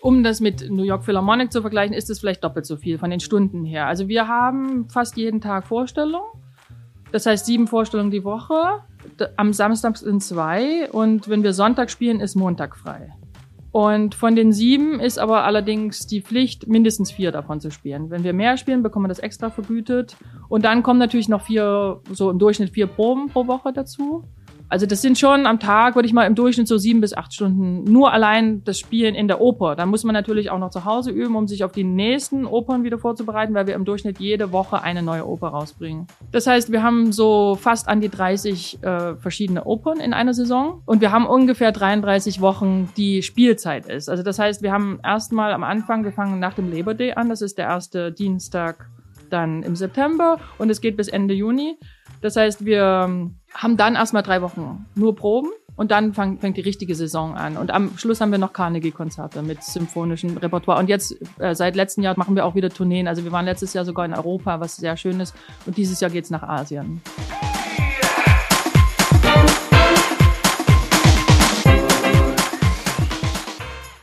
Um 0.00 0.24
das 0.24 0.40
mit 0.40 0.70
New 0.70 0.82
York 0.82 1.04
Philharmonic 1.04 1.52
zu 1.52 1.60
vergleichen, 1.60 1.94
ist 1.94 2.10
es 2.10 2.18
vielleicht 2.18 2.42
doppelt 2.42 2.66
so 2.66 2.76
viel 2.76 2.98
von 2.98 3.10
den 3.10 3.20
Stunden 3.20 3.64
her. 3.64 3.86
Also 3.86 4.08
wir 4.08 4.26
haben 4.26 4.88
fast 4.88 5.16
jeden 5.16 5.40
Tag 5.40 5.66
Vorstellungen. 5.66 6.26
Das 7.12 7.26
heißt 7.26 7.46
sieben 7.46 7.66
Vorstellungen 7.66 8.10
die 8.10 8.24
Woche. 8.24 8.82
Am 9.36 9.52
Samstag 9.52 9.96
sind 9.96 10.22
zwei 10.22 10.90
und 10.90 11.28
wenn 11.28 11.42
wir 11.42 11.52
Sonntag 11.52 11.90
spielen, 11.90 12.20
ist 12.20 12.34
Montag 12.34 12.76
frei. 12.76 13.14
Und 13.70 14.14
von 14.14 14.34
den 14.34 14.52
sieben 14.52 14.98
ist 14.98 15.18
aber 15.18 15.44
allerdings 15.44 16.06
die 16.06 16.22
Pflicht, 16.22 16.66
mindestens 16.66 17.12
vier 17.12 17.30
davon 17.30 17.60
zu 17.60 17.70
spielen. 17.70 18.10
Wenn 18.10 18.24
wir 18.24 18.32
mehr 18.32 18.56
spielen, 18.56 18.82
bekommen 18.82 19.04
wir 19.04 19.08
das 19.08 19.18
extra 19.18 19.50
vergütet. 19.50 20.16
Und 20.48 20.64
dann 20.64 20.82
kommen 20.82 20.98
natürlich 20.98 21.28
noch 21.28 21.42
vier, 21.42 22.00
so 22.10 22.30
im 22.30 22.38
Durchschnitt 22.38 22.70
vier 22.70 22.86
Proben 22.86 23.28
pro 23.28 23.46
Woche 23.46 23.72
dazu. 23.72 24.24
Also 24.68 24.86
das 24.86 25.00
sind 25.00 25.18
schon 25.18 25.46
am 25.46 25.60
Tag, 25.60 25.94
würde 25.94 26.06
ich 26.06 26.12
mal 26.12 26.26
im 26.26 26.34
Durchschnitt 26.34 26.68
so 26.68 26.76
sieben 26.76 27.00
bis 27.00 27.14
acht 27.14 27.32
Stunden 27.32 27.84
nur 27.84 28.12
allein 28.12 28.62
das 28.64 28.78
Spielen 28.78 29.14
in 29.14 29.26
der 29.26 29.40
Oper. 29.40 29.76
Dann 29.76 29.88
muss 29.88 30.04
man 30.04 30.12
natürlich 30.12 30.50
auch 30.50 30.58
noch 30.58 30.70
zu 30.70 30.84
Hause 30.84 31.10
üben, 31.10 31.36
um 31.36 31.48
sich 31.48 31.64
auf 31.64 31.72
die 31.72 31.84
nächsten 31.84 32.44
Opern 32.44 32.84
wieder 32.84 32.98
vorzubereiten, 32.98 33.54
weil 33.54 33.66
wir 33.66 33.74
im 33.74 33.84
Durchschnitt 33.84 34.18
jede 34.20 34.52
Woche 34.52 34.82
eine 34.82 35.02
neue 35.02 35.26
Oper 35.26 35.48
rausbringen. 35.48 36.06
Das 36.32 36.46
heißt, 36.46 36.70
wir 36.70 36.82
haben 36.82 37.12
so 37.12 37.56
fast 37.58 37.88
an 37.88 38.00
die 38.00 38.10
30 38.10 38.82
äh, 38.82 39.16
verschiedene 39.16 39.64
Opern 39.64 40.00
in 40.00 40.12
einer 40.12 40.34
Saison 40.34 40.82
und 40.84 41.00
wir 41.00 41.12
haben 41.12 41.26
ungefähr 41.26 41.72
33 41.72 42.40
Wochen, 42.40 42.90
die 42.96 43.22
Spielzeit 43.22 43.86
ist. 43.86 44.10
Also 44.10 44.22
das 44.22 44.38
heißt, 44.38 44.62
wir 44.62 44.72
haben 44.72 45.00
erstmal 45.02 45.52
am 45.52 45.64
Anfang, 45.64 46.04
wir 46.04 46.12
fangen 46.12 46.40
nach 46.40 46.54
dem 46.54 46.70
Labor 46.70 46.94
Day 46.94 47.12
an, 47.12 47.28
das 47.28 47.40
ist 47.40 47.56
der 47.56 47.66
erste 47.66 48.12
Dienstag 48.12 48.90
dann 49.30 49.62
im 49.62 49.76
September 49.76 50.38
und 50.58 50.70
es 50.70 50.80
geht 50.80 50.96
bis 50.96 51.08
Ende 51.08 51.34
Juni. 51.34 51.78
Das 52.20 52.36
heißt, 52.36 52.64
wir 52.64 53.06
ähm, 53.06 53.37
haben 53.54 53.76
dann 53.76 53.94
erstmal 53.94 54.22
drei 54.22 54.42
Wochen 54.42 54.86
nur 54.94 55.14
Proben 55.16 55.50
und 55.76 55.90
dann 55.90 56.12
fang, 56.12 56.38
fängt 56.38 56.56
die 56.56 56.62
richtige 56.62 56.94
Saison 56.94 57.36
an. 57.36 57.56
Und 57.56 57.70
am 57.70 57.96
Schluss 57.96 58.20
haben 58.20 58.32
wir 58.32 58.38
noch 58.38 58.52
Carnegie-Konzerte 58.52 59.42
mit 59.42 59.62
symphonischem 59.62 60.36
Repertoire. 60.36 60.78
Und 60.78 60.88
jetzt, 60.88 61.16
äh, 61.38 61.54
seit 61.54 61.76
letztem 61.76 62.02
Jahr, 62.02 62.18
machen 62.18 62.34
wir 62.34 62.44
auch 62.44 62.54
wieder 62.54 62.68
Tourneen. 62.68 63.08
Also 63.08 63.24
wir 63.24 63.32
waren 63.32 63.44
letztes 63.44 63.74
Jahr 63.74 63.84
sogar 63.84 64.04
in 64.04 64.12
Europa, 64.12 64.60
was 64.60 64.76
sehr 64.76 64.96
schön 64.96 65.20
ist. 65.20 65.34
Und 65.66 65.76
dieses 65.76 66.00
Jahr 66.00 66.10
geht's 66.10 66.30
nach 66.30 66.42
Asien. 66.42 67.00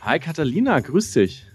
Hi 0.02 0.20
Catalina, 0.20 0.80
grüß 0.80 1.12
dich. 1.12 1.46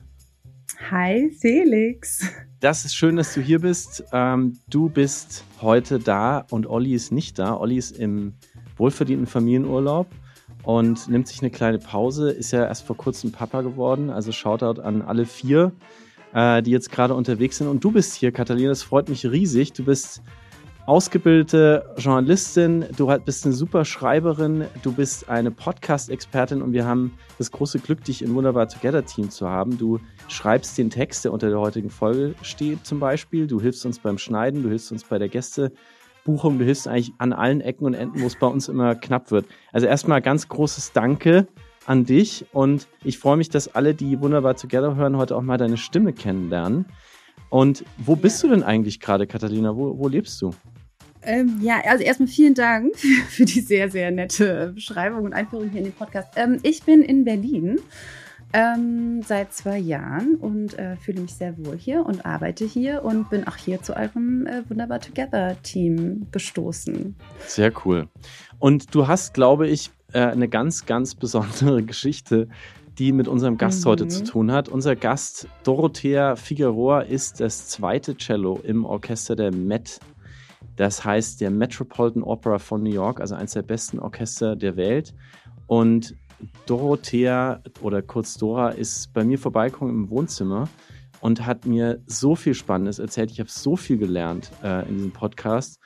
Hi 0.92 1.32
Felix. 1.40 2.30
Das 2.62 2.86
ist 2.86 2.94
schön, 2.94 3.16
dass 3.16 3.34
du 3.34 3.42
hier 3.42 3.60
bist. 3.60 4.04
Ähm, 4.14 4.60
du 4.70 4.88
bist 4.88 5.44
heute 5.64 5.98
da 5.98 6.46
und 6.52 6.68
Olli 6.68 6.94
ist 6.94 7.12
nicht 7.12 7.40
da. 7.40 7.58
Olli 7.58 7.76
ist 7.76 7.98
im 7.98 8.36
wohlverdienten 8.78 9.26
Familienurlaub 9.26 10.06
und 10.62 11.08
nimmt 11.10 11.28
sich 11.28 11.42
eine 11.42 11.50
kleine 11.50 11.80
Pause. 11.80 12.30
Ist 12.30 12.52
ja 12.52 12.64
erst 12.64 12.86
vor 12.86 12.96
kurzem 12.96 13.32
Papa 13.32 13.62
geworden. 13.62 14.12
Also 14.12 14.32
Shoutout 14.32 14.80
an 14.80 15.02
alle 15.02 15.26
vier, 15.26 15.72
äh, 16.36 16.62
die 16.62 16.70
jetzt 16.70 16.92
gerade 16.92 17.16
unterwegs 17.16 17.58
sind. 17.58 17.68
Und 17.68 17.84
du 17.84 17.90
bist 17.92 18.14
hier, 18.14 18.32
Katharina. 18.32 18.70
Das 18.70 18.84
freut 18.84 19.10
mich 19.10 19.26
riesig. 19.26 19.74
Du 19.74 19.84
bist 19.84 20.22
ausgebildete 20.86 21.86
Journalistin, 21.98 22.86
du 22.98 23.08
bist 23.24 23.46
eine 23.46 23.54
super 23.54 23.86
Schreiberin, 23.86 24.66
du 24.82 24.92
bist 24.92 25.30
eine 25.30 25.52
Podcast-Expertin 25.52 26.62
und 26.62 26.74
wir 26.74 26.86
haben 26.86 27.14
das 27.38 27.52
große 27.52 27.80
Glück, 27.80 28.04
dich 28.04 28.22
im 28.22 28.36
Wunderbar 28.36 28.68
Together 28.68 29.06
Team 29.06 29.30
zu 29.30 29.48
haben. 29.48 29.78
Du 29.78 30.00
schreibst 30.32 30.78
den 30.78 30.90
Text, 30.90 31.26
der 31.26 31.34
unter 31.34 31.50
der 31.50 31.60
heutigen 31.60 31.90
Folge 31.90 32.36
steht 32.42 32.86
zum 32.86 33.00
Beispiel. 33.00 33.48
Du 33.48 33.62
hilfst 33.62 33.86
uns 33.86 34.00
beim 34.00 34.18
Schneiden, 34.18 34.64
du 34.64 34.70
hilfst 34.70 34.92
uns 34.92 35.04
bei 35.04 35.20
der 35.20 35.30
Gästebuchung, 35.30 36.60
du 36.60 36.66
hilfst 36.66 36.88
eigentlich 36.88 37.14
an 37.18 37.34
allen 37.34 37.62
Ecken 37.62 37.86
und 37.86 37.94
Enden, 37.94 38.22
wo 38.22 38.28
es 38.28 38.38
bei 38.38 38.48
uns 38.48 38.68
immer 38.70 38.96
knapp 38.96 39.32
wird. 39.32 39.46
Also 39.72 39.88
erstmal 39.88 40.22
ganz 40.22 40.48
großes 40.48 40.94
Danke 40.94 41.48
an 41.86 42.06
dich 42.06 42.46
und 42.54 42.88
ich 43.04 43.18
freue 43.18 43.38
mich, 43.38 43.50
dass 43.50 43.74
alle, 43.74 43.94
die 43.94 44.20
Wunderbar 44.22 44.56
Together 44.56 44.96
hören, 44.96 45.18
heute 45.18 45.36
auch 45.36 45.42
mal 45.42 45.58
deine 45.58 45.78
Stimme 45.78 46.14
kennenlernen. 46.14 46.86
Und 47.50 47.84
wo 47.98 48.16
bist 48.16 48.42
du 48.44 48.48
denn 48.48 48.64
eigentlich 48.64 49.00
gerade, 49.00 49.28
Katharina? 49.28 49.76
Wo, 49.76 49.98
wo 49.98 50.08
lebst 50.08 50.42
du? 50.42 50.52
Ähm, 51.24 51.60
ja, 51.62 51.82
also 51.86 52.04
erstmal 52.04 52.28
vielen 52.28 52.54
Dank 52.54 52.96
für 53.30 53.46
die 53.46 53.62
sehr, 53.62 53.90
sehr 53.92 54.12
nette 54.12 54.72
Beschreibung 54.74 55.26
und 55.26 55.34
Einführung 55.34 55.70
hier 55.70 55.80
in 55.80 55.86
den 55.86 55.94
Podcast. 55.94 56.30
Ähm, 56.36 56.60
ich 56.64 56.84
bin 56.84 57.02
in 57.02 57.26
Berlin 57.26 57.80
ähm, 58.54 59.22
seit 59.24 59.54
zwei 59.54 59.78
Jahren 59.78 60.36
und 60.36 60.78
äh, 60.78 60.96
fühle 60.98 61.22
mich 61.22 61.34
sehr 61.34 61.58
wohl 61.58 61.78
hier 61.78 62.06
und 62.06 62.26
arbeite 62.26 62.66
hier 62.66 63.04
und 63.04 63.30
bin 63.30 63.48
auch 63.48 63.58
hier 63.58 63.82
zu 63.82 63.96
eurem 63.96 64.48
äh, 64.48 64.64
Wunderbar 64.70 65.00
Together 65.00 65.56
Team 65.64 66.28
gestoßen. 66.32 67.16
Sehr 67.46 67.72
cool. 67.86 68.08
Und 68.60 68.94
du 68.94 69.08
hast, 69.08 69.34
glaube 69.34 69.68
ich, 69.68 69.92
äh, 70.14 70.20
eine 70.20 70.48
ganz, 70.48 70.86
ganz 70.86 71.16
besondere 71.16 71.84
Geschichte, 71.86 72.48
die 72.98 73.12
mit 73.12 73.28
unserem 73.28 73.58
Gast 73.58 73.86
mhm. 73.86 73.90
heute 73.90 74.08
zu 74.08 74.24
tun 74.24 74.52
hat. 74.52 74.70
Unser 74.70 74.96
Gast 74.96 75.48
Dorothea 75.64 76.36
Figueroa 76.36 77.02
ist 77.02 77.40
das 77.40 77.68
zweite 77.68 78.16
Cello 78.16 78.60
im 78.64 78.86
Orchester 78.86 79.36
der 79.36 79.54
Met 79.54 80.00
das 80.76 81.04
heißt 81.04 81.42
der 81.42 81.52
Metropolitan 81.52 82.24
Opera 82.24 82.58
von 82.58 82.84
New 82.84 82.92
York, 82.92 83.20
also 83.20 83.36
eines 83.36 83.54
der 83.54 83.62
besten 83.62 84.00
Orchester 84.00 84.56
der 84.56 84.78
Welt. 84.78 85.14
Und 85.68 86.16
Dorothea 86.66 87.62
oder 87.82 88.02
kurz 88.02 88.38
Dora 88.38 88.70
ist 88.70 89.14
bei 89.14 89.24
mir 89.24 89.40
vorbeigekommen 89.40 89.94
im 89.94 90.10
Wohnzimmer 90.10 90.68
und 91.22 91.46
hat 91.46 91.66
mir 91.66 92.02
so 92.06 92.36
viel 92.36 92.54
Spannendes 92.54 93.00
erzählt. 93.00 93.32
Ich 93.32 93.40
habe 93.40 93.50
so 93.50 93.76
viel 93.76 93.98
gelernt 93.98 94.52
äh, 94.64 94.88
in 94.88 94.96
diesem 94.96 95.12
Podcast. 95.12 95.80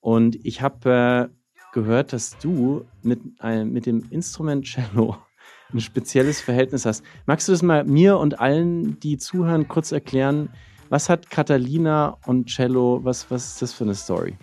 Und 0.00 0.36
ich 0.44 0.62
habe 0.62 1.28
äh, 1.30 1.72
gehört, 1.72 2.12
dass 2.12 2.38
du 2.38 2.84
mit, 3.02 3.20
äh, 3.42 3.64
mit 3.64 3.86
dem 3.86 4.04
Instrument 4.10 4.64
Cello 4.64 5.16
ein 5.72 5.80
spezielles 5.80 6.40
Verhältnis 6.40 6.86
hast. 6.86 7.04
Magst 7.26 7.48
du 7.48 7.52
das 7.52 7.62
mal 7.62 7.84
mir 7.84 8.18
und 8.18 8.40
allen, 8.40 8.98
die 9.00 9.18
zuhören, 9.18 9.68
kurz 9.68 9.92
erklären, 9.92 10.48
was 10.88 11.10
hat 11.10 11.28
Catalina 11.28 12.16
und 12.24 12.46
Cello, 12.46 13.00
was, 13.04 13.30
was 13.30 13.52
ist 13.52 13.62
das 13.62 13.72
für 13.74 13.84
eine 13.84 13.94
Story? 13.94 14.38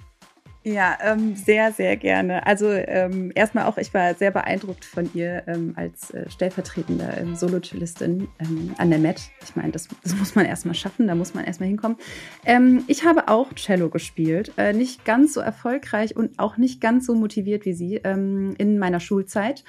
Ja, 0.67 0.97
ähm, 1.03 1.35
sehr, 1.35 1.71
sehr 1.71 1.95
gerne. 1.95 2.47
Also 2.47 2.71
ähm, 2.71 3.31
erstmal 3.35 3.65
auch, 3.65 3.77
ich 3.77 3.93
war 3.93 4.15
sehr 4.15 4.31
beeindruckt 4.31 4.83
von 4.83 5.07
ihr 5.13 5.43
ähm, 5.45 5.73
als 5.75 6.09
äh, 6.09 6.27
stellvertretende 6.27 7.07
ähm, 7.19 7.35
Solo-Cellistin 7.35 8.27
ähm, 8.39 8.73
an 8.79 8.89
der 8.89 8.97
Met. 8.97 9.29
Ich 9.43 9.55
meine, 9.55 9.71
das, 9.71 9.87
das 10.01 10.15
muss 10.15 10.33
man 10.33 10.47
erstmal 10.47 10.73
schaffen, 10.73 11.05
da 11.05 11.13
muss 11.13 11.35
man 11.35 11.45
erstmal 11.45 11.69
hinkommen. 11.69 11.97
Ähm, 12.45 12.83
ich 12.87 13.05
habe 13.05 13.27
auch 13.27 13.53
Cello 13.53 13.89
gespielt, 13.89 14.53
äh, 14.57 14.73
nicht 14.73 15.05
ganz 15.05 15.35
so 15.35 15.39
erfolgreich 15.39 16.15
und 16.15 16.39
auch 16.39 16.57
nicht 16.57 16.81
ganz 16.81 17.05
so 17.05 17.13
motiviert 17.13 17.65
wie 17.65 17.73
sie 17.73 18.01
ähm, 18.03 18.55
in 18.57 18.79
meiner 18.79 18.99
Schulzeit. 18.99 19.63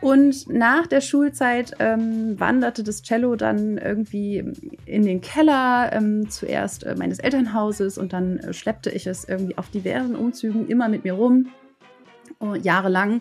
Und 0.00 0.48
nach 0.48 0.86
der 0.86 1.02
Schulzeit 1.02 1.74
ähm, 1.78 2.40
wanderte 2.40 2.82
das 2.82 3.02
Cello 3.02 3.36
dann 3.36 3.76
irgendwie 3.76 4.44
in 4.86 5.02
den 5.02 5.20
Keller 5.20 5.92
ähm, 5.92 6.30
zuerst 6.30 6.84
äh, 6.84 6.94
meines 6.96 7.18
Elternhauses 7.18 7.98
und 7.98 8.14
dann 8.14 8.38
äh, 8.38 8.52
schleppte 8.54 8.90
ich 8.90 9.06
es 9.06 9.28
irgendwie 9.28 9.58
auf 9.58 9.68
diversen 9.68 10.16
Umzügen 10.16 10.68
immer 10.68 10.88
mit 10.88 11.04
mir 11.04 11.12
rum, 11.12 11.48
uh, 12.40 12.54
jahrelang. 12.54 13.20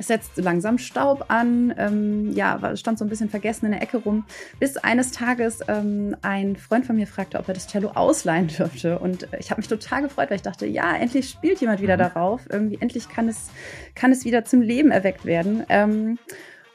Es 0.00 0.06
setzte 0.06 0.40
langsam 0.40 0.78
Staub 0.78 1.26
an, 1.28 1.74
ähm, 1.76 2.32
ja, 2.32 2.74
stand 2.74 2.98
so 2.98 3.04
ein 3.04 3.10
bisschen 3.10 3.28
vergessen 3.28 3.66
in 3.66 3.72
der 3.72 3.82
Ecke 3.82 3.98
rum, 3.98 4.24
bis 4.58 4.78
eines 4.78 5.12
Tages 5.12 5.60
ähm, 5.68 6.16
ein 6.22 6.56
Freund 6.56 6.86
von 6.86 6.96
mir 6.96 7.06
fragte, 7.06 7.38
ob 7.38 7.46
er 7.48 7.52
das 7.52 7.66
Cello 7.66 7.90
ausleihen 7.90 8.48
dürfte. 8.48 8.98
Und 8.98 9.28
ich 9.38 9.50
habe 9.50 9.60
mich 9.60 9.68
total 9.68 10.00
gefreut, 10.00 10.30
weil 10.30 10.36
ich 10.36 10.42
dachte, 10.42 10.64
ja, 10.64 10.96
endlich 10.96 11.28
spielt 11.28 11.60
jemand 11.60 11.82
wieder 11.82 11.96
mhm. 11.96 12.00
darauf. 12.00 12.40
Irgendwie 12.48 12.78
endlich 12.80 13.10
kann 13.10 13.28
es, 13.28 13.50
kann 13.94 14.10
es 14.10 14.24
wieder 14.24 14.46
zum 14.46 14.62
Leben 14.62 14.90
erweckt 14.90 15.26
werden. 15.26 15.66
Ähm, 15.68 16.18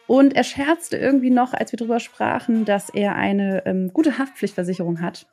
und 0.05 0.35
er 0.35 0.43
scherzte 0.43 0.95
irgendwie 0.95 1.31
noch, 1.31 1.55
als 1.55 1.71
wir 1.71 1.77
darüber 1.77 1.99
sprachen, 1.99 2.63
dass 2.63 2.91
er 2.91 3.15
eine 3.15 3.65
ähm, 3.65 3.91
gute 3.91 4.19
Haftpflichtversicherung 4.19 5.01
hat. 5.01 5.25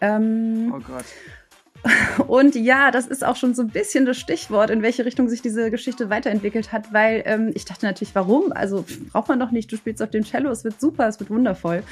Ähm, 0.00 0.74
oh 0.74 0.80
Gott. 0.80 1.04
Und 2.26 2.54
ja, 2.54 2.90
das 2.90 3.06
ist 3.06 3.24
auch 3.24 3.36
schon 3.36 3.54
so 3.54 3.62
ein 3.62 3.68
bisschen 3.68 4.04
das 4.04 4.18
Stichwort, 4.18 4.70
in 4.70 4.82
welche 4.82 5.04
Richtung 5.04 5.28
sich 5.28 5.42
diese 5.42 5.70
Geschichte 5.70 6.10
weiterentwickelt 6.10 6.72
hat, 6.72 6.92
weil 6.92 7.22
ähm, 7.24 7.52
ich 7.54 7.64
dachte 7.64 7.86
natürlich, 7.86 8.14
warum? 8.14 8.52
Also 8.52 8.84
braucht 9.12 9.28
man 9.28 9.40
doch 9.40 9.50
nicht, 9.50 9.70
du 9.70 9.76
spielst 9.76 10.02
auf 10.02 10.10
dem 10.10 10.24
Cello, 10.24 10.50
es 10.50 10.64
wird 10.64 10.80
super, 10.80 11.08
es 11.08 11.20
wird 11.20 11.30
wundervoll. 11.30 11.82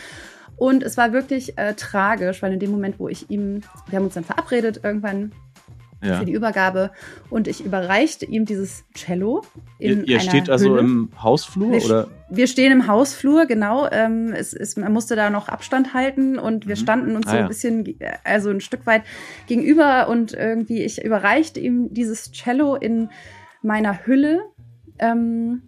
Und 0.57 0.83
es 0.83 0.97
war 0.97 1.13
wirklich 1.13 1.59
äh, 1.59 1.75
tragisch, 1.75 2.43
weil 2.43 2.53
in 2.53 2.61
dem 2.61 2.71
Moment, 2.71 2.99
wo 2.99 3.09
ich 3.09 3.31
ihm, 3.31 3.61
wir 3.89 3.99
haben 3.99 4.07
uns 4.07 4.15
dann 4.15 4.25
verabredet 4.25 4.81
irgendwann 4.83 5.33
ja. 6.03 6.19
für 6.19 6.25
die 6.25 6.33
Übergabe 6.33 6.91
und 7.31 7.49
ich 7.49 7.65
überreichte 7.65 8.27
ihm 8.27 8.45
dieses 8.45 8.85
Cello. 8.95 9.43
In 9.79 10.05
ihr, 10.05 10.09
ihr 10.09 10.21
steht 10.21 10.51
also 10.51 10.71
Hülle. 10.71 10.81
im 10.81 11.11
Hausflur 11.23 11.73
wir, 11.73 11.85
oder? 11.85 12.09
Wir 12.29 12.47
stehen 12.47 12.73
im 12.73 12.87
Hausflur, 12.87 13.47
genau. 13.47 13.89
Ähm, 13.91 14.33
es, 14.33 14.53
es, 14.53 14.77
man 14.77 14.93
musste 14.93 15.17
da 15.17 15.31
noch 15.31 15.49
Abstand 15.49 15.95
halten 15.95 16.39
und 16.39 16.67
wir 16.67 16.77
mhm. 16.77 16.81
standen 16.81 17.17
uns 17.17 17.27
ah, 17.27 17.31
so 17.31 17.37
ein 17.37 17.43
ja. 17.43 17.49
bisschen, 17.49 17.99
also 18.25 18.51
ein 18.51 18.61
Stück 18.61 18.87
weit 18.87 19.03
gegenüber 19.47 20.09
und 20.09 20.33
irgendwie 20.35 20.83
ich 20.83 21.03
überreichte 21.03 21.61
ihm 21.61 21.93
dieses 21.93 22.33
Cello 22.33 22.75
in 22.75 23.09
meiner 23.63 24.07
Hülle. 24.07 24.43
Ähm, 24.99 25.63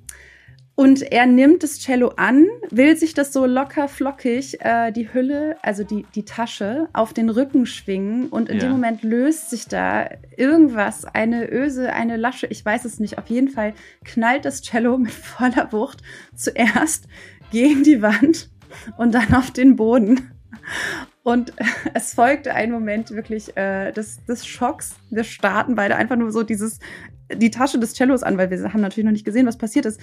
Und 0.78 1.02
er 1.02 1.26
nimmt 1.26 1.64
das 1.64 1.80
Cello 1.80 2.12
an, 2.14 2.46
will 2.70 2.96
sich 2.96 3.12
das 3.12 3.32
so 3.32 3.46
locker 3.46 3.88
flockig, 3.88 4.60
äh, 4.60 4.92
die 4.92 5.12
Hülle, 5.12 5.56
also 5.60 5.82
die, 5.82 6.06
die 6.14 6.24
Tasche, 6.24 6.88
auf 6.92 7.12
den 7.12 7.30
Rücken 7.30 7.66
schwingen. 7.66 8.28
Und 8.28 8.48
in 8.48 8.58
ja. 8.58 8.66
dem 8.66 8.70
Moment 8.70 9.02
löst 9.02 9.50
sich 9.50 9.66
da 9.66 10.08
irgendwas, 10.36 11.04
eine 11.04 11.50
Öse, 11.50 11.92
eine 11.92 12.16
Lasche, 12.16 12.46
ich 12.46 12.64
weiß 12.64 12.84
es 12.84 13.00
nicht. 13.00 13.18
Auf 13.18 13.26
jeden 13.26 13.48
Fall 13.48 13.74
knallt 14.04 14.44
das 14.44 14.62
Cello 14.62 14.98
mit 14.98 15.10
voller 15.10 15.72
Wucht 15.72 16.00
zuerst 16.36 17.08
gegen 17.50 17.82
die 17.82 18.00
Wand 18.00 18.48
und 18.98 19.12
dann 19.14 19.34
auf 19.34 19.50
den 19.50 19.74
Boden. 19.74 20.30
Und 21.24 21.54
es 21.94 22.14
folgte 22.14 22.54
ein 22.54 22.70
Moment 22.70 23.10
wirklich 23.10 23.56
äh, 23.56 23.90
des, 23.90 24.24
des 24.26 24.46
Schocks. 24.46 24.94
Wir 25.10 25.24
starten 25.24 25.74
beide 25.74 25.96
einfach 25.96 26.14
nur 26.14 26.30
so 26.30 26.44
dieses 26.44 26.78
die 27.34 27.50
Tasche 27.50 27.78
des 27.78 27.94
Cellos 27.94 28.22
an, 28.22 28.38
weil 28.38 28.50
wir 28.50 28.72
haben 28.72 28.80
natürlich 28.80 29.04
noch 29.04 29.12
nicht 29.12 29.24
gesehen, 29.24 29.46
was 29.46 29.58
passiert 29.58 29.86
ist. 29.86 30.00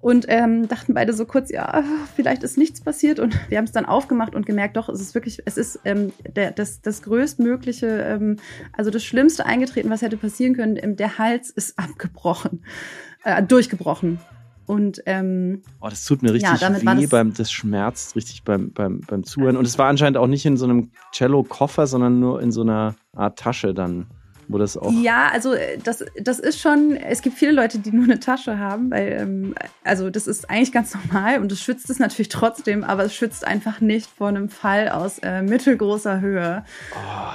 Und 0.00 0.26
ähm, 0.28 0.68
dachten 0.68 0.94
beide 0.94 1.12
so 1.12 1.26
kurz, 1.26 1.50
ja, 1.50 1.84
vielleicht 2.16 2.42
ist 2.42 2.56
nichts 2.58 2.80
passiert. 2.80 3.20
Und 3.20 3.38
wir 3.50 3.58
haben 3.58 3.64
es 3.64 3.72
dann 3.72 3.84
aufgemacht 3.84 4.34
und 4.34 4.46
gemerkt, 4.46 4.76
doch, 4.76 4.88
es 4.88 5.00
ist 5.00 5.14
wirklich, 5.14 5.42
es 5.44 5.56
ist 5.56 5.80
ähm, 5.84 6.12
der, 6.34 6.50
das, 6.52 6.80
das 6.80 7.02
größtmögliche, 7.02 7.86
ähm, 7.86 8.36
also 8.72 8.90
das 8.90 9.04
Schlimmste 9.04 9.46
eingetreten, 9.46 9.90
was 9.90 10.02
hätte 10.02 10.16
passieren 10.16 10.54
können. 10.54 10.78
Ähm, 10.80 10.96
der 10.96 11.18
Hals 11.18 11.50
ist 11.50 11.78
abgebrochen, 11.78 12.64
äh, 13.24 13.42
durchgebrochen. 13.42 14.18
Und 14.64 15.02
ähm, 15.06 15.62
oh, 15.80 15.88
das 15.88 16.04
tut 16.04 16.22
mir 16.22 16.32
richtig 16.32 16.60
ja, 16.60 16.74
weh, 16.74 16.84
das, 16.84 17.10
beim, 17.10 17.34
das 17.34 17.50
schmerzt 17.50 18.14
richtig 18.16 18.44
beim, 18.44 18.72
beim, 18.72 19.00
beim 19.00 19.24
Zuhören. 19.24 19.56
Und 19.56 19.66
es 19.66 19.76
war 19.76 19.88
anscheinend 19.88 20.16
auch 20.16 20.28
nicht 20.28 20.46
in 20.46 20.56
so 20.56 20.64
einem 20.64 20.90
Cello-Koffer, 21.12 21.86
sondern 21.86 22.20
nur 22.20 22.40
in 22.40 22.52
so 22.52 22.62
einer 22.62 22.94
Art 23.14 23.38
Tasche 23.38 23.74
dann 23.74 24.06
wo 24.52 24.58
das 24.58 24.76
auch. 24.76 24.92
Ja, 24.92 25.28
also 25.32 25.54
äh, 25.54 25.78
das, 25.82 26.04
das 26.20 26.38
ist 26.38 26.60
schon, 26.60 26.96
es 26.96 27.22
gibt 27.22 27.36
viele 27.36 27.52
Leute, 27.52 27.78
die 27.78 27.92
nur 27.92 28.04
eine 28.04 28.20
Tasche 28.20 28.58
haben, 28.58 28.90
weil, 28.90 29.18
ähm, 29.20 29.54
also 29.84 30.10
das 30.10 30.26
ist 30.26 30.48
eigentlich 30.50 30.72
ganz 30.72 30.94
normal 30.94 31.40
und 31.40 31.50
es 31.52 31.60
schützt 31.60 31.90
es 31.90 31.98
natürlich 31.98 32.28
trotzdem, 32.28 32.84
aber 32.84 33.04
es 33.04 33.14
schützt 33.14 33.46
einfach 33.46 33.80
nicht 33.80 34.08
vor 34.08 34.28
einem 34.28 34.48
Fall 34.48 34.88
aus 34.88 35.18
äh, 35.20 35.42
mittelgroßer 35.42 36.20
Höhe. 36.20 36.64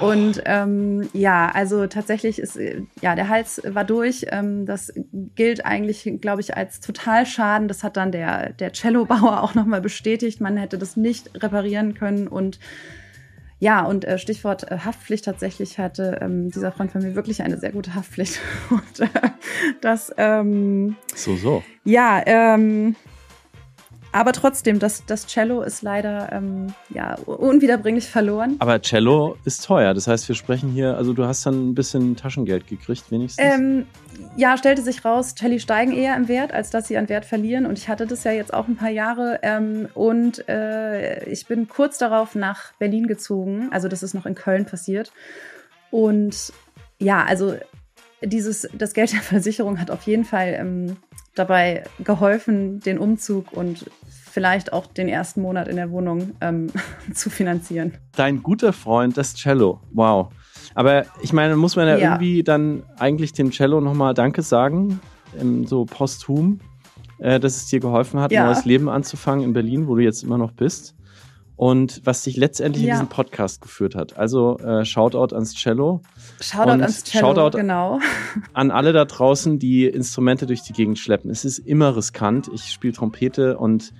Oh. 0.00 0.06
Und 0.06 0.42
ähm, 0.44 1.08
ja, 1.12 1.50
also 1.52 1.86
tatsächlich 1.86 2.38
ist, 2.38 2.56
äh, 2.56 2.82
ja, 3.00 3.14
der 3.14 3.28
Hals 3.28 3.60
war 3.64 3.84
durch. 3.84 4.26
Ähm, 4.30 4.66
das 4.66 4.92
gilt 5.34 5.64
eigentlich, 5.64 6.10
glaube 6.20 6.40
ich, 6.40 6.56
als 6.56 6.80
Totalschaden. 6.80 7.68
Das 7.68 7.82
hat 7.82 7.96
dann 7.96 8.12
der, 8.12 8.50
der 8.52 8.72
Cellobauer 8.72 9.42
auch 9.42 9.54
nochmal 9.54 9.80
bestätigt. 9.80 10.40
Man 10.40 10.56
hätte 10.56 10.78
das 10.78 10.96
nicht 10.96 11.42
reparieren 11.42 11.94
können 11.94 12.28
und 12.28 12.58
ja, 13.60 13.84
und 13.84 14.04
äh, 14.04 14.18
Stichwort 14.18 14.70
äh, 14.70 14.78
Haftpflicht 14.78 15.24
tatsächlich 15.24 15.78
hatte 15.78 16.18
ähm, 16.20 16.50
dieser 16.50 16.70
Freund 16.70 16.92
von 16.92 17.02
mir 17.02 17.14
wirklich 17.14 17.42
eine 17.42 17.58
sehr 17.58 17.72
gute 17.72 17.94
Haftpflicht. 17.94 18.38
Und 18.70 19.00
äh, 19.00 19.08
das 19.80 20.12
ähm, 20.16 20.96
so 21.14 21.36
so. 21.36 21.62
Ja, 21.84 22.22
ähm, 22.24 22.94
aber 24.12 24.32
trotzdem, 24.32 24.78
das, 24.78 25.04
das 25.04 25.26
Cello 25.26 25.62
ist 25.62 25.82
leider 25.82 26.32
ähm, 26.32 26.72
ja, 26.88 27.14
unwiederbringlich 27.26 28.08
verloren. 28.08 28.56
Aber 28.58 28.80
Cello 28.80 29.36
ist 29.44 29.64
teuer. 29.64 29.92
Das 29.92 30.06
heißt, 30.06 30.28
wir 30.28 30.34
sprechen 30.34 30.70
hier, 30.70 30.96
also 30.96 31.12
du 31.12 31.24
hast 31.24 31.44
dann 31.44 31.70
ein 31.70 31.74
bisschen 31.74 32.16
Taschengeld 32.16 32.66
gekriegt, 32.66 33.10
wenigstens. 33.10 33.44
Ähm, 33.44 33.86
ja, 34.36 34.56
stellte 34.56 34.82
sich 34.82 35.04
raus, 35.04 35.34
Celli 35.34 35.60
steigen 35.60 35.92
eher 35.92 36.16
im 36.16 36.28
Wert, 36.28 36.52
als 36.52 36.70
dass 36.70 36.88
sie 36.88 36.96
an 36.96 37.08
Wert 37.08 37.26
verlieren. 37.26 37.66
Und 37.66 37.78
ich 37.78 37.88
hatte 37.88 38.06
das 38.06 38.24
ja 38.24 38.32
jetzt 38.32 38.54
auch 38.54 38.66
ein 38.66 38.76
paar 38.76 38.90
Jahre. 38.90 39.40
Ähm, 39.42 39.88
und 39.94 40.48
äh, 40.48 41.24
ich 41.28 41.46
bin 41.46 41.68
kurz 41.68 41.98
darauf 41.98 42.34
nach 42.34 42.72
Berlin 42.74 43.06
gezogen. 43.06 43.68
Also 43.72 43.88
das 43.88 44.02
ist 44.02 44.14
noch 44.14 44.26
in 44.26 44.34
Köln 44.34 44.64
passiert. 44.64 45.12
Und 45.90 46.52
ja, 46.98 47.24
also 47.24 47.56
dieses, 48.22 48.68
das 48.72 48.94
Geld 48.94 49.12
der 49.12 49.20
Versicherung 49.20 49.80
hat 49.80 49.90
auf 49.90 50.02
jeden 50.02 50.24
Fall 50.24 50.56
ähm, 50.58 50.96
dabei 51.38 51.84
geholfen, 52.00 52.80
den 52.80 52.98
Umzug 52.98 53.52
und 53.52 53.90
vielleicht 54.08 54.72
auch 54.72 54.86
den 54.86 55.08
ersten 55.08 55.42
Monat 55.42 55.68
in 55.68 55.76
der 55.76 55.90
Wohnung 55.90 56.32
ähm, 56.40 56.68
zu 57.14 57.30
finanzieren. 57.30 57.94
Dein 58.16 58.42
guter 58.42 58.72
Freund, 58.72 59.16
das 59.16 59.34
Cello. 59.34 59.80
Wow. 59.92 60.28
Aber 60.74 61.04
ich 61.22 61.32
meine, 61.32 61.56
muss 61.56 61.76
man 61.76 61.88
ja, 61.88 61.96
ja. 61.96 62.10
irgendwie 62.10 62.42
dann 62.42 62.82
eigentlich 62.98 63.32
dem 63.32 63.50
Cello 63.50 63.80
nochmal 63.80 64.14
Danke 64.14 64.42
sagen, 64.42 65.00
ähm, 65.40 65.66
so 65.66 65.84
posthum, 65.84 66.60
äh, 67.18 67.40
dass 67.40 67.56
es 67.56 67.66
dir 67.66 67.80
geholfen 67.80 68.20
hat, 68.20 68.32
ja. 68.32 68.42
ein 68.42 68.46
neues 68.46 68.64
Leben 68.64 68.88
anzufangen 68.88 69.44
in 69.44 69.52
Berlin, 69.52 69.88
wo 69.88 69.96
du 69.96 70.02
jetzt 70.02 70.22
immer 70.22 70.38
noch 70.38 70.52
bist 70.52 70.94
und 71.58 72.02
was 72.04 72.22
dich 72.22 72.36
letztendlich 72.36 72.84
ja. 72.84 72.94
in 72.94 73.00
diesen 73.00 73.08
Podcast 73.08 73.60
geführt 73.60 73.96
hat. 73.96 74.16
Also 74.16 74.58
äh, 74.58 74.84
Shoutout 74.84 75.34
ans 75.34 75.54
Cello. 75.54 76.02
Shoutout 76.40 76.70
und 76.70 76.82
ans 76.82 77.02
Cello, 77.02 77.34
Shoutout 77.34 77.58
genau. 77.58 77.98
An 78.52 78.70
alle 78.70 78.92
da 78.92 79.04
draußen, 79.04 79.58
die 79.58 79.86
Instrumente 79.86 80.46
durch 80.46 80.62
die 80.62 80.72
Gegend 80.72 81.00
schleppen. 81.00 81.32
Es 81.32 81.44
ist 81.44 81.58
immer 81.58 81.96
riskant. 81.96 82.48
Ich 82.54 82.66
spiele 82.66 82.92
Trompete 82.92 83.58
und 83.58 83.92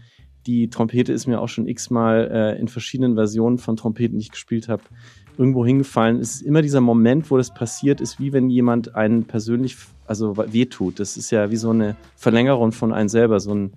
die 0.47 0.71
Trompete 0.71 1.13
ist 1.13 1.27
mir 1.27 1.41
auch 1.41 1.49
schon 1.49 1.67
x-mal 1.67 2.31
äh, 2.33 2.61
in 2.61 2.69
verschiedenen 2.69 3.17
Versionen 3.17 3.59
von 3.59 3.75
Trompeten, 3.75 4.19
die 4.19 4.27
ich 4.27 4.31
gespielt 4.31 4.69
habe, 4.69 4.85
irgendwo 5.37 5.67
hingefallen. 5.67 6.21
Es 6.21 6.37
ist 6.37 6.43
immer 6.43 6.63
dieser 6.63 6.81
Moment, 6.81 7.29
wo 7.29 7.39
das 7.39 7.53
passiert 7.53 8.01
ist, 8.01 8.21
wie 8.21 8.33
wenn 8.33 8.51
jemand 8.51 8.95
einen 8.95 9.25
persönlich, 9.25 9.77
also 10.07 10.37
wehtut. 10.37 11.01
Das 11.01 11.17
ist 11.17 11.33
ja 11.33 11.51
wie 11.51 11.57
so 11.57 11.71
eine 11.71 11.97
Verlängerung 12.15 12.71
von 12.71 12.93
einem 12.93 13.09
selber, 13.09 13.41
so 13.41 13.53
ein 13.53 13.73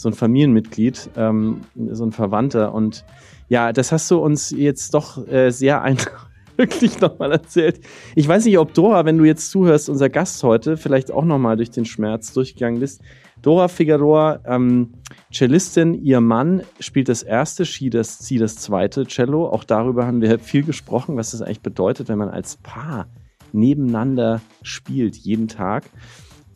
so 0.00 0.08
ein 0.08 0.14
Familienmitglied, 0.14 1.10
ähm, 1.16 1.60
so 1.90 2.04
ein 2.04 2.12
Verwandter. 2.12 2.72
Und 2.72 3.04
ja, 3.48 3.72
das 3.72 3.92
hast 3.92 4.10
du 4.10 4.18
uns 4.18 4.50
jetzt 4.50 4.94
doch 4.94 5.28
äh, 5.28 5.50
sehr 5.50 5.82
eindrücklich 5.82 7.00
nochmal 7.00 7.32
erzählt. 7.32 7.80
Ich 8.14 8.26
weiß 8.26 8.46
nicht, 8.46 8.58
ob 8.58 8.72
Dora, 8.72 9.04
wenn 9.04 9.18
du 9.18 9.24
jetzt 9.24 9.50
zuhörst, 9.50 9.90
unser 9.90 10.08
Gast 10.08 10.42
heute, 10.42 10.78
vielleicht 10.78 11.10
auch 11.10 11.24
nochmal 11.24 11.56
durch 11.56 11.70
den 11.70 11.84
Schmerz 11.84 12.32
durchgegangen 12.32 12.80
bist. 12.80 13.02
Dora 13.42 13.68
Figueroa, 13.68 14.40
ähm, 14.46 14.94
Cellistin, 15.32 15.92
ihr 15.92 16.22
Mann 16.22 16.62
spielt 16.78 17.10
das 17.10 17.22
erste, 17.22 17.66
sie 17.66 17.90
das, 17.90 18.20
sie 18.20 18.38
das 18.38 18.56
zweite 18.56 19.04
Cello. 19.06 19.48
Auch 19.48 19.64
darüber 19.64 20.06
haben 20.06 20.22
wir 20.22 20.38
viel 20.38 20.62
gesprochen, 20.62 21.16
was 21.16 21.32
das 21.32 21.42
eigentlich 21.42 21.60
bedeutet, 21.60 22.08
wenn 22.08 22.18
man 22.18 22.30
als 22.30 22.56
Paar 22.56 23.06
nebeneinander 23.52 24.40
spielt, 24.62 25.16
jeden 25.16 25.48
Tag 25.48 25.84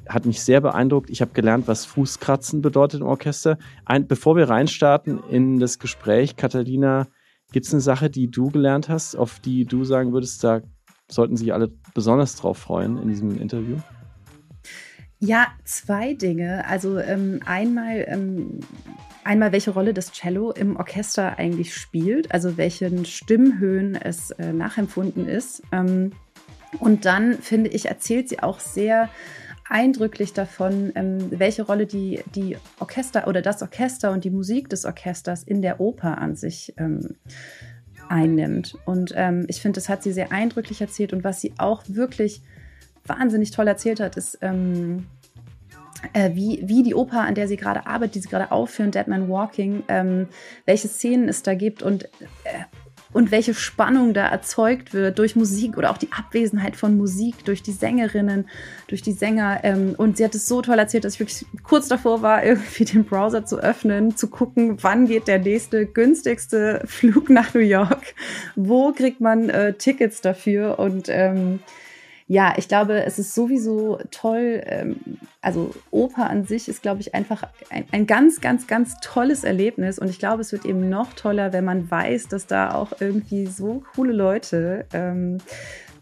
hat 0.09 0.27
mich 0.27 0.43
sehr 0.43 0.61
beeindruckt. 0.61 1.11
Ich 1.11 1.21
habe 1.21 1.33
gelernt, 1.33 1.69
was 1.69 1.85
Fußkratzen 1.85 2.63
bedeutet 2.63 3.01
im 3.01 3.07
Orchester. 3.07 3.59
Ein, 3.85 4.07
bevor 4.07 4.37
wir 4.37 4.49
reinstarten 4.49 5.21
in 5.31 5.59
das 5.59 5.79
Gespräch, 5.79 6.37
Katharina, 6.37 7.07
gibt 7.53 7.67
es 7.67 7.73
eine 7.73 7.81
Sache, 7.81 8.11
die 8.11 8.31
du 8.31 8.51
gelernt 8.51 8.89
hast, 8.89 9.17
auf 9.17 9.39
die 9.41 9.65
du 9.65 9.85
sagen 9.85 10.13
würdest, 10.13 10.43
da 10.43 10.61
sollten 11.11 11.37
sich 11.37 11.53
alle 11.53 11.71
besonders 11.95 12.37
drauf 12.37 12.59
freuen 12.59 12.99
in 12.99 13.09
diesem 13.09 13.41
Interview? 13.41 13.77
Ja, 15.21 15.49
zwei 15.65 16.15
Dinge. 16.15 16.67
Also 16.67 16.99
ähm, 16.99 17.41
einmal, 17.47 18.05
ähm, 18.09 18.61
einmal, 19.23 19.53
welche 19.53 19.71
Rolle 19.71 19.95
das 19.95 20.13
Cello 20.13 20.51
im 20.51 20.77
Orchester 20.77 21.39
eigentlich 21.39 21.75
spielt, 21.75 22.33
also 22.33 22.57
welchen 22.57 23.07
Stimmhöhen 23.07 23.95
es 23.95 24.33
äh, 24.33 24.53
nachempfunden 24.53 25.27
ist. 25.27 25.63
Ähm, 25.73 26.13
und 26.79 27.05
dann, 27.05 27.35
finde 27.35 27.71
ich, 27.71 27.87
erzählt 27.87 28.29
sie 28.29 28.41
auch 28.41 28.61
sehr 28.61 29.09
eindrücklich 29.69 30.33
davon, 30.33 30.93
ähm, 30.95 31.31
welche 31.31 31.63
Rolle 31.63 31.87
die, 31.87 32.23
die 32.35 32.57
Orchester 32.81 33.27
oder 33.27 33.43
das 33.43 33.63
Orchester 33.63 34.13
und 34.13 34.25
die 34.25 34.31
Musik 34.31 34.69
des 34.69 34.85
Orchesters 34.85 35.43
in 35.43 35.63
der 35.63 35.81
Oper 35.81 36.19
an 36.19 36.37
sich 36.37 36.75
ähm, 36.77 37.17
einnimmt. 38.09 38.77
Und 38.85 39.13
ähm, 39.17 39.47
ich 39.49 39.61
finde, 39.61 39.77
das 39.77 39.89
hat 39.89 40.03
sie 40.03 40.13
sehr 40.13 40.33
eindrücklich 40.33 40.81
erzählt. 40.81 41.13
Und 41.13 41.25
was 41.25 41.41
sie 41.41 41.55
auch 41.59 41.83
wirklich 41.89 42.43
wahnsinnig 43.07 43.51
toll 43.51 43.67
erzählt 43.67 44.01
hat, 44.01 44.17
ist, 44.17 44.39
ähm, 44.43 45.07
äh, 46.13 46.35
wie, 46.35 46.63
wie 46.65 46.83
die 46.83 46.95
Oper, 46.95 47.23
an 47.23 47.35
der 47.35 47.49
sie 47.49 47.57
gerade 47.57 47.87
arbeitet, 47.87 48.17
die 48.17 48.21
sie 48.21 48.29
gerade 48.29 48.53
aufführen, 48.53 48.91
Dead 48.91 49.07
Man 49.09 49.29
Walking, 49.29 49.85
ähm, 49.89 50.29
welche 50.67 50.89
Szenen 50.89 51.29
es 51.29 51.43
da 51.43 51.55
gibt 51.55 51.83
und 51.83 52.05
äh, 52.45 52.65
und 53.15 53.31
welche 53.31 53.55
Spannung 53.55 54.13
da 54.13 54.27
erzeugt 54.27 54.93
wird 54.93 55.19
durch 55.19 55.37
Musik 55.37 55.79
oder 55.79 55.91
auch 55.91 55.99
die 55.99 56.13
Abwesenheit 56.13 56.75
von 56.75 56.97
Musik 56.97 57.45
durch 57.45 57.63
die 57.63 57.73
Sängerinnen, 57.73 58.49
durch 58.89 59.03
die 59.03 59.13
Sänger. 59.13 59.61
Ähm, 59.63 59.95
und 59.97 60.17
sie 60.17 60.25
hat 60.25 60.35
es 60.35 60.47
so 60.47 60.61
toll 60.61 60.79
erzählt, 60.79 61.05
dass 61.05 61.15
ich 61.15 61.21
wirklich 61.21 61.47
kurz 61.63 61.89
davor 61.89 62.23
war, 62.23 62.45
irgendwie 62.45 62.85
den 62.85 63.05
Browser 63.05 63.47
zu 63.47 63.59
öffnen, 63.59 64.17
zu 64.17 64.29
gucken, 64.29 64.83
wann 64.83 65.07
geht 65.07 65.29
der 65.29 65.39
nächste 65.39 65.87
günstigste 65.87 66.83
Flug 66.87 67.31
nach 67.31 67.55
New 67.55 67.61
York, 67.61 68.15
wo 68.57 68.93
kriegt 68.93 69.21
man 69.21 69.49
äh, 69.49 69.75
Tickets 69.75 70.21
dafür 70.21 70.81
und 70.81 71.09
ähm, 71.09 71.61
ja, 72.27 72.55
ich 72.57 72.69
glaube, 72.69 73.05
es 73.05 73.19
ist 73.19 73.35
sowieso 73.35 73.99
toll. 74.11 74.63
Ähm, 74.65 74.97
also 75.43 75.75
Oper 75.91 76.31
an 76.31 76.45
sich 76.45 76.69
ist, 76.69 76.81
glaube 76.81 77.03
ich, 77.03 77.15
einfach 77.15 77.43
ein, 77.69 77.85
ein, 77.93 78.07
ganz, 78.07 78.41
ganz, 78.41 78.67
ganz 78.67 78.97
tolles 79.03 79.45
Erlebnis. 79.45 79.99
Und 79.99 80.09
ich 80.09 80.19
glaube, 80.19 80.41
es 80.41 80.51
wird 80.51 80.65
eben 80.65 80.89
noch 80.89 81.13
toller, 81.13 81.53
wenn 81.53 81.65
man 81.65 81.91
weiß, 81.91 82.29
dass 82.29 82.47
da 82.47 82.75
auch 82.75 82.93
irgendwie 83.01 83.47
so 83.47 83.83
coole 83.95 84.15
Leute 84.15 84.87
ähm, 84.95 85.39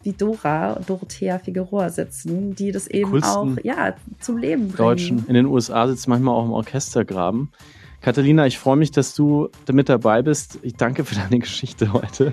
wie 0.05 0.13
Dora, 0.13 0.81
Dorothea 0.87 1.39
Figueroa 1.41 1.91
sitzen, 1.91 2.55
die 2.55 2.71
das 2.71 2.87
eben 2.87 3.11
Coolsten 3.11 3.59
auch 3.59 3.65
ja, 3.65 3.95
zum 4.21 4.39
Leben 4.39 4.69
bringen. 4.69 4.77
Deutschen 4.77 5.27
in 5.27 5.35
den 5.35 5.47
USA 5.47 5.89
sitzen 5.89 6.11
manchmal 6.11 6.35
auch 6.35 6.45
im 6.45 6.53
Orchestergraben. 6.53 7.51
Katharina, 8.03 8.49
ich 8.49 8.59
freue 8.59 8.77
mich, 8.77 8.91
dass 8.91 9.15
du 9.15 9.49
mit 9.71 9.89
dabei 9.89 10.23
bist. 10.23 10.59
Ich 10.63 10.75
danke 10.75 11.05
für 11.05 11.15
deine 11.15 11.39
Geschichte 11.41 11.93
heute. 11.93 12.33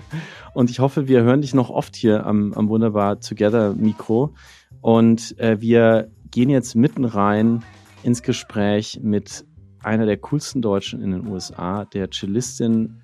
Und 0.56 0.72
ich 0.72 0.80
hoffe, 0.80 1.08
wir 1.08 1.22
hören 1.22 1.42
dich 1.42 1.54
noch 1.54 1.70
oft 1.70 1.96
hier 1.96 2.26
am, 2.26 2.54
am 2.54 2.70
Wunderbar 2.70 3.20
Together 3.20 3.76
Mikro. 3.76 4.34
Und 4.82 5.38
äh, 5.40 5.62
wir 5.62 6.10
gehen 6.32 6.50
jetzt 6.50 6.74
mitten 6.74 7.06
rein 7.06 7.64
ins 8.02 8.24
Gespräch 8.24 9.00
mit 9.04 9.46
einer 9.84 10.08
der 10.08 10.18
coolsten 10.18 10.64
Deutschen 10.64 11.04
in 11.04 11.12
den 11.12 11.28
USA, 11.28 11.86
der 11.86 12.10
Cellistin 12.10 13.04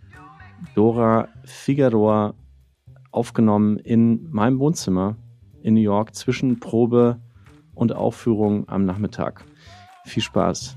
Dora 0.74 1.28
Figueroa, 1.44 2.34
aufgenommen 3.12 3.78
in 3.78 4.32
meinem 4.32 4.58
Wohnzimmer 4.58 5.18
in 5.62 5.76
New 5.76 5.82
York 5.82 6.16
zwischen 6.16 6.60
Probe 6.60 7.22
und 7.76 7.94
Aufführung 7.94 8.68
am 8.68 8.86
Nachmittag. 8.86 9.46
Viel 10.06 10.24
Spaß. 10.24 10.76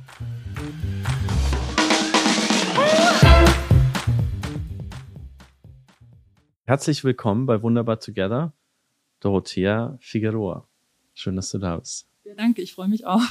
Herzlich 6.68 7.02
willkommen 7.02 7.46
bei 7.46 7.62
Wunderbar 7.62 7.98
Together, 7.98 8.52
Dorothea 9.20 9.96
Figueroa. 10.02 10.68
Schön, 11.14 11.34
dass 11.34 11.50
du 11.50 11.56
da 11.56 11.78
bist. 11.78 12.06
Ja, 12.24 12.34
danke, 12.34 12.60
ich 12.60 12.74
freue 12.74 12.88
mich 12.88 13.06
auch. 13.06 13.22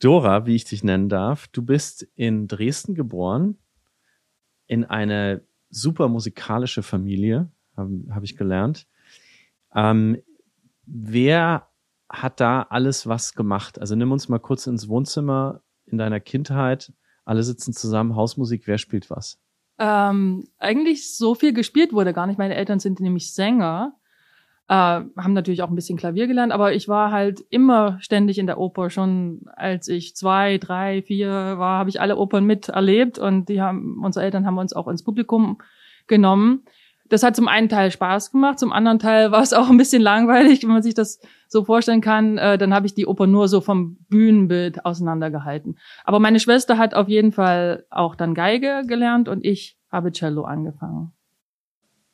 Dora, 0.00 0.46
wie 0.46 0.54
ich 0.54 0.64
dich 0.64 0.82
nennen 0.82 1.10
darf, 1.10 1.48
du 1.48 1.60
bist 1.60 2.08
in 2.14 2.48
Dresden 2.48 2.94
geboren, 2.94 3.58
in 4.66 4.86
eine 4.86 5.44
super 5.68 6.08
musikalische 6.08 6.82
Familie, 6.82 7.52
habe 7.76 8.02
hab 8.08 8.24
ich 8.24 8.38
gelernt. 8.38 8.86
Ähm, 9.74 10.22
wer 10.86 11.68
hat 12.08 12.40
da 12.40 12.62
alles 12.62 13.06
was 13.06 13.34
gemacht? 13.34 13.78
Also 13.78 13.96
nimm 13.96 14.12
uns 14.12 14.30
mal 14.30 14.38
kurz 14.38 14.66
ins 14.66 14.88
Wohnzimmer 14.88 15.60
in 15.84 15.98
deiner 15.98 16.20
Kindheit. 16.20 16.90
Alle 17.26 17.42
sitzen 17.42 17.74
zusammen, 17.74 18.16
Hausmusik, 18.16 18.66
wer 18.66 18.78
spielt 18.78 19.10
was? 19.10 19.38
Ähm, 19.78 20.48
eigentlich 20.58 21.16
so 21.16 21.34
viel 21.34 21.52
gespielt 21.52 21.92
wurde 21.92 22.12
gar 22.12 22.26
nicht. 22.26 22.38
Meine 22.38 22.56
Eltern 22.56 22.80
sind 22.80 23.00
nämlich 23.00 23.32
Sänger, 23.32 23.94
äh, 24.68 24.74
haben 24.74 25.32
natürlich 25.32 25.62
auch 25.62 25.68
ein 25.70 25.76
bisschen 25.76 25.96
Klavier 25.96 26.26
gelernt, 26.26 26.52
aber 26.52 26.72
ich 26.74 26.88
war 26.88 27.12
halt 27.12 27.40
immer 27.50 27.98
ständig 28.00 28.38
in 28.38 28.46
der 28.46 28.58
Oper. 28.58 28.90
Schon 28.90 29.42
als 29.54 29.88
ich 29.88 30.16
zwei, 30.16 30.58
drei, 30.58 31.02
vier 31.02 31.30
war, 31.30 31.78
habe 31.78 31.90
ich 31.90 32.00
alle 32.00 32.16
Opern 32.16 32.44
miterlebt 32.44 33.18
und 33.18 33.48
die 33.48 33.62
haben, 33.62 34.02
unsere 34.02 34.24
Eltern 34.24 34.46
haben 34.46 34.58
uns 34.58 34.72
auch 34.72 34.88
ins 34.88 35.04
Publikum 35.04 35.58
genommen. 36.08 36.64
Das 37.08 37.22
hat 37.22 37.36
zum 37.36 37.48
einen 37.48 37.68
Teil 37.68 37.90
Spaß 37.90 38.32
gemacht, 38.32 38.58
zum 38.58 38.72
anderen 38.72 38.98
Teil 38.98 39.30
war 39.30 39.42
es 39.42 39.52
auch 39.54 39.70
ein 39.70 39.78
bisschen 39.78 40.02
langweilig, 40.02 40.62
wenn 40.62 40.70
man 40.70 40.82
sich 40.82 40.94
das 40.94 41.20
so 41.48 41.64
vorstellen 41.64 42.00
kann. 42.00 42.38
Äh, 42.38 42.58
dann 42.58 42.72
habe 42.72 42.86
ich 42.86 42.94
die 42.94 43.06
Oper 43.06 43.26
nur 43.26 43.48
so 43.48 43.60
vom 43.60 43.96
Bühnenbild 44.08 44.84
auseinandergehalten. 44.84 45.78
Aber 46.04 46.20
meine 46.20 46.40
Schwester 46.40 46.78
hat 46.78 46.94
auf 46.94 47.08
jeden 47.08 47.32
Fall 47.32 47.86
auch 47.90 48.14
dann 48.14 48.34
Geige 48.34 48.82
gelernt 48.86 49.28
und 49.28 49.44
ich 49.44 49.78
habe 49.90 50.12
Cello 50.12 50.44
angefangen. 50.44 51.12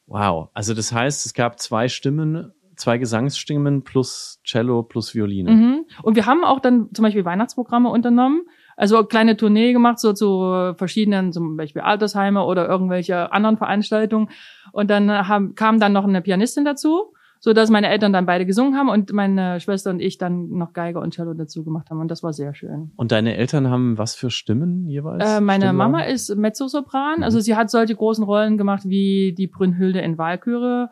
Wow, 0.06 0.50
also 0.54 0.74
das 0.74 0.92
heißt, 0.92 1.26
es 1.26 1.34
gab 1.34 1.58
zwei 1.58 1.88
Stimmen, 1.88 2.52
zwei 2.76 2.98
Gesangsstimmen 2.98 3.82
plus 3.82 4.40
Cello 4.44 4.82
plus 4.82 5.14
Violine. 5.14 5.50
Mhm. 5.50 5.84
Und 6.02 6.16
wir 6.16 6.26
haben 6.26 6.44
auch 6.44 6.60
dann 6.60 6.90
zum 6.92 7.02
Beispiel 7.02 7.24
Weihnachtsprogramme 7.24 7.88
unternommen. 7.88 8.42
Also 8.76 9.04
kleine 9.04 9.36
Tournee 9.36 9.72
gemacht, 9.72 10.00
so 10.00 10.12
zu 10.12 10.74
verschiedenen, 10.76 11.32
zum 11.32 11.56
Beispiel 11.56 11.82
Altersheime 11.82 12.44
oder 12.44 12.68
irgendwelche 12.68 13.32
anderen 13.32 13.56
Veranstaltungen. 13.56 14.30
Und 14.72 14.90
dann 14.90 15.10
haben, 15.28 15.54
kam 15.54 15.78
dann 15.78 15.92
noch 15.92 16.04
eine 16.04 16.22
Pianistin 16.22 16.64
dazu, 16.64 17.14
so 17.44 17.52
dass 17.52 17.68
meine 17.68 17.90
Eltern 17.90 18.14
dann 18.14 18.24
beide 18.24 18.46
gesungen 18.46 18.74
haben 18.74 18.88
und 18.88 19.12
meine 19.12 19.60
Schwester 19.60 19.90
und 19.90 20.00
ich 20.00 20.16
dann 20.16 20.48
noch 20.48 20.72
Geige 20.72 20.98
und 20.98 21.12
Cello 21.12 21.34
dazu 21.34 21.62
gemacht 21.62 21.90
haben. 21.90 22.00
Und 22.00 22.10
das 22.10 22.22
war 22.22 22.32
sehr 22.32 22.54
schön. 22.54 22.92
Und 22.96 23.12
deine 23.12 23.36
Eltern 23.36 23.68
haben 23.68 23.98
was 23.98 24.14
für 24.14 24.30
Stimmen 24.30 24.88
jeweils? 24.88 25.22
Äh, 25.22 25.42
meine 25.42 25.66
Stimmlagen? 25.66 25.92
Mama 25.92 26.04
ist 26.04 26.34
Mezzosopran, 26.34 27.22
also 27.22 27.40
sie 27.40 27.54
hat 27.54 27.68
solche 27.68 27.94
großen 27.94 28.24
Rollen 28.24 28.56
gemacht 28.56 28.84
wie 28.86 29.34
die 29.36 29.46
Brünnhilde 29.46 30.00
in 30.00 30.16
Walküre 30.16 30.88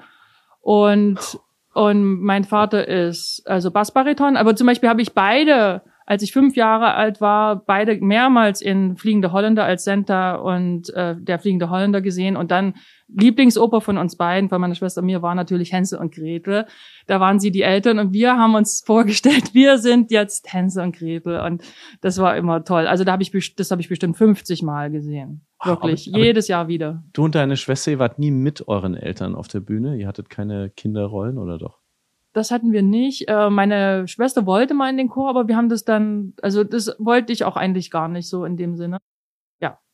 und 0.60 1.16
und 1.72 2.20
mein 2.20 2.44
Vater 2.44 2.86
ist 2.86 3.44
also 3.46 3.70
Bassbariton, 3.70 4.36
aber 4.36 4.54
zum 4.54 4.66
Beispiel 4.66 4.90
habe 4.90 5.00
ich 5.00 5.14
beide, 5.14 5.80
als 6.06 6.22
ich 6.22 6.32
fünf 6.32 6.56
Jahre 6.56 6.94
alt 6.94 7.20
war, 7.20 7.56
beide 7.64 7.96
mehrmals 8.00 8.60
in 8.60 8.96
Fliegende 8.96 9.32
Holländer 9.32 9.64
als 9.64 9.84
Senta 9.84 10.34
und 10.36 10.90
äh, 10.94 11.14
der 11.18 11.38
Fliegende 11.38 11.70
Holländer 11.70 12.00
gesehen 12.00 12.36
und 12.36 12.50
dann 12.50 12.74
Lieblingsoper 13.14 13.80
von 13.82 13.98
uns 13.98 14.16
beiden, 14.16 14.48
von 14.48 14.60
meiner 14.60 14.74
Schwester 14.74 15.00
und 15.02 15.06
mir, 15.06 15.20
war 15.20 15.34
natürlich 15.34 15.72
Hänsel 15.72 15.98
und 15.98 16.14
Gretel. 16.14 16.64
Da 17.06 17.20
waren 17.20 17.38
sie 17.40 17.50
die 17.50 17.60
Eltern 17.62 17.98
und 17.98 18.12
wir 18.14 18.38
haben 18.38 18.54
uns 18.54 18.82
vorgestellt, 18.86 19.52
wir 19.54 19.78
sind 19.78 20.10
jetzt 20.10 20.52
Hänsel 20.52 20.84
und 20.84 20.96
Gretel 20.96 21.40
und 21.40 21.62
das 22.00 22.18
war 22.18 22.36
immer 22.36 22.64
toll. 22.64 22.86
Also 22.86 23.04
da 23.04 23.12
habe 23.12 23.22
ich 23.22 23.54
das 23.56 23.70
habe 23.70 23.80
ich 23.82 23.88
bestimmt 23.88 24.16
50 24.16 24.62
Mal 24.62 24.90
gesehen. 24.90 25.44
Wirklich, 25.62 26.08
Aber- 26.08 26.16
aber- 26.16 26.24
jedes 26.24 26.48
Jahr 26.48 26.68
wieder. 26.68 27.02
Du 27.12 27.24
und 27.24 27.34
deine 27.34 27.56
Schwester, 27.56 27.90
ihr 27.92 27.98
wart 27.98 28.18
nie 28.18 28.30
mit 28.30 28.66
euren 28.66 28.94
Eltern 28.94 29.34
auf 29.34 29.46
der 29.48 29.60
Bühne? 29.60 29.96
Ihr 29.96 30.08
hattet 30.08 30.30
keine 30.30 30.70
Kinderrollen 30.70 31.36
oder 31.38 31.58
doch? 31.58 31.81
Das 32.32 32.50
hatten 32.50 32.72
wir 32.72 32.82
nicht. 32.82 33.28
Äh, 33.28 33.50
meine 33.50 34.08
Schwester 34.08 34.46
wollte 34.46 34.74
mal 34.74 34.90
in 34.90 34.96
den 34.96 35.08
Chor, 35.08 35.28
aber 35.28 35.48
wir 35.48 35.56
haben 35.56 35.68
das 35.68 35.84
dann, 35.84 36.34
also 36.42 36.64
das 36.64 36.96
wollte 36.98 37.32
ich 37.32 37.44
auch 37.44 37.56
eigentlich 37.56 37.90
gar 37.90 38.08
nicht 38.08 38.28
so 38.28 38.44
in 38.44 38.56
dem 38.56 38.76
Sinne. 38.76 38.98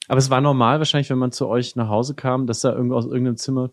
Aber 0.08 0.18
es 0.18 0.30
war 0.30 0.40
normal 0.40 0.78
wahrscheinlich, 0.78 1.10
wenn 1.10 1.18
man 1.18 1.32
zu 1.32 1.46
euch 1.48 1.76
nach 1.76 1.88
Hause 1.88 2.14
kam, 2.14 2.46
dass 2.46 2.60
da 2.62 2.72
irgendwo 2.72 2.96
aus 2.96 3.04
irgendeinem 3.04 3.36
Zimmer. 3.36 3.70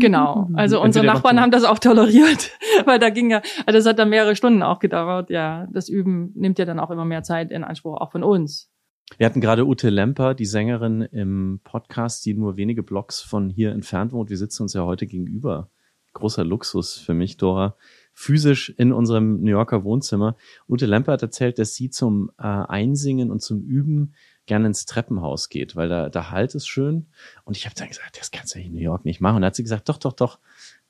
Genau. 0.00 0.50
Also 0.54 0.82
unsere 0.82 1.06
Nachbarn 1.06 1.40
haben 1.40 1.52
das 1.52 1.64
auch 1.64 1.78
toleriert, 1.78 2.50
weil 2.86 2.98
da 2.98 3.10
ging 3.10 3.30
ja, 3.30 3.40
also 3.66 3.78
das 3.78 3.86
hat 3.86 4.00
dann 4.00 4.10
mehrere 4.10 4.34
Stunden 4.34 4.64
auch 4.64 4.80
gedauert. 4.80 5.30
Ja, 5.30 5.68
das 5.72 5.88
Üben 5.88 6.32
nimmt 6.34 6.58
ja 6.58 6.64
dann 6.64 6.80
auch 6.80 6.90
immer 6.90 7.04
mehr 7.04 7.22
Zeit 7.22 7.52
in 7.52 7.62
Anspruch, 7.62 8.00
auch 8.00 8.10
von 8.10 8.24
uns. 8.24 8.68
Wir 9.16 9.26
hatten 9.26 9.40
gerade 9.40 9.64
Ute 9.64 9.90
Lemper, 9.90 10.34
die 10.34 10.44
Sängerin 10.44 11.02
im 11.02 11.60
Podcast, 11.62 12.24
die 12.26 12.34
nur 12.34 12.56
wenige 12.56 12.82
Blocks 12.82 13.20
von 13.20 13.48
hier 13.48 13.72
entfernt 13.72 14.12
wohnt. 14.12 14.28
Wir 14.28 14.38
sitzen 14.38 14.64
uns 14.64 14.74
ja 14.74 14.84
heute 14.84 15.06
gegenüber. 15.06 15.70
Großer 16.12 16.44
Luxus 16.44 16.96
für 16.96 17.14
mich, 17.14 17.36
Dora. 17.36 17.76
Physisch 18.12 18.70
in 18.76 18.92
unserem 18.92 19.40
New 19.40 19.50
Yorker 19.50 19.84
Wohnzimmer. 19.84 20.36
Ute 20.68 20.86
Lemper 20.86 21.12
hat 21.12 21.22
erzählt, 21.22 21.58
dass 21.58 21.74
sie 21.74 21.90
zum 21.90 22.30
äh, 22.38 22.42
Einsingen 22.42 23.30
und 23.30 23.40
zum 23.40 23.62
Üben 23.62 24.14
gerne 24.46 24.66
ins 24.66 24.84
Treppenhaus 24.84 25.48
geht, 25.48 25.76
weil 25.76 25.88
da, 25.88 26.08
da 26.08 26.30
halt 26.30 26.54
es 26.54 26.66
schön. 26.66 27.06
Und 27.44 27.56
ich 27.56 27.66
habe 27.66 27.74
dann 27.76 27.88
gesagt, 27.88 28.18
das 28.18 28.30
kannst 28.30 28.54
du 28.54 28.58
in 28.58 28.72
New 28.72 28.80
York 28.80 29.04
nicht 29.04 29.20
machen. 29.20 29.36
Und 29.36 29.42
dann 29.42 29.48
hat 29.48 29.54
sie 29.56 29.62
gesagt, 29.62 29.88
doch, 29.88 29.98
doch, 29.98 30.12
doch. 30.12 30.40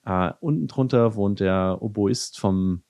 Äh, 0.04 0.32
unten 0.40 0.66
drunter 0.66 1.14
wohnt 1.14 1.40
der 1.40 1.78
Oboist 1.80 2.38
vom 2.38 2.82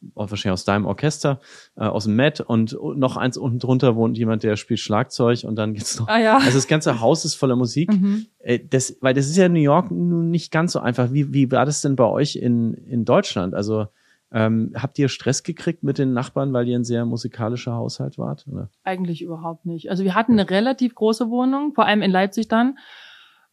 wahrscheinlich 0.00 0.52
aus 0.52 0.64
deinem 0.64 0.86
Orchester, 0.86 1.40
äh, 1.76 1.84
aus 1.84 2.04
dem 2.04 2.16
Met 2.16 2.40
und 2.40 2.76
noch 2.96 3.16
eins 3.16 3.36
unten 3.36 3.58
drunter 3.58 3.96
wohnt 3.96 4.16
jemand, 4.16 4.42
der 4.42 4.56
spielt 4.56 4.80
Schlagzeug 4.80 5.44
und 5.44 5.56
dann 5.56 5.74
geht's 5.74 5.98
noch. 5.98 6.08
Ah 6.08 6.18
ja. 6.18 6.36
Also 6.36 6.52
das 6.58 6.68
ganze 6.68 7.00
Haus 7.00 7.24
ist 7.24 7.34
voller 7.34 7.56
Musik. 7.56 7.92
Mhm. 7.92 8.26
Äh, 8.38 8.60
das, 8.68 8.96
weil 9.00 9.14
das 9.14 9.26
ist 9.26 9.36
ja 9.36 9.46
in 9.46 9.52
New 9.52 9.60
York 9.60 9.90
nun 9.90 10.30
nicht 10.30 10.52
ganz 10.52 10.72
so 10.72 10.80
einfach. 10.80 11.12
Wie, 11.12 11.32
wie 11.32 11.50
war 11.50 11.66
das 11.66 11.80
denn 11.80 11.96
bei 11.96 12.04
euch 12.04 12.36
in, 12.36 12.74
in 12.74 13.04
Deutschland? 13.04 13.54
Also 13.54 13.88
ähm, 14.30 14.72
habt 14.74 14.98
ihr 14.98 15.08
Stress 15.08 15.42
gekriegt 15.42 15.82
mit 15.82 15.98
den 15.98 16.12
Nachbarn, 16.12 16.52
weil 16.52 16.68
ihr 16.68 16.78
ein 16.78 16.84
sehr 16.84 17.04
musikalischer 17.04 17.74
Haushalt 17.74 18.18
wart? 18.18 18.46
Oder? 18.50 18.70
Eigentlich 18.84 19.22
überhaupt 19.22 19.64
nicht. 19.64 19.90
Also 19.90 20.04
wir 20.04 20.14
hatten 20.14 20.32
eine 20.32 20.48
relativ 20.50 20.94
große 20.94 21.30
Wohnung, 21.30 21.72
vor 21.74 21.86
allem 21.86 22.02
in 22.02 22.10
Leipzig 22.10 22.48
dann. 22.48 22.78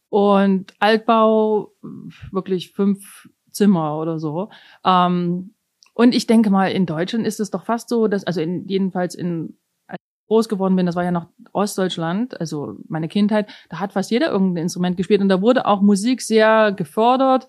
Und 0.08 0.74
Altbau, 0.78 1.72
wirklich 2.30 2.72
fünf 2.72 3.28
Zimmer 3.50 3.98
oder 3.98 4.18
so. 4.18 4.50
Ähm, 4.84 5.54
und 5.96 6.14
ich 6.14 6.26
denke 6.26 6.50
mal, 6.50 6.70
in 6.72 6.84
Deutschland 6.84 7.26
ist 7.26 7.40
es 7.40 7.50
doch 7.50 7.64
fast 7.64 7.88
so, 7.88 8.06
dass, 8.06 8.22
also 8.24 8.42
in, 8.42 8.68
jedenfalls 8.68 9.14
in, 9.14 9.56
als 9.86 9.98
ich 9.98 10.28
groß 10.28 10.50
geworden 10.50 10.76
bin, 10.76 10.84
das 10.84 10.94
war 10.94 11.04
ja 11.04 11.10
noch 11.10 11.28
Ostdeutschland, 11.54 12.38
also 12.38 12.76
meine 12.86 13.08
Kindheit, 13.08 13.48
da 13.70 13.80
hat 13.80 13.94
fast 13.94 14.10
jeder 14.10 14.30
irgendein 14.30 14.64
Instrument 14.64 14.98
gespielt 14.98 15.22
und 15.22 15.30
da 15.30 15.40
wurde 15.40 15.64
auch 15.64 15.80
Musik 15.80 16.20
sehr 16.20 16.72
gefördert. 16.72 17.48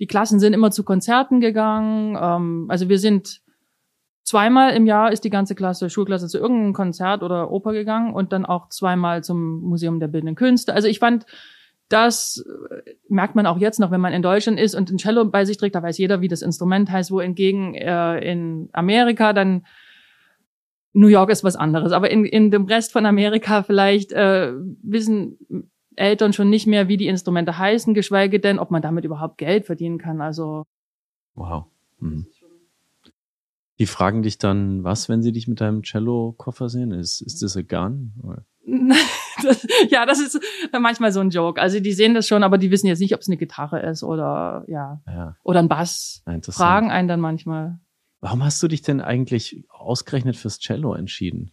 Die 0.00 0.06
Klassen 0.06 0.40
sind 0.40 0.54
immer 0.54 0.70
zu 0.70 0.84
Konzerten 0.84 1.40
gegangen. 1.40 2.16
Ähm, 2.18 2.66
also 2.70 2.88
wir 2.88 2.98
sind 2.98 3.42
zweimal 4.24 4.72
im 4.72 4.86
Jahr 4.86 5.12
ist 5.12 5.24
die 5.24 5.30
ganze 5.30 5.54
Klasse, 5.54 5.90
Schulklasse 5.90 6.28
zu 6.28 6.38
irgendeinem 6.38 6.72
Konzert 6.72 7.22
oder 7.22 7.50
Oper 7.50 7.74
gegangen 7.74 8.14
und 8.14 8.32
dann 8.32 8.46
auch 8.46 8.70
zweimal 8.70 9.22
zum 9.22 9.60
Museum 9.60 10.00
der 10.00 10.08
Bildenden 10.08 10.34
Künste. 10.36 10.72
Also 10.72 10.88
ich 10.88 10.98
fand, 10.98 11.26
das 11.92 12.44
äh, 12.70 12.94
merkt 13.08 13.34
man 13.34 13.46
auch 13.46 13.58
jetzt 13.58 13.80
noch, 13.80 13.90
wenn 13.90 14.00
man 14.00 14.12
in 14.12 14.22
Deutschland 14.22 14.58
ist 14.58 14.74
und 14.74 14.90
ein 14.90 14.98
Cello 14.98 15.24
bei 15.26 15.44
sich 15.44 15.56
trägt, 15.58 15.74
da 15.74 15.82
weiß 15.82 15.98
jeder, 15.98 16.20
wie 16.20 16.28
das 16.28 16.42
Instrument 16.42 16.90
heißt, 16.90 17.10
wohingegen 17.10 17.74
äh, 17.74 18.18
in 18.20 18.68
Amerika 18.72 19.32
dann 19.32 19.66
New 20.94 21.08
York 21.08 21.30
ist 21.30 21.44
was 21.44 21.56
anderes. 21.56 21.92
Aber 21.92 22.10
in, 22.10 22.24
in 22.24 22.50
dem 22.50 22.64
Rest 22.64 22.92
von 22.92 23.06
Amerika 23.06 23.62
vielleicht 23.62 24.12
äh, 24.12 24.52
wissen 24.82 25.38
Eltern 25.96 26.32
schon 26.32 26.50
nicht 26.50 26.66
mehr, 26.66 26.88
wie 26.88 26.96
die 26.96 27.06
Instrumente 27.06 27.58
heißen, 27.58 27.94
geschweige 27.94 28.40
denn, 28.40 28.58
ob 28.58 28.70
man 28.70 28.82
damit 28.82 29.04
überhaupt 29.04 29.38
Geld 29.38 29.66
verdienen 29.66 29.98
kann. 29.98 30.20
Also 30.20 30.64
Wow. 31.34 31.64
Mhm. 31.98 32.26
Die 33.78 33.86
fragen 33.86 34.22
dich 34.22 34.38
dann, 34.38 34.84
was, 34.84 35.08
wenn 35.08 35.22
sie 35.22 35.32
dich 35.32 35.48
mit 35.48 35.60
deinem 35.60 35.82
Cello-Koffer 35.82 36.68
sehen? 36.68 36.92
Ist, 36.92 37.20
ist 37.20 37.42
das 37.42 37.56
a 37.56 37.62
gun? 37.62 38.12
Das, 39.42 39.66
ja, 39.90 40.06
das 40.06 40.20
ist 40.20 40.40
manchmal 40.72 41.12
so 41.12 41.20
ein 41.20 41.30
Joke. 41.30 41.60
Also 41.60 41.80
die 41.80 41.92
sehen 41.92 42.14
das 42.14 42.26
schon, 42.26 42.42
aber 42.42 42.58
die 42.58 42.70
wissen 42.70 42.86
jetzt 42.86 43.00
nicht, 43.00 43.14
ob 43.14 43.20
es 43.20 43.28
eine 43.28 43.36
Gitarre 43.36 43.80
ist 43.80 44.02
oder 44.02 44.64
ja 44.68 45.00
Ja, 45.06 45.36
oder 45.42 45.60
ein 45.60 45.68
Bass. 45.68 46.22
Fragen 46.50 46.90
einen 46.90 47.08
dann 47.08 47.20
manchmal. 47.20 47.78
Warum 48.20 48.44
hast 48.44 48.62
du 48.62 48.68
dich 48.68 48.82
denn 48.82 49.00
eigentlich 49.00 49.64
ausgerechnet 49.68 50.36
fürs 50.36 50.60
Cello 50.60 50.94
entschieden? 50.94 51.52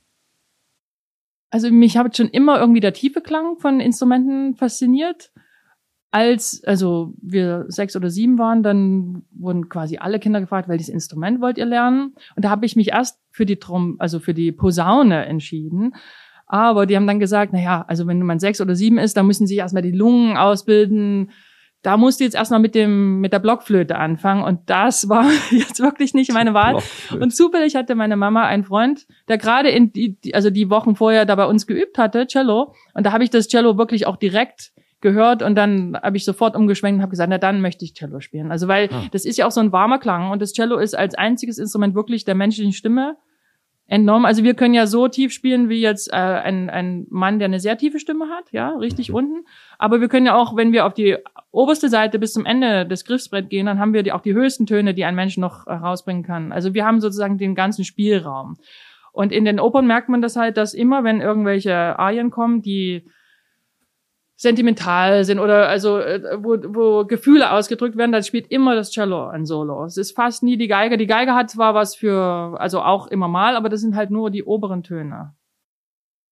Also 1.49 1.71
mich 1.71 1.97
hat 1.97 2.15
schon 2.15 2.29
immer 2.29 2.59
irgendwie 2.59 2.79
der 2.79 2.93
tiefe 2.93 3.21
Klang 3.21 3.57
von 3.57 3.79
Instrumenten 3.79 4.55
fasziniert. 4.55 5.31
als 6.11 6.63
also 6.65 7.13
wir 7.21 7.65
sechs 7.67 7.95
oder 7.95 8.09
sieben 8.09 8.37
waren, 8.39 8.63
dann 8.63 9.23
wurden 9.31 9.69
quasi 9.69 9.97
alle 9.97 10.19
Kinder 10.19 10.41
gefragt, 10.41 10.67
welches 10.67 10.89
Instrument 10.89 11.41
wollt 11.41 11.57
ihr 11.57 11.65
lernen? 11.65 12.15
Und 12.35 12.45
da 12.45 12.49
habe 12.49 12.65
ich 12.65 12.75
mich 12.75 12.89
erst 12.89 13.19
für 13.31 13.45
die 13.45 13.57
Trom 13.57 13.95
also 13.99 14.19
für 14.19 14.33
die 14.33 14.51
Posaune 14.51 15.25
entschieden. 15.25 15.93
Aber 16.49 16.87
die 16.87 16.95
haben 16.95 17.05
dann 17.05 17.19
gesagt, 17.19 17.53
na 17.53 17.61
ja, 17.61 17.85
also 17.87 18.07
wenn 18.07 18.23
man 18.23 18.39
sechs 18.39 18.59
oder 18.59 18.75
sieben 18.75 18.97
ist, 18.97 19.15
dann 19.15 19.27
müssen 19.27 19.45
sich 19.45 19.59
erstmal 19.59 19.83
die 19.83 19.91
Lungen 19.91 20.35
ausbilden. 20.35 21.29
Da 21.83 21.95
musst 21.95 22.19
du 22.19 22.23
jetzt 22.23 22.33
erstmal 22.35 22.59
mit 22.59 22.73
dem 22.73 23.21
mit 23.21 23.31
der 23.31 23.39
Blockflöte 23.39 23.95
anfangen 23.97 24.43
und 24.43 24.61
das 24.65 25.07
war 25.09 25.25
jetzt 25.51 25.79
wirklich 25.79 26.15
nicht 26.15 26.33
meine 26.33 26.55
Wahl. 26.55 26.81
Und 27.17 27.35
zufällig 27.35 27.75
hatte 27.75 27.93
meine 27.93 28.17
Mama 28.17 28.45
einen 28.45 28.63
Freund, 28.63 29.05
der 29.27 29.37
gerade 29.37 29.69
in 29.69 29.93
die 29.93 30.17
also 30.33 30.49
die 30.49 30.71
Wochen 30.71 30.95
vorher 30.95 31.25
da 31.25 31.35
bei 31.35 31.45
uns 31.45 31.67
geübt 31.67 31.99
hatte, 31.99 32.25
Cello, 32.25 32.73
und 32.95 33.05
da 33.05 33.11
habe 33.11 33.23
ich 33.23 33.29
das 33.29 33.47
Cello 33.47 33.77
wirklich 33.77 34.07
auch 34.07 34.17
direkt 34.17 34.71
gehört 35.01 35.43
und 35.43 35.55
dann 35.55 35.95
habe 36.01 36.17
ich 36.17 36.25
sofort 36.25 36.55
umgeschwenkt 36.55 36.97
und 36.97 37.01
habe 37.03 37.11
gesagt, 37.11 37.29
na 37.29 37.37
dann 37.37 37.61
möchte 37.61 37.85
ich 37.85 37.93
Cello 37.93 38.21
spielen. 38.21 38.51
Also 38.51 38.67
weil 38.67 38.89
ah. 38.91 39.03
das 39.11 39.23
ist 39.23 39.37
ja 39.37 39.45
auch 39.45 39.51
so 39.51 39.61
ein 39.61 39.71
warmer 39.71 39.99
Klang 39.99 40.31
und 40.31 40.41
das 40.41 40.53
Cello 40.53 40.77
ist 40.77 40.97
als 40.97 41.13
einziges 41.13 41.59
Instrument 41.59 41.93
wirklich 41.93 42.25
der 42.25 42.35
menschlichen 42.35 42.73
Stimme 42.73 43.17
entnommen. 43.89 44.25
Also 44.25 44.43
wir 44.43 44.53
können 44.53 44.75
ja 44.75 44.85
so 44.85 45.07
tief 45.07 45.33
spielen 45.33 45.67
wie 45.67 45.81
jetzt 45.81 46.13
äh, 46.13 46.15
ein, 46.15 46.69
ein 46.69 47.07
Mann, 47.09 47.39
der 47.39 47.47
eine 47.47 47.59
sehr 47.59 47.77
tiefe 47.77 47.99
Stimme 47.99 48.29
hat, 48.29 48.51
ja, 48.51 48.69
richtig 48.77 49.09
mhm. 49.09 49.15
unten. 49.15 49.45
Aber 49.79 49.99
wir 49.99 50.07
können 50.07 50.27
ja 50.27 50.35
auch, 50.35 50.55
wenn 50.55 50.71
wir 50.71 50.85
auf 50.85 50.93
die 50.93 51.17
oberste 51.51 51.89
Seite 51.89 52.19
bis 52.19 52.33
zum 52.33 52.45
Ende 52.45 52.85
des 52.85 53.03
Griffsbrett 53.03 53.49
gehen, 53.49 53.65
dann 53.65 53.79
haben 53.79 53.93
wir 53.93 54.03
die, 54.03 54.11
auch 54.11 54.21
die 54.21 54.33
höchsten 54.33 54.67
Töne, 54.67 54.93
die 54.93 55.05
ein 55.05 55.15
Mensch 55.15 55.37
noch 55.37 55.65
herausbringen 55.65 56.23
kann. 56.23 56.51
Also 56.51 56.75
wir 56.75 56.85
haben 56.85 57.01
sozusagen 57.01 57.39
den 57.39 57.55
ganzen 57.55 57.83
Spielraum. 57.83 58.57
Und 59.11 59.31
in 59.31 59.43
den 59.43 59.59
Opern 59.59 59.87
merkt 59.87 60.07
man 60.07 60.21
das 60.21 60.35
halt, 60.35 60.57
dass 60.57 60.75
immer, 60.75 61.03
wenn 61.03 61.19
irgendwelche 61.19 61.73
Arien 61.73 62.29
kommen, 62.29 62.61
die 62.61 63.05
sentimental 64.39 65.25
sind 65.25 65.37
oder 65.37 65.67
also 65.67 65.99
äh, 65.99 66.37
wo, 66.41 66.55
wo 66.73 67.05
Gefühle 67.05 67.51
ausgedrückt 67.51 67.97
werden, 67.97 68.13
dann 68.13 68.23
spielt 68.23 68.49
immer 68.49 68.73
das 68.73 68.89
Cello 68.89 69.27
ein 69.27 69.45
Solo. 69.45 69.83
Es 69.83 69.97
ist 69.97 70.15
fast 70.15 70.43
nie 70.43 70.55
die 70.55 70.69
Geige. 70.69 70.97
Die 70.97 71.07
Geige 71.07 71.35
hat 71.35 71.49
zwar 71.49 71.75
was 71.75 71.93
für, 71.93 72.55
also 72.57 72.81
auch 72.81 73.07
immer 73.07 73.27
mal, 73.27 73.57
aber 73.57 73.67
das 73.67 73.81
sind 73.81 73.97
halt 73.97 74.11
nur 74.11 74.31
die 74.31 74.45
oberen 74.45 74.81
Töne. 74.81 75.35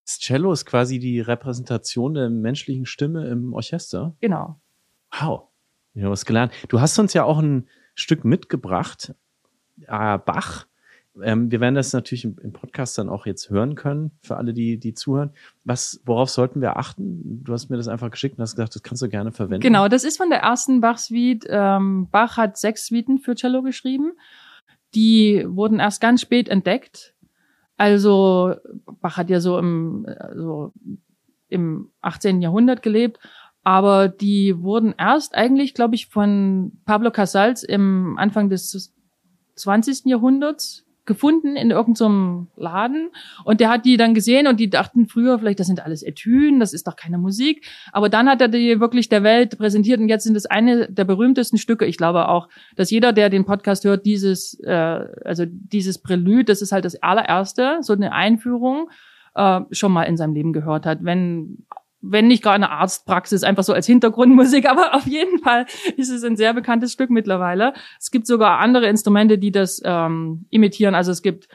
Das 0.06 0.20
Cello 0.20 0.52
ist 0.52 0.64
quasi 0.64 0.98
die 0.98 1.20
Repräsentation 1.20 2.14
der 2.14 2.30
menschlichen 2.30 2.86
Stimme 2.86 3.28
im 3.28 3.52
Orchester. 3.52 4.16
Genau. 4.20 4.58
Wow. 5.20 5.48
Ich 5.92 6.00
habe 6.02 6.12
was 6.12 6.24
gelernt. 6.24 6.52
Du 6.68 6.80
hast 6.80 6.98
uns 6.98 7.12
ja 7.12 7.24
auch 7.24 7.40
ein 7.40 7.68
Stück 7.94 8.24
mitgebracht, 8.24 9.14
äh, 9.86 10.18
Bach. 10.18 10.66
Ähm, 11.22 11.50
wir 11.50 11.60
werden 11.60 11.74
das 11.74 11.92
natürlich 11.92 12.24
im, 12.24 12.36
im, 12.42 12.52
Podcast 12.52 12.98
dann 12.98 13.08
auch 13.08 13.26
jetzt 13.26 13.50
hören 13.50 13.74
können, 13.74 14.12
für 14.22 14.36
alle, 14.36 14.52
die, 14.52 14.78
die 14.78 14.94
zuhören. 14.94 15.30
Was, 15.64 16.00
worauf 16.04 16.30
sollten 16.30 16.60
wir 16.60 16.76
achten? 16.76 17.42
Du 17.44 17.52
hast 17.52 17.68
mir 17.68 17.76
das 17.76 17.88
einfach 17.88 18.10
geschickt 18.10 18.38
und 18.38 18.42
hast 18.42 18.56
gesagt, 18.56 18.74
das 18.74 18.82
kannst 18.82 19.02
du 19.02 19.08
gerne 19.08 19.32
verwenden. 19.32 19.62
Genau, 19.62 19.88
das 19.88 20.04
ist 20.04 20.16
von 20.16 20.30
der 20.30 20.40
ersten 20.40 20.80
Bach-Suite. 20.80 21.46
Ähm, 21.48 22.08
Bach 22.10 22.36
hat 22.36 22.56
sechs 22.56 22.86
Suiten 22.86 23.18
für 23.18 23.34
Cello 23.34 23.62
geschrieben. 23.62 24.12
Die 24.94 25.44
wurden 25.46 25.80
erst 25.80 26.00
ganz 26.00 26.20
spät 26.20 26.48
entdeckt. 26.48 27.14
Also 27.76 28.54
Bach 29.00 29.16
hat 29.16 29.30
ja 29.30 29.40
so 29.40 29.58
im, 29.58 30.06
so 30.34 30.72
im 31.48 31.90
18. 32.00 32.42
Jahrhundert 32.42 32.82
gelebt, 32.82 33.18
aber 33.62 34.08
die 34.08 34.60
wurden 34.60 34.94
erst 34.98 35.34
eigentlich, 35.34 35.74
glaube 35.74 35.94
ich, 35.94 36.08
von 36.08 36.72
Pablo 36.84 37.10
Casals 37.10 37.62
im 37.62 38.16
Anfang 38.18 38.48
des 38.48 38.94
20. 39.54 40.06
Jahrhunderts 40.06 40.87
gefunden 41.08 41.56
in 41.56 41.72
irgendeinem 41.72 42.46
Laden 42.54 43.10
und 43.44 43.58
der 43.58 43.70
hat 43.70 43.84
die 43.84 43.96
dann 43.96 44.14
gesehen 44.14 44.46
und 44.46 44.60
die 44.60 44.70
dachten 44.70 45.08
früher 45.08 45.40
vielleicht, 45.40 45.58
das 45.58 45.66
sind 45.66 45.84
alles 45.84 46.04
Etüden, 46.04 46.60
das 46.60 46.72
ist 46.72 46.86
doch 46.86 46.94
keine 46.94 47.18
Musik. 47.18 47.66
Aber 47.90 48.08
dann 48.08 48.28
hat 48.28 48.40
er 48.40 48.46
die 48.46 48.78
wirklich 48.78 49.08
der 49.08 49.24
Welt 49.24 49.58
präsentiert 49.58 49.98
und 49.98 50.08
jetzt 50.08 50.22
sind 50.22 50.36
es 50.36 50.46
eine 50.46 50.86
der 50.88 51.04
berühmtesten 51.04 51.58
Stücke. 51.58 51.86
Ich 51.86 51.96
glaube 51.96 52.28
auch, 52.28 52.48
dass 52.76 52.92
jeder, 52.92 53.12
der 53.12 53.30
den 53.30 53.44
Podcast 53.44 53.84
hört, 53.84 54.06
dieses, 54.06 54.60
äh, 54.60 54.70
also 55.24 55.44
dieses 55.46 55.98
Prälude, 55.98 56.44
das 56.44 56.62
ist 56.62 56.70
halt 56.70 56.84
das 56.84 57.02
allererste, 57.02 57.78
so 57.80 57.94
eine 57.94 58.12
Einführung, 58.12 58.88
äh, 59.34 59.60
schon 59.72 59.90
mal 59.90 60.04
in 60.04 60.16
seinem 60.16 60.34
Leben 60.34 60.52
gehört 60.52 60.86
hat. 60.86 60.98
Wenn 61.02 61.64
wenn 62.00 62.28
nicht 62.28 62.42
gar 62.42 62.54
eine 62.54 62.70
Arztpraxis, 62.70 63.42
einfach 63.42 63.64
so 63.64 63.72
als 63.72 63.86
Hintergrundmusik, 63.86 64.66
aber 64.70 64.94
auf 64.94 65.06
jeden 65.06 65.38
Fall 65.38 65.66
ist 65.96 66.10
es 66.10 66.24
ein 66.24 66.36
sehr 66.36 66.54
bekanntes 66.54 66.92
Stück 66.92 67.10
mittlerweile. 67.10 67.72
Es 67.98 68.10
gibt 68.10 68.26
sogar 68.26 68.58
andere 68.58 68.88
Instrumente, 68.88 69.38
die 69.38 69.50
das 69.50 69.80
ähm, 69.84 70.46
imitieren. 70.50 70.94
Also 70.94 71.10
es 71.10 71.22
gibt 71.22 71.48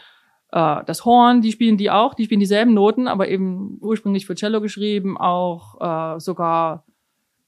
äh, 0.51 0.83
das 0.85 1.05
Horn, 1.05 1.41
die 1.41 1.51
spielen 1.51 1.77
die 1.77 1.91
auch, 1.91 2.13
die 2.13 2.25
spielen 2.25 2.39
dieselben 2.39 2.73
Noten, 2.73 3.07
aber 3.07 3.27
eben 3.27 3.77
ursprünglich 3.81 4.25
für 4.25 4.35
Cello 4.35 4.61
geschrieben, 4.61 5.17
auch 5.17 6.15
äh, 6.15 6.19
sogar 6.19 6.85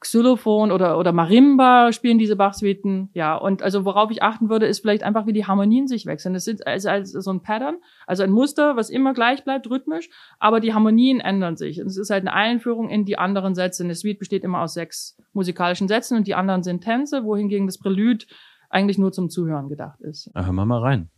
Xylophon 0.06 0.72
oder, 0.72 1.00
oder 1.00 1.12
Marimba 1.12 1.92
spielen 1.92 2.20
diese 2.20 2.36
Bachsuiten. 2.36 3.10
Ja, 3.14 3.36
und 3.36 3.64
also 3.64 3.86
worauf 3.86 4.12
ich 4.12 4.22
achten 4.22 4.50
würde, 4.50 4.68
ist 4.68 4.82
vielleicht 4.82 5.02
einfach, 5.02 5.26
wie 5.26 5.34
die 5.34 5.48
Harmonien 5.48 5.88
sich 5.88 6.06
wechseln. 6.06 6.36
Das 6.36 6.46
ist 6.46 6.66
also, 6.66 6.90
also 6.90 7.22
so 7.22 7.32
ein 7.32 7.42
Pattern, 7.42 7.78
also 8.06 8.22
ein 8.22 8.30
Muster, 8.30 8.76
was 8.76 8.92
immer 8.92 9.16
gleich 9.16 9.44
bleibt, 9.44 9.68
rhythmisch, 9.68 10.12
aber 10.40 10.60
die 10.60 10.76
Harmonien 10.76 11.22
ändern 11.22 11.58
sich. 11.58 11.82
Und 11.82 11.88
es 11.88 11.98
ist 11.98 12.12
halt 12.12 12.22
eine 12.22 12.34
Einführung 12.34 12.88
in 12.90 13.06
die 13.06 13.18
anderen 13.18 13.56
Sätze. 13.56 13.84
Eine 13.84 13.96
Suite 13.96 14.20
besteht 14.20 14.44
immer 14.44 14.62
aus 14.62 14.76
sechs 14.76 15.18
musikalischen 15.34 15.88
Sätzen 15.88 16.18
und 16.18 16.28
die 16.28 16.36
anderen 16.36 16.62
sind 16.62 16.84
Tänze, 16.84 17.24
wohingegen 17.24 17.66
das 17.66 17.80
Prälude 17.80 18.26
eigentlich 18.70 19.00
nur 19.00 19.12
zum 19.12 19.32
Zuhören 19.32 19.70
gedacht 19.70 20.02
ist. 20.02 20.30
Hören 20.36 20.56
wir 20.56 20.66
mal 20.66 20.82
rein. 20.82 21.10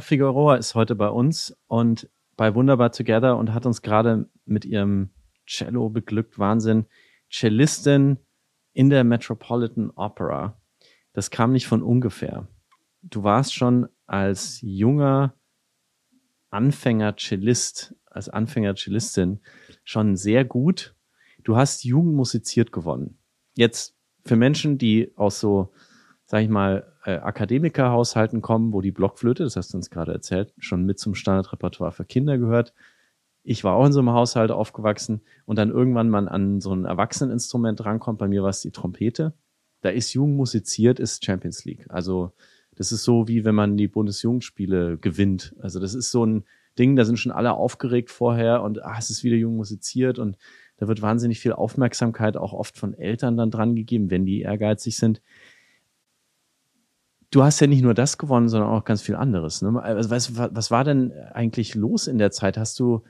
Figueroa 0.00 0.56
ist 0.56 0.74
heute 0.74 0.94
bei 0.94 1.08
uns 1.08 1.56
und 1.66 2.08
bei 2.36 2.54
Wunderbar 2.54 2.92
Together 2.92 3.36
und 3.36 3.52
hat 3.52 3.66
uns 3.66 3.82
gerade 3.82 4.28
mit 4.44 4.64
ihrem 4.64 5.10
Cello 5.46 5.90
beglückt. 5.90 6.38
Wahnsinn. 6.38 6.86
Cellistin 7.30 8.18
in 8.72 8.90
der 8.90 9.04
Metropolitan 9.04 9.90
Opera. 9.90 10.60
Das 11.12 11.30
kam 11.30 11.52
nicht 11.52 11.66
von 11.66 11.82
ungefähr. 11.82 12.48
Du 13.02 13.22
warst 13.22 13.54
schon 13.54 13.88
als 14.06 14.60
junger 14.62 15.34
Anfänger-Cellist, 16.50 17.94
als 18.06 18.28
Anfänger-Cellistin 18.28 19.40
schon 19.84 20.16
sehr 20.16 20.44
gut. 20.44 20.94
Du 21.44 21.56
hast 21.56 21.84
Jugendmusiziert 21.84 22.72
gewonnen. 22.72 23.18
Jetzt 23.54 23.96
für 24.24 24.36
Menschen, 24.36 24.78
die 24.78 25.12
aus 25.16 25.40
so, 25.40 25.72
sag 26.24 26.42
ich 26.42 26.48
mal, 26.48 26.89
äh, 27.04 27.16
Akademikerhaushalten 27.16 28.42
kommen, 28.42 28.72
wo 28.72 28.80
die 28.80 28.92
Blockflöte, 28.92 29.44
das 29.44 29.56
hast 29.56 29.72
du 29.72 29.78
uns 29.78 29.90
gerade 29.90 30.12
erzählt, 30.12 30.52
schon 30.58 30.84
mit 30.84 30.98
zum 30.98 31.14
Standardrepertoire 31.14 31.92
für 31.92 32.04
Kinder 32.04 32.38
gehört. 32.38 32.74
ich 33.42 33.64
war 33.64 33.74
auch 33.74 33.86
in 33.86 33.92
so 33.92 34.00
einem 34.00 34.10
Haushalt 34.10 34.50
aufgewachsen 34.50 35.22
und 35.46 35.56
dann 35.56 35.70
irgendwann 35.70 36.10
man 36.10 36.28
an 36.28 36.60
so 36.60 36.74
ein 36.74 36.84
Erwachseneninstrument 36.84 37.84
rankommt, 37.84 38.18
bei 38.18 38.28
mir 38.28 38.42
war 38.42 38.50
es 38.50 38.60
die 38.60 38.70
Trompete. 38.70 39.32
Da 39.80 39.88
ist 39.88 40.12
jung 40.12 40.36
musiziert, 40.36 41.00
ist 41.00 41.24
Champions 41.24 41.64
League. 41.64 41.86
Also 41.88 42.32
das 42.76 42.92
ist 42.92 43.04
so, 43.04 43.28
wie 43.28 43.44
wenn 43.44 43.54
man 43.54 43.76
die 43.76 43.88
Bundesjugendspiele 43.88 44.98
gewinnt. 44.98 45.54
Also 45.60 45.80
das 45.80 45.94
ist 45.94 46.10
so 46.10 46.24
ein 46.24 46.44
Ding, 46.78 46.96
da 46.96 47.04
sind 47.04 47.18
schon 47.18 47.32
alle 47.32 47.52
aufgeregt 47.54 48.10
vorher 48.10 48.62
und 48.62 48.82
ah, 48.84 48.96
es 48.98 49.10
ist 49.10 49.24
wieder 49.24 49.36
jung 49.36 49.56
musiziert 49.56 50.18
und 50.18 50.36
da 50.76 50.88
wird 50.88 51.02
wahnsinnig 51.02 51.40
viel 51.40 51.52
Aufmerksamkeit 51.52 52.38
auch 52.38 52.54
oft 52.54 52.78
von 52.78 52.94
Eltern 52.94 53.36
dann 53.36 53.50
dran 53.50 53.74
gegeben, 53.74 54.10
wenn 54.10 54.24
die 54.24 54.40
ehrgeizig 54.40 54.96
sind. 54.96 55.20
Du 57.30 57.44
hast 57.44 57.60
ja 57.60 57.66
nicht 57.66 57.82
nur 57.82 57.94
das 57.94 58.18
gewonnen, 58.18 58.48
sondern 58.48 58.70
auch 58.70 58.84
ganz 58.84 59.02
viel 59.02 59.14
anderes. 59.14 59.62
Ne? 59.62 59.80
Also, 59.80 60.10
was, 60.10 60.36
was 60.36 60.70
war 60.70 60.84
denn 60.84 61.12
eigentlich 61.32 61.74
los 61.74 62.08
in 62.08 62.18
der 62.18 62.30
Zeit? 62.32 62.56
Hast 62.56 62.78
du, 62.80 63.04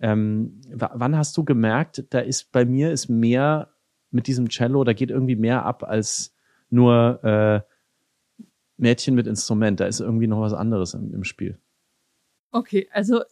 ähm, 0.00 0.60
wann 0.72 1.16
hast 1.16 1.36
du 1.36 1.44
gemerkt, 1.44 2.04
da 2.10 2.20
ist 2.20 2.52
bei 2.52 2.64
mir 2.64 2.90
ist 2.90 3.08
mehr 3.08 3.70
mit 4.10 4.26
diesem 4.26 4.48
Cello, 4.48 4.84
da 4.84 4.92
geht 4.94 5.10
irgendwie 5.10 5.36
mehr 5.36 5.64
ab 5.64 5.82
als 5.84 6.34
nur 6.70 7.22
äh, 7.22 7.60
Mädchen 8.78 9.14
mit 9.14 9.26
Instrument. 9.26 9.80
Da 9.80 9.86
ist 9.86 10.00
irgendwie 10.00 10.26
noch 10.26 10.40
was 10.40 10.54
anderes 10.54 10.94
im, 10.94 11.12
im 11.14 11.24
Spiel. 11.24 11.58
Okay, 12.52 12.88
also 12.92 13.22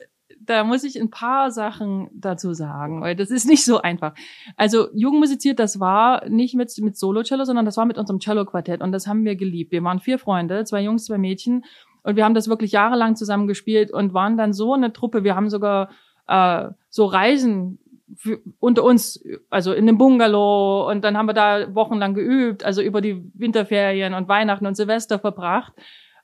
da 0.46 0.64
muss 0.64 0.84
ich 0.84 1.00
ein 1.00 1.10
paar 1.10 1.50
Sachen 1.50 2.08
dazu 2.12 2.52
sagen, 2.54 3.00
weil 3.00 3.16
das 3.16 3.30
ist 3.30 3.46
nicht 3.46 3.64
so 3.64 3.80
einfach. 3.80 4.14
Also 4.56 4.88
Jugendmusiziert, 4.94 5.58
das 5.58 5.80
war 5.80 6.28
nicht 6.28 6.54
mit, 6.54 6.72
mit 6.78 6.96
Solo-Cello, 6.96 7.44
sondern 7.44 7.64
das 7.64 7.76
war 7.76 7.86
mit 7.86 7.98
unserem 7.98 8.20
Cello-Quartett 8.20 8.82
und 8.82 8.92
das 8.92 9.06
haben 9.06 9.24
wir 9.24 9.36
geliebt. 9.36 9.72
Wir 9.72 9.82
waren 9.84 10.00
vier 10.00 10.18
Freunde, 10.18 10.64
zwei 10.64 10.82
Jungs, 10.82 11.06
zwei 11.06 11.18
Mädchen 11.18 11.64
und 12.02 12.16
wir 12.16 12.24
haben 12.24 12.34
das 12.34 12.48
wirklich 12.48 12.72
jahrelang 12.72 13.16
zusammen 13.16 13.46
gespielt 13.46 13.92
und 13.92 14.14
waren 14.14 14.36
dann 14.36 14.52
so 14.52 14.74
eine 14.74 14.92
Truppe. 14.92 15.24
Wir 15.24 15.36
haben 15.36 15.50
sogar 15.50 15.90
äh, 16.28 16.68
so 16.90 17.06
Reisen 17.06 17.78
für, 18.16 18.40
unter 18.60 18.84
uns, 18.84 19.24
also 19.50 19.72
in 19.72 19.88
einem 19.88 19.98
Bungalow 19.98 20.90
und 20.90 21.02
dann 21.04 21.16
haben 21.16 21.26
wir 21.26 21.34
da 21.34 21.74
wochenlang 21.74 22.14
geübt, 22.14 22.64
also 22.64 22.82
über 22.82 23.00
die 23.00 23.22
Winterferien 23.34 24.14
und 24.14 24.28
Weihnachten 24.28 24.66
und 24.66 24.76
Silvester 24.76 25.18
verbracht. 25.18 25.72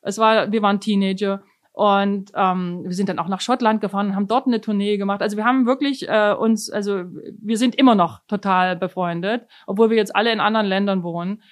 Es 0.03 0.19
war, 0.19 0.51
wir 0.53 0.63
waren 0.63 0.81
Teenager 0.81 1.43
und 1.73 2.33
ähm, 2.35 2.83
wir 2.85 2.95
sind 2.95 3.09
dann 3.09 3.19
auch 3.19 3.29
nach 3.29 3.41
Schottland 3.41 3.81
gefahren 3.81 4.09
und 4.09 4.17
haben 4.17 4.27
dort 4.27 4.47
eine 4.47 4.61
Tournee 4.61 4.97
gemacht. 4.97 5.23
Also 5.23 5.37
wir 5.37 5.45
haben 5.45 5.67
wirklich 5.67 6.09
äh, 6.09 6.35
uns, 6.37 6.69
also 6.69 7.05
wir 7.41 7.59
sind 7.59 7.75
immer 7.75 7.95
noch 7.95 8.21
total 8.27 8.77
befreundet, 8.77 9.47
obwohl 9.67 9.91
wir 9.91 9.97
jetzt 9.97 10.15
alle 10.15 10.33
in 10.33 10.41
anderen 10.41 10.67
Ländern 10.67 11.03
wohnen. 11.03 11.43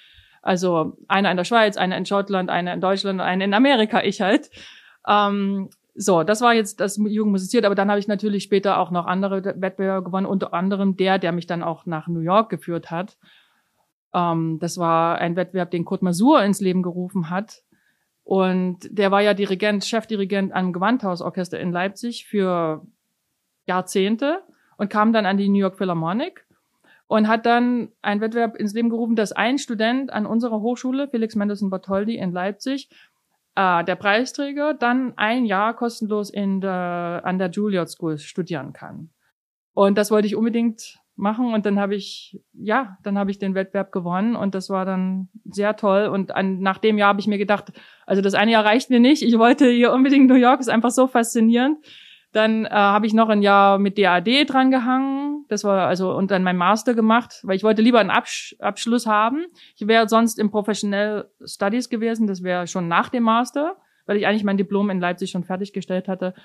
Also 0.41 0.97
einer 1.07 1.31
in 1.31 1.37
der 1.37 1.45
Schweiz, 1.45 1.77
einer 1.77 1.97
in 1.97 2.05
Schottland, 2.05 2.49
einer 2.49 2.73
in 2.73 2.81
Deutschland, 2.81 3.21
einer 3.21 3.45
in 3.45 3.53
Amerika, 3.53 4.03
ich 4.03 4.21
halt. 4.21 4.49
Ähm, 5.07 5.69
so, 5.95 6.23
das 6.23 6.41
war 6.41 6.53
jetzt 6.53 6.79
das 6.79 6.97
Jugendmusiziert, 6.97 7.65
aber 7.65 7.75
dann 7.75 7.89
habe 7.89 7.99
ich 7.99 8.07
natürlich 8.07 8.43
später 8.43 8.77
auch 8.77 8.91
noch 8.91 9.05
andere 9.05 9.43
Wettbewerbe 9.43 10.03
gewonnen, 10.03 10.25
unter 10.25 10.53
anderem 10.53 10.95
der, 10.95 11.19
der 11.19 11.31
mich 11.31 11.47
dann 11.47 11.63
auch 11.63 11.85
nach 11.85 12.07
New 12.07 12.21
York 12.21 12.49
geführt 12.49 12.91
hat. 12.91 13.17
Ähm, 14.13 14.59
das 14.59 14.77
war 14.77 15.17
ein 15.17 15.35
Wettbewerb, 15.35 15.71
den 15.71 15.85
Kurt 15.85 16.01
Masur 16.01 16.41
ins 16.43 16.61
Leben 16.61 16.83
gerufen 16.83 17.29
hat. 17.29 17.63
Und 18.29 18.87
der 18.91 19.09
war 19.09 19.21
ja 19.21 19.33
Dirigent, 19.33 19.83
Chefdirigent 19.83 20.53
am 20.53 20.71
Gewandhausorchester 20.71 21.59
in 21.59 21.71
Leipzig 21.71 22.27
für 22.27 22.85
Jahrzehnte 23.65 24.43
und 24.77 24.91
kam 24.91 25.13
dann 25.13 25.25
an 25.25 25.37
die 25.37 25.49
New 25.49 25.57
York 25.57 25.79
Philharmonic 25.79 26.45
und 27.07 27.27
hat 27.27 27.47
dann 27.47 27.91
einen 28.03 28.21
Wettbewerb 28.21 28.55
ins 28.55 28.75
Leben 28.75 28.91
gerufen, 28.91 29.15
dass 29.15 29.31
ein 29.31 29.57
Student 29.57 30.13
an 30.13 30.27
unserer 30.27 30.61
Hochschule, 30.61 31.07
Felix 31.07 31.35
Mendelssohn 31.35 31.71
Bartholdy 31.71 32.17
in 32.17 32.31
Leipzig, 32.31 32.91
äh, 33.55 33.83
der 33.83 33.95
Preisträger, 33.95 34.75
dann 34.75 35.17
ein 35.17 35.45
Jahr 35.45 35.75
kostenlos 35.75 36.29
in 36.29 36.61
der, 36.61 37.21
an 37.23 37.39
der 37.39 37.49
Juilliard 37.49 37.89
School 37.89 38.19
studieren 38.19 38.73
kann. 38.73 39.09
Und 39.73 39.97
das 39.97 40.11
wollte 40.11 40.27
ich 40.27 40.35
unbedingt 40.35 40.99
machen 41.19 41.53
und 41.53 41.65
dann 41.65 41.79
habe 41.79 41.95
ich 41.95 42.39
ja, 42.53 42.97
dann 43.03 43.17
habe 43.17 43.29
ich 43.29 43.37
den 43.37 43.53
Wettbewerb 43.53 43.91
gewonnen 43.91 44.35
und 44.35 44.55
das 44.55 44.69
war 44.69 44.85
dann 44.85 45.29
sehr 45.45 45.75
toll 45.75 46.07
und 46.07 46.35
an, 46.35 46.59
nach 46.59 46.77
dem 46.77 46.97
Jahr 46.97 47.09
habe 47.09 47.19
ich 47.19 47.27
mir 47.27 47.37
gedacht, 47.37 47.71
also 48.05 48.21
das 48.21 48.33
eine 48.33 48.51
Jahr 48.51 48.65
reicht 48.65 48.89
mir 48.89 48.99
nicht, 48.99 49.21
ich 49.21 49.37
wollte 49.37 49.69
hier 49.69 49.91
unbedingt 49.93 50.27
New 50.27 50.35
York, 50.35 50.59
ist 50.59 50.69
einfach 50.69 50.91
so 50.91 51.07
faszinierend. 51.07 51.77
Dann 52.31 52.65
äh, 52.65 52.69
habe 52.69 53.07
ich 53.07 53.13
noch 53.13 53.29
ein 53.29 53.41
Jahr 53.41 53.79
mit 53.79 53.97
DAD 53.97 54.45
dran 54.47 54.69
gehangen, 54.69 55.45
das 55.49 55.63
war 55.63 55.87
also 55.87 56.15
und 56.15 56.31
dann 56.31 56.43
mein 56.43 56.57
Master 56.57 56.93
gemacht, 56.93 57.39
weil 57.43 57.55
ich 57.55 57.63
wollte 57.63 57.81
lieber 57.81 57.99
einen 57.99 58.11
Absch 58.11 58.55
Abschluss 58.59 59.07
haben. 59.07 59.45
Ich 59.75 59.87
wäre 59.87 60.07
sonst 60.07 60.37
im 60.37 60.51
Professional 60.51 61.29
Studies 61.43 61.89
gewesen, 61.89 62.27
das 62.27 62.43
wäre 62.43 62.67
schon 62.67 62.87
nach 62.87 63.09
dem 63.09 63.23
Master, 63.23 63.77
weil 64.05 64.17
ich 64.17 64.27
eigentlich 64.27 64.43
mein 64.43 64.57
Diplom 64.57 64.89
in 64.91 64.99
Leipzig 64.99 65.31
schon 65.31 65.43
fertiggestellt 65.43 66.07
hatte. 66.07 66.35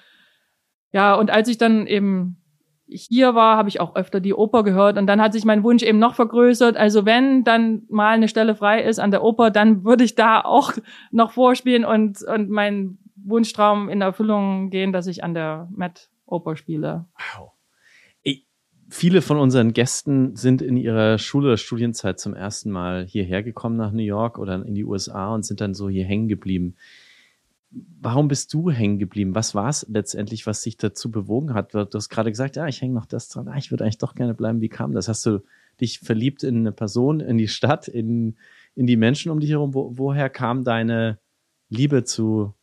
Ja, 0.91 1.15
und 1.15 1.31
als 1.31 1.49
ich 1.49 1.59
dann 1.59 1.87
eben 1.87 2.44
hier 2.87 3.35
war, 3.35 3.57
habe 3.57 3.69
ich 3.69 3.81
auch 3.81 3.97
öfter 3.97 4.21
die 4.21 4.35
Oper 4.35 4.63
gehört 4.63 4.99
und 4.99 5.07
dann 5.07 5.21
hat 5.21 5.33
sich 5.33 5.45
mein 5.45 5.63
Wunsch 5.63 5.83
eben 5.83 5.99
noch 5.99 6.15
vergrößert. 6.15 6.77
Also 6.77 7.07
wenn 7.07 7.45
dann 7.45 7.83
mal 7.89 8.15
eine 8.15 8.29
Stelle 8.29 8.55
frei 8.55 8.83
ist 8.83 8.99
an 8.99 9.11
der 9.11 9.23
Oper, 9.23 9.51
dann 9.51 9.85
würde 9.85 10.05
ich 10.05 10.15
da 10.15 10.41
auch 10.41 10.73
noch 11.11 11.33
vorspielen 11.33 11.85
und, 11.85 12.23
und 12.23 12.51
mein 12.51 12.99
Wunschtraum 13.17 13.89
in 13.89 14.01
Erfüllung 14.01 14.71
gehen, 14.71 14.93
dass 14.93 15.07
ich 15.07 15.25
an 15.25 15.35
der 15.35 15.69
Met 15.75 16.11
Oper 16.27 16.57
spiele. 16.57 17.07
Wow. 17.37 17.53
Ich, 18.23 18.47
viele 18.91 19.23
von 19.23 19.39
unseren 19.39 19.73
Gästen 19.73 20.37
sind 20.37 20.61
in 20.61 20.77
ihrer 20.77 21.19
Schule- 21.19 21.49
oder 21.49 21.57
Studienzeit 21.57 22.19
zum 22.21 22.35
ersten 22.35 22.71
Mal 22.71 23.07
hierher 23.07 23.43
gekommen 23.43 23.77
nach 23.77 23.93
New 23.93 24.03
York 24.03 24.39
oder 24.39 24.55
in 24.65 24.75
die 24.75 24.85
USA 24.85 25.35
und 25.35 25.45
sind 25.45 25.61
dann 25.61 25.75
so 25.75 25.89
hier 25.89 26.05
hängen 26.05 26.29
geblieben 26.29 26.77
warum 28.01 28.29
bist 28.29 28.53
du 28.55 28.71
hängen 28.71 28.99
geblieben? 28.99 29.35
Was 29.35 29.55
war 29.55 29.69
es 29.69 29.87
letztendlich, 29.89 30.47
was 30.47 30.63
dich 30.63 30.77
dazu 30.77 31.11
bewogen 31.11 31.55
hat? 31.55 31.75
Du 31.75 31.87
hast 31.93 32.09
gerade 32.09 32.31
gesagt, 32.31 32.57
ja, 32.57 32.67
ich 32.67 32.81
hänge 32.81 32.95
noch 32.95 33.07
das 33.07 33.29
dran. 33.29 33.49
Ah, 33.49 33.57
ich 33.57 33.71
würde 33.71 33.85
eigentlich 33.85 33.99
doch 33.99 34.15
gerne 34.15 34.35
bleiben. 34.35 34.61
Wie 34.61 34.69
kam 34.69 34.93
das? 34.93 35.09
Hast 35.09 35.27
du 35.27 35.41
dich 35.81 36.01
verliebt 36.01 36.45
in 36.45 36.59
eine 36.59 36.73
Person, 36.73 37.21
in 37.21 37.39
die 37.39 37.49
Stadt, 37.49 37.89
in, 37.89 38.37
in 38.75 38.87
die 38.87 38.97
Menschen 38.97 39.31
um 39.31 39.41
dich 39.41 39.51
herum? 39.51 39.75
Wo, 39.75 39.93
woher 39.97 40.31
kam 40.31 40.65
deine 40.65 41.19
Liebe 41.69 42.05
zu 42.05 42.55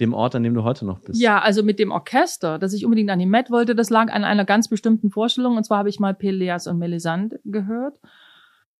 dem 0.00 0.14
Ort, 0.14 0.34
an 0.34 0.42
dem 0.42 0.54
du 0.54 0.64
heute 0.64 0.84
noch 0.84 1.00
bist? 1.00 1.20
Ja, 1.20 1.40
also 1.40 1.62
mit 1.62 1.78
dem 1.78 1.90
Orchester, 1.90 2.58
dass 2.58 2.72
ich 2.72 2.84
unbedingt 2.84 3.10
an 3.10 3.18
die 3.18 3.26
Met 3.26 3.50
wollte, 3.50 3.74
das 3.74 3.90
lag 3.90 4.12
an 4.12 4.24
einer 4.24 4.44
ganz 4.44 4.68
bestimmten 4.68 5.10
Vorstellung. 5.10 5.56
Und 5.56 5.64
zwar 5.64 5.78
habe 5.78 5.88
ich 5.88 6.00
mal 6.00 6.14
Peleas 6.14 6.66
und 6.66 6.78
Melisande 6.78 7.40
gehört. 7.44 7.98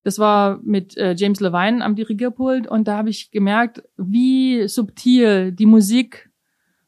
Das 0.02 0.18
war 0.18 0.60
mit 0.62 0.96
äh, 0.96 1.14
James 1.16 1.40
Levine 1.40 1.84
am 1.84 1.94
Dirigierpult 1.94 2.66
und 2.66 2.88
da 2.88 2.96
habe 2.96 3.10
ich 3.10 3.30
gemerkt, 3.30 3.82
wie 3.96 4.66
subtil 4.66 5.52
die 5.52 5.66
Musik 5.66 6.30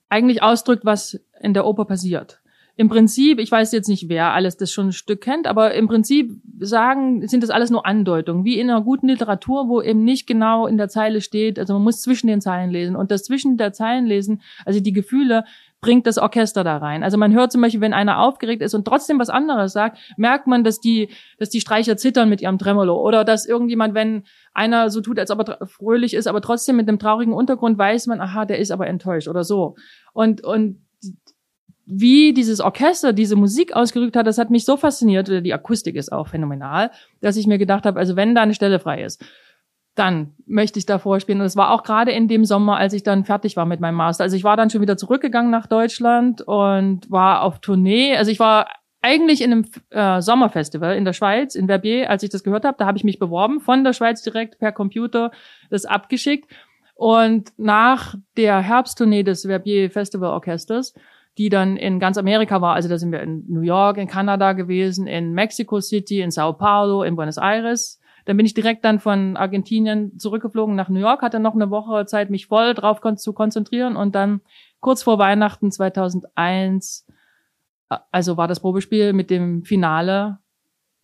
eigentlich 0.09 0.42
ausdrückt, 0.42 0.85
was 0.85 1.20
in 1.40 1.55
der 1.55 1.66
Oper 1.66 1.85
passiert. 1.85 2.42
Im 2.77 2.88
Prinzip, 2.88 3.38
ich 3.38 3.53
weiß 3.53 3.70
jetzt 3.72 3.88
nicht, 3.88 4.09
wer 4.09 4.33
alles 4.33 4.57
das 4.57 4.72
schon 4.72 4.88
ein 4.88 4.92
Stück 4.92 5.20
kennt, 5.20 5.46
aber 5.46 5.75
im 5.75 5.88
Prinzip 5.88 6.40
sagen, 6.59 7.27
sind 7.29 7.42
das 7.42 7.51
alles 7.51 7.68
nur 7.68 7.85
Andeutungen, 7.85 8.46
wie 8.46 8.59
in 8.59 8.70
einer 8.70 8.81
guten 8.81 9.09
Literatur, 9.09 9.68
wo 9.68 9.83
eben 9.83 10.05
nicht 10.05 10.27
genau 10.27 10.66
in 10.66 10.79
der 10.79 10.88
Zeile 10.88 11.20
steht, 11.20 11.59
also 11.59 11.75
man 11.75 11.83
muss 11.83 12.01
zwischen 12.01 12.29
den 12.29 12.40
Zeilen 12.40 12.70
lesen 12.70 12.96
und 12.96 13.11
das 13.11 13.25
zwischen 13.25 13.59
der 13.59 13.75
Zeilen 13.75 14.07
lesen, 14.07 14.40
also 14.64 14.81
die 14.81 14.94
Gefühle 14.94 15.44
bringt 15.83 16.07
das 16.07 16.16
Orchester 16.16 16.62
da 16.62 16.79
rein. 16.79 17.03
Also 17.03 17.18
man 17.18 17.35
hört 17.35 17.51
zum 17.51 17.61
Beispiel, 17.61 17.81
wenn 17.81 17.92
einer 17.92 18.21
aufgeregt 18.21 18.62
ist 18.62 18.73
und 18.73 18.87
trotzdem 18.87 19.18
was 19.18 19.29
anderes 19.29 19.73
sagt, 19.73 19.99
merkt 20.16 20.47
man, 20.47 20.62
dass 20.62 20.81
die, 20.81 21.11
dass 21.38 21.51
die 21.51 21.61
Streicher 21.61 21.97
zittern 21.97 22.29
mit 22.29 22.40
ihrem 22.40 22.57
Tremolo 22.57 22.97
oder 23.01 23.25
dass 23.25 23.47
irgendjemand, 23.47 23.92
wenn 23.92 24.23
einer 24.55 24.90
so 24.90 25.01
tut, 25.01 25.18
als 25.18 25.33
ob 25.33 25.49
er 25.49 25.66
fröhlich 25.66 26.14
ist, 26.14 26.29
aber 26.29 26.40
trotzdem 26.40 26.77
mit 26.77 26.88
einem 26.88 27.01
traurigen 27.01 27.35
Untergrund 27.35 27.77
weiß 27.79 28.07
man, 28.07 28.21
aha, 28.21 28.45
der 28.45 28.61
ist 28.61 28.71
aber 28.71 28.87
enttäuscht 28.87 29.27
oder 29.27 29.42
so. 29.42 29.75
Und, 30.12 30.45
und 30.45 30.87
wie 31.85 32.33
dieses 32.33 32.61
Orchester 32.61 33.12
diese 33.12 33.35
Musik 33.35 33.75
ausgerückt 33.75 34.14
hat, 34.14 34.29
das 34.29 34.38
hat 34.38 34.51
mich 34.51 34.64
so 34.64 34.77
fasziniert, 34.77 35.29
die 35.29 35.53
Akustik 35.53 35.97
ist 35.97 36.12
auch 36.12 36.29
phänomenal, 36.29 36.92
dass 37.21 37.37
ich 37.37 37.49
mir 37.49 37.59
gedacht 37.59 37.87
habe, 37.87 37.99
also 37.99 38.14
wenn 38.14 38.37
da 38.37 38.42
eine 38.42 38.55
Stelle 38.55 38.79
frei 38.79 39.03
ist, 39.03 39.23
dann 39.94 40.35
möchte 40.46 40.78
ich 40.78 40.87
da 40.87 40.98
vorspielen. 40.98 41.40
Und 41.40 41.46
es 41.46 41.57
war 41.57 41.70
auch 41.70 41.83
gerade 41.83 42.12
in 42.12 42.28
dem 42.28 42.44
Sommer, 42.44 42.76
als 42.78 42.92
ich 42.94 43.02
dann 43.02 43.24
fertig 43.24 43.57
war 43.57 43.66
mit 43.66 43.81
meinem 43.81 43.96
Master. 43.96 44.24
Also 44.24 44.37
ich 44.37 44.44
war 44.44 44.57
dann 44.57 44.70
schon 44.70 44.81
wieder 44.81 44.96
zurückgegangen 44.96 45.50
nach 45.50 45.66
Deutschland 45.66 46.40
und 46.42 47.11
war 47.11 47.42
auf 47.42 47.59
Tournee. 47.61 48.16
Also 48.16 48.31
ich 48.31 48.40
war 48.40 48.68
eigentlich 49.02 49.42
in 49.42 49.52
einem 49.52 49.64
äh, 49.90 50.22
Sommerfestival 50.22 50.96
in 50.96 51.05
der 51.05 51.12
Schweiz, 51.12 51.55
in 51.55 51.66
Verbier, 51.66 52.09
als 52.09 52.22
ich 52.22 52.31
das 52.31 52.44
gehört 52.44 52.64
habe. 52.64 52.76
Da 52.78 52.87
habe 52.87 52.96
ich 52.96 53.05
mich 53.05 53.18
beworben, 53.18 53.61
von 53.61 53.85
der 53.85 53.92
Schweiz 53.92 54.22
direkt 54.22 54.59
per 54.59 54.72
Computer 54.72 55.31
das 55.70 55.85
abgeschickt. 55.85 56.50
Und 56.94 57.52
nach 57.59 58.14
der 58.37 58.61
Herbsttournee 58.61 59.24
des 59.24 59.42
Verbier 59.42 59.90
Festival 59.90 60.31
Orchesters, 60.31 60.94
die 61.37 61.48
dann 61.48 61.76
in 61.76 61.98
ganz 61.98 62.16
Amerika 62.16 62.61
war, 62.61 62.74
also 62.74 62.88
da 62.88 62.96
sind 62.96 63.11
wir 63.11 63.20
in 63.20 63.44
New 63.48 63.62
York, 63.62 63.96
in 63.96 64.07
Kanada 64.07 64.52
gewesen, 64.52 65.07
in 65.07 65.33
Mexico 65.33 65.81
City, 65.81 66.20
in 66.20 66.31
Sao 66.31 66.52
Paulo, 66.52 67.02
in 67.02 67.16
Buenos 67.16 67.38
Aires, 67.38 67.98
dann 68.24 68.37
bin 68.37 68.46
ich 68.46 68.54
direkt 68.54 68.85
dann 68.85 69.00
von 69.00 69.37
Argentinien 69.37 70.18
zurückgeflogen 70.18 70.74
nach 70.74 70.88
New 70.88 71.00
York, 71.00 71.22
hatte 71.22 71.40
noch 71.40 71.54
eine 71.54 71.70
Woche 71.70 72.06
Zeit, 72.06 72.30
mich 72.30 72.46
voll 72.46 72.74
drauf 72.74 73.00
kon 73.00 73.16
zu 73.16 73.32
konzentrieren 73.32 73.96
und 73.96 74.14
dann 74.14 74.40
kurz 74.80 75.02
vor 75.02 75.18
Weihnachten 75.18 75.70
2001, 75.70 77.06
äh, 77.90 77.96
also 78.11 78.37
war 78.37 78.48
das 78.48 78.61
Probespiel 78.61 79.12
mit 79.12 79.30
dem 79.30 79.64
Finale 79.64 80.38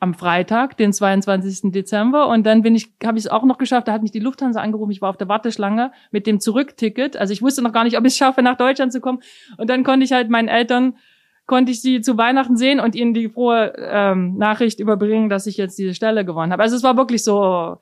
am 0.00 0.14
Freitag, 0.14 0.76
den 0.76 0.92
22. 0.92 1.72
Dezember. 1.72 2.28
Und 2.28 2.46
dann 2.46 2.62
bin 2.62 2.74
ich, 2.74 2.92
habe 3.04 3.18
ich 3.18 3.24
es 3.24 3.30
auch 3.30 3.44
noch 3.44 3.58
geschafft. 3.58 3.88
Da 3.88 3.92
hat 3.92 4.02
mich 4.02 4.12
die 4.12 4.20
Lufthansa 4.20 4.60
angerufen. 4.60 4.92
Ich 4.92 5.02
war 5.02 5.10
auf 5.10 5.16
der 5.16 5.28
Warteschlange 5.28 5.90
mit 6.12 6.26
dem 6.26 6.38
Zurückticket. 6.38 7.16
Also 7.16 7.32
ich 7.32 7.42
wusste 7.42 7.62
noch 7.62 7.72
gar 7.72 7.84
nicht, 7.84 7.98
ob 7.98 8.04
ich 8.04 8.12
es 8.12 8.16
schaffe, 8.16 8.42
nach 8.42 8.56
Deutschland 8.56 8.92
zu 8.92 9.00
kommen. 9.00 9.20
Und 9.56 9.68
dann 9.68 9.82
konnte 9.82 10.04
ich 10.04 10.12
halt 10.12 10.30
meinen 10.30 10.48
Eltern 10.48 10.96
konnte 11.48 11.72
ich 11.72 11.80
sie 11.80 12.02
zu 12.02 12.16
Weihnachten 12.16 12.56
sehen 12.56 12.78
und 12.78 12.94
ihnen 12.94 13.14
die 13.14 13.30
frohe 13.30 13.72
ähm, 13.76 14.36
Nachricht 14.36 14.78
überbringen, 14.78 15.30
dass 15.30 15.46
ich 15.46 15.56
jetzt 15.56 15.78
diese 15.78 15.94
Stelle 15.94 16.24
gewonnen 16.24 16.52
habe. 16.52 16.62
Also 16.62 16.76
es 16.76 16.82
war 16.82 16.96
wirklich 16.96 17.24
so, 17.24 17.78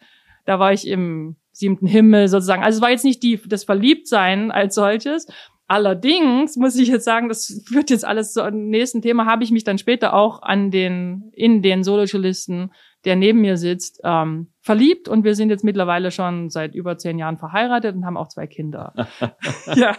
da 0.47 0.59
war 0.59 0.73
ich 0.73 0.87
im 0.87 1.37
siebten 1.51 1.87
Himmel 1.87 2.29
sozusagen. 2.29 2.63
Also 2.63 2.79
es 2.79 2.83
war 2.83 2.91
jetzt 2.91 3.05
nicht 3.05 3.23
die, 3.25 3.41
das 3.45 3.65
Verliebtsein 3.65 4.53
als 4.53 4.77
solches. 4.77 5.27
Allerdings 5.67 6.57
muss 6.57 6.77
ich 6.77 6.87
jetzt 6.87 7.05
sagen, 7.05 7.29
das 7.29 7.65
führt 7.67 7.91
jetzt 7.91 8.05
alles 8.05 8.33
zum 8.35 8.69
nächsten 8.69 9.03
Thema, 9.03 9.27
habe 9.27 9.43
ich 9.43 9.51
mich 9.51 9.65
dann 9.65 9.79
später 9.79 10.15
auch 10.15 10.43
an 10.43 10.71
den, 10.71 11.33
in 11.35 11.61
den 11.61 11.83
Solocellisten, 11.83 12.73
der 13.05 13.17
neben 13.17 13.41
mir 13.41 13.57
sitzt, 13.57 14.01
ähm, 14.05 14.53
verliebt 14.61 15.09
und 15.09 15.25
wir 15.25 15.35
sind 15.35 15.51
jetzt 15.51 15.65
mittlerweile 15.65 16.13
schon 16.13 16.51
seit 16.51 16.77
über 16.77 16.99
zehn 16.99 17.19
Jahren 17.19 17.37
verheiratet 17.37 17.97
und 17.97 18.07
haben 18.07 18.17
auch 18.17 18.29
zwei 18.29 18.47
Kinder. 18.47 18.93
ja. 19.75 19.97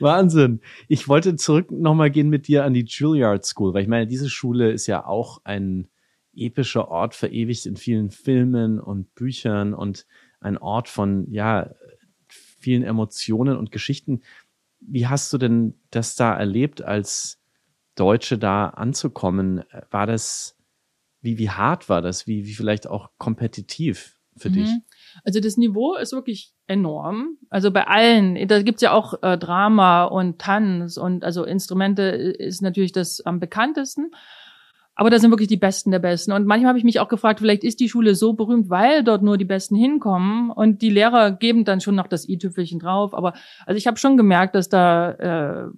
Wahnsinn. 0.00 0.60
Ich 0.88 1.08
wollte 1.08 1.36
zurück 1.36 1.70
nochmal 1.70 2.10
gehen 2.10 2.28
mit 2.28 2.48
dir 2.48 2.64
an 2.64 2.74
die 2.74 2.84
Juilliard 2.84 3.44
School, 3.44 3.74
weil 3.74 3.82
ich 3.82 3.88
meine, 3.88 4.06
diese 4.06 4.28
Schule 4.28 4.70
ist 4.70 4.86
ja 4.86 5.06
auch 5.06 5.40
ein 5.44 5.88
epischer 6.34 6.88
Ort 6.88 7.14
verewigt 7.14 7.66
in 7.66 7.76
vielen 7.76 8.10
Filmen 8.10 8.80
und 8.80 9.14
Büchern 9.14 9.74
und 9.74 10.06
ein 10.40 10.58
Ort 10.58 10.88
von, 10.88 11.30
ja, 11.30 11.70
vielen 12.28 12.82
Emotionen 12.82 13.56
und 13.56 13.70
Geschichten. 13.70 14.22
Wie 14.80 15.06
hast 15.06 15.32
du 15.32 15.38
denn 15.38 15.74
das 15.90 16.16
da 16.16 16.34
erlebt, 16.34 16.82
als 16.82 17.40
Deutsche 17.94 18.38
da 18.38 18.68
anzukommen? 18.68 19.64
War 19.90 20.06
das, 20.06 20.56
wie, 21.20 21.38
wie 21.38 21.50
hart 21.50 21.88
war 21.88 22.02
das? 22.02 22.26
Wie, 22.26 22.46
wie 22.46 22.54
vielleicht 22.54 22.86
auch 22.86 23.10
kompetitiv 23.18 24.18
für 24.36 24.50
mhm. 24.50 24.54
dich? 24.54 24.70
Also 25.22 25.40
das 25.40 25.56
Niveau 25.56 25.94
ist 25.94 26.12
wirklich 26.12 26.52
enorm. 26.66 27.36
Also 27.50 27.70
bei 27.70 27.86
allen, 27.86 28.48
da 28.48 28.62
gibt's 28.62 28.82
ja 28.82 28.92
auch 28.92 29.22
äh, 29.22 29.38
Drama 29.38 30.04
und 30.04 30.40
Tanz 30.40 30.96
und 30.96 31.24
also 31.24 31.44
Instrumente 31.44 32.02
ist 32.02 32.62
natürlich 32.62 32.92
das 32.92 33.20
am 33.20 33.38
bekanntesten. 33.38 34.10
Aber 34.96 35.10
da 35.10 35.18
sind 35.18 35.30
wirklich 35.30 35.48
die 35.48 35.56
Besten 35.56 35.90
der 35.90 35.98
Besten. 35.98 36.32
Und 36.32 36.46
manchmal 36.46 36.68
habe 36.68 36.78
ich 36.78 36.84
mich 36.84 37.00
auch 37.00 37.08
gefragt, 37.08 37.40
vielleicht 37.40 37.64
ist 37.64 37.80
die 37.80 37.88
Schule 37.88 38.14
so 38.14 38.34
berühmt, 38.34 38.70
weil 38.70 39.02
dort 39.02 39.22
nur 39.22 39.36
die 39.36 39.44
Besten 39.44 39.74
hinkommen 39.74 40.50
und 40.50 40.82
die 40.82 40.90
Lehrer 40.90 41.32
geben 41.32 41.64
dann 41.64 41.80
schon 41.80 41.96
noch 41.96 42.06
das 42.06 42.28
i-Tüpfelchen 42.28 42.78
drauf. 42.78 43.12
Aber 43.12 43.34
also 43.66 43.76
ich 43.76 43.86
habe 43.88 43.98
schon 43.98 44.16
gemerkt, 44.16 44.54
dass 44.54 44.68
da 44.68 45.10
äh, 45.10 45.68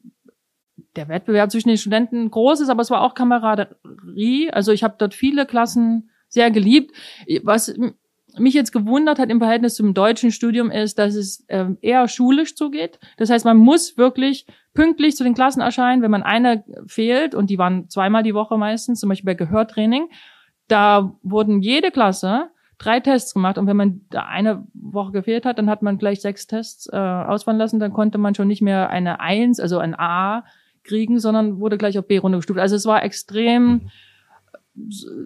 der 0.97 1.09
Wettbewerb 1.09 1.51
zwischen 1.51 1.69
den 1.69 1.79
Studenten 1.79 2.31
groß 2.31 2.61
ist, 2.61 2.69
aber 2.69 2.83
es 2.83 2.91
war 2.91 3.03
auch 3.03 3.15
Kameraderie. 3.15 4.51
Also 4.51 4.73
ich 4.73 4.85
habe 4.85 4.97
dort 4.99 5.15
viele 5.15 5.47
Klassen 5.47 6.11
sehr 6.29 6.51
geliebt. 6.51 6.95
Was 7.43 7.75
mich 8.39 8.55
jetzt 8.55 8.73
gewundert 8.73 9.19
hat 9.19 9.31
im 9.31 9.39
Verhältnis 9.39 9.75
zum 9.75 9.95
deutschen 9.95 10.31
Studium 10.31 10.71
ist, 10.71 10.99
dass 10.99 11.15
es 11.15 11.45
äh, 11.49 11.67
eher 11.81 12.09
schulisch 12.09 12.55
zugeht. 12.55 12.99
Das 13.17 13.31
heißt, 13.31 13.45
man 13.45 13.57
muss 13.57 13.97
wirklich 13.97 14.47
pünktlich 14.75 15.17
zu 15.17 15.25
den 15.25 15.35
Klassen 15.35 15.61
erscheinen, 15.61 16.03
wenn 16.03 16.11
man 16.11 16.23
eine 16.23 16.65
fehlt, 16.87 17.35
und 17.35 17.51
die 17.51 17.59
waren 17.59 17.89
zweimal 17.89 18.23
die 18.23 18.35
Woche 18.35 18.59
meistens, 18.59 19.01
zum 19.01 19.09
Beispiel 19.09 19.27
bei 19.27 19.35
Gehörtraining. 19.35 20.09
Da 20.69 21.17
wurden 21.23 21.63
jede 21.63 21.91
Klasse 21.91 22.51
drei 22.79 23.01
Tests 23.01 23.33
gemacht 23.33 23.57
und 23.57 23.67
wenn 23.67 23.77
man 23.77 24.03
da 24.11 24.25
eine 24.25 24.67
Woche 24.75 25.13
gefehlt 25.13 25.47
hat, 25.47 25.59
dann 25.59 25.71
hat 25.71 25.83
man 25.83 25.97
gleich 25.97 26.21
sechs 26.21 26.47
Tests 26.47 26.89
äh, 26.93 26.97
ausfallen 26.97 27.59
lassen, 27.59 27.81
dann 27.81 27.93
konnte 27.93 28.19
man 28.19 28.35
schon 28.35 28.49
nicht 28.49 28.61
mehr 28.61 28.91
eine 28.91 29.21
Eins, 29.21 29.61
also 29.61 29.79
ein 29.79 29.99
A 29.99 30.45
kriegen, 30.85 31.19
sondern 31.19 31.59
wurde 31.59 31.79
gleich 31.79 31.99
auf 31.99 32.07
B 32.07 32.19
runtergestuft. 32.19 32.61
Also 32.61 32.77
es 32.77 32.85
war 32.85 33.03
extrem 33.03 33.67
mhm 33.67 33.91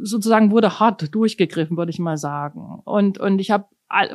sozusagen 0.03 0.51
wurde 0.51 0.81
hart 0.81 1.15
durchgegriffen, 1.15 1.77
würde 1.77 1.91
ich 1.91 1.99
mal 1.99 2.17
sagen. 2.17 2.81
Und, 2.85 3.19
und 3.19 3.39
ich 3.41 3.51
habe 3.51 3.67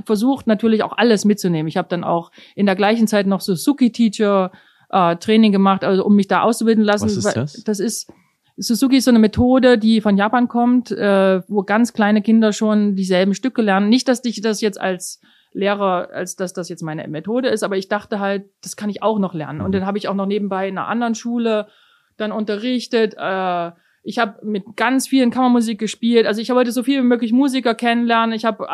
versucht 0.06 0.48
natürlich 0.48 0.84
auch 0.84 0.94
alles 0.98 1.26
mitzunehmen. 1.26 1.68
Ich 1.68 1.78
habe 1.78 1.90
dann 1.90 2.04
auch 2.04 2.32
in 2.56 2.66
der 2.66 2.76
gleichen 2.76 3.08
Zeit 3.08 3.28
noch 3.28 3.42
Suzuki-Teacher 3.42 4.52
äh, 4.90 5.16
Training 5.18 5.52
gemacht, 5.52 5.84
also 5.84 6.06
um 6.06 6.16
mich 6.16 6.28
da 6.28 6.42
auszubilden 6.42 6.84
lassen. 6.84 7.06
Was 7.06 7.18
ist 7.18 7.36
das? 7.36 7.64
Das 7.64 7.80
ist 7.80 8.10
Suzuki 8.58 8.98
ist 8.98 9.06
so 9.06 9.12
eine 9.12 9.20
Methode, 9.20 9.78
die 9.78 10.00
von 10.00 10.16
Japan 10.16 10.48
kommt, 10.48 10.92
äh, 10.92 11.42
wo 11.50 11.64
ganz 11.64 11.92
kleine 11.92 12.22
Kinder 12.22 12.54
schon 12.54 12.96
dieselben 12.96 13.34
Stücke 13.34 13.62
lernen. 13.62 13.90
Nicht, 13.90 14.08
dass 14.08 14.24
ich 14.24 14.42
das 14.42 14.62
jetzt 14.62 14.80
als 14.80 15.20
Lehrer, 15.52 16.10
als 16.12 16.36
dass 16.36 16.54
das 16.54 16.70
jetzt 16.70 16.82
meine 16.82 17.08
Methode 17.08 17.50
ist, 17.50 17.64
aber 17.64 17.76
ich 17.78 17.90
dachte 17.90 18.20
halt, 18.20 18.46
das 18.62 18.78
kann 18.78 18.90
ich 18.90 19.04
auch 19.04 19.20
noch 19.20 19.34
lernen. 19.34 19.60
Und 19.60 19.70
mhm. 19.70 19.74
dann 19.74 19.86
habe 19.86 19.98
ich 19.98 20.08
auch 20.08 20.14
noch 20.14 20.26
nebenbei 20.26 20.70
in 20.70 20.78
einer 20.78 20.88
anderen 20.88 21.16
Schule 21.16 21.68
dann 22.16 22.32
unterrichtet. 22.32 23.16
Äh, 23.18 23.72
ich 24.08 24.20
habe 24.20 24.46
mit 24.46 24.78
ganz 24.78 25.08
vielen 25.08 25.32
Kammermusik 25.32 25.80
gespielt. 25.80 26.28
Also 26.28 26.40
ich 26.40 26.52
wollte 26.52 26.72
so 26.72 26.84
viel 26.84 27.02
wie 27.02 27.08
möglich 27.08 27.34
Musiker 27.34 27.74
kennenlernen. 27.74 28.36
Ich 28.36 28.46
habe 28.46 28.68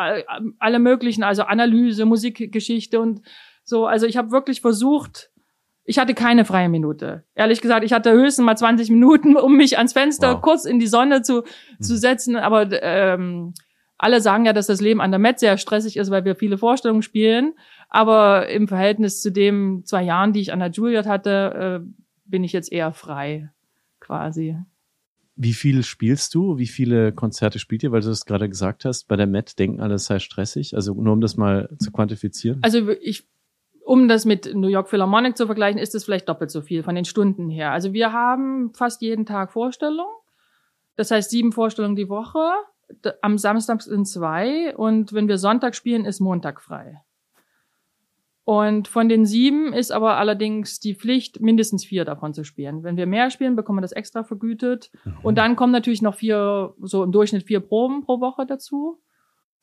alle 0.58 0.78
möglichen, 0.78 1.22
also 1.22 1.44
Analyse, 1.44 2.04
Musikgeschichte 2.04 3.00
und 3.00 3.22
so. 3.64 3.86
Also 3.86 4.06
ich 4.06 4.18
habe 4.18 4.30
wirklich 4.30 4.60
versucht, 4.60 5.30
ich 5.84 5.98
hatte 5.98 6.12
keine 6.12 6.44
freie 6.44 6.68
Minute. 6.68 7.24
Ehrlich 7.34 7.62
gesagt, 7.62 7.82
ich 7.82 7.94
hatte 7.94 8.12
höchstens 8.12 8.44
mal 8.44 8.56
20 8.56 8.90
Minuten, 8.90 9.36
um 9.36 9.56
mich 9.56 9.78
ans 9.78 9.94
Fenster 9.94 10.34
wow. 10.34 10.42
kurz 10.42 10.66
in 10.66 10.78
die 10.78 10.86
Sonne 10.86 11.22
zu, 11.22 11.36
mhm. 11.78 11.82
zu 11.82 11.96
setzen. 11.96 12.36
Aber 12.36 12.68
ähm, 12.82 13.54
alle 13.96 14.20
sagen 14.20 14.44
ja, 14.44 14.52
dass 14.52 14.66
das 14.66 14.82
Leben 14.82 15.00
an 15.00 15.12
der 15.12 15.18
Met 15.18 15.38
sehr 15.38 15.56
stressig 15.56 15.96
ist, 15.96 16.10
weil 16.10 16.26
wir 16.26 16.36
viele 16.36 16.58
Vorstellungen 16.58 17.02
spielen. 17.02 17.54
Aber 17.88 18.50
im 18.50 18.68
Verhältnis 18.68 19.22
zu 19.22 19.32
den 19.32 19.86
zwei 19.86 20.02
Jahren, 20.02 20.34
die 20.34 20.40
ich 20.40 20.52
an 20.52 20.58
der 20.58 20.70
Juilliard 20.70 21.06
hatte, 21.06 21.80
äh, 21.82 21.92
bin 22.26 22.44
ich 22.44 22.52
jetzt 22.52 22.70
eher 22.70 22.92
frei, 22.92 23.50
quasi. 23.98 24.58
Wie 25.42 25.54
viel 25.54 25.82
spielst 25.82 26.34
du? 26.34 26.56
Wie 26.58 26.68
viele 26.68 27.12
Konzerte 27.12 27.58
spielt 27.58 27.82
ihr? 27.82 27.90
Weil 27.90 28.00
du 28.00 28.08
das 28.08 28.26
gerade 28.26 28.48
gesagt 28.48 28.84
hast, 28.84 29.08
bei 29.08 29.16
der 29.16 29.26
Met 29.26 29.58
denken 29.58 29.80
alle, 29.80 29.94
es 29.94 30.04
sei 30.04 30.20
stressig. 30.20 30.76
Also 30.76 30.94
nur 30.94 31.12
um 31.12 31.20
das 31.20 31.36
mal 31.36 31.68
zu 31.80 31.90
quantifizieren. 31.90 32.60
Also 32.62 32.90
ich, 32.90 33.26
um 33.84 34.06
das 34.06 34.24
mit 34.24 34.54
New 34.54 34.68
York 34.68 34.88
Philharmonic 34.88 35.36
zu 35.36 35.46
vergleichen, 35.46 35.80
ist 35.80 35.96
es 35.96 36.04
vielleicht 36.04 36.28
doppelt 36.28 36.52
so 36.52 36.62
viel 36.62 36.84
von 36.84 36.94
den 36.94 37.04
Stunden 37.04 37.50
her. 37.50 37.72
Also 37.72 37.92
wir 37.92 38.12
haben 38.12 38.72
fast 38.72 39.02
jeden 39.02 39.26
Tag 39.26 39.52
Vorstellungen. 39.52 40.14
Das 40.94 41.10
heißt 41.10 41.30
sieben 41.30 41.50
Vorstellungen 41.50 41.96
die 41.96 42.08
Woche. 42.08 42.52
Am 43.20 43.36
Samstag 43.36 43.82
sind 43.82 44.06
zwei 44.06 44.76
und 44.76 45.12
wenn 45.12 45.26
wir 45.26 45.38
Sonntag 45.38 45.74
spielen, 45.74 46.04
ist 46.04 46.20
Montag 46.20 46.60
frei. 46.60 47.00
Und 48.44 48.88
von 48.88 49.08
den 49.08 49.24
sieben 49.24 49.72
ist 49.72 49.92
aber 49.92 50.16
allerdings 50.16 50.80
die 50.80 50.94
Pflicht, 50.94 51.40
mindestens 51.40 51.84
vier 51.84 52.04
davon 52.04 52.34
zu 52.34 52.42
spielen. 52.44 52.82
Wenn 52.82 52.96
wir 52.96 53.06
mehr 53.06 53.30
spielen, 53.30 53.54
bekommen 53.54 53.78
wir 53.78 53.82
das 53.82 53.92
extra 53.92 54.24
vergütet. 54.24 54.90
Mhm. 55.04 55.14
Und 55.22 55.38
dann 55.38 55.54
kommen 55.54 55.72
natürlich 55.72 56.02
noch 56.02 56.16
vier, 56.16 56.74
so 56.80 57.04
im 57.04 57.12
Durchschnitt 57.12 57.44
vier 57.44 57.60
Proben 57.60 58.02
pro 58.04 58.20
Woche 58.20 58.44
dazu. 58.44 59.00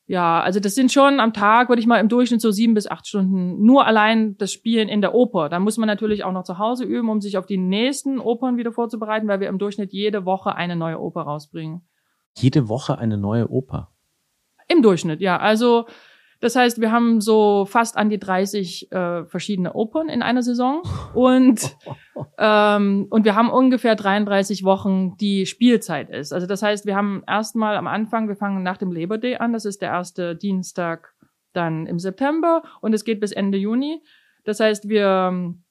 Ja, 0.06 0.40
also 0.40 0.58
das 0.58 0.74
sind 0.74 0.90
schon 0.90 1.20
am 1.20 1.32
Tag, 1.32 1.68
würde 1.68 1.78
ich 1.78 1.86
mal 1.86 2.00
im 2.00 2.08
Durchschnitt 2.08 2.40
so 2.40 2.50
sieben 2.50 2.74
bis 2.74 2.90
acht 2.90 3.06
Stunden 3.06 3.64
nur 3.64 3.86
allein 3.86 4.36
das 4.38 4.52
Spielen 4.52 4.88
in 4.88 5.02
der 5.02 5.14
Oper. 5.14 5.48
Da 5.48 5.60
muss 5.60 5.76
man 5.76 5.86
natürlich 5.86 6.24
auch 6.24 6.32
noch 6.32 6.42
zu 6.42 6.58
Hause 6.58 6.84
üben, 6.84 7.10
um 7.10 7.20
sich 7.20 7.38
auf 7.38 7.46
die 7.46 7.58
nächsten 7.58 8.18
Opern 8.18 8.56
wieder 8.56 8.72
vorzubereiten, 8.72 9.28
weil 9.28 9.38
wir 9.38 9.48
im 9.48 9.58
Durchschnitt 9.58 9.92
jede 9.92 10.24
Woche 10.24 10.56
eine 10.56 10.74
neue 10.74 10.98
Oper 10.98 11.22
rausbringen. 11.22 11.82
Jede 12.36 12.68
Woche 12.68 12.98
eine 12.98 13.18
neue 13.18 13.50
Oper? 13.50 13.92
Im 14.66 14.82
Durchschnitt, 14.82 15.20
ja. 15.20 15.38
Also 15.38 15.86
das 16.40 16.56
heißt, 16.56 16.80
wir 16.80 16.90
haben 16.90 17.20
so 17.20 17.66
fast 17.66 17.96
an 17.96 18.08
die 18.08 18.18
30 18.18 18.90
äh, 18.90 19.24
verschiedene 19.26 19.74
Opern 19.74 20.08
in 20.08 20.22
einer 20.22 20.42
Saison 20.42 20.82
und 21.14 21.76
ähm, 22.38 23.06
und 23.10 23.24
wir 23.24 23.34
haben 23.34 23.50
ungefähr 23.50 23.94
33 23.94 24.64
Wochen, 24.64 25.16
die 25.18 25.44
Spielzeit 25.44 26.08
ist. 26.08 26.32
Also 26.32 26.46
das 26.46 26.62
heißt, 26.62 26.86
wir 26.86 26.96
haben 26.96 27.22
erstmal 27.26 27.76
am 27.76 27.86
Anfang, 27.86 28.28
wir 28.28 28.36
fangen 28.36 28.62
nach 28.62 28.78
dem 28.78 28.90
Labor 28.90 29.18
Day 29.18 29.36
an, 29.36 29.52
das 29.52 29.66
ist 29.66 29.82
der 29.82 29.90
erste 29.90 30.34
Dienstag 30.34 31.14
dann 31.52 31.86
im 31.86 31.98
September 31.98 32.62
und 32.80 32.94
es 32.94 33.04
geht 33.04 33.20
bis 33.20 33.32
Ende 33.32 33.58
Juni. 33.58 34.02
Das 34.44 34.60
heißt, 34.60 34.88
wir 34.88 35.28
ähm, 35.30 35.64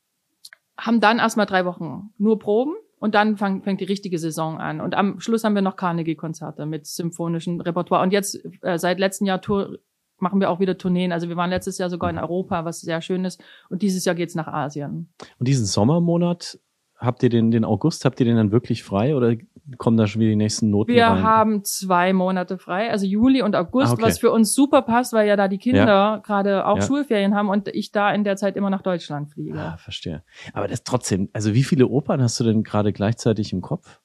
haben 0.78 1.00
dann 1.00 1.20
erstmal 1.20 1.48
drei 1.48 1.66
Wochen 1.66 2.12
nur 2.18 2.38
Proben 2.38 2.76
und 3.00 3.16
dann 3.16 3.38
fang, 3.38 3.64
fängt 3.64 3.82
die 3.82 3.86
richtige 3.86 4.20
Saison 4.20 4.60
an. 4.60 4.82
Und 4.82 4.94
am 4.94 5.20
Schluss 5.20 5.44
haben 5.44 5.56
wir 5.56 5.62
noch 5.62 5.78
Carnegie-Konzerte 5.78 6.66
mit 6.66 6.86
symphonischem 6.86 7.60
Repertoire. 7.62 8.04
Und 8.04 8.12
jetzt 8.12 8.40
äh, 8.62 8.78
seit 8.78 9.00
letztem 9.00 9.26
Jahr 9.26 9.42
tour, 9.42 9.80
machen 10.22 10.40
wir 10.40 10.50
auch 10.50 10.60
wieder 10.60 10.78
Tourneen. 10.78 11.12
Also 11.12 11.30
wir 11.30 11.38
waren 11.38 11.50
letztes 11.50 11.78
Jahr 11.78 11.90
sogar 11.90 12.10
in 12.10 12.18
mhm. 12.18 12.24
Europa, 12.24 12.66
was 12.66 12.82
sehr 12.82 13.02
schön 13.02 13.26
ist. 13.26 13.44
Und 13.70 13.82
dieses 13.82 14.06
Jahr 14.06 14.16
geht's 14.16 14.36
nach 14.36 14.48
Asien. 14.48 15.10
Und 15.38 15.48
diesen 15.48 15.66
Sommermonat, 15.66 16.60
habt 17.00 17.24
ihr 17.24 17.30
den, 17.30 17.52
den 17.52 17.66
August, 17.66 18.06
habt 18.06 18.20
ihr 18.20 18.26
den 18.26 18.36
dann 18.36 18.52
wirklich 18.52 18.84
frei 18.84 19.16
oder 19.16 19.36
kommen 19.78 19.98
da 19.98 20.08
schon 20.08 20.22
wieder 20.22 20.32
die 20.32 20.36
nächsten 20.36 20.70
Noten 20.70 20.92
Wir 20.92 21.06
rein? 21.06 21.24
haben 21.24 21.64
zwei 21.64 22.12
Monate 22.14 22.58
frei, 22.58 22.90
also 22.92 23.06
Juli 23.06 23.42
und 23.42 23.56
August, 23.56 23.92
ah, 23.92 23.94
okay. 23.94 24.04
was 24.04 24.20
für 24.20 24.32
uns 24.32 24.54
super 24.54 24.82
passt, 24.82 25.14
weil 25.14 25.28
ja 25.28 25.36
da 25.36 25.48
die 25.48 25.58
Kinder 25.58 25.86
ja. 25.86 26.18
gerade 26.18 26.66
auch 26.66 26.78
ja. 26.78 26.82
Schulferien 26.82 27.36
haben 27.36 27.50
und 27.50 27.68
ich 27.70 27.92
da 27.92 28.12
in 28.12 28.24
der 28.24 28.36
Zeit 28.36 28.56
immer 28.58 28.70
nach 28.70 28.82
Deutschland 28.82 29.30
fliege. 29.30 29.60
Ah, 29.60 29.78
verstehe. 29.78 30.24
Aber 30.54 30.68
das 30.68 30.84
trotzdem, 30.84 31.30
also 31.34 31.54
wie 31.54 31.64
viele 31.64 31.88
Opern 31.88 32.22
hast 32.22 32.40
du 32.40 32.44
denn 32.44 32.64
gerade 32.64 32.92
gleichzeitig 32.92 33.54
im 33.54 33.62
Kopf? 33.62 34.00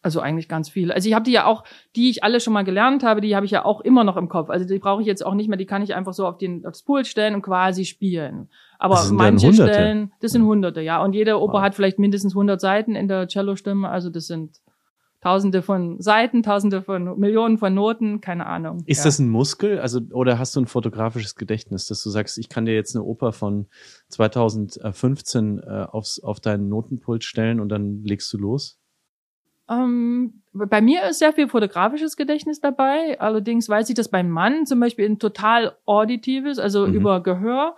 Also 0.00 0.20
eigentlich 0.20 0.48
ganz 0.48 0.68
viele. 0.68 0.94
Also 0.94 1.08
ich 1.08 1.14
habe 1.14 1.24
die 1.24 1.32
ja 1.32 1.44
auch, 1.44 1.64
die 1.96 2.08
ich 2.08 2.22
alle 2.22 2.38
schon 2.38 2.52
mal 2.52 2.62
gelernt 2.62 3.02
habe, 3.02 3.20
die 3.20 3.34
habe 3.34 3.46
ich 3.46 3.52
ja 3.52 3.64
auch 3.64 3.80
immer 3.80 4.04
noch 4.04 4.16
im 4.16 4.28
Kopf. 4.28 4.48
Also 4.48 4.64
die 4.64 4.78
brauche 4.78 5.00
ich 5.00 5.08
jetzt 5.08 5.26
auch 5.26 5.34
nicht 5.34 5.48
mehr, 5.48 5.58
die 5.58 5.66
kann 5.66 5.82
ich 5.82 5.94
einfach 5.94 6.12
so 6.12 6.26
auf 6.26 6.38
den 6.38 6.64
aufs 6.64 6.84
Pult 6.84 7.08
stellen 7.08 7.34
und 7.34 7.42
quasi 7.42 7.84
spielen. 7.84 8.48
Aber 8.78 9.04
manche 9.10 9.52
Stellen, 9.52 10.12
das 10.20 10.32
sind 10.32 10.44
Hunderte, 10.44 10.80
ja. 10.82 11.02
Und 11.02 11.14
jede 11.14 11.40
Oper 11.40 11.54
wow. 11.54 11.62
hat 11.62 11.74
vielleicht 11.74 11.98
mindestens 11.98 12.32
100 12.34 12.60
Seiten 12.60 12.94
in 12.94 13.08
der 13.08 13.26
Cello-Stimme. 13.26 13.88
Also 13.88 14.08
das 14.08 14.28
sind 14.28 14.60
Tausende 15.20 15.62
von 15.62 16.00
Seiten, 16.00 16.44
Tausende 16.44 16.80
von 16.80 17.18
Millionen 17.18 17.58
von 17.58 17.74
Noten, 17.74 18.20
keine 18.20 18.46
Ahnung. 18.46 18.84
Ist 18.86 18.98
ja. 18.98 19.04
das 19.06 19.18
ein 19.18 19.28
Muskel? 19.28 19.80
Also, 19.80 20.00
oder 20.12 20.38
hast 20.38 20.54
du 20.54 20.60
ein 20.60 20.66
fotografisches 20.66 21.34
Gedächtnis, 21.34 21.86
dass 21.86 22.04
du 22.04 22.10
sagst, 22.10 22.38
ich 22.38 22.48
kann 22.48 22.66
dir 22.66 22.74
jetzt 22.74 22.94
eine 22.94 23.04
Oper 23.04 23.32
von 23.32 23.66
2015 24.10 25.58
äh, 25.58 25.86
aufs, 25.90 26.20
auf 26.20 26.38
deinen 26.38 26.68
Notenpult 26.68 27.24
stellen 27.24 27.58
und 27.58 27.68
dann 27.68 28.04
legst 28.04 28.32
du 28.32 28.38
los? 28.38 28.77
Ähm, 29.68 30.42
bei 30.52 30.80
mir 30.80 31.08
ist 31.08 31.18
sehr 31.18 31.32
viel 31.32 31.48
fotografisches 31.48 32.16
Gedächtnis 32.16 32.60
dabei. 32.60 33.20
Allerdings 33.20 33.68
weiß 33.68 33.88
ich, 33.88 33.94
dass 33.94 34.08
beim 34.08 34.28
Mann 34.30 34.66
zum 34.66 34.80
Beispiel 34.80 35.06
ein 35.06 35.18
total 35.18 35.76
auditives, 35.84 36.58
also 36.58 36.86
mhm. 36.86 36.94
über 36.94 37.22
Gehör, 37.22 37.76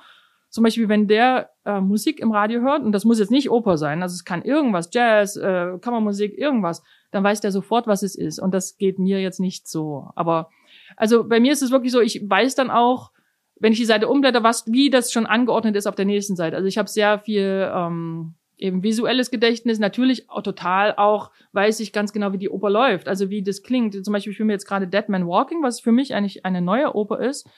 zum 0.50 0.64
Beispiel, 0.64 0.88
wenn 0.88 1.06
der 1.06 1.50
äh, 1.64 1.80
Musik 1.80 2.18
im 2.18 2.32
Radio 2.32 2.60
hört, 2.60 2.82
und 2.82 2.90
das 2.92 3.04
muss 3.04 3.20
jetzt 3.20 3.30
nicht 3.30 3.50
Oper 3.50 3.78
sein, 3.78 4.02
also 4.02 4.14
es 4.14 4.24
kann 4.24 4.42
irgendwas, 4.42 4.90
Jazz, 4.92 5.36
äh, 5.36 5.78
Kammermusik, 5.80 6.36
irgendwas, 6.36 6.82
dann 7.12 7.22
weiß 7.22 7.40
der 7.40 7.52
sofort, 7.52 7.86
was 7.86 8.02
es 8.02 8.16
ist. 8.16 8.40
Und 8.40 8.52
das 8.52 8.76
geht 8.76 8.98
mir 8.98 9.20
jetzt 9.20 9.38
nicht 9.38 9.68
so. 9.68 10.08
Aber 10.16 10.50
also 10.96 11.24
bei 11.24 11.38
mir 11.38 11.52
ist 11.52 11.62
es 11.62 11.70
wirklich 11.70 11.92
so, 11.92 12.00
ich 12.00 12.28
weiß 12.28 12.56
dann 12.56 12.70
auch, 12.70 13.12
wenn 13.60 13.72
ich 13.72 13.78
die 13.78 13.84
Seite 13.84 14.08
umblätter, 14.08 14.42
was, 14.42 14.64
wie 14.66 14.90
das 14.90 15.12
schon 15.12 15.26
angeordnet 15.26 15.76
ist 15.76 15.86
auf 15.86 15.94
der 15.94 16.06
nächsten 16.06 16.34
Seite. 16.34 16.56
Also 16.56 16.66
ich 16.66 16.78
habe 16.78 16.88
sehr 16.88 17.18
viel 17.20 17.70
ähm, 17.72 18.34
eben 18.60 18.82
visuelles 18.82 19.30
Gedächtnis, 19.30 19.78
natürlich 19.78 20.30
auch 20.30 20.42
total 20.42 20.94
auch 20.96 21.30
weiß 21.52 21.80
ich 21.80 21.92
ganz 21.92 22.12
genau, 22.12 22.32
wie 22.32 22.38
die 22.38 22.50
Oper 22.50 22.70
läuft, 22.70 23.08
also 23.08 23.30
wie 23.30 23.42
das 23.42 23.62
klingt. 23.62 24.04
Zum 24.04 24.12
Beispiel, 24.12 24.32
ich 24.32 24.38
mir 24.40 24.52
jetzt 24.52 24.66
gerade 24.66 24.86
Dead 24.86 25.08
Man 25.08 25.26
Walking, 25.26 25.62
was 25.62 25.80
für 25.80 25.92
mich 25.92 26.14
eigentlich 26.14 26.44
eine 26.44 26.60
neue 26.60 26.94
Oper 26.94 27.20
ist. 27.20 27.48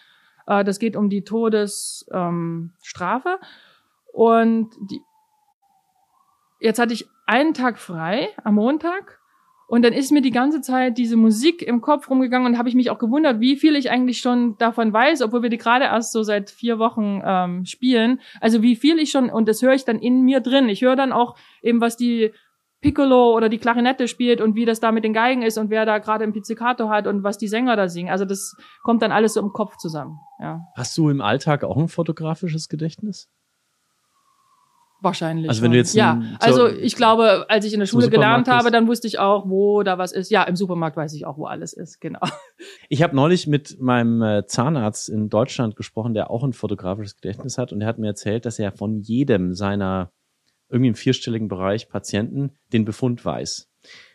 Äh, 0.46 0.64
das 0.64 0.78
geht 0.78 0.96
um 0.96 1.10
die 1.10 1.24
Todesstrafe. 1.24 2.08
Ähm, 2.12 2.72
und 4.12 4.70
die, 4.90 5.00
jetzt 6.60 6.78
hatte 6.78 6.92
ich 6.92 7.08
einen 7.26 7.54
Tag 7.54 7.78
frei 7.78 8.28
am 8.44 8.56
Montag 8.56 9.21
und 9.72 9.80
dann 9.80 9.94
ist 9.94 10.12
mir 10.12 10.20
die 10.20 10.32
ganze 10.32 10.60
Zeit 10.60 10.98
diese 10.98 11.16
Musik 11.16 11.62
im 11.62 11.80
Kopf 11.80 12.10
rumgegangen 12.10 12.46
und 12.46 12.58
habe 12.58 12.68
ich 12.68 12.74
mich 12.74 12.90
auch 12.90 12.98
gewundert, 12.98 13.40
wie 13.40 13.56
viel 13.56 13.74
ich 13.74 13.90
eigentlich 13.90 14.18
schon 14.18 14.58
davon 14.58 14.92
weiß, 14.92 15.22
obwohl 15.22 15.42
wir 15.42 15.48
die 15.48 15.56
gerade 15.56 15.86
erst 15.86 16.12
so 16.12 16.22
seit 16.22 16.50
vier 16.50 16.78
Wochen 16.78 17.22
ähm, 17.24 17.64
spielen. 17.64 18.20
Also 18.42 18.60
wie 18.60 18.76
viel 18.76 18.98
ich 18.98 19.10
schon, 19.10 19.30
und 19.30 19.48
das 19.48 19.62
höre 19.62 19.72
ich 19.72 19.86
dann 19.86 19.98
in 19.98 20.24
mir 20.24 20.40
drin. 20.40 20.68
Ich 20.68 20.82
höre 20.82 20.94
dann 20.94 21.10
auch 21.10 21.38
eben, 21.62 21.80
was 21.80 21.96
die 21.96 22.32
Piccolo 22.82 23.34
oder 23.34 23.48
die 23.48 23.56
Klarinette 23.56 24.08
spielt 24.08 24.42
und 24.42 24.56
wie 24.56 24.66
das 24.66 24.78
da 24.78 24.92
mit 24.92 25.04
den 25.04 25.14
Geigen 25.14 25.40
ist 25.40 25.56
und 25.56 25.70
wer 25.70 25.86
da 25.86 25.96
gerade 26.00 26.24
ein 26.24 26.34
Pizzicato 26.34 26.90
hat 26.90 27.06
und 27.06 27.22
was 27.22 27.38
die 27.38 27.48
Sänger 27.48 27.74
da 27.74 27.88
singen. 27.88 28.10
Also 28.10 28.26
das 28.26 28.54
kommt 28.82 29.00
dann 29.00 29.10
alles 29.10 29.32
so 29.32 29.40
im 29.40 29.54
Kopf 29.54 29.78
zusammen. 29.78 30.18
Ja. 30.38 30.60
Hast 30.76 30.98
du 30.98 31.08
im 31.08 31.22
Alltag 31.22 31.64
auch 31.64 31.78
ein 31.78 31.88
fotografisches 31.88 32.68
Gedächtnis? 32.68 33.30
Wahrscheinlich. 35.02 35.48
Also 35.48 35.62
wenn 35.62 35.72
du 35.72 35.76
jetzt 35.76 35.94
ja, 35.96 36.22
also 36.38 36.68
ich 36.68 36.94
glaube, 36.94 37.46
als 37.48 37.64
ich 37.64 37.74
in 37.74 37.80
der 37.80 37.86
Schule 37.86 38.08
gelernt 38.08 38.46
habe, 38.46 38.70
dann 38.70 38.86
wusste 38.86 39.08
ich 39.08 39.18
auch, 39.18 39.48
wo 39.48 39.82
da 39.82 39.98
was 39.98 40.12
ist. 40.12 40.30
Ja, 40.30 40.44
im 40.44 40.54
Supermarkt 40.54 40.96
weiß 40.96 41.12
ich 41.14 41.26
auch, 41.26 41.38
wo 41.38 41.46
alles 41.46 41.72
ist. 41.72 42.00
Genau. 42.00 42.20
Ich 42.88 43.02
habe 43.02 43.16
neulich 43.16 43.48
mit 43.48 43.80
meinem 43.80 44.22
äh, 44.22 44.46
Zahnarzt 44.46 45.08
in 45.08 45.28
Deutschland 45.28 45.74
gesprochen, 45.74 46.14
der 46.14 46.30
auch 46.30 46.44
ein 46.44 46.52
fotografisches 46.52 47.16
Gedächtnis 47.16 47.58
hat, 47.58 47.72
und 47.72 47.80
der 47.80 47.88
hat 47.88 47.98
mir 47.98 48.06
erzählt, 48.06 48.46
dass 48.46 48.60
er 48.60 48.70
von 48.70 49.00
jedem 49.00 49.54
seiner 49.54 50.12
irgendwie 50.68 50.88
im 50.88 50.94
vierstelligen 50.94 51.48
Bereich 51.48 51.88
Patienten 51.88 52.52
den 52.72 52.84
Befund 52.84 53.24
weiß. 53.24 53.68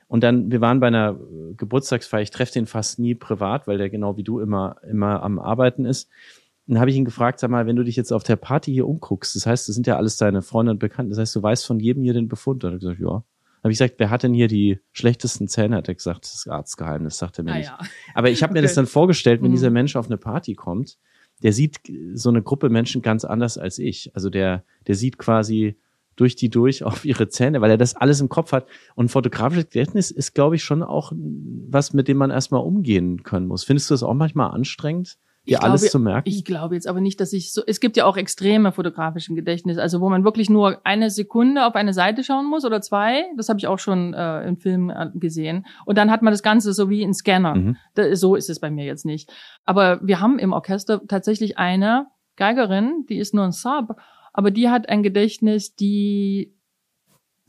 Und 0.08 0.24
dann, 0.24 0.52
wir 0.52 0.62
waren 0.62 0.80
bei 0.80 0.88
einer 0.88 1.20
äh, 1.20 1.54
Geburtstagsfeier, 1.56 2.22
ich 2.22 2.32
treffe 2.32 2.54
den 2.54 2.66
fast 2.66 2.98
nie 2.98 3.14
privat, 3.14 3.68
weil 3.68 3.78
der 3.78 3.90
genau 3.90 4.16
wie 4.16 4.24
du 4.24 4.40
immer, 4.40 4.78
immer 4.90 5.22
am 5.22 5.38
Arbeiten 5.38 5.84
ist 5.86 6.10
dann 6.68 6.80
habe 6.80 6.92
ich 6.92 6.98
ihn 6.98 7.06
gefragt, 7.06 7.40
sag 7.40 7.50
mal, 7.50 7.66
wenn 7.66 7.76
du 7.76 7.84
dich 7.84 7.96
jetzt 7.96 8.12
auf 8.12 8.24
der 8.24 8.36
Party 8.36 8.74
hier 8.74 8.88
umguckst, 8.88 9.36
das 9.36 9.46
heißt, 9.46 9.68
das 9.68 9.76
sind 9.76 9.88
ja 9.88 9.96
alles 9.98 10.18
deine 10.18 10.42
Freunde 10.42 10.72
und 10.72 10.80
Bekannte, 10.80 11.12
das 11.12 11.20
heißt, 11.20 11.36
du 11.36 11.44
weißt 11.44 11.66
von 11.66 11.80
jedem 11.80 12.04
hier 12.04 12.14
den 12.14 12.28
Befund. 12.28 12.64
Und 12.64 12.72
er 12.72 12.74
hat 12.74 12.80
gesagt, 12.82 13.00
ja. 13.00 13.24
Habe 13.64 13.72
ich 13.72 13.80
gesagt, 13.80 13.96
wer 13.98 14.10
hat 14.10 14.24
denn 14.24 14.34
hier 14.34 14.48
die 14.48 14.80
schlechtesten 14.92 15.48
Zähne? 15.48 15.78
Hat 15.78 15.88
er 15.88 15.96
gesagt, 15.96 16.26
das 16.26 16.36
ist 16.36 16.48
Arztgeheimnis, 16.48 17.18
sagt 17.18 17.40
er 17.40 17.44
mir 17.44 17.54
ah, 17.54 17.58
nicht. 17.58 17.70
Ja. 17.70 17.80
Aber 18.14 18.30
ich 18.30 18.44
habe 18.44 18.54
mir 18.54 18.60
okay. 18.60 18.68
das 18.68 18.76
dann 18.76 18.86
vorgestellt, 18.86 19.42
wenn 19.42 19.50
mhm. 19.50 19.56
dieser 19.56 19.72
Mensch 19.72 19.96
auf 19.96 20.06
eine 20.06 20.18
Party 20.18 20.54
kommt, 20.54 20.98
der 21.44 21.54
sieht 21.54 21.80
so 22.14 22.30
eine 22.30 22.42
Gruppe 22.42 22.70
Menschen 22.70 23.02
ganz 23.02 23.26
anders 23.26 23.58
als 23.58 23.80
ich. 23.80 24.12
Also 24.16 24.30
der, 24.30 24.64
der 24.88 24.96
sieht 24.96 25.18
quasi 25.18 25.78
durch 26.16 26.36
die 26.36 26.50
durch 26.50 26.84
auf 26.84 27.06
ihre 27.06 27.30
Zähne, 27.30 27.62
weil 27.62 27.72
er 27.72 27.78
das 27.78 27.96
alles 27.96 28.22
im 28.22 28.30
Kopf 28.30 28.52
hat. 28.52 28.68
Und 28.96 29.10
fotografisches 29.10 29.66
Gedächtnis 29.66 30.12
ist, 30.12 30.34
glaube 30.34 30.56
ich, 30.56 30.64
schon 30.64 30.84
auch 30.84 31.12
was, 31.16 31.94
mit 31.94 32.08
dem 32.08 32.18
man 32.18 32.32
erstmal 32.32 32.62
umgehen 32.62 33.24
können 33.24 33.48
muss. 33.48 33.64
Findest 33.64 33.90
du 33.90 33.94
das 33.94 34.04
auch 34.04 34.14
manchmal 34.14 34.52
anstrengend? 34.52 35.18
Dir 35.50 35.64
alles 35.64 35.82
glaube, 35.82 35.92
zu 35.92 36.00
merken? 36.00 36.30
Ich 36.30 36.46
glaube 36.46 36.76
jetzt 36.76 36.88
aber 36.88 37.02
nicht, 37.02 37.20
dass 37.20 37.34
ich 37.34 37.52
so, 37.52 37.62
es 37.66 37.80
gibt 37.80 37.98
ja 37.98 38.06
auch 38.06 38.18
extreme 38.18 38.72
fotografischen 38.72 39.36
Gedächtnis, 39.36 39.78
also 39.78 40.02
wo 40.02 40.10
man 40.10 40.24
wirklich 40.24 40.50
nur 40.50 40.86
eine 40.86 41.10
Sekunde 41.10 41.66
auf 41.66 41.76
eine 41.76 41.94
Seite 41.94 42.24
schauen 42.24 42.46
muss 42.46 42.66
oder 42.66 42.82
zwei, 42.82 43.26
das 43.36 43.50
habe 43.50 43.60
ich 43.60 43.68
auch 43.68 43.80
schon 43.80 44.14
äh, 44.14 44.48
im 44.48 44.58
Film 44.58 44.90
äh, 44.90 45.10
gesehen. 45.16 45.66
Und 45.86 45.98
dann 45.98 46.12
hat 46.12 46.22
man 46.22 46.32
das 46.32 46.44
Ganze 46.44 46.74
so 46.74 46.90
wie 46.90 47.04
ein 47.04 47.14
Scanner. 47.14 47.56
Mhm. 47.56 47.78
Da, 47.96 48.16
so 48.16 48.36
ist 48.36 48.50
es 48.50 48.60
bei 48.60 48.70
mir 48.70 48.86
jetzt 48.86 49.06
nicht. 49.06 49.32
Aber 49.66 50.00
wir 50.02 50.20
haben 50.20 50.40
im 50.40 50.54
Orchester 50.54 51.02
tatsächlich 51.08 51.58
eine 51.58 52.08
Geigerin, 52.36 53.06
die 53.10 53.18
ist 53.18 53.34
nur 53.34 53.46
ein 53.46 53.52
Sub, 53.52 53.96
aber 54.34 54.52
die 54.52 54.70
hat 54.70 54.90
ein 54.90 55.02
Gedächtnis, 55.02 55.76
die 55.76 56.57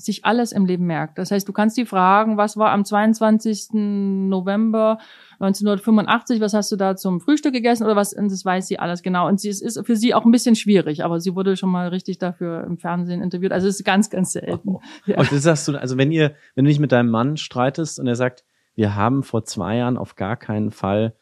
sich 0.00 0.24
alles 0.24 0.52
im 0.52 0.64
Leben 0.64 0.86
merkt. 0.86 1.18
Das 1.18 1.32
heißt, 1.32 1.46
du 1.48 1.52
kannst 1.52 1.76
die 1.76 1.84
fragen, 1.84 2.36
was 2.36 2.56
war 2.56 2.70
am 2.70 2.84
22. 2.84 3.70
November 3.72 4.98
1985, 5.40 6.40
was 6.40 6.54
hast 6.54 6.70
du 6.70 6.76
da 6.76 6.94
zum 6.94 7.20
Frühstück 7.20 7.52
gegessen 7.52 7.84
oder 7.84 7.96
was, 7.96 8.12
und 8.12 8.30
das 8.30 8.44
weiß 8.44 8.68
sie 8.68 8.78
alles 8.78 9.02
genau. 9.02 9.26
Und 9.26 9.40
sie, 9.40 9.48
es 9.48 9.60
ist 9.60 9.84
für 9.84 9.96
sie 9.96 10.14
auch 10.14 10.24
ein 10.24 10.30
bisschen 10.30 10.54
schwierig, 10.54 11.04
aber 11.04 11.18
sie 11.18 11.34
wurde 11.34 11.56
schon 11.56 11.70
mal 11.70 11.88
richtig 11.88 12.18
dafür 12.18 12.62
im 12.62 12.78
Fernsehen 12.78 13.20
interviewt. 13.20 13.50
Also 13.50 13.66
es 13.66 13.80
ist 13.80 13.84
ganz, 13.84 14.08
ganz 14.08 14.32
selten. 14.32 14.76
Oh. 14.76 14.80
Ja. 15.06 15.18
Und 15.18 15.32
das 15.32 15.42
sagst 15.42 15.66
du, 15.66 15.76
also 15.76 15.98
wenn 15.98 16.12
ihr, 16.12 16.34
wenn 16.54 16.64
du 16.64 16.68
dich 16.68 16.78
mit 16.78 16.92
deinem 16.92 17.10
Mann 17.10 17.36
streitest 17.36 17.98
und 17.98 18.06
er 18.06 18.16
sagt, 18.16 18.44
wir 18.76 18.94
haben 18.94 19.24
vor 19.24 19.44
zwei 19.44 19.78
Jahren 19.78 19.96
auf 19.96 20.14
gar 20.14 20.36
keinen 20.36 20.70
Fall 20.70 21.16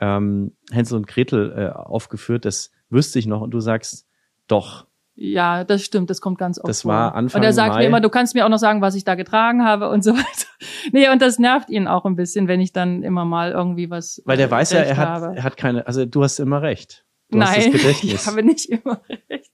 ähm, 0.00 0.52
Hänsel 0.70 0.98
und 0.98 1.06
Gretel 1.06 1.52
äh, 1.56 1.68
aufgeführt, 1.74 2.44
das 2.44 2.72
wüsste 2.90 3.18
ich 3.18 3.26
noch, 3.26 3.40
und 3.40 3.52
du 3.52 3.60
sagst, 3.60 4.06
doch, 4.48 4.86
ja, 5.20 5.64
das 5.64 5.82
stimmt, 5.82 6.10
das 6.10 6.20
kommt 6.20 6.38
ganz 6.38 6.58
oft. 6.60 6.68
Das 6.68 6.84
war 6.84 7.16
Anfang 7.16 7.40
Und 7.40 7.44
er 7.44 7.52
sagt 7.52 7.74
Mai. 7.74 7.80
mir 7.80 7.86
immer, 7.86 8.00
du 8.00 8.08
kannst 8.08 8.36
mir 8.36 8.44
auch 8.44 8.48
noch 8.48 8.58
sagen, 8.58 8.80
was 8.80 8.94
ich 8.94 9.02
da 9.02 9.16
getragen 9.16 9.64
habe 9.64 9.88
und 9.90 10.04
so 10.04 10.12
weiter. 10.14 10.46
nee, 10.92 11.08
und 11.10 11.20
das 11.20 11.40
nervt 11.40 11.70
ihn 11.70 11.88
auch 11.88 12.04
ein 12.04 12.14
bisschen, 12.14 12.46
wenn 12.46 12.60
ich 12.60 12.72
dann 12.72 13.02
immer 13.02 13.24
mal 13.24 13.50
irgendwie 13.50 13.90
was. 13.90 14.22
Weil 14.24 14.36
der 14.36 14.48
weiß 14.48 14.70
ja, 14.70 14.80
er 14.80 14.96
hat, 14.96 15.36
er 15.36 15.42
hat 15.42 15.56
keine, 15.56 15.88
also 15.88 16.06
du 16.06 16.22
hast 16.22 16.38
immer 16.38 16.62
recht. 16.62 17.04
Du 17.30 17.36
Nein, 17.36 17.74
ich 18.02 18.26
habe 18.26 18.42
nicht 18.42 18.70
immer 18.70 19.02
recht. 19.28 19.50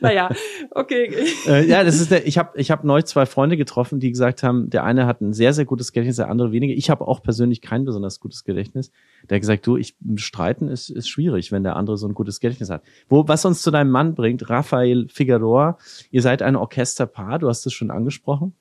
Naja, 0.00 0.30
okay. 0.70 1.14
äh, 1.46 1.68
ja, 1.68 1.84
das 1.84 2.00
ist 2.00 2.10
der, 2.10 2.26
ich 2.26 2.38
habe 2.38 2.58
ich 2.58 2.70
hab 2.70 2.84
neu 2.84 3.02
zwei 3.02 3.26
Freunde 3.26 3.58
getroffen, 3.58 4.00
die 4.00 4.10
gesagt 4.10 4.42
haben, 4.42 4.70
der 4.70 4.84
eine 4.84 5.04
hat 5.04 5.20
ein 5.20 5.34
sehr, 5.34 5.52
sehr 5.52 5.66
gutes 5.66 5.92
Gedächtnis, 5.92 6.16
der 6.16 6.30
andere 6.30 6.52
weniger. 6.52 6.72
Ich 6.72 6.88
habe 6.88 7.06
auch 7.06 7.22
persönlich 7.22 7.60
kein 7.60 7.84
besonders 7.84 8.20
gutes 8.20 8.44
Gedächtnis. 8.44 8.92
Der 9.28 9.36
hat 9.36 9.42
gesagt, 9.42 9.66
du, 9.66 9.76
ich 9.76 9.94
streiten 10.16 10.68
ist, 10.68 10.88
ist 10.88 11.08
schwierig, 11.08 11.52
wenn 11.52 11.64
der 11.64 11.76
andere 11.76 11.98
so 11.98 12.08
ein 12.08 12.14
gutes 12.14 12.40
Gedächtnis 12.40 12.70
hat. 12.70 12.82
Wo, 13.10 13.28
was 13.28 13.44
uns 13.44 13.60
zu 13.60 13.70
deinem 13.70 13.90
Mann 13.90 14.14
bringt, 14.14 14.48
Raphael 14.48 15.06
Figueroa, 15.10 15.76
ihr 16.10 16.22
seid 16.22 16.40
ein 16.40 16.56
Orchesterpaar, 16.56 17.38
du 17.38 17.48
hast 17.48 17.66
es 17.66 17.74
schon 17.74 17.90
angesprochen. 17.90 18.54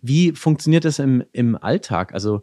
Wie 0.00 0.32
funktioniert 0.32 0.86
das 0.86 0.98
im, 0.98 1.24
im 1.32 1.56
Alltag? 1.56 2.14
Also 2.14 2.42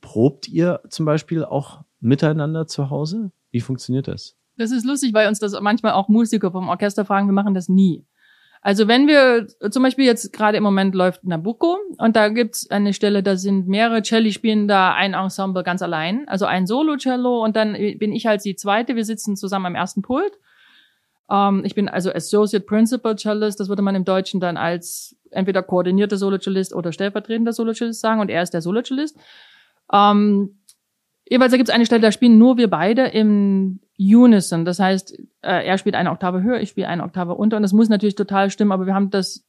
probt 0.00 0.46
ihr 0.46 0.82
zum 0.88 1.04
Beispiel 1.04 1.44
auch 1.44 1.80
miteinander 2.00 2.68
zu 2.68 2.90
Hause? 2.90 3.32
Wie 3.56 3.60
funktioniert 3.62 4.06
das? 4.06 4.36
Das 4.58 4.70
ist 4.70 4.84
lustig, 4.84 5.14
weil 5.14 5.28
uns 5.28 5.38
das 5.38 5.58
manchmal 5.62 5.92
auch 5.92 6.08
Musiker 6.08 6.52
vom 6.52 6.68
Orchester 6.68 7.06
fragen, 7.06 7.26
wir 7.26 7.32
machen 7.32 7.54
das 7.54 7.70
nie. 7.70 8.04
Also 8.60 8.86
wenn 8.86 9.08
wir, 9.08 9.46
zum 9.70 9.82
Beispiel 9.82 10.04
jetzt 10.04 10.30
gerade 10.30 10.58
im 10.58 10.62
Moment 10.62 10.94
läuft 10.94 11.24
Nabucco 11.24 11.78
und 11.96 12.16
da 12.16 12.28
gibt's 12.28 12.70
eine 12.70 12.92
Stelle, 12.92 13.22
da 13.22 13.36
sind 13.36 13.66
mehrere 13.66 14.02
Celli 14.02 14.30
spielen 14.30 14.68
da 14.68 14.92
ein 14.92 15.14
Ensemble 15.14 15.62
ganz 15.62 15.80
allein, 15.80 16.28
also 16.28 16.44
ein 16.44 16.66
Solo-Cello 16.66 17.42
und 17.42 17.56
dann 17.56 17.72
bin 17.72 18.12
ich 18.12 18.26
halt 18.26 18.44
die 18.44 18.56
zweite, 18.56 18.94
wir 18.94 19.06
sitzen 19.06 19.36
zusammen 19.36 19.64
am 19.64 19.74
ersten 19.74 20.02
Pult. 20.02 20.38
Ähm, 21.30 21.62
ich 21.64 21.74
bin 21.74 21.88
also 21.88 22.12
Associate 22.12 22.66
Principal 22.66 23.16
Cellist, 23.16 23.58
das 23.58 23.70
würde 23.70 23.80
man 23.80 23.94
im 23.94 24.04
Deutschen 24.04 24.38
dann 24.38 24.58
als 24.58 25.16
entweder 25.30 25.62
koordinierter 25.62 26.18
Solo-Cellist 26.18 26.74
oder 26.74 26.92
stellvertretender 26.92 27.54
Solo-Cellist 27.54 28.02
sagen 28.02 28.20
und 28.20 28.28
er 28.28 28.42
ist 28.42 28.52
der 28.52 28.60
Solo-Cellist. 28.60 29.16
Ähm, 29.90 30.58
Jeweils 31.28 31.52
gibt 31.52 31.68
es 31.68 31.74
eine 31.74 31.86
Stelle, 31.86 32.02
da 32.02 32.12
spielen 32.12 32.38
nur 32.38 32.56
wir 32.56 32.70
beide 32.70 33.06
im 33.06 33.80
Unison. 33.98 34.64
Das 34.64 34.78
heißt, 34.78 35.18
äh, 35.42 35.66
er 35.66 35.78
spielt 35.78 35.96
eine 35.96 36.12
Oktave 36.12 36.42
höher, 36.42 36.60
ich 36.60 36.68
spiele 36.68 36.88
eine 36.88 37.02
Oktave 37.02 37.34
unter. 37.34 37.56
Und 37.56 37.62
das 37.62 37.72
muss 37.72 37.88
natürlich 37.88 38.14
total 38.14 38.50
stimmen, 38.50 38.72
aber 38.72 38.86
wir 38.86 38.94
haben 38.94 39.10
das 39.10 39.44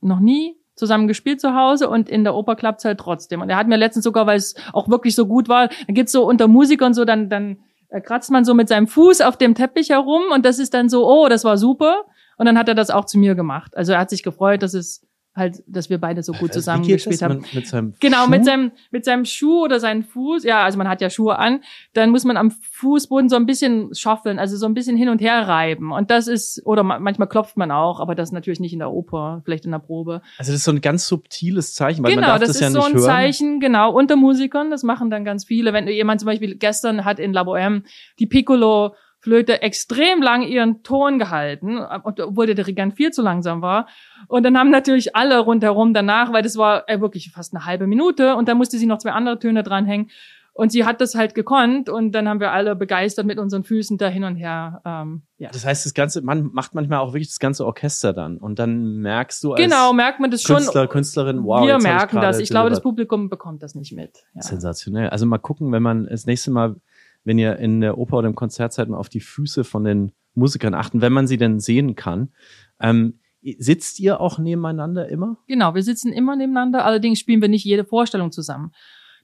noch 0.00 0.20
nie 0.20 0.56
zusammen 0.74 1.06
gespielt 1.06 1.40
zu 1.40 1.54
Hause 1.54 1.88
und 1.88 2.08
in 2.08 2.24
der 2.24 2.34
Oper 2.34 2.56
klappt's 2.56 2.84
halt 2.84 2.98
trotzdem. 2.98 3.40
Und 3.40 3.50
er 3.50 3.56
hat 3.56 3.68
mir 3.68 3.76
letztens 3.76 4.04
sogar, 4.04 4.26
weil 4.26 4.36
es 4.36 4.54
auch 4.72 4.88
wirklich 4.88 5.14
so 5.14 5.26
gut 5.26 5.48
war, 5.48 5.68
dann 5.86 5.94
geht's 5.94 6.12
so 6.12 6.26
unter 6.26 6.48
Musikern 6.48 6.94
so, 6.94 7.04
dann, 7.04 7.28
dann 7.28 7.58
äh, 7.88 8.00
kratzt 8.00 8.30
man 8.30 8.44
so 8.44 8.54
mit 8.54 8.68
seinem 8.68 8.86
Fuß 8.86 9.20
auf 9.20 9.36
dem 9.36 9.54
Teppich 9.54 9.90
herum 9.90 10.22
und 10.34 10.44
das 10.44 10.58
ist 10.58 10.74
dann 10.74 10.88
so, 10.88 11.06
oh, 11.06 11.28
das 11.28 11.44
war 11.44 11.56
super. 11.56 12.04
Und 12.38 12.46
dann 12.46 12.58
hat 12.58 12.68
er 12.68 12.74
das 12.74 12.90
auch 12.90 13.04
zu 13.04 13.18
mir 13.18 13.34
gemacht. 13.34 13.76
Also 13.76 13.92
er 13.92 13.98
hat 13.98 14.10
sich 14.10 14.22
gefreut, 14.22 14.62
dass 14.62 14.74
es 14.74 15.06
halt, 15.34 15.62
dass 15.66 15.88
wir 15.88 15.98
beide 15.98 16.22
so 16.22 16.32
gut 16.32 16.50
Äh, 16.50 16.52
zusammen 16.52 16.84
wie 16.84 16.88
geht 16.88 16.96
gespielt 16.96 17.14
das? 17.14 17.22
haben. 17.22 17.40
Man, 17.40 17.46
mit 17.54 17.66
seinem 17.66 17.94
Genau, 18.00 18.24
Schuh? 18.24 18.30
mit 18.30 18.44
seinem, 18.44 18.72
mit 18.90 19.04
seinem 19.04 19.24
Schuh 19.24 19.64
oder 19.64 19.80
seinem 19.80 20.02
Fuß, 20.02 20.44
ja, 20.44 20.62
also 20.64 20.76
man 20.78 20.88
hat 20.88 21.00
ja 21.00 21.08
Schuhe 21.10 21.38
an, 21.38 21.60
dann 21.94 22.10
muss 22.10 22.24
man 22.24 22.36
am 22.36 22.50
Fußboden 22.50 23.28
so 23.28 23.36
ein 23.36 23.46
bisschen 23.46 23.94
schaffeln, 23.94 24.38
also 24.38 24.56
so 24.56 24.66
ein 24.66 24.74
bisschen 24.74 24.96
hin 24.96 25.08
und 25.08 25.20
her 25.20 25.48
reiben. 25.48 25.90
Und 25.92 26.10
das 26.10 26.28
ist, 26.28 26.60
oder 26.66 26.82
ma 26.82 26.98
manchmal 26.98 27.28
klopft 27.28 27.56
man 27.56 27.70
auch, 27.70 27.98
aber 28.00 28.14
das 28.14 28.30
natürlich 28.32 28.60
nicht 28.60 28.72
in 28.74 28.80
der 28.80 28.90
Oper, 28.92 29.40
vielleicht 29.44 29.64
in 29.64 29.70
der 29.70 29.78
Probe. 29.78 30.20
Also 30.38 30.52
das 30.52 30.60
ist 30.60 30.64
so 30.64 30.72
ein 30.72 30.80
ganz 30.80 31.06
subtiles 31.06 31.74
Zeichen, 31.74 32.04
weil 32.04 32.10
man 32.14 32.20
genau, 32.24 32.32
darf 32.32 32.40
das, 32.40 32.48
das, 32.48 32.56
ist 32.56 32.62
ja 32.62 32.70
so 32.70 32.78
nicht 32.78 32.88
ein 32.88 32.94
hören. 32.94 33.04
Zeichen, 33.06 33.60
genau, 33.60 33.92
unter 33.92 34.16
Musikern, 34.16 34.70
das 34.70 34.82
machen 34.82 35.08
dann 35.10 35.24
ganz 35.24 35.44
viele. 35.44 35.72
Wenn 35.72 35.88
jemand 35.88 36.20
zum 36.20 36.26
Beispiel 36.26 36.56
gestern 36.56 37.04
hat 37.04 37.18
in 37.18 37.32
La 37.32 37.42
Bohème 37.42 37.82
die 38.18 38.26
Piccolo 38.26 38.94
Flöte 39.22 39.62
extrem 39.62 40.20
lang 40.20 40.42
ihren 40.42 40.82
Ton 40.82 41.20
gehalten, 41.20 41.78
obwohl 41.78 42.46
der 42.46 42.56
Dirigent 42.56 42.94
viel 42.94 43.12
zu 43.12 43.22
langsam 43.22 43.62
war. 43.62 43.86
Und 44.26 44.42
dann 44.42 44.58
haben 44.58 44.70
natürlich 44.70 45.14
alle 45.14 45.38
rundherum 45.38 45.94
danach, 45.94 46.32
weil 46.32 46.42
das 46.42 46.56
war 46.56 46.88
äh, 46.88 47.00
wirklich 47.00 47.30
fast 47.30 47.54
eine 47.54 47.64
halbe 47.64 47.86
Minute 47.86 48.34
und 48.34 48.48
dann 48.48 48.58
musste 48.58 48.78
sie 48.78 48.86
noch 48.86 48.98
zwei 48.98 49.12
andere 49.12 49.38
Töne 49.38 49.62
dranhängen. 49.62 50.10
Und 50.54 50.70
sie 50.70 50.84
hat 50.84 51.00
das 51.00 51.14
halt 51.14 51.34
gekonnt 51.34 51.88
und 51.88 52.12
dann 52.12 52.28
haben 52.28 52.40
wir 52.40 52.52
alle 52.52 52.76
begeistert 52.76 53.24
mit 53.24 53.38
unseren 53.38 53.64
Füßen 53.64 53.96
da 53.96 54.08
hin 54.08 54.24
und 54.24 54.36
her. 54.36 54.82
Ähm, 54.84 55.22
ja. 55.38 55.48
Das 55.50 55.64
heißt, 55.64 55.86
das 55.86 55.94
ganze, 55.94 56.20
man 56.20 56.50
macht 56.52 56.74
manchmal 56.74 56.98
auch 56.98 57.14
wirklich 57.14 57.28
das 57.28 57.38
ganze 57.38 57.64
Orchester 57.64 58.12
dann 58.12 58.36
und 58.36 58.58
dann 58.58 58.98
merkst 58.98 59.42
du 59.44 59.52
als 59.52 59.62
Genau, 59.62 59.94
merkt 59.94 60.20
man 60.20 60.30
das 60.30 60.42
schon. 60.42 60.56
Künstler, 60.56 60.88
Künstlerin, 60.88 61.44
wow, 61.44 61.66
wir 61.66 61.78
merken 61.78 62.16
gerade 62.16 62.26
das. 62.26 62.38
Ich 62.38 62.50
glaube, 62.50 62.68
das. 62.68 62.82
Publikum 62.82 63.30
bekommt 63.30 63.62
das 63.62 63.74
nicht 63.74 63.92
mit. 63.92 64.24
Ja. 64.34 64.42
Sensationell. 64.42 65.08
Also 65.08 65.24
mal 65.24 65.38
gucken, 65.38 65.72
wenn 65.72 65.82
man 65.82 66.06
das 66.06 66.26
nächste 66.26 66.50
Mal, 66.50 66.76
wenn 67.24 67.38
ihr 67.38 67.56
in 67.56 67.80
der 67.80 67.98
Oper 67.98 68.18
oder 68.18 68.28
im 68.28 68.34
Konzertzeit 68.34 68.88
mal 68.88 68.96
auf 68.98 69.08
die 69.08 69.20
Füße 69.20 69.64
von 69.64 69.84
den 69.84 70.12
Musikern 70.34 70.74
achten, 70.74 71.00
wenn 71.00 71.12
man 71.12 71.26
sie 71.26 71.36
denn 71.36 71.60
sehen 71.60 71.94
kann. 71.94 72.32
Ähm, 72.80 73.20
sitzt 73.58 74.00
ihr 74.00 74.20
auch 74.20 74.38
nebeneinander 74.38 75.08
immer? 75.08 75.36
Genau, 75.46 75.74
wir 75.74 75.82
sitzen 75.82 76.12
immer 76.12 76.36
nebeneinander, 76.36 76.84
allerdings 76.84 77.18
spielen 77.18 77.42
wir 77.42 77.48
nicht 77.48 77.64
jede 77.64 77.84
Vorstellung 77.84 78.32
zusammen. 78.32 78.72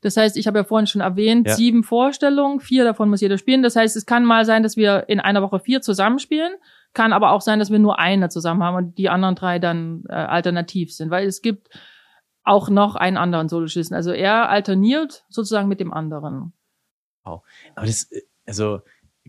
Das 0.01 0.17
heißt, 0.17 0.37
ich 0.37 0.47
habe 0.47 0.59
ja 0.59 0.65
vorhin 0.65 0.87
schon 0.87 1.01
erwähnt, 1.01 1.49
Ja. 1.49 1.55
sieben 1.55 1.83
Vorstellungen, 1.83 2.61
vier 2.61 2.85
davon 2.85 3.09
muss 3.11 3.21
jeder 3.21 3.39
spielen. 3.39 3.63
Das 3.63 3.75
heißt, 3.75 3.97
es 3.97 4.07
kann 4.07 4.25
mal 4.25 4.45
sein, 4.45 4.63
dass 4.63 4.77
wir 4.77 5.09
in 5.09 5.19
einer 5.19 5.43
Woche 5.43 5.59
vier 5.59 5.81
zusammenspielen, 5.81 6.53
kann 6.95 7.13
aber 7.13 7.33
auch 7.33 7.41
sein, 7.41 7.59
dass 7.59 7.71
wir 7.71 7.79
nur 7.81 7.99
eine 7.99 8.29
zusammen 8.29 8.63
haben 8.63 8.77
und 8.77 8.99
die 8.99 9.09
anderen 9.09 9.35
drei 9.35 9.59
dann 9.59 10.05
äh, 10.09 10.13
alternativ 10.13 10.93
sind, 10.95 11.11
weil 11.11 11.27
es 11.27 11.43
gibt 11.43 11.69
auch 12.45 12.71
noch 12.71 12.95
einen 12.95 13.17
anderen 13.17 13.49
Soloschisten. 13.49 13.95
Also 13.97 14.11
er 14.13 14.49
alterniert 14.49 15.25
sozusagen 15.29 15.69
mit 15.69 15.81
dem 15.81 15.93
anderen. 15.93 16.53
Aber 17.75 17.87
das, 17.87 18.05
äh, 18.13 18.23
also 18.47 18.81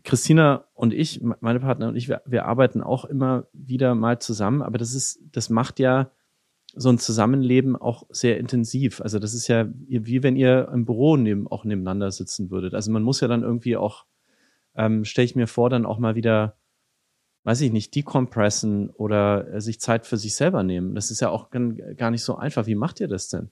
Christina 0.03 0.65
und 0.73 0.93
ich, 0.93 1.21
me- 1.21 1.37
meine 1.41 1.59
Partner 1.59 1.89
und 1.89 1.95
ich, 1.95 2.07
wir, 2.07 2.21
wir 2.25 2.45
arbeiten 2.45 2.81
auch 2.81 3.05
immer 3.05 3.47
wieder 3.53 3.95
mal 3.95 4.19
zusammen, 4.19 4.61
aber 4.61 4.77
das 4.77 4.93
ist, 4.93 5.19
das 5.31 5.49
macht 5.49 5.79
ja 5.79 6.11
so 6.75 6.89
ein 6.89 6.99
Zusammenleben 6.99 7.75
auch 7.75 8.03
sehr 8.11 8.37
intensiv. 8.37 9.01
Also 9.01 9.17
das 9.19 9.33
ist 9.33 9.47
ja 9.47 9.67
wie 9.73 10.21
wenn 10.23 10.35
ihr 10.35 10.69
im 10.71 10.85
Büro 10.85 11.17
neben, 11.17 11.47
auch 11.47 11.65
nebeneinander 11.65 12.11
sitzen 12.11 12.51
würdet. 12.51 12.75
Also 12.75 12.91
man 12.91 13.01
muss 13.03 13.21
ja 13.21 13.27
dann 13.27 13.41
irgendwie 13.43 13.75
auch, 13.75 14.05
ähm, 14.75 15.03
stelle 15.03 15.25
ich 15.25 15.35
mir 15.35 15.47
vor, 15.47 15.69
dann 15.71 15.85
auch 15.87 15.97
mal 15.97 16.13
wieder, 16.15 16.55
weiß 17.43 17.61
ich 17.61 17.71
nicht, 17.71 17.95
decompressen 17.95 18.91
oder 18.91 19.51
äh, 19.51 19.61
sich 19.61 19.79
Zeit 19.81 20.05
für 20.05 20.17
sich 20.17 20.35
selber 20.35 20.61
nehmen. 20.61 20.93
Das 20.93 21.09
ist 21.09 21.19
ja 21.21 21.29
auch 21.29 21.49
gar 21.49 22.11
nicht 22.11 22.23
so 22.23 22.35
einfach. 22.35 22.67
Wie 22.67 22.75
macht 22.75 22.99
ihr 22.99 23.07
das 23.07 23.29
denn? 23.29 23.49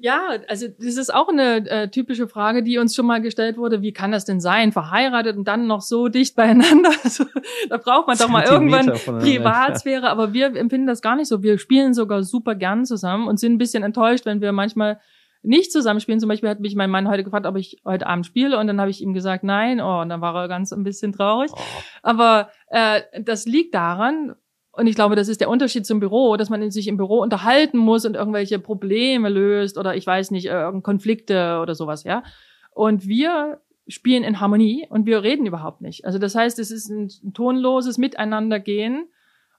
Ja, 0.00 0.28
also 0.48 0.66
das 0.68 0.96
ist 0.96 1.12
auch 1.12 1.28
eine 1.28 1.68
äh, 1.68 1.88
typische 1.88 2.28
Frage, 2.28 2.62
die 2.62 2.78
uns 2.78 2.94
schon 2.94 3.06
mal 3.06 3.20
gestellt 3.20 3.56
wurde. 3.56 3.82
Wie 3.82 3.92
kann 3.92 4.12
das 4.12 4.24
denn 4.24 4.40
sein, 4.40 4.72
verheiratet 4.72 5.36
und 5.36 5.48
dann 5.48 5.66
noch 5.66 5.80
so 5.80 6.08
dicht 6.08 6.36
beieinander? 6.36 6.90
Also, 7.02 7.24
da 7.68 7.76
braucht 7.78 8.06
man 8.06 8.16
doch 8.16 8.28
mal 8.28 8.44
irgendwann 8.44 8.86
Privatsphäre. 8.86 10.08
Aber 10.08 10.32
wir 10.32 10.54
empfinden 10.56 10.86
das 10.86 11.02
gar 11.02 11.16
nicht 11.16 11.28
so. 11.28 11.42
Wir 11.42 11.58
spielen 11.58 11.94
sogar 11.94 12.22
super 12.22 12.54
gern 12.54 12.84
zusammen 12.84 13.26
und 13.26 13.40
sind 13.40 13.54
ein 13.54 13.58
bisschen 13.58 13.82
enttäuscht, 13.82 14.26
wenn 14.26 14.40
wir 14.40 14.52
manchmal 14.52 15.00
nicht 15.42 15.72
zusammenspielen. 15.72 16.20
Zum 16.20 16.28
Beispiel 16.28 16.48
hat 16.48 16.60
mich 16.60 16.76
mein 16.76 16.90
Mann 16.90 17.08
heute 17.08 17.24
gefragt, 17.24 17.46
ob 17.46 17.56
ich 17.56 17.80
heute 17.84 18.06
Abend 18.06 18.26
spiele 18.26 18.58
und 18.58 18.66
dann 18.66 18.80
habe 18.80 18.90
ich 18.90 19.00
ihm 19.00 19.14
gesagt, 19.14 19.44
nein. 19.44 19.80
Oh, 19.80 20.00
und 20.00 20.08
dann 20.08 20.20
war 20.20 20.34
er 20.34 20.48
ganz 20.48 20.72
ein 20.72 20.84
bisschen 20.84 21.12
traurig. 21.12 21.50
Oh. 21.52 21.58
Aber 22.02 22.50
äh, 22.68 23.02
das 23.22 23.46
liegt 23.46 23.74
daran, 23.74 24.34
und 24.78 24.86
ich 24.86 24.94
glaube, 24.94 25.16
das 25.16 25.26
ist 25.26 25.40
der 25.40 25.50
Unterschied 25.50 25.84
zum 25.84 25.98
Büro, 25.98 26.36
dass 26.36 26.50
man 26.50 26.70
sich 26.70 26.86
im 26.86 26.96
Büro 26.96 27.20
unterhalten 27.20 27.78
muss 27.78 28.06
und 28.06 28.14
irgendwelche 28.14 28.60
Probleme 28.60 29.28
löst 29.28 29.76
oder 29.76 29.96
ich 29.96 30.06
weiß 30.06 30.30
nicht, 30.30 30.46
äh, 30.46 30.70
Konflikte 30.82 31.58
oder 31.60 31.74
sowas, 31.74 32.04
ja. 32.04 32.22
Und 32.70 33.08
wir 33.08 33.60
spielen 33.88 34.22
in 34.22 34.38
Harmonie 34.38 34.86
und 34.88 35.04
wir 35.04 35.24
reden 35.24 35.46
überhaupt 35.46 35.80
nicht. 35.80 36.04
Also 36.04 36.20
das 36.20 36.36
heißt, 36.36 36.60
es 36.60 36.70
ist 36.70 36.90
ein, 36.90 37.10
ein 37.24 37.34
tonloses 37.34 37.98
Miteinandergehen 37.98 39.08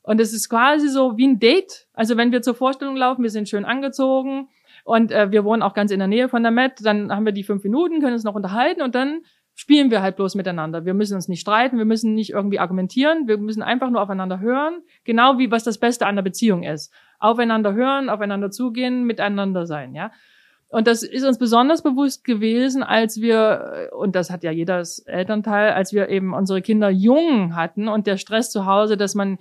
und 0.03 0.21
es 0.21 0.31
ist 0.31 0.47
quasi 0.47 0.87
so 0.87 1.17
wie 1.17 1.27
ein 1.27 1.39
Date. 1.39 1.87
Also 1.91 2.15
wenn 2.15 2.31
wir 2.31 2.41
zur 2.41 2.55
Vorstellung 2.55 2.95
laufen, 2.95 3.21
wir 3.21 3.29
sind 3.29 3.49
schön 3.49 3.65
angezogen 3.65 4.47
und 4.85 5.11
äh, 5.11 5.31
wir 5.31 5.43
wohnen 5.43 5.63
auch 5.63 5.73
ganz 5.73 5.91
in 5.91 5.99
der 5.99 6.07
Nähe 6.07 6.29
von 6.29 6.43
der 6.43 6.53
Met, 6.53 6.79
dann 6.81 7.13
haben 7.13 7.25
wir 7.25 7.33
die 7.33 7.43
fünf 7.43 7.65
Minuten, 7.65 7.99
können 7.99 8.13
uns 8.13 8.23
noch 8.23 8.35
unterhalten 8.35 8.81
und 8.81 8.95
dann 8.95 9.23
spielen 9.59 9.91
wir 9.91 10.01
halt 10.01 10.15
bloß 10.15 10.35
miteinander. 10.35 10.85
Wir 10.85 10.93
müssen 10.93 11.15
uns 11.15 11.27
nicht 11.27 11.41
streiten, 11.41 11.77
wir 11.77 11.83
müssen 11.83 12.13
nicht 12.13 12.29
irgendwie 12.29 12.59
argumentieren, 12.59 13.27
wir 13.27 13.37
müssen 13.37 13.61
einfach 13.61 13.89
nur 13.89 14.01
aufeinander 14.01 14.39
hören, 14.39 14.83
genau 15.03 15.37
wie 15.37 15.51
was 15.51 15.65
das 15.65 15.79
Beste 15.79 16.05
an 16.05 16.15
der 16.15 16.23
Beziehung 16.23 16.63
ist. 16.63 16.93
Aufeinander 17.19 17.73
hören, 17.73 18.07
aufeinander 18.07 18.51
zugehen, 18.51 19.03
miteinander 19.03 19.65
sein, 19.65 19.93
ja. 19.93 20.13
Und 20.69 20.87
das 20.87 21.03
ist 21.03 21.25
uns 21.25 21.37
besonders 21.37 21.83
bewusst 21.83 22.23
gewesen, 22.23 22.83
als 22.83 23.19
wir, 23.19 23.89
und 23.97 24.15
das 24.15 24.29
hat 24.29 24.45
ja 24.45 24.51
jedes 24.51 24.99
Elternteil, 24.99 25.73
als 25.73 25.91
wir 25.91 26.07
eben 26.07 26.33
unsere 26.33 26.61
Kinder 26.61 26.89
jung 26.89 27.53
hatten 27.57 27.89
und 27.89 28.07
der 28.07 28.15
Stress 28.15 28.51
zu 28.51 28.65
Hause, 28.65 28.95
dass 28.95 29.13
man 29.13 29.39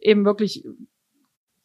eben 0.00 0.24
wirklich 0.24 0.64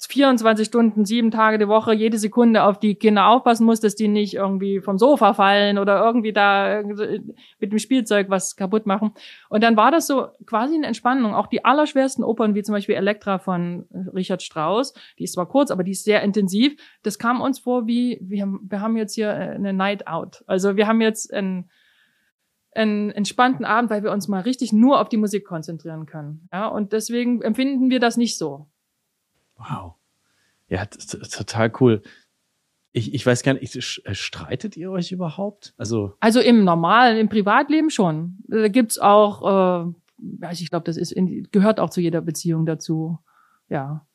24 0.06 0.68
Stunden, 0.68 1.06
sieben 1.06 1.32
Tage 1.32 1.58
die 1.58 1.68
Woche, 1.68 1.94
jede 1.94 2.18
Sekunde 2.18 2.64
auf 2.64 2.80
die 2.80 2.96
Kinder 2.96 3.28
aufpassen 3.28 3.66
muss, 3.66 3.80
dass 3.80 3.96
die 3.96 4.08
nicht 4.08 4.34
irgendwie 4.36 4.82
vom 4.82 4.98
Sofa 4.98 5.34
fallen 5.34 5.78
oder 5.78 6.04
irgendwie 6.04 6.34
da 6.34 6.82
mit 6.84 7.72
dem 7.72 7.80
Spielzeug 7.80 8.30
was 8.30 8.56
kaputt 8.56 8.86
machen. 8.86 9.14
Und 9.50 9.64
dann 9.64 9.78
war 9.78 9.92
das 9.92 10.08
so 10.08 10.28
quasi 10.46 10.76
eine 10.76 10.88
Entspannung. 10.88 11.36
Auch 11.36 11.48
die 11.48 11.64
allerschwersten 11.66 12.24
Opern, 12.24 12.56
wie 12.56 12.64
zum 12.64 12.74
Beispiel 12.74 12.96
Elektra 12.96 13.40
von 13.40 13.86
Richard 14.14 14.42
Strauss, 14.42 14.94
die 15.20 15.24
ist 15.24 15.34
zwar 15.34 15.48
kurz, 15.48 15.72
aber 15.72 15.84
die 15.84 15.92
ist 15.92 16.04
sehr 16.04 16.22
intensiv. 16.24 16.76
Das 17.04 17.20
kam 17.20 17.42
uns 17.42 17.60
vor 17.60 17.88
wie, 17.88 18.20
wir 18.22 18.82
haben, 18.82 18.98
jetzt 18.98 19.16
hier 19.16 19.34
eine 19.34 19.74
Night 19.74 20.08
Out. 20.08 20.44
Also 20.48 20.76
wir 20.76 20.88
haben 20.88 21.02
jetzt 21.02 21.34
ein 21.34 21.70
einen 22.76 23.12
entspannten 23.12 23.66
Abend, 23.66 23.90
weil 23.92 24.04
wir 24.04 24.12
uns 24.12 24.28
mal 24.28 24.42
richtig 24.42 24.74
nur 24.74 25.00
auf 25.00 25.10
die 25.10 25.18
Musik 25.18 25.46
konzentrieren 25.46 26.06
können. 26.06 26.48
Ja, 26.52 26.68
und 26.68 26.92
deswegen 26.92 27.42
empfinden 27.42 27.90
wir 27.90 28.00
das 28.00 28.18
nicht 28.18 28.38
so. 28.38 28.68
Wow. 29.70 29.96
Ja, 30.70 30.86
total 30.86 31.72
cool. 31.80 32.02
Ich, 32.92 33.14
ich 33.14 33.26
weiß 33.26 33.44
gar 33.44 33.54
nicht, 33.54 33.76
äh, 33.76 34.16
streitet 34.16 34.78
ihr 34.78 34.92
euch 34.92 35.12
überhaupt? 35.12 35.74
Also, 35.78 36.14
Also 36.20 36.40
im 36.40 36.64
normalen, 36.64 37.18
im 37.18 37.30
Privatleben 37.30 37.90
schon. 37.90 38.40
Da 38.48 38.68
gibt's 38.68 39.00
auch, 39.00 39.42
äh, 39.42 39.94
weiß 40.18 40.62
ich 40.62 40.70
glaube, 40.70 40.86
das 40.86 40.98
ist 40.98 41.12
in, 41.12 41.48
gehört 41.52 41.80
auch 41.80 41.90
zu 41.90 42.02
jeder 42.02 42.22
Beziehung 42.22 42.66
dazu. 42.66 43.18
Ja. 43.70 44.06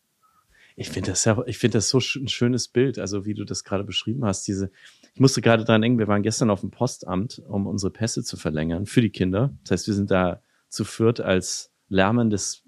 ich 0.76 0.90
finde 0.90 1.10
das 1.10 1.24
ja, 1.24 1.42
ich 1.46 1.58
finde 1.58 1.78
das 1.78 1.88
so 1.88 1.98
ein 1.98 2.28
schönes 2.28 2.68
Bild, 2.68 2.98
also 3.00 3.24
wie 3.24 3.34
du 3.34 3.44
das 3.44 3.64
gerade 3.64 3.82
beschrieben 3.82 4.24
hast, 4.24 4.46
diese, 4.46 4.70
ich 5.14 5.20
musste 5.20 5.40
gerade 5.40 5.64
dran 5.64 5.82
denken, 5.82 5.98
wir 5.98 6.06
waren 6.06 6.22
gestern 6.22 6.50
auf 6.50 6.60
dem 6.60 6.70
Postamt, 6.70 7.42
um 7.48 7.66
unsere 7.66 7.90
Pässe 7.90 8.22
zu 8.22 8.36
verlängern 8.36 8.86
für 8.86 9.00
die 9.00 9.10
Kinder. 9.10 9.52
Das 9.62 9.72
heißt, 9.72 9.86
wir 9.88 9.94
sind 9.94 10.12
da 10.12 10.40
zu 10.68 10.84
viert 10.84 11.20
als 11.20 11.72
lärmendes 11.88 12.62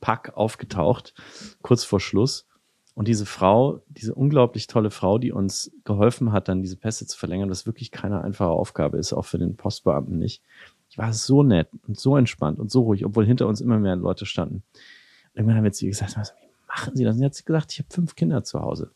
Pack 0.00 0.36
aufgetaucht, 0.36 1.14
kurz 1.62 1.84
vor 1.84 2.00
Schluss. 2.00 2.46
Und 2.94 3.06
diese 3.06 3.26
Frau, 3.26 3.80
diese 3.86 4.12
unglaublich 4.12 4.66
tolle 4.66 4.90
Frau, 4.90 5.18
die 5.18 5.30
uns 5.30 5.70
geholfen 5.84 6.32
hat, 6.32 6.48
dann 6.48 6.62
diese 6.62 6.76
Pässe 6.76 7.06
zu 7.06 7.16
verlängern, 7.16 7.48
was 7.48 7.64
wirklich 7.64 7.92
keine 7.92 8.22
einfache 8.22 8.48
Aufgabe 8.48 8.98
ist, 8.98 9.12
auch 9.12 9.24
für 9.24 9.38
den 9.38 9.56
Postbeamten 9.56 10.18
nicht. 10.18 10.42
Ich 10.90 10.98
war 10.98 11.12
so 11.12 11.44
nett 11.44 11.68
und 11.86 11.98
so 11.98 12.16
entspannt 12.16 12.58
und 12.58 12.72
so 12.72 12.82
ruhig, 12.82 13.04
obwohl 13.04 13.24
hinter 13.24 13.46
uns 13.46 13.60
immer 13.60 13.78
mehr 13.78 13.94
Leute 13.94 14.26
standen. 14.26 14.64
Irgendwann 15.34 15.56
haben 15.56 15.64
wir 15.64 15.72
zu 15.72 15.84
ihr 15.84 15.92
gesagt, 15.92 16.16
wie 16.16 16.48
machen 16.66 16.96
Sie 16.96 17.04
das? 17.04 17.14
Und 17.14 17.20
sie 17.20 17.24
hat 17.24 17.46
gesagt, 17.46 17.72
ich 17.72 17.78
habe 17.78 17.88
fünf 17.88 18.16
Kinder 18.16 18.42
zu 18.42 18.60
Hause. 18.60 18.90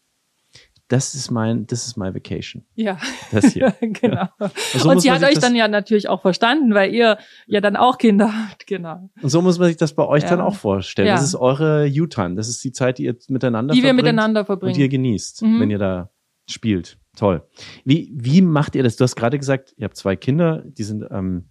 Das 0.93 1.14
ist 1.14 1.30
mein, 1.30 1.66
das 1.66 1.86
ist 1.86 1.97
my 1.97 2.14
vacation. 2.14 2.64
Ja, 2.74 2.99
Das 3.30 3.47
hier. 3.55 3.74
genau. 3.80 4.28
so 4.74 4.88
und 4.88 4.95
muss 4.97 5.03
sie 5.03 5.09
man 5.09 5.22
hat 5.22 5.30
euch 5.30 5.38
dann 5.38 5.55
ja 5.57 5.66
natürlich 5.66 6.09
auch 6.11 6.20
verstanden, 6.20 6.74
weil 6.74 6.93
ihr 6.95 7.16
ja 7.47 7.61
dann 7.62 7.76
auch 7.76 7.97
Kinder 7.97 8.30
habt, 8.51 8.66
genau. 8.66 9.09
Und 9.22 9.30
so 9.30 9.40
muss 9.40 9.59
man 9.59 9.68
sich 9.68 9.78
das 9.78 9.95
bei 9.95 10.05
euch 10.07 10.22
Ja. 10.24 10.28
dann 10.28 10.43
auch 10.43 10.55
vorstellen. 10.55 11.09
Ja. 11.09 11.14
Das 11.14 11.24
ist 11.24 11.34
eure 11.34 11.86
U-Time. 11.90 12.34
Das 12.34 12.49
ist 12.49 12.62
die 12.62 12.72
Zeit, 12.72 12.99
die 12.99 13.05
ihr 13.05 13.16
miteinander 13.28 13.72
Die 13.72 13.80
wir 13.82 13.88
verbringt. 13.88 14.05
miteinander 14.05 14.40
und 14.40 14.47
verbringen. 14.47 14.78
ihr 14.78 14.88
genießt, 14.90 15.40
Mhm. 15.43 15.61
wenn 15.61 15.70
ihr 15.70 15.78
da 15.78 16.11
spielt. 16.47 16.99
Toll. 17.16 17.43
Wie, 17.86 18.12
wie 18.14 18.43
macht 18.43 18.74
ihr 18.74 18.82
das? 18.82 18.97
Du 18.97 19.05
hast 19.05 19.16
gerade 19.16 19.38
gesagt, 19.38 19.72
ihr 19.78 19.84
habt 19.86 19.97
zwei 19.97 20.14
Kinder, 20.16 20.62
die 20.66 20.82
sind, 20.82 21.05
ähm, 21.11 21.49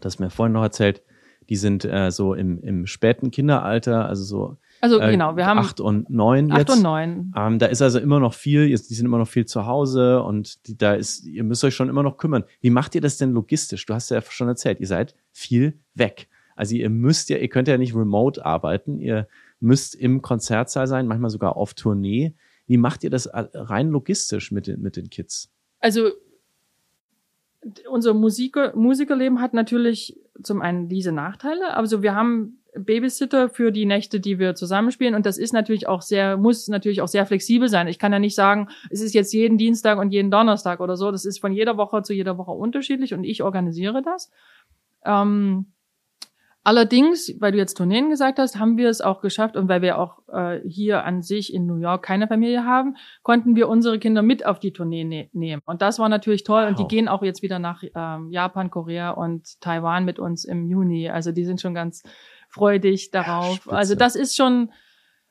das 0.00 0.14
hast 0.14 0.18
mir 0.20 0.28
vorhin 0.30 0.52
noch 0.52 0.62
erzählt, 0.62 1.02
die 1.48 1.56
sind 1.56 1.84
äh, 1.84 2.10
so 2.10 2.34
im, 2.34 2.60
im 2.62 2.86
späten 2.86 3.30
Kinderalter, 3.30 4.06
also 4.06 4.24
so 4.24 4.56
Also 4.80 5.00
äh, 5.00 5.10
genau, 5.10 5.36
wir 5.36 5.46
haben 5.46 5.58
acht 5.58 5.80
und 5.80 6.10
neun 6.10 6.52
acht 6.52 6.58
jetzt. 6.60 6.76
und 6.76 6.82
neun. 6.82 7.32
Ähm, 7.36 7.58
da 7.58 7.66
ist 7.66 7.80
also 7.82 7.98
immer 7.98 8.20
noch 8.20 8.34
viel, 8.34 8.66
jetzt, 8.66 8.90
die 8.90 8.94
sind 8.94 9.06
immer 9.06 9.18
noch 9.18 9.28
viel 9.28 9.46
zu 9.46 9.66
Hause 9.66 10.22
und 10.22 10.66
die, 10.66 10.76
da 10.76 10.94
ist, 10.94 11.24
ihr 11.24 11.44
müsst 11.44 11.64
euch 11.64 11.74
schon 11.74 11.88
immer 11.88 12.02
noch 12.02 12.18
kümmern. 12.18 12.44
Wie 12.60 12.70
macht 12.70 12.94
ihr 12.94 13.00
das 13.00 13.16
denn 13.16 13.32
logistisch? 13.32 13.86
Du 13.86 13.94
hast 13.94 14.10
ja 14.10 14.20
schon 14.22 14.48
erzählt, 14.48 14.80
ihr 14.80 14.86
seid 14.86 15.14
viel 15.32 15.78
weg. 15.94 16.28
Also 16.54 16.74
ihr 16.74 16.90
müsst 16.90 17.30
ja, 17.30 17.38
ihr 17.38 17.48
könnt 17.48 17.68
ja 17.68 17.78
nicht 17.78 17.94
remote 17.94 18.44
arbeiten, 18.44 18.98
ihr 18.98 19.28
müsst 19.60 19.94
im 19.94 20.22
Konzertsaal 20.22 20.86
sein, 20.86 21.06
manchmal 21.06 21.30
sogar 21.30 21.56
auf 21.56 21.74
Tournee. 21.74 22.34
Wie 22.66 22.76
macht 22.76 23.04
ihr 23.04 23.10
das 23.10 23.30
rein 23.32 23.88
logistisch 23.88 24.52
mit 24.52 24.66
den, 24.66 24.82
mit 24.82 24.96
den 24.96 25.08
Kids? 25.08 25.50
Also 25.80 26.10
unser 27.88 28.14
Musiker, 28.14 28.74
Musikerleben 28.76 29.40
hat 29.40 29.54
natürlich 29.54 30.18
zum 30.42 30.62
einen 30.62 30.88
diese 30.88 31.12
Nachteile, 31.12 31.76
also 31.76 32.02
wir 32.02 32.14
haben 32.14 32.58
Babysitter 32.74 33.48
für 33.48 33.72
die 33.72 33.86
Nächte, 33.86 34.20
die 34.20 34.38
wir 34.38 34.54
zusammenspielen 34.54 35.14
und 35.14 35.26
das 35.26 35.38
ist 35.38 35.52
natürlich 35.52 35.88
auch 35.88 36.02
sehr, 36.02 36.36
muss 36.36 36.68
natürlich 36.68 37.00
auch 37.00 37.08
sehr 37.08 37.26
flexibel 37.26 37.68
sein. 37.68 37.88
Ich 37.88 37.98
kann 37.98 38.12
ja 38.12 38.18
nicht 38.18 38.34
sagen, 38.34 38.68
es 38.90 39.00
ist 39.00 39.14
jetzt 39.14 39.32
jeden 39.32 39.58
Dienstag 39.58 39.98
und 39.98 40.10
jeden 40.10 40.30
Donnerstag 40.30 40.80
oder 40.80 40.96
so. 40.96 41.10
Das 41.10 41.24
ist 41.24 41.40
von 41.40 41.52
jeder 41.52 41.76
Woche 41.76 42.02
zu 42.02 42.12
jeder 42.12 42.38
Woche 42.38 42.52
unterschiedlich 42.52 43.14
und 43.14 43.24
ich 43.24 43.42
organisiere 43.42 44.02
das. 44.02 44.30
Ähm, 45.04 45.72
Allerdings, 46.68 47.34
weil 47.40 47.52
du 47.52 47.56
jetzt 47.56 47.78
Tourneen 47.78 48.10
gesagt 48.10 48.38
hast, 48.38 48.58
haben 48.58 48.76
wir 48.76 48.90
es 48.90 49.00
auch 49.00 49.22
geschafft 49.22 49.56
und 49.56 49.70
weil 49.70 49.80
wir 49.80 49.98
auch 49.98 50.18
äh, 50.30 50.60
hier 50.68 51.02
an 51.02 51.22
sich 51.22 51.54
in 51.54 51.64
New 51.64 51.76
York 51.76 52.04
keine 52.04 52.28
Familie 52.28 52.62
haben, 52.66 52.98
konnten 53.22 53.56
wir 53.56 53.70
unsere 53.70 53.98
Kinder 53.98 54.20
mit 54.20 54.44
auf 54.44 54.60
die 54.60 54.74
Tournee 54.74 55.02
ne 55.04 55.30
nehmen. 55.32 55.62
Und 55.64 55.80
das 55.80 55.98
war 55.98 56.10
natürlich 56.10 56.44
toll. 56.44 56.64
Wow. 56.64 56.68
Und 56.68 56.78
die 56.78 56.86
gehen 56.94 57.08
auch 57.08 57.22
jetzt 57.22 57.40
wieder 57.40 57.58
nach 57.58 57.82
ähm, 57.94 58.30
Japan, 58.30 58.70
Korea 58.70 59.12
und 59.12 59.58
Taiwan 59.62 60.04
mit 60.04 60.18
uns 60.18 60.44
im 60.44 60.66
Juni. 60.66 61.08
Also 61.08 61.32
die 61.32 61.46
sind 61.46 61.58
schon 61.58 61.72
ganz 61.72 62.02
freudig 62.50 63.12
darauf. 63.12 63.64
Ja, 63.64 63.72
also 63.72 63.94
das 63.94 64.14
ist 64.14 64.36
schon, 64.36 64.68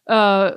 äh, 0.06 0.52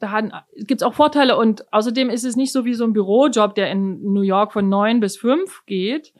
da 0.00 0.42
gibt 0.56 0.80
es 0.80 0.82
auch 0.82 0.94
Vorteile 0.94 1.36
und 1.36 1.72
außerdem 1.72 2.10
ist 2.10 2.24
es 2.24 2.34
nicht 2.34 2.50
so 2.50 2.64
wie 2.64 2.74
so 2.74 2.82
ein 2.82 2.92
Bürojob, 2.92 3.54
der 3.54 3.70
in 3.70 4.02
New 4.12 4.22
York 4.22 4.52
von 4.52 4.68
neun 4.68 4.98
bis 4.98 5.16
fünf 5.16 5.64
geht, 5.66 6.12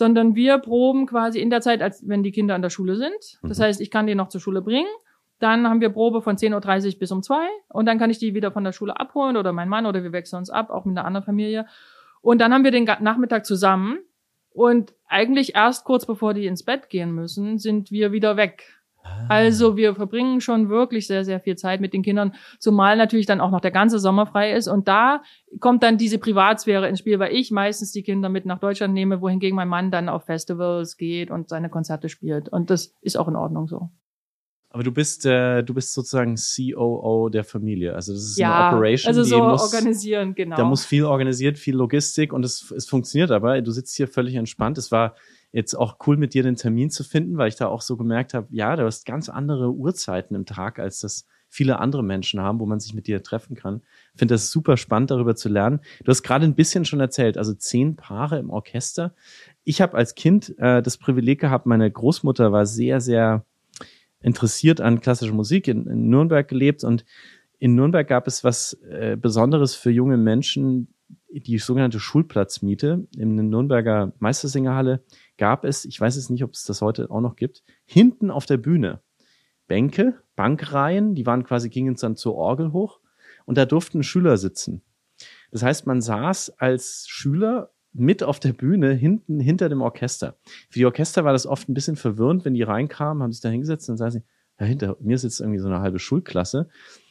sondern 0.00 0.34
wir 0.34 0.56
proben 0.56 1.04
quasi 1.04 1.40
in 1.40 1.50
der 1.50 1.60
Zeit, 1.60 1.82
als 1.82 2.08
wenn 2.08 2.22
die 2.22 2.32
Kinder 2.32 2.54
an 2.54 2.62
der 2.62 2.70
Schule 2.70 2.96
sind. 2.96 3.38
Das 3.42 3.58
mhm. 3.58 3.62
heißt, 3.64 3.80
ich 3.82 3.90
kann 3.90 4.06
die 4.06 4.14
noch 4.14 4.30
zur 4.30 4.40
Schule 4.40 4.62
bringen. 4.62 4.88
Dann 5.40 5.68
haben 5.68 5.82
wir 5.82 5.90
Probe 5.90 6.22
von 6.22 6.36
10.30 6.36 6.94
Uhr 6.94 6.98
bis 6.98 7.12
um 7.12 7.22
zwei 7.22 7.46
und 7.68 7.84
dann 7.84 7.98
kann 7.98 8.08
ich 8.08 8.18
die 8.18 8.34
wieder 8.34 8.50
von 8.50 8.64
der 8.64 8.72
Schule 8.72 8.98
abholen 8.98 9.36
oder 9.36 9.52
mein 9.52 9.68
Mann 9.68 9.84
oder 9.84 10.02
wir 10.02 10.12
wechseln 10.12 10.38
uns 10.38 10.48
ab, 10.48 10.70
auch 10.70 10.86
mit 10.86 10.96
einer 10.96 11.06
anderen 11.06 11.26
Familie. 11.26 11.66
Und 12.22 12.40
dann 12.40 12.54
haben 12.54 12.64
wir 12.64 12.70
den 12.70 12.84
Nachmittag 12.84 13.44
zusammen 13.44 13.98
und 14.54 14.94
eigentlich 15.06 15.54
erst 15.54 15.84
kurz 15.84 16.06
bevor 16.06 16.32
die 16.32 16.46
ins 16.46 16.62
Bett 16.62 16.88
gehen 16.88 17.12
müssen, 17.12 17.58
sind 17.58 17.90
wir 17.90 18.10
wieder 18.10 18.38
weg. 18.38 18.79
Ah. 19.02 19.26
Also 19.28 19.76
wir 19.76 19.94
verbringen 19.94 20.40
schon 20.40 20.68
wirklich 20.68 21.06
sehr, 21.06 21.24
sehr 21.24 21.40
viel 21.40 21.56
Zeit 21.56 21.80
mit 21.80 21.92
den 21.92 22.02
Kindern, 22.02 22.34
zumal 22.58 22.96
natürlich 22.96 23.26
dann 23.26 23.40
auch 23.40 23.50
noch 23.50 23.60
der 23.60 23.70
ganze 23.70 23.98
Sommer 23.98 24.26
frei 24.26 24.52
ist. 24.52 24.68
Und 24.68 24.88
da 24.88 25.22
kommt 25.60 25.82
dann 25.82 25.98
diese 25.98 26.18
Privatsphäre 26.18 26.88
ins 26.88 26.98
Spiel, 26.98 27.18
weil 27.18 27.34
ich 27.34 27.50
meistens 27.50 27.92
die 27.92 28.02
Kinder 28.02 28.28
mit 28.28 28.46
nach 28.46 28.58
Deutschland 28.58 28.94
nehme, 28.94 29.20
wohingegen 29.20 29.56
mein 29.56 29.68
Mann 29.68 29.90
dann 29.90 30.08
auf 30.08 30.24
Festivals 30.24 30.96
geht 30.96 31.30
und 31.30 31.48
seine 31.48 31.70
Konzerte 31.70 32.08
spielt. 32.08 32.48
Und 32.48 32.70
das 32.70 32.94
ist 33.00 33.16
auch 33.16 33.28
in 33.28 33.36
Ordnung 33.36 33.66
so. 33.68 33.90
Aber 34.72 34.84
du 34.84 34.92
bist, 34.92 35.26
äh, 35.26 35.64
du 35.64 35.74
bist 35.74 35.92
sozusagen 35.92 36.36
COO 36.36 37.28
der 37.28 37.42
Familie. 37.42 37.92
Also 37.94 38.12
das 38.12 38.22
ist 38.22 38.38
ja, 38.38 38.68
eine 38.68 38.76
Operation. 38.76 39.08
Also 39.08 39.24
so 39.24 39.34
die 39.34 39.42
muss, 39.42 39.62
organisieren, 39.62 40.34
genau. 40.36 40.56
Da 40.56 40.64
muss 40.64 40.84
viel 40.84 41.04
organisiert, 41.04 41.58
viel 41.58 41.74
Logistik 41.74 42.32
und 42.32 42.44
es, 42.44 42.70
es 42.70 42.88
funktioniert 42.88 43.32
aber. 43.32 43.60
Du 43.62 43.72
sitzt 43.72 43.96
hier 43.96 44.06
völlig 44.06 44.36
entspannt. 44.36 44.78
Es 44.78 44.92
war 44.92 45.16
jetzt 45.52 45.74
auch 45.74 45.96
cool 46.06 46.16
mit 46.16 46.34
dir 46.34 46.42
den 46.42 46.56
Termin 46.56 46.90
zu 46.90 47.04
finden, 47.04 47.36
weil 47.36 47.48
ich 47.48 47.56
da 47.56 47.66
auch 47.66 47.80
so 47.80 47.96
gemerkt 47.96 48.34
habe, 48.34 48.46
ja, 48.50 48.76
du 48.76 48.84
hast 48.84 49.04
ganz 49.04 49.28
andere 49.28 49.72
Uhrzeiten 49.72 50.34
im 50.34 50.46
Tag, 50.46 50.78
als 50.78 51.00
das 51.00 51.26
viele 51.48 51.80
andere 51.80 52.04
Menschen 52.04 52.40
haben, 52.40 52.60
wo 52.60 52.66
man 52.66 52.78
sich 52.78 52.94
mit 52.94 53.08
dir 53.08 53.22
treffen 53.22 53.56
kann. 53.56 53.82
Ich 54.14 54.20
finde 54.20 54.34
das 54.34 54.50
super 54.50 54.76
spannend, 54.76 55.10
darüber 55.10 55.34
zu 55.34 55.48
lernen. 55.48 55.80
Du 56.04 56.10
hast 56.10 56.22
gerade 56.22 56.44
ein 56.44 56.54
bisschen 56.54 56.84
schon 56.84 57.00
erzählt, 57.00 57.36
also 57.36 57.52
zehn 57.54 57.96
Paare 57.96 58.38
im 58.38 58.50
Orchester. 58.50 59.14
Ich 59.64 59.80
habe 59.82 59.96
als 59.96 60.14
Kind 60.14 60.54
äh, 60.58 60.80
das 60.80 60.96
Privileg 60.96 61.40
gehabt, 61.40 61.66
meine 61.66 61.90
Großmutter 61.90 62.52
war 62.52 62.66
sehr, 62.66 63.00
sehr 63.00 63.44
interessiert 64.22 64.80
an 64.80 65.00
klassischer 65.00 65.34
Musik, 65.34 65.66
in, 65.66 65.86
in 65.86 66.08
Nürnberg 66.08 66.46
gelebt 66.46 66.84
und 66.84 67.04
in 67.58 67.74
Nürnberg 67.74 68.06
gab 68.06 68.26
es 68.26 68.44
was 68.44 68.74
äh, 68.88 69.16
Besonderes 69.20 69.74
für 69.74 69.90
junge 69.90 70.16
Menschen, 70.16 70.94
die 71.30 71.58
sogenannte 71.58 72.00
Schulplatzmiete 72.00 73.06
in 73.16 73.36
der 73.36 73.44
Nürnberger 73.44 74.12
Meistersingerhalle 74.18 75.04
gab 75.40 75.64
es, 75.64 75.86
ich 75.86 75.98
weiß 75.98 76.16
jetzt 76.16 76.28
nicht, 76.28 76.44
ob 76.44 76.52
es 76.52 76.64
das 76.64 76.82
heute 76.82 77.10
auch 77.10 77.22
noch 77.22 77.34
gibt, 77.34 77.64
hinten 77.86 78.30
auf 78.30 78.44
der 78.44 78.58
Bühne 78.58 79.00
Bänke, 79.68 80.20
Bankreihen, 80.36 81.14
die 81.14 81.24
waren 81.24 81.44
quasi, 81.44 81.70
gingen 81.70 81.96
dann 81.96 82.14
zur 82.14 82.34
Orgel 82.34 82.72
hoch 82.72 83.00
und 83.46 83.56
da 83.56 83.64
durften 83.64 84.02
Schüler 84.02 84.36
sitzen. 84.36 84.82
Das 85.50 85.62
heißt, 85.62 85.86
man 85.86 86.02
saß 86.02 86.58
als 86.58 87.06
Schüler 87.08 87.70
mit 87.92 88.22
auf 88.22 88.38
der 88.38 88.52
Bühne 88.52 88.92
hinten 88.92 89.40
hinter 89.40 89.70
dem 89.70 89.80
Orchester. 89.80 90.36
Für 90.68 90.78
die 90.78 90.86
Orchester 90.86 91.24
war 91.24 91.32
das 91.32 91.46
oft 91.46 91.68
ein 91.68 91.74
bisschen 91.74 91.96
verwirrend, 91.96 92.44
wenn 92.44 92.54
die 92.54 92.62
reinkamen, 92.62 93.22
haben 93.22 93.32
sich 93.32 93.40
da 93.40 93.48
hingesetzt 93.48 93.88
und 93.88 93.98
dann 93.98 94.08
saßen 94.08 94.20
sie, 94.20 94.26
ja, 94.60 94.66
hinter 94.66 94.96
mir 95.00 95.16
sitzt 95.16 95.40
irgendwie 95.40 95.58
so 95.58 95.68
eine 95.68 95.80
halbe 95.80 95.98
Schulklasse. 95.98 96.68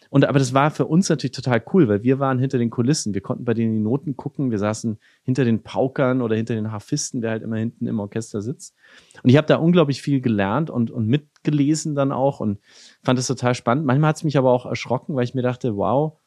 Und 0.10 0.26
aber 0.26 0.40
das 0.40 0.54
war 0.54 0.72
für 0.72 0.88
uns 0.88 1.08
natürlich 1.08 1.36
total 1.36 1.64
cool, 1.74 1.88
weil 1.88 2.02
wir 2.02 2.18
waren 2.20 2.40
hinter 2.40 2.58
den 2.58 2.72
Kulissen. 2.72 3.14
Wir 3.14 3.22
konnten 3.22 3.46
bei 3.46 3.54
denen 3.54 3.74
die 3.74 3.80
Noten 3.80 4.18
gucken. 4.18 4.50
Wir 4.50 4.58
saßen 4.58 4.98
hinter 5.24 5.46
den 5.46 5.62
Paukern 5.62 6.22
oder 6.22 6.36
hinter 6.36 6.56
den 6.56 6.72
Harfisten, 6.72 7.22
wer 7.22 7.32
halt 7.32 7.44
immer 7.44 7.58
hinten 7.58 7.86
im 7.86 8.00
Orchester 8.00 8.42
sitzt. 8.42 8.76
Und 9.22 9.30
ich 9.30 9.38
habe 9.38 9.48
da 9.48 9.58
unglaublich 9.58 10.02
viel 10.02 10.20
gelernt 10.20 10.72
und, 10.72 10.90
und 10.90 11.08
mitgelesen 11.08 11.94
dann 11.94 12.12
auch 12.12 12.40
und 12.40 12.60
fand 13.04 13.20
das 13.20 13.28
total 13.28 13.54
spannend. 13.54 13.86
Manchmal 13.86 14.10
hat 14.10 14.18
es 14.18 14.24
mich 14.24 14.38
aber 14.38 14.52
auch 14.52 14.66
erschrocken, 14.66 15.16
weil 15.16 15.26
ich 15.26 15.36
mir 15.36 15.44
dachte, 15.44 15.78
wow, 15.78 16.18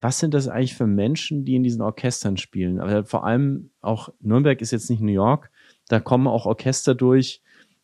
was 0.00 0.18
sind 0.18 0.34
das 0.34 0.48
eigentlich 0.48 0.74
für 0.74 0.86
Menschen, 0.86 1.44
die 1.44 1.56
in 1.56 1.62
diesen 1.62 1.82
Orchestern 1.82 2.36
spielen? 2.36 2.80
Aber 2.80 3.04
vor 3.04 3.24
allem 3.24 3.70
auch 3.80 4.10
Nürnberg 4.20 4.60
ist 4.60 4.70
jetzt 4.70 4.90
nicht 4.90 5.00
New 5.00 5.12
York. 5.12 5.50
Da 5.88 6.00
kommen 6.00 6.26
auch 6.26 6.46
Orchester 6.46 6.94
durch, 6.94 7.42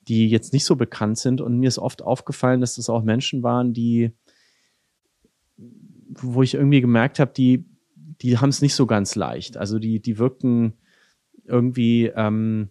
die 0.09 0.29
jetzt 0.29 0.53
nicht 0.53 0.65
so 0.65 0.75
bekannt 0.75 1.19
sind. 1.19 1.41
Und 1.41 1.59
mir 1.59 1.69
ist 1.69 1.79
oft 1.79 2.03
aufgefallen, 2.03 2.61
dass 2.61 2.77
das 2.77 2.89
auch 2.89 3.03
Menschen 3.03 3.43
waren, 3.43 3.73
die 3.73 4.13
wo 6.09 6.43
ich 6.43 6.55
irgendwie 6.55 6.81
gemerkt 6.81 7.19
habe, 7.19 7.33
die, 7.33 7.65
die 7.95 8.39
haben 8.39 8.49
es 8.49 8.63
nicht 8.63 8.75
so 8.75 8.87
ganz 8.87 9.15
leicht. 9.15 9.57
Also 9.57 9.79
die, 9.79 10.01
die 10.01 10.19
wirkten 10.19 10.75
irgendwie, 11.45 12.07
ähm, 12.07 12.69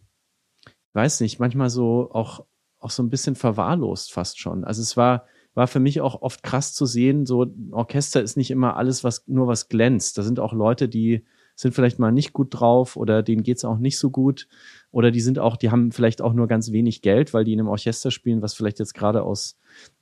weiß 0.93 1.21
nicht, 1.21 1.39
manchmal 1.39 1.69
so 1.69 2.09
auch, 2.11 2.45
auch 2.79 2.89
so 2.89 3.03
ein 3.03 3.09
bisschen 3.09 3.35
verwahrlost 3.35 4.11
fast 4.11 4.39
schon. 4.39 4.63
Also 4.63 4.81
es 4.81 4.97
war, 4.97 5.25
war 5.53 5.67
für 5.67 5.79
mich 5.79 6.01
auch 6.01 6.21
oft 6.21 6.43
krass 6.43 6.73
zu 6.73 6.85
sehen, 6.85 7.25
so 7.25 7.43
ein 7.43 7.69
Orchester 7.71 8.21
ist 8.21 8.37
nicht 8.37 8.51
immer 8.51 8.77
alles, 8.77 9.03
was 9.03 9.27
nur 9.27 9.47
was 9.47 9.69
glänzt. 9.69 10.17
Da 10.17 10.23
sind 10.23 10.39
auch 10.39 10.53
Leute, 10.53 10.87
die 10.87 11.25
sind 11.57 11.73
vielleicht 11.73 11.97
mal 11.97 12.11
nicht 12.11 12.33
gut 12.33 12.49
drauf 12.51 12.95
oder 12.95 13.23
denen 13.23 13.41
geht's 13.41 13.65
auch 13.65 13.79
nicht 13.79 13.97
so 13.97 14.11
gut. 14.11 14.47
Oder 14.91 15.09
die 15.09 15.19
sind 15.19 15.39
auch, 15.39 15.57
die 15.57 15.71
haben 15.71 15.91
vielleicht 15.91 16.21
auch 16.21 16.33
nur 16.33 16.47
ganz 16.47 16.71
wenig 16.71 17.01
Geld, 17.01 17.33
weil 17.33 17.43
die 17.43 17.53
in 17.53 17.59
einem 17.59 17.67
Orchester 17.67 18.11
spielen, 18.11 18.43
was 18.43 18.53
vielleicht 18.53 18.77
jetzt 18.77 18.93
gerade 18.93 19.23
aus, 19.23 19.57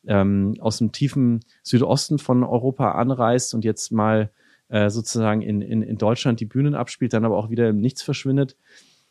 ähm, 0.06 0.56
aus 0.60 0.80
dem 0.80 0.92
tiefen 0.92 1.40
Südosten 1.64 2.20
von 2.20 2.44
Europa 2.44 2.92
anreist 2.92 3.54
und 3.54 3.64
jetzt 3.64 3.92
mal 3.92 4.32
äh, 4.68 4.90
sozusagen 4.90 5.42
in, 5.42 5.62
in, 5.62 5.82
in 5.82 5.98
Deutschland 5.98 6.42
die 6.42 6.46
Bühnen 6.46 6.76
abspielt, 6.76 7.14
dann 7.14 7.24
aber 7.24 7.38
auch 7.38 7.50
wieder 7.50 7.70
im 7.70 7.80
Nichts 7.80 8.04
verschwindet. 8.04 8.58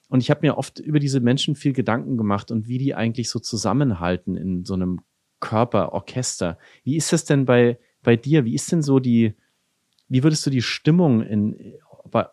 Und 0.09 0.21
ich 0.21 0.31
habe 0.31 0.41
mir 0.43 0.59
oft 0.59 0.81
über 0.81 1.01
diese 1.01 1.21
Menschen 1.21 1.55
viel 1.55 1.73
Gedanken 1.73 2.19
gemacht 2.19 2.51
und 2.51 2.69
wie 2.69 2.79
die 2.79 2.95
eigentlich 2.95 3.31
so 3.31 3.39
zusammenhalten 3.39 4.37
in 4.37 4.65
so 4.65 4.75
einem 4.75 5.01
Körper, 5.41 5.93
Orchester. 5.93 6.59
Wie 6.85 6.97
ist 6.97 7.13
das 7.13 7.25
denn 7.25 7.47
bei, 7.47 7.79
bei 8.03 8.17
dir? 8.17 8.45
Wie 8.45 8.55
ist 8.55 8.71
denn 8.71 8.83
so 8.83 8.99
die, 8.99 9.35
wie 10.09 10.23
würdest 10.23 10.47
du 10.47 10.51
die 10.51 10.63
Stimmung 10.63 11.23
in, 11.23 11.75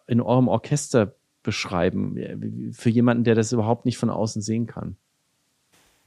in 0.08 0.22
eurem 0.22 0.48
Orchester 0.48 1.16
beschreiben, 1.44 2.72
für 2.74 2.90
jemanden, 2.90 3.24
der 3.24 3.36
das 3.36 3.52
überhaupt 3.52 3.86
nicht 3.86 3.98
von 3.98 4.10
außen 4.10 4.42
sehen 4.42 4.68
kann? 4.68 4.96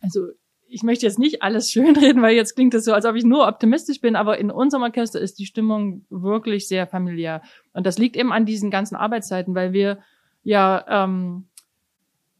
Also 0.00 0.28
ich 0.68 0.82
möchte 0.82 1.06
jetzt 1.06 1.18
nicht 1.18 1.42
alles 1.42 1.70
schönreden, 1.72 2.22
weil 2.22 2.34
jetzt 2.34 2.54
klingt 2.54 2.74
es 2.74 2.84
so, 2.84 2.92
als 2.92 3.04
ob 3.04 3.16
ich 3.16 3.24
nur 3.24 3.46
optimistisch 3.46 4.00
bin, 4.00 4.16
aber 4.16 4.38
in 4.38 4.50
unserem 4.50 4.82
Orchester 4.82 5.20
ist 5.20 5.38
die 5.38 5.46
Stimmung 5.46 6.04
wirklich 6.10 6.68
sehr 6.68 6.86
familiär. 6.86 7.42
Und 7.72 7.86
das 7.86 7.98
liegt 7.98 8.16
eben 8.16 8.32
an 8.32 8.46
diesen 8.46 8.70
ganzen 8.70 8.96
Arbeitszeiten, 8.96 9.54
weil 9.54 9.72
wir 9.72 9.98
ja 10.42 10.84
ähm, 10.88 11.46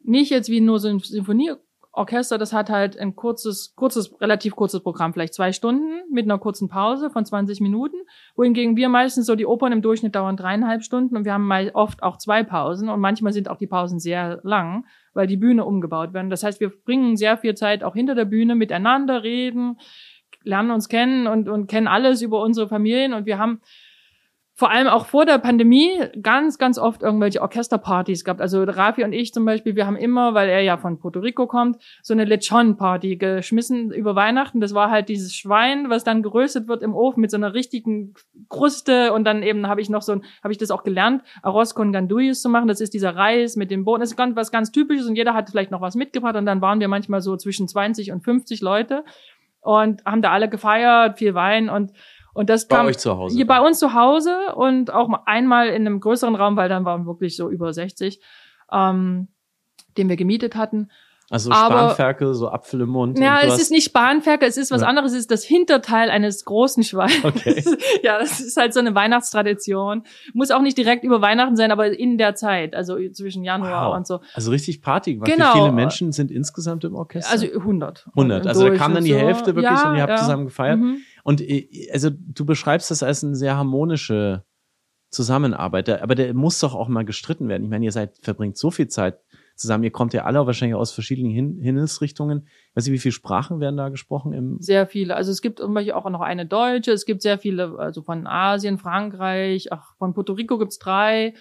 nicht 0.03 0.31
jetzt 0.31 0.51
wie 0.51 0.61
nur 0.61 0.79
so 0.79 0.89
ein 0.89 0.99
Symphonie 0.99 1.53
Orchester, 1.97 2.39
das 2.39 2.53
hat 2.53 2.71
halt 2.71 2.99
ein 2.99 3.15
kurzes, 3.15 3.75
kurzes, 3.77 4.21
relativ 4.21 4.57
kurzes 4.57 4.83
Programm, 4.83 5.13
vielleicht 5.13 5.35
zwei 5.35 5.53
Stunden 5.53 6.03
mit 6.11 6.25
einer 6.25 6.39
kurzen 6.39 6.69
Pause 6.69 7.09
von 7.09 7.25
20 7.25 7.61
Minuten, 7.61 7.97
wohingegen 8.35 8.77
wir 8.77 8.89
meistens 8.89 9.27
so 9.27 9.37
die 9.37 9.47
Opern 9.47 9.73
im 9.73 9.81
Durchschnitt 9.81 10.15
dauern 10.15 10.37
dreieinhalb 10.37 10.83
Stunden 10.83 11.17
und 11.17 11.25
wir 11.25 11.33
haben 11.33 11.47
mal 11.47 11.71
oft 11.73 12.03
auch 12.03 12.19
zwei 12.19 12.43
Pausen 12.43 12.89
und 12.89 13.01
manchmal 13.01 13.33
sind 13.33 13.49
auch 13.49 13.59
die 13.59 13.69
Pausen 13.69 14.01
sehr 14.01 14.41
lang, 14.43 14.87
weil 15.13 15.29
die 15.29 15.37
Bühne 15.37 15.65
umgebaut 15.65 16.13
werden. 16.13 16.31
Das 16.31 16.43
heißt, 16.43 16.59
wir 16.59 16.71
bringen 16.71 17.17
sehr 17.17 17.39
viel 17.39 17.55
Zeit 17.55 17.85
auch 17.85 17.95
hinter 17.95 18.17
der 18.17 18.25
Bühne 18.25 18.57
miteinander, 18.57 19.23
reden, 19.23 19.79
lernen 20.43 20.73
uns 20.73 20.89
kennen 20.89 21.29
und, 21.29 21.49
und 21.49 21.69
kennen 21.69 21.87
alles 21.87 22.23
über 22.23 22.43
unsere 22.43 22.69
Familien 22.69 23.15
und 23.15 23.25
wir 23.25 23.39
haben 23.39 23.61
vor 24.57 24.71
allem 24.71 24.87
auch 24.87 25.07
vor 25.07 25.27
der 25.27 25.39
Pandemie 25.39 25.91
ganz, 26.23 26.59
ganz 26.59 26.79
oft 26.79 27.03
irgendwelche 27.03 27.43
Orchesterpartys 27.43 28.25
gehabt. 28.25 28.41
Also 28.41 28.63
Rafi 28.63 29.03
und 29.03 29.13
ich 29.13 29.33
zum 29.33 29.45
Beispiel, 29.45 29.75
wir 29.75 29.85
haben 29.85 29.97
immer, 29.97 30.33
weil 30.35 30.49
er 30.49 30.61
ja 30.61 30.77
von 30.77 31.01
Puerto 31.01 31.19
Rico 31.19 31.49
kommt, 31.49 31.83
so 32.03 32.15
eine 32.15 32.25
Lechon-Party 32.25 33.17
geschmissen 33.17 33.91
über 33.91 34.15
Weihnachten. 34.15 34.61
Das 34.61 34.73
war 34.73 34.91
halt 34.91 35.09
dieses 35.09 35.35
Schwein, 35.35 35.91
was 35.91 36.05
dann 36.05 36.23
geröstet 36.23 36.69
wird 36.69 36.85
im 36.85 36.95
Ofen 36.95 37.21
mit 37.21 37.33
so 37.33 37.37
einer 37.37 37.53
richtigen 37.53 38.15
Kruste 38.49 39.13
und 39.13 39.25
dann 39.25 39.43
eben 39.43 39.67
habe 39.67 39.81
ich 39.81 39.91
noch 39.91 40.03
so 40.03 40.13
ein, 40.13 40.25
habe 40.45 40.53
ich 40.53 40.59
das 40.59 40.71
auch 40.71 40.85
gelernt, 40.85 41.23
Arroz 41.43 41.75
con 41.75 41.93
Ganduyas 41.93 42.41
zu 42.41 42.49
machen. 42.49 42.69
Das 42.69 42.81
ist 42.81 42.95
dieser 42.95 43.17
Reis 43.17 43.57
mit 43.57 43.73
dem 43.73 43.85
Boden. 43.85 44.01
Das 44.01 44.11
ist 44.11 44.17
ganz, 44.17 44.37
was 44.37 44.53
ganz 44.53 44.71
typisches 44.71 45.09
und 45.09 45.17
jeder 45.17 45.35
hat 45.35 45.51
vielleicht 45.51 45.73
noch 45.73 45.81
was 45.81 45.97
mitgebracht 45.97 46.37
und 46.37 46.47
dann 46.47 46.61
waren 46.61 46.79
wir 46.79 46.87
manchmal 46.87 47.23
so 47.23 47.37
zwischen 47.37 47.67
20 47.67 48.13
und 48.13 48.23
50 48.23 48.61
Leute 48.61 49.05
und 49.65 50.05
haben 50.05 50.23
da 50.23 50.31
alle 50.31 50.49
gefeiert, 50.49 51.19
viel 51.19 51.35
Wein 51.35 51.71
und 51.71 51.93
Und 52.35 52.51
das 52.51 52.69
Bei 52.69 52.77
kam 52.77 52.87
euch 52.87 52.99
zu 52.99 53.17
Hause. 53.17 53.37
hier 53.37 53.47
bei 53.47 53.61
uns 53.61 53.79
zu 53.79 53.95
Hause 53.95 54.37
und 54.57 54.93
auch 54.93 55.09
mal 55.09 55.23
einmal 55.27 55.69
in 55.69 55.87
einem 55.87 56.01
größeren 56.01 56.35
Raum, 56.35 56.57
weil 56.57 56.69
dann 56.69 56.85
waren 56.85 57.07
wirklich 57.07 57.37
so 57.37 57.49
über 57.49 57.73
60, 57.73 58.21
ähm, 58.73 59.29
den 59.97 60.09
wir 60.09 60.17
gemietet 60.17 60.57
hatten. 60.57 60.91
Also 61.31 61.51
aber- 61.53 61.75
Spanferkel, 61.95 62.35
so 62.35 62.51
Apfel 62.51 62.83
im 62.83 62.91
Mund. 62.91 63.19
Ja, 63.19 63.41
es 63.41 63.59
ist 63.59 63.71
nicht 63.71 63.95
Bahnferkel, 63.95 64.47
es 64.47 64.59
ist 64.59 64.71
was 64.71 64.83
Ja. 64.83 64.89
anderes, 64.89 65.13
es 65.13 65.21
ist 65.21 65.31
das 65.31 65.43
Hinterteil 65.43 66.11
eines 66.11 66.45
großen 66.45 66.85
Schweins. 66.85 67.25
Okay. 67.25 67.65
ja, 68.03 68.19
das 68.19 68.41
ist 68.41 68.59
halt 68.59 68.75
so 68.75 68.81
eine 68.81 68.95
Weihnachtstradition. 68.95 70.03
Muss 70.35 70.51
auch 70.51 70.61
nicht 70.61 70.77
direkt 70.77 71.03
über 71.03 71.23
Weihnachten 71.23 71.57
sein, 71.57 71.73
aber 71.73 71.87
in 71.99 72.19
der 72.19 72.35
Zeit, 72.35 72.75
also 72.77 72.99
zwischen 73.13 73.43
Januar 73.43 73.89
Wow. 73.91 73.97
und 73.97 74.07
so. 74.07 74.21
Also 74.35 74.51
richtig 74.51 74.83
Party. 74.83 75.15
gemacht. 75.15 75.31
Genau. 75.33 75.55
Wie 75.55 75.59
viele 75.61 75.73
Menschen 75.73 76.13
sind 76.13 76.31
insgesamt 76.31 76.85
im 76.85 76.95
Orchester? 76.95 77.33
Also 77.33 77.47
100. 77.47 78.07
100. 78.15 78.43
Im 78.43 78.49
Also 78.49 78.69
da 78.69 78.75
kam 78.77 78.93
dann 78.95 79.05
die 79.05 79.15
Hälfte 79.17 79.55
wirklich 79.57 79.73
Ja, 79.79 79.91
und 79.91 79.97
ihr 79.97 80.03
habt 80.03 80.11
ja. 80.11 80.17
zusammen 80.19 80.45
gefeiert. 80.45 80.79
Mhm. 80.79 80.99
Und 81.25 81.41
äh, 81.41 81.89
also 81.93 82.11
du 82.11 82.45
beschreibst 82.45 82.93
das 82.93 83.03
als 83.03 83.25
eine 83.25 83.35
sehr 83.35 83.57
harmonische 83.57 84.45
Zusammenarbeit. 85.11 85.89
Aber 85.89 86.15
der 86.15 86.35
muss 86.35 86.61
doch 86.61 86.75
auch 86.75 86.89
mal 86.89 87.05
gestritten 87.05 87.49
werden. 87.49 87.65
Ich 87.65 87.71
meine, 87.71 87.85
ihr 87.85 87.93
seid, 87.93 88.19
verbringt 88.23 88.57
so 88.57 88.71
viel 88.71 88.89
Zeit 88.89 89.19
zusammen. 89.57 89.85
Ihr 89.85 89.91
kommt 89.91 90.13
ja 90.13 90.25
alle 90.25 90.45
wahrscheinlich 90.47 90.75
aus 90.75 90.93
verschiedenen 90.93 91.31
Hin 91.31 91.59
Himmelsrichtungen. 91.61 92.49
Weiß 92.75 92.87
ich, 92.87 92.93
wie 92.93 92.99
viele 92.99 93.13
Sprachen 93.13 93.61
werden 93.61 93.77
da 93.77 93.89
gesprochen 93.89 94.33
im 94.33 94.57
Sehr 94.61 94.87
viele. 94.87 95.17
Also 95.17 95.31
es 95.31 95.41
gibt 95.41 95.61
Beispiel 95.61 95.93
auch 95.93 96.09
noch 96.11 96.21
eine 96.21 96.47
deutsche, 96.47 96.93
es 96.93 97.07
gibt 97.07 97.23
sehr 97.23 97.39
viele, 97.39 97.79
also 97.79 98.03
von 98.03 98.27
Asien, 98.27 98.79
Frankreich, 98.79 99.73
ach, 99.73 99.97
von 99.97 100.13
Puerto 100.13 100.33
Rico 100.35 100.59
gibt's 100.59 100.79
drei. 100.79 101.35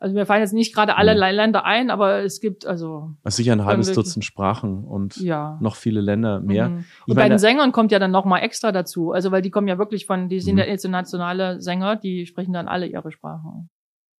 Also 0.00 0.14
mir 0.14 0.26
fallen 0.26 0.42
jetzt 0.42 0.52
nicht 0.52 0.74
gerade 0.74 0.96
alle 0.96 1.14
Mhm. 1.14 1.18
Länder 1.36 1.64
ein, 1.64 1.90
aber 1.90 2.22
es 2.22 2.40
gibt 2.40 2.66
also 2.66 3.14
also 3.24 3.36
sicher 3.36 3.52
ein 3.52 3.64
halbes 3.64 3.92
Dutzend 3.92 4.24
Sprachen 4.24 4.84
und 4.84 5.16
ja. 5.16 5.58
noch 5.60 5.74
viele 5.76 6.00
Länder 6.00 6.40
mehr. 6.40 6.68
Mhm. 6.68 6.78
Ich 6.80 7.08
Und 7.08 7.14
bei 7.16 7.22
meine- 7.22 7.34
den 7.34 7.38
Sängern 7.38 7.72
kommt 7.72 7.90
ja 7.90 7.98
dann 7.98 8.10
noch 8.12 8.24
mal 8.24 8.38
extra 8.38 8.70
dazu. 8.72 9.12
Also 9.12 9.32
weil 9.32 9.42
die 9.42 9.50
kommen 9.50 9.66
ja 9.68 9.76
wirklich 9.78 10.06
von, 10.06 10.28
die 10.28 10.40
sind 10.40 10.54
Mhm. 10.54 10.58
ja 10.60 10.64
internationale 10.66 11.60
Sänger, 11.60 11.96
die 11.96 12.26
sprechen 12.26 12.52
dann 12.52 12.68
alle 12.68 12.86
ihre 12.86 13.10
Sprachen. 13.10 13.70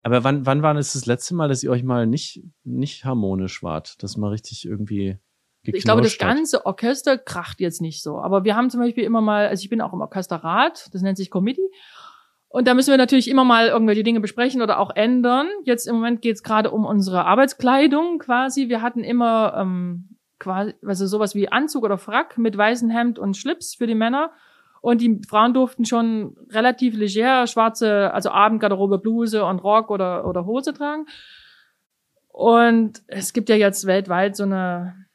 Aber 0.03 0.25
wann, 0.25 0.47
wann 0.47 0.63
war 0.63 0.75
es 0.77 0.93
das 0.95 1.07
letzte 1.07 1.35
Mal, 1.35 1.49
dass 1.49 1.63
ihr 1.63 1.71
euch 1.71 1.83
mal 1.85 2.07
nicht, 2.07 2.43
nicht 2.65 3.05
harmonisch 3.05 3.63
wart? 3.63 4.03
Dass 4.03 4.17
mal 4.17 4.31
richtig 4.31 4.65
irgendwie 4.65 5.19
Ich 5.63 5.85
glaube, 5.85 6.03
das 6.03 6.17
ganze 6.19 6.65
Orchester 6.67 7.19
kracht 7.19 7.61
jetzt 7.61 7.83
nicht 7.83 8.03
so. 8.03 8.19
Aber 8.19 8.43
wir 8.45 8.57
haben 8.57 8.71
zum 8.71 8.81
Beispiel 8.81 9.05
immer 9.05 9.21
mal, 9.21 9.49
also 9.49 9.63
ich 9.63 9.69
bin 9.69 9.81
auch 9.81 9.93
im 9.93 10.01
Orchesterrat, 10.01 10.89
das 10.93 11.03
nennt 11.03 11.19
sich 11.19 11.31
Committee. 11.31 11.69
Und 12.49 12.67
da 12.67 12.75
müssen 12.75 12.91
wir 12.91 12.97
natürlich 12.97 13.29
immer 13.29 13.45
mal 13.45 13.69
irgendwelche 13.69 14.03
Dinge 14.03 14.21
besprechen 14.21 14.63
oder 14.63 14.79
auch 14.79 14.91
ändern. 14.95 15.49
Jetzt 15.65 15.87
im 15.87 15.97
Moment 15.97 16.23
geht 16.23 16.37
es 16.37 16.43
gerade 16.43 16.71
um 16.71 16.87
unsere 16.87 17.27
Arbeitskleidung 17.27 18.19
quasi. 18.19 18.69
Wir 18.69 18.81
hatten 18.81 19.05
immer 19.05 19.55
ähm, 19.59 20.17
quasi, 20.39 20.75
also 20.87 21.07
sowas 21.07 21.35
wie 21.35 21.51
Anzug 21.51 21.85
oder 21.85 21.99
Frack 21.99 22.39
mit 22.39 22.57
weißem 22.57 22.89
Hemd 22.89 23.19
und 23.19 23.37
Schlips 23.37 23.75
für 23.75 23.87
die 23.87 23.95
Männer. 23.95 24.33
Und 24.81 25.03
die 25.03 25.21
Frauen 25.29 25.53
durften 25.53 25.85
schon 25.85 26.37
relativ 26.51 26.97
leger 26.97 27.47
schwarze, 27.47 28.15
also 28.15 28.31
Abendgarderobe, 28.31 28.99
Bluse 28.99 29.45
und 29.45 29.59
Rock 29.59 29.91
oder, 29.91 30.27
oder 30.27 30.47
Hose 30.47 30.73
tragen. 30.73 31.07
Und 32.29 33.03
es 33.09 33.33
gibt 33.33 33.49
ja 33.49 33.57
jetzt 33.57 33.87
weltweit 33.87 34.37
so 34.37 34.45
eine, 34.45 35.08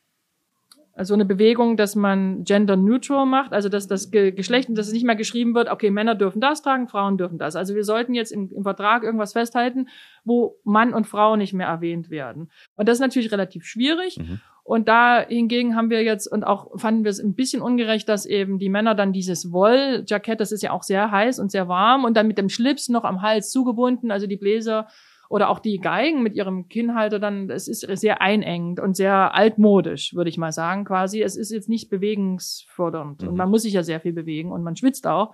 also 0.96 1.16
eine 1.16 1.26
Bewegung, 1.26 1.76
dass 1.76 1.96
man 1.96 2.44
gender 2.44 2.76
neutral 2.76 3.26
macht, 3.26 3.52
also 3.52 3.68
dass 3.68 3.88
das 3.88 4.12
Ge 4.12 4.32
Geschlecht, 4.32 4.70
dass 4.72 4.88
es 4.88 4.94
nicht 4.94 5.06
mehr 5.06 5.16
geschrieben 5.16 5.56
wird, 5.56 5.70
okay, 5.70 5.90
Männer 5.90 6.14
dürfen 6.14 6.40
das 6.40 6.62
tragen, 6.62 6.88
Frauen 6.88 7.18
dürfen 7.18 7.40
das. 7.40 7.56
Also 7.56 7.74
wir 7.74 7.84
sollten 7.84 8.14
jetzt 8.14 8.32
im, 8.32 8.52
im 8.52 8.64
Vertrag 8.64 9.04
irgendwas 9.04 9.34
festhalten, 9.34 9.88
wo 10.24 10.60
Mann 10.64 10.94
und 10.94 11.08
Frau 11.08 11.36
nicht 11.36 11.54
mehr 11.54 11.68
erwähnt 11.68 12.12
werden. 12.12 12.52
Und 12.76 12.88
das 12.88 12.98
ist 12.98 13.02
natürlich 13.02 13.32
relativ 13.32 13.66
schwierig. 13.66 14.20
Mhm. 14.20 14.40
Und 14.64 14.88
da 14.88 15.26
hingegen 15.28 15.76
haben 15.76 15.90
wir 15.90 16.04
jetzt 16.04 16.28
und 16.28 16.44
auch 16.46 16.80
fanden 16.80 17.04
wir 17.04 17.10
es 17.10 17.20
ein 17.20 17.34
bisschen 17.34 17.62
ungerecht, 17.62 18.08
dass 18.08 18.26
eben 18.26 18.60
die 18.60 18.70
Männer 18.70 18.96
dann 18.96 19.12
dieses 19.12 19.52
Wolljackett, 19.52 20.40
das 20.40 20.54
ist 20.54 20.64
ja 20.64 20.72
auch 20.72 20.84
sehr 20.84 21.12
heiß 21.12 21.40
und 21.40 21.52
sehr 21.52 21.68
warm 21.68 22.06
und 22.06 22.16
dann 22.16 22.28
mit 22.28 22.38
dem 22.38 22.50
Schlips 22.50 22.88
noch 22.88 23.04
am 23.04 23.22
Hals 23.22 23.50
zugebunden, 23.50 24.10
also 24.10 24.26
die 24.26 24.38
Bläser 24.38 24.88
oder 25.34 25.50
auch 25.50 25.58
die 25.58 25.80
Geigen 25.80 26.22
mit 26.22 26.36
ihrem 26.36 26.70
Kinnhalter 26.70 27.18
dann, 27.18 27.50
es 27.50 27.68
ist 27.68 27.82
sehr 28.00 28.22
einengend 28.22 28.80
und 28.80 28.96
sehr 28.96 29.34
altmodisch, 29.34 30.14
würde 30.14 30.30
ich 30.30 30.38
mal 30.38 30.52
sagen, 30.52 30.86
quasi. 30.86 31.24
Es 31.24 31.36
ist 31.36 31.50
jetzt 31.50 31.70
nicht 31.70 31.90
bewegungsfördernd 31.90 33.24
Mhm. 33.24 33.30
und 33.30 33.36
man 33.38 33.50
muss 33.50 33.64
sich 33.64 33.74
ja 33.74 33.82
sehr 33.82 34.00
viel 34.00 34.14
bewegen 34.14 34.52
und 34.52 34.62
man 34.62 34.76
schwitzt 34.76 35.08
auch. 35.08 35.34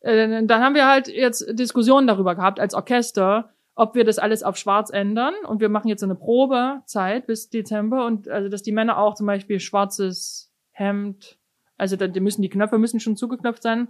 Äh, 0.00 0.44
dann 0.44 0.62
haben 0.62 0.74
wir 0.74 0.86
halt 0.86 1.08
jetzt 1.08 1.46
Diskussionen 1.58 2.06
darüber 2.06 2.34
gehabt 2.34 2.60
als 2.60 2.74
Orchester, 2.74 3.54
ob 3.74 3.94
wir 3.94 4.04
das 4.04 4.18
alles 4.18 4.42
auf 4.42 4.58
schwarz 4.58 4.90
ändern. 4.90 5.32
Und 5.46 5.62
wir 5.62 5.70
machen 5.70 5.88
jetzt 5.88 6.00
so 6.00 6.06
eine 6.06 6.14
Probezeit 6.14 7.26
bis 7.26 7.48
Dezember 7.48 8.04
und 8.04 8.28
also, 8.28 8.50
dass 8.50 8.62
die 8.62 8.72
Männer 8.72 8.98
auch 8.98 9.14
zum 9.14 9.26
Beispiel 9.26 9.60
schwarzes 9.60 10.52
Hemd, 10.72 11.38
also 11.78 11.96
da, 11.96 12.06
die 12.06 12.20
müssen 12.20 12.42
die 12.42 12.50
Knöpfe 12.50 12.76
müssen 12.76 13.00
schon 13.00 13.16
zugeknöpft 13.16 13.62
sein. 13.62 13.88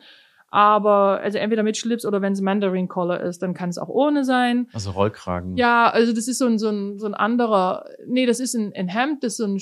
Aber 0.51 1.21
also 1.23 1.39
entweder 1.39 1.63
mit 1.63 1.77
Schlips 1.77 2.05
oder 2.05 2.21
wenn 2.23 2.33
es 2.33 2.41
Mandarin 2.41 2.89
Collar 2.89 3.21
ist, 3.21 3.41
dann 3.43 3.55
kann 3.55 3.69
es 3.71 3.79
auch 3.79 3.89
ohne 3.89 4.25
sein. 4.25 4.69
Also 4.73 4.91
Rollkragen. 4.91 5.57
Ja, 5.57 5.89
also 5.91 6.13
das 6.13 6.27
ist 6.27 6.39
so 6.39 6.47
ein, 6.47 6.59
so 6.59 6.69
ein, 6.71 6.99
so 6.99 7.07
ein 7.07 7.15
anderer, 7.15 7.85
nee, 8.07 8.27
das 8.27 8.41
ist 8.41 8.55
ein, 8.55 8.73
ein 8.75 8.89
Hemd, 8.89 9.23
das 9.23 9.35
ist 9.35 9.37
so 9.39 9.47
ein, 9.47 9.61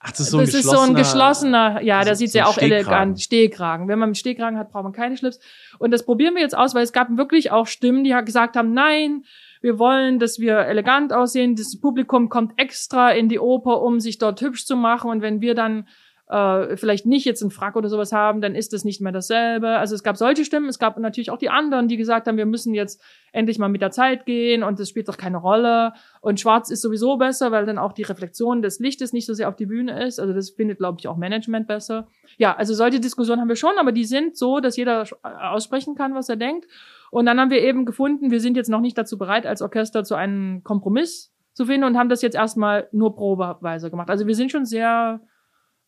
Ach, 0.00 0.10
das 0.12 0.20
ist 0.20 0.30
so 0.30 0.38
ein 0.38 0.44
das 0.46 0.54
ist 0.54 0.62
so 0.70 0.78
ein 0.78 0.94
geschlossener- 0.94 1.80
ja, 1.82 2.00
so- 2.00 2.06
der 2.06 2.14
sieht 2.14 2.30
so 2.30 2.38
auch 2.40 2.52
Stehkragen. 2.52 2.72
elegant, 2.72 3.20
Stehkragen. 3.20 3.88
Wenn 3.88 3.98
man 3.98 4.06
einen 4.08 4.14
Stehkragen 4.14 4.56
hat, 4.56 4.70
braucht 4.70 4.84
man 4.84 4.92
keine 4.92 5.16
Schlips. 5.16 5.40
Und 5.80 5.90
das 5.90 6.04
probieren 6.06 6.34
wir 6.36 6.40
jetzt 6.42 6.56
aus, 6.56 6.72
weil 6.74 6.84
es 6.84 6.92
gab 6.92 7.08
wirklich 7.16 7.50
auch 7.50 7.66
Stimmen, 7.66 8.04
die 8.04 8.14
gesagt 8.24 8.56
haben, 8.56 8.72
nein, 8.72 9.24
wir 9.60 9.80
wollen, 9.80 10.20
dass 10.20 10.38
wir 10.38 10.58
elegant 10.60 11.12
aussehen. 11.12 11.56
Das 11.56 11.78
Publikum 11.80 12.28
kommt 12.28 12.60
extra 12.60 13.10
in 13.10 13.28
die 13.28 13.40
Oper, 13.40 13.82
um 13.82 13.98
sich 13.98 14.18
dort 14.18 14.40
hübsch 14.40 14.66
zu 14.66 14.76
machen. 14.76 15.10
Und 15.10 15.20
wenn 15.20 15.40
wir 15.40 15.56
dann 15.56 15.88
äh, 16.28 16.76
vielleicht 16.76 17.06
nicht 17.06 17.24
jetzt 17.24 17.42
einen 17.42 17.50
Frack 17.50 17.76
oder 17.76 17.88
sowas 17.88 18.12
haben, 18.12 18.40
dann 18.40 18.54
ist 18.54 18.72
das 18.72 18.84
nicht 18.84 19.00
mehr 19.00 19.12
dasselbe. 19.12 19.68
Also 19.78 19.94
es 19.94 20.02
gab 20.02 20.16
solche 20.16 20.44
Stimmen, 20.44 20.68
es 20.68 20.78
gab 20.78 20.98
natürlich 20.98 21.30
auch 21.30 21.38
die 21.38 21.48
anderen, 21.48 21.88
die 21.88 21.96
gesagt 21.96 22.26
haben, 22.26 22.36
wir 22.36 22.46
müssen 22.46 22.74
jetzt 22.74 23.02
endlich 23.32 23.58
mal 23.58 23.68
mit 23.68 23.80
der 23.80 23.90
Zeit 23.90 24.26
gehen 24.26 24.62
und 24.62 24.78
das 24.78 24.88
spielt 24.88 25.08
doch 25.08 25.16
keine 25.16 25.38
Rolle. 25.38 25.92
Und 26.20 26.40
schwarz 26.40 26.70
ist 26.70 26.82
sowieso 26.82 27.16
besser, 27.16 27.50
weil 27.50 27.66
dann 27.66 27.78
auch 27.78 27.92
die 27.92 28.02
Reflexion 28.02 28.62
des 28.62 28.78
Lichtes 28.78 29.12
nicht 29.12 29.26
so 29.26 29.34
sehr 29.34 29.48
auf 29.48 29.56
die 29.56 29.66
Bühne 29.66 30.04
ist. 30.04 30.20
Also 30.20 30.32
das 30.34 30.50
findet, 30.50 30.78
glaube 30.78 30.98
ich, 31.00 31.08
auch 31.08 31.16
Management 31.16 31.66
besser. 31.66 32.08
Ja, 32.36 32.54
also 32.54 32.74
solche 32.74 33.00
Diskussionen 33.00 33.40
haben 33.40 33.48
wir 33.48 33.56
schon, 33.56 33.78
aber 33.78 33.92
die 33.92 34.04
sind 34.04 34.36
so, 34.36 34.60
dass 34.60 34.76
jeder 34.76 35.02
sch- 35.02 35.16
aussprechen 35.22 35.94
kann, 35.94 36.14
was 36.14 36.28
er 36.28 36.36
denkt. 36.36 36.66
Und 37.10 37.24
dann 37.24 37.40
haben 37.40 37.50
wir 37.50 37.62
eben 37.62 37.86
gefunden, 37.86 38.30
wir 38.30 38.40
sind 38.40 38.56
jetzt 38.56 38.68
noch 38.68 38.80
nicht 38.80 38.98
dazu 38.98 39.16
bereit, 39.16 39.46
als 39.46 39.62
Orchester 39.62 40.04
zu 40.04 40.14
einem 40.14 40.62
Kompromiss 40.62 41.32
zu 41.54 41.64
finden 41.64 41.84
und 41.84 41.96
haben 41.96 42.10
das 42.10 42.22
jetzt 42.22 42.36
erstmal 42.36 42.88
nur 42.92 43.16
probeweise 43.16 43.90
gemacht. 43.90 44.10
Also 44.10 44.26
wir 44.26 44.34
sind 44.34 44.52
schon 44.52 44.66
sehr 44.66 45.20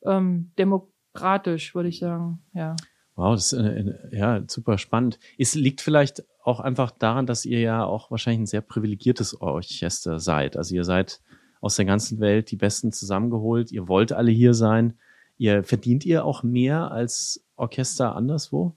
ähm, 0.05 0.53
demokratisch, 0.59 1.75
würde 1.75 1.89
ich 1.89 1.99
sagen. 1.99 2.43
Ja. 2.55 2.77
Wow, 3.17 3.35
das 3.35 3.53
ist 3.53 3.59
eine, 3.59 3.71
eine, 3.71 4.09
ja, 4.13 4.43
super 4.47 4.79
spannend. 4.79 5.19
Es 5.39 5.55
liegt 5.55 5.81
vielleicht 5.81 6.25
auch 6.43 6.61
einfach 6.61 6.91
daran, 6.91 7.27
dass 7.27 7.45
ihr 7.45 7.61
ja 7.61 7.85
auch 7.85 8.11
wahrscheinlich 8.11 8.41
ein 8.41 8.47
sehr 8.47 8.63
privilegiertes 8.63 9.41
Orchester 9.41 10.19
seid. 10.19 10.57
Also 10.57 10.75
ihr 10.75 10.85
seid 10.85 11.21
aus 11.61 11.77
der 11.77 11.85
ganzen 11.85 12.21
Welt 12.21 12.51
die 12.51 12.57
Besten 12.57 12.93
zusammengeholt. 12.93 13.71
Ihr 13.73 13.89
wollt 13.89 14.13
alle 14.13 14.31
hier 14.31 14.55
sein. 14.55 14.95
Ihr 15.37 15.65
verdient 15.65 16.05
ihr 16.05 16.25
auch 16.25 16.43
mehr 16.43 16.91
als 16.91 17.45
Orchester 17.57 18.17
anderswo? 18.17 18.75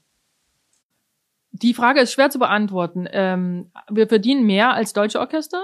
Die 1.52 1.74
Frage 1.74 2.00
ist 2.00 2.12
schwer 2.12 2.30
zu 2.30 2.38
beantworten. 2.38 3.06
Ähm, 3.10 3.70
wir 3.90 4.08
verdienen 4.08 4.44
mehr 4.44 4.74
als 4.74 4.92
deutsche 4.92 5.20
Orchester. 5.20 5.62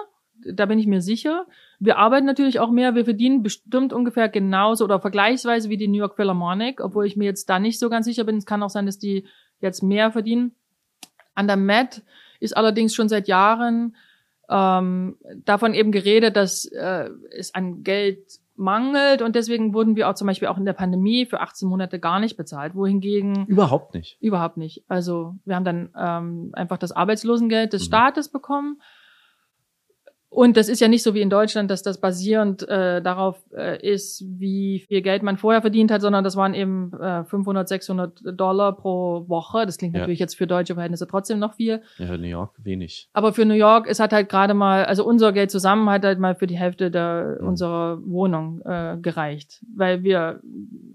Da 0.55 0.67
bin 0.67 0.79
ich 0.79 0.87
mir 0.87 1.03
sicher. 1.03 1.47
Wir 1.81 1.97
arbeiten 1.97 2.27
natürlich 2.27 2.61
auch 2.61 2.71
mehr. 2.71 2.95
Wir 2.95 3.05
verdienen 3.05 3.43
bestimmt 3.43 3.93
ungefähr 3.93 4.29
genauso 4.29 4.85
oder 4.85 5.01
vergleichsweise 5.01 5.71
wie 5.71 5.79
die 5.79 5.89
New 5.89 5.99
York 5.99 6.15
Philharmonic, 6.17 6.81
obwohl 6.81 7.07
ich 7.07 7.17
mir 7.17 7.25
jetzt 7.25 7.49
da 7.49 7.59
nicht 7.59 7.79
so 7.79 7.89
ganz 7.89 8.05
sicher 8.05 8.25
bin. 8.25 8.37
Es 8.37 8.47
kann 8.47 8.63
auch 8.63 8.71
sein, 8.71 8.87
dass 8.87 8.99
die 8.99 9.27
jetzt 9.61 9.83
mehr 9.83 10.13
verdienen. 10.13 10.53
An 11.35 11.47
der 11.47 11.57
Met 11.57 12.03
ist 12.39 12.57
allerdings 12.57 12.95
schon 12.95 13.09
seit 13.09 13.29
Jahren 13.29 13.97
ähm, 14.51 15.17
davon 15.45 15.75
eben 15.75 15.91
geredet, 15.91 16.37
dass 16.37 16.67
äh, 16.67 17.09
es 17.31 17.55
an 17.55 17.83
Geld 17.83 18.41
mangelt 18.57 19.23
und 19.23 19.35
deswegen 19.37 19.73
wurden 19.73 19.97
wir 19.97 20.11
auch 20.11 20.15
zum 20.15 20.27
Beispiel 20.27 20.49
auch 20.49 20.59
in 20.59 20.67
der 20.67 20.75
Pandemie 20.75 21.25
für 21.25 21.41
18 21.41 21.67
Monate 21.67 21.99
gar 21.99 22.21
nicht 22.21 22.37
bezahlt, 22.37 22.75
wohingegen 22.75 23.47
Überhaupt 23.47 23.95
nicht. 23.95 24.19
Überhaupt 24.21 24.59
nicht. 24.59 24.85
Also 24.87 25.37
wir 25.47 25.57
haben 25.57 25.65
dann 25.65 25.89
ähm, 25.99 26.51
einfach 26.53 26.77
das 26.77 26.93
Arbeitslosengeld 26.93 27.73
des 27.73 27.83
Mhm. 27.83 27.87
Staates 27.87 28.29
bekommen. 28.29 28.83
Und 30.33 30.57
das 30.57 30.69
ist 30.69 30.81
ja 30.81 30.87
nicht 30.87 31.03
so 31.03 31.13
wie 31.15 31.23
in 31.23 31.29
Deutschland, 31.29 31.73
dass 31.73 31.83
das 31.83 32.01
basierend 32.01 32.63
äh, 32.69 33.03
darauf 33.03 33.43
äh, 33.53 33.85
ist, 33.85 34.25
wie 34.39 34.79
viel 34.87 35.03
Geld 35.03 35.25
man 35.25 35.37
vorher 35.39 35.61
verdient 35.61 35.91
hat, 35.91 36.03
sondern 36.03 36.23
das 36.23 36.37
waren 36.37 36.55
eben 36.55 36.93
äh, 37.01 37.25
500, 37.25 37.69
600 37.69 38.23
Dollar 38.39 38.77
pro 38.77 39.25
Woche. 39.29 39.67
Das 39.67 39.77
klingt 39.77 39.95
Ja. 39.97 40.03
natürlich 40.03 40.21
jetzt 40.21 40.37
für 40.37 40.47
deutsche 40.47 40.75
Verhältnisse 40.75 41.09
trotzdem 41.09 41.41
noch 41.41 41.55
viel. 41.55 41.83
Ja, 41.99 42.17
New 42.17 42.29
York 42.29 42.55
wenig. 42.63 43.09
Aber 43.13 43.33
für 43.33 43.45
New 43.45 43.55
York, 43.55 43.89
es 43.89 43.99
hat 43.99 44.13
halt 44.13 44.29
gerade 44.29 44.55
mal, 44.55 44.85
also 44.85 45.05
unser 45.05 45.33
Geld 45.33 45.51
zusammen 45.51 45.91
hat 45.91 46.05
halt 46.05 46.21
mal 46.21 46.37
für 46.37 46.47
die 46.47 46.57
Hälfte 46.57 46.93
der, 46.93 47.39
Mhm. 47.41 47.49
unserer 47.49 47.99
Wohnung 48.07 48.63
äh, 48.65 48.99
gereicht. 49.03 49.65
Weil 49.75 50.05
wir 50.05 50.41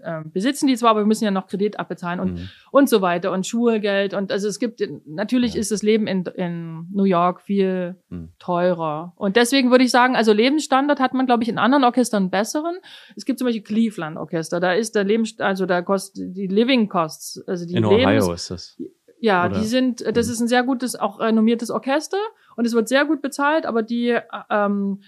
äh, 0.00 0.22
besitzen 0.32 0.66
die 0.66 0.76
zwar, 0.76 0.92
aber 0.92 1.00
wir 1.00 1.06
müssen 1.06 1.24
ja 1.24 1.30
noch 1.30 1.46
Kredit 1.46 1.78
abbezahlen 1.78 2.20
und 2.20 2.32
Mhm. 2.32 2.48
und 2.70 2.88
so 2.88 3.02
weiter 3.02 3.32
und 3.32 3.46
Schulgeld 3.46 4.14
und 4.14 4.32
also 4.32 4.48
es 4.48 4.58
gibt 4.58 4.82
natürlich 5.06 5.54
Ja. 5.54 5.60
ist 5.60 5.72
das 5.72 5.82
Leben 5.82 6.06
in, 6.06 6.24
in 6.36 6.86
New 6.90 7.04
York 7.04 7.42
viel 7.42 7.96
Mhm. 8.08 8.30
teurer 8.38 9.12
Und 9.16 9.25
deswegen 9.34 9.70
würde 9.72 9.82
ich 9.82 9.90
sagen, 9.90 10.14
also 10.14 10.32
Lebensstandard 10.32 11.00
hat 11.00 11.14
man, 11.14 11.26
glaube 11.26 11.42
ich, 11.42 11.48
in 11.48 11.58
anderen 11.58 11.82
Orchestern 11.82 12.30
besseren. 12.30 12.76
Es 13.16 13.24
gibt 13.24 13.38
zum 13.40 13.46
Beispiel 13.46 13.62
Cleveland 13.64 14.18
Orchester, 14.18 14.60
da 14.60 14.72
ist 14.74 14.94
der 14.94 15.02
Lebens, 15.02 15.40
also 15.40 15.66
da 15.66 15.82
kostet 15.82 16.36
die 16.36 16.46
Living 16.46 16.88
Costs, 16.88 17.42
also 17.48 17.66
die 17.66 17.74
In 17.74 17.82
Lebens 17.84 18.24
Ohio 18.24 18.32
ist 18.34 18.50
das. 18.50 18.76
ja, 19.18 19.46
Oder- 19.46 19.58
die 19.58 19.64
sind, 19.64 20.02
das 20.02 20.26
Mhm. 20.28 20.32
ist 20.34 20.40
ein 20.42 20.48
sehr 20.48 20.62
gutes, 20.62 20.94
auch 20.94 21.18
renommiertes 21.18 21.70
Orchester 21.70 22.18
und 22.54 22.66
es 22.66 22.74
wird 22.74 22.86
sehr 22.88 23.06
gut 23.06 23.22
bezahlt, 23.22 23.64
aber 23.66 23.82
die 23.82 24.10
äh, 24.10 24.20
ähm, 24.50 25.00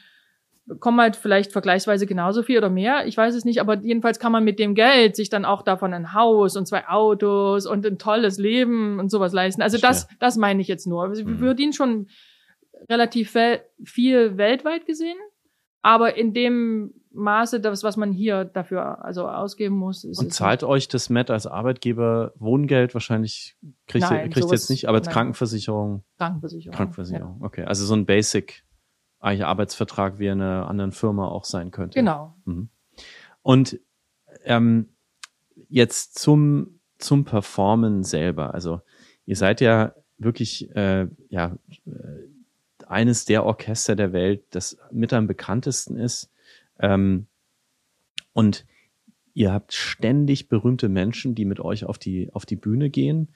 kommen 0.80 1.00
halt 1.00 1.16
vielleicht 1.16 1.52
vergleichsweise 1.52 2.04
genauso 2.04 2.42
viel 2.42 2.58
oder 2.58 2.68
mehr. 2.68 3.06
Ich 3.06 3.16
weiß 3.16 3.34
es 3.34 3.46
nicht, 3.46 3.58
aber 3.62 3.76
jedenfalls 3.78 4.18
kann 4.18 4.32
man 4.32 4.44
mit 4.44 4.58
dem 4.58 4.74
Geld 4.74 5.16
sich 5.16 5.30
dann 5.30 5.46
auch 5.46 5.62
davon 5.62 5.94
ein 5.94 6.12
Haus 6.12 6.58
und 6.58 6.66
zwei 6.68 6.86
Autos 6.88 7.64
und 7.64 7.86
ein 7.86 7.96
tolles 7.98 8.36
Leben 8.38 9.00
und 9.00 9.10
sowas 9.10 9.32
leisten. 9.32 9.62
Also 9.62 9.78
das, 9.78 10.08
das 10.20 10.36
meine 10.36 10.60
ich 10.60 10.68
jetzt 10.68 10.86
nur. 10.86 11.10
Wir 11.16 11.24
Mhm. 11.24 11.38
verdienen 11.38 11.72
schon 11.72 12.08
relativ 12.88 13.34
wel 13.34 13.60
viel 13.84 14.36
weltweit 14.36 14.86
gesehen, 14.86 15.18
aber 15.82 16.16
in 16.16 16.34
dem 16.34 16.94
Maße, 17.10 17.60
das, 17.60 17.82
was 17.82 17.96
man 17.96 18.12
hier 18.12 18.44
dafür 18.44 19.04
also 19.04 19.28
ausgeben 19.28 19.76
muss, 19.76 20.04
ist 20.04 20.18
Und 20.18 20.32
zahlt 20.32 20.62
euch 20.62 20.88
das 20.88 21.10
Met 21.10 21.30
als 21.30 21.46
Arbeitgeber 21.46 22.32
Wohngeld 22.36 22.94
wahrscheinlich? 22.94 23.56
Kriegt 23.86 24.10
ihr, 24.10 24.28
kriegt 24.28 24.36
ihr 24.36 24.50
jetzt 24.50 24.70
nicht, 24.70 24.88
aber 24.88 25.00
nein. 25.00 25.12
Krankenversicherung, 25.12 26.04
Krankenversicherung. 26.18 26.76
Krankenversicherung. 26.76 27.42
Okay, 27.42 27.64
also 27.64 27.84
so 27.84 27.94
ein 27.94 28.06
Basic 28.06 28.64
eigentlich 29.20 29.44
Arbeitsvertrag 29.44 30.18
wie 30.18 30.26
in 30.26 30.40
einer 30.40 30.68
anderen 30.68 30.92
Firma 30.92 31.26
auch 31.26 31.44
sein 31.44 31.70
könnte. 31.70 31.98
Ja. 31.98 32.02
Genau. 32.02 32.34
Mhm. 32.44 32.68
Und 33.42 33.80
ähm, 34.44 34.94
jetzt 35.68 36.18
zum, 36.18 36.80
zum 36.98 37.24
Performen 37.24 38.04
selber. 38.04 38.54
Also 38.54 38.80
ihr 39.24 39.36
seid 39.36 39.60
ja 39.60 39.94
wirklich 40.18 40.70
äh, 40.76 41.08
ja, 41.28 41.56
eines 42.90 43.24
der 43.24 43.44
Orchester 43.44 43.96
der 43.96 44.12
Welt, 44.12 44.44
das 44.50 44.78
mit 44.90 45.12
am 45.12 45.26
bekanntesten 45.26 45.96
ist. 45.96 46.30
Ähm, 46.80 47.26
und 48.32 48.66
ihr 49.34 49.52
habt 49.52 49.72
ständig 49.72 50.48
berühmte 50.48 50.88
Menschen, 50.88 51.34
die 51.34 51.44
mit 51.44 51.60
euch 51.60 51.84
auf 51.84 51.98
die, 51.98 52.32
auf 52.32 52.46
die 52.46 52.56
Bühne 52.56 52.90
gehen. 52.90 53.34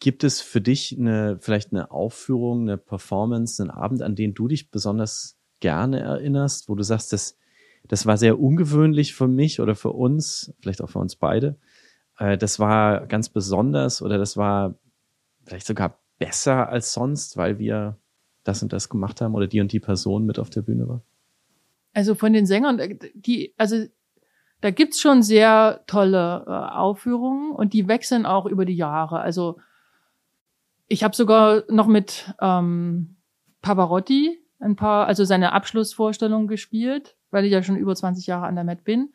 Gibt 0.00 0.24
es 0.24 0.40
für 0.40 0.60
dich 0.60 0.96
eine, 0.98 1.38
vielleicht 1.40 1.72
eine 1.72 1.90
Aufführung, 1.90 2.62
eine 2.62 2.78
Performance, 2.78 3.62
einen 3.62 3.70
Abend, 3.70 4.02
an 4.02 4.16
den 4.16 4.34
du 4.34 4.48
dich 4.48 4.70
besonders 4.70 5.38
gerne 5.60 6.00
erinnerst, 6.00 6.68
wo 6.68 6.74
du 6.74 6.82
sagst, 6.82 7.12
das, 7.12 7.36
das 7.86 8.06
war 8.06 8.16
sehr 8.16 8.38
ungewöhnlich 8.40 9.14
für 9.14 9.28
mich 9.28 9.60
oder 9.60 9.74
für 9.74 9.92
uns, 9.92 10.54
vielleicht 10.60 10.82
auch 10.82 10.90
für 10.90 10.98
uns 10.98 11.16
beide. 11.16 11.58
Äh, 12.18 12.38
das 12.38 12.58
war 12.58 13.06
ganz 13.06 13.28
besonders 13.28 14.02
oder 14.02 14.18
das 14.18 14.36
war 14.36 14.78
vielleicht 15.44 15.66
sogar 15.66 16.00
besser 16.18 16.68
als 16.68 16.92
sonst, 16.92 17.36
weil 17.36 17.58
wir 17.58 17.98
das 18.46 18.62
und 18.62 18.72
das 18.72 18.88
gemacht 18.88 19.20
haben 19.20 19.34
oder 19.34 19.46
die 19.46 19.60
und 19.60 19.72
die 19.72 19.80
Person 19.80 20.26
mit 20.26 20.38
auf 20.38 20.50
der 20.50 20.62
Bühne 20.62 20.88
war? 20.88 21.02
Also 21.92 22.14
von 22.14 22.32
den 22.32 22.46
Sängern, 22.46 22.78
äh, 22.78 22.98
die, 23.14 23.54
also 23.56 23.86
da 24.60 24.70
gibt's 24.70 25.00
schon 25.00 25.22
sehr 25.22 25.82
tolle 25.86 26.44
äh, 26.46 26.50
Aufführungen 26.50 27.52
und 27.52 27.72
die 27.72 27.88
wechseln 27.88 28.26
auch 28.26 28.46
über 28.46 28.64
die 28.64 28.76
Jahre. 28.76 29.20
Also 29.20 29.58
ich 30.88 31.04
habe 31.04 31.16
sogar 31.16 31.64
noch 31.68 31.86
mit 31.86 32.32
ähm, 32.40 33.16
Pavarotti 33.62 34.38
ein 34.58 34.76
paar, 34.76 35.06
also 35.06 35.24
seine 35.24 35.52
Abschlussvorstellung 35.52 36.46
gespielt, 36.46 37.16
weil 37.30 37.44
ich 37.44 37.52
ja 37.52 37.62
schon 37.62 37.76
über 37.76 37.94
20 37.94 38.26
Jahre 38.26 38.46
an 38.46 38.54
der 38.54 38.64
Met 38.64 38.84
bin. 38.84 39.12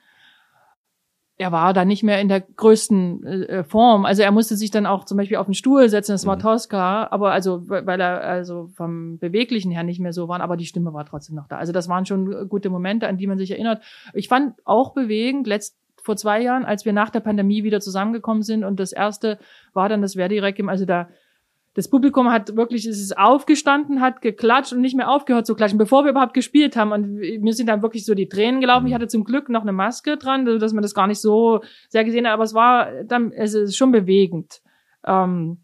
Er 1.37 1.51
war 1.51 1.73
da 1.73 1.85
nicht 1.85 2.03
mehr 2.03 2.21
in 2.21 2.27
der 2.27 2.41
größten 2.41 3.23
äh, 3.23 3.63
Form. 3.63 4.05
Also 4.05 4.21
er 4.21 4.31
musste 4.31 4.55
sich 4.55 4.69
dann 4.69 4.85
auch 4.85 5.05
zum 5.05 5.17
Beispiel 5.17 5.37
auf 5.37 5.47
den 5.47 5.55
Stuhl 5.55 5.89
setzen, 5.89 6.11
das 6.11 6.25
war 6.25 6.35
Mhm. 6.35 6.41
Tosca, 6.41 7.07
aber 7.09 7.31
also, 7.31 7.67
weil 7.67 7.99
er 7.99 8.21
also 8.21 8.69
vom 8.75 9.17
Beweglichen 9.17 9.71
her 9.71 9.83
nicht 9.83 9.99
mehr 9.99 10.13
so 10.13 10.27
war, 10.27 10.39
aber 10.41 10.57
die 10.57 10.65
Stimme 10.65 10.93
war 10.93 11.05
trotzdem 11.05 11.35
noch 11.35 11.47
da. 11.47 11.57
Also 11.57 11.73
das 11.73 11.89
waren 11.89 12.05
schon 12.05 12.47
gute 12.47 12.69
Momente, 12.69 13.07
an 13.07 13.17
die 13.17 13.27
man 13.27 13.37
sich 13.37 13.51
erinnert. 13.51 13.81
Ich 14.13 14.27
fand 14.27 14.55
auch 14.65 14.93
bewegend, 14.93 15.47
letzt, 15.47 15.77
vor 16.03 16.17
zwei 16.17 16.41
Jahren, 16.41 16.65
als 16.65 16.85
wir 16.85 16.93
nach 16.93 17.09
der 17.11 17.19
Pandemie 17.19 17.63
wieder 17.63 17.79
zusammengekommen 17.79 18.43
sind 18.43 18.63
und 18.63 18.79
das 18.79 18.91
erste 18.91 19.37
war 19.73 19.87
dann 19.87 20.01
das 20.01 20.15
Verdi-Requiem, 20.15 20.67
also 20.67 20.85
da 20.85 21.09
das 21.73 21.89
Publikum 21.89 22.31
hat 22.31 22.55
wirklich, 22.57 22.85
es 22.85 22.99
ist 22.99 23.17
aufgestanden, 23.17 24.01
hat 24.01 24.21
geklatscht 24.21 24.73
und 24.73 24.81
nicht 24.81 24.95
mehr 24.95 25.09
aufgehört 25.09 25.45
zu 25.45 25.55
klatschen, 25.55 25.77
bevor 25.77 26.03
wir 26.03 26.11
überhaupt 26.11 26.33
gespielt 26.33 26.75
haben. 26.75 26.91
Und 26.91 27.13
mir 27.15 27.53
sind 27.53 27.67
dann 27.67 27.81
wirklich 27.81 28.05
so 28.05 28.13
die 28.13 28.27
Tränen 28.27 28.59
gelaufen. 28.59 28.87
Ich 28.87 28.93
hatte 28.93 29.07
zum 29.07 29.23
Glück 29.23 29.47
noch 29.47 29.61
eine 29.61 29.71
Maske 29.71 30.17
dran, 30.17 30.45
also 30.45 30.59
dass 30.59 30.73
man 30.73 30.81
das 30.81 30.93
gar 30.93 31.07
nicht 31.07 31.21
so 31.21 31.61
sehr 31.87 32.03
gesehen 32.03 32.27
hat. 32.27 32.33
Aber 32.33 32.43
es 32.43 32.53
war 32.53 33.03
dann, 33.03 33.31
es 33.31 33.53
ist 33.53 33.77
schon 33.77 33.91
bewegend. 33.91 34.61
Ähm, 35.05 35.59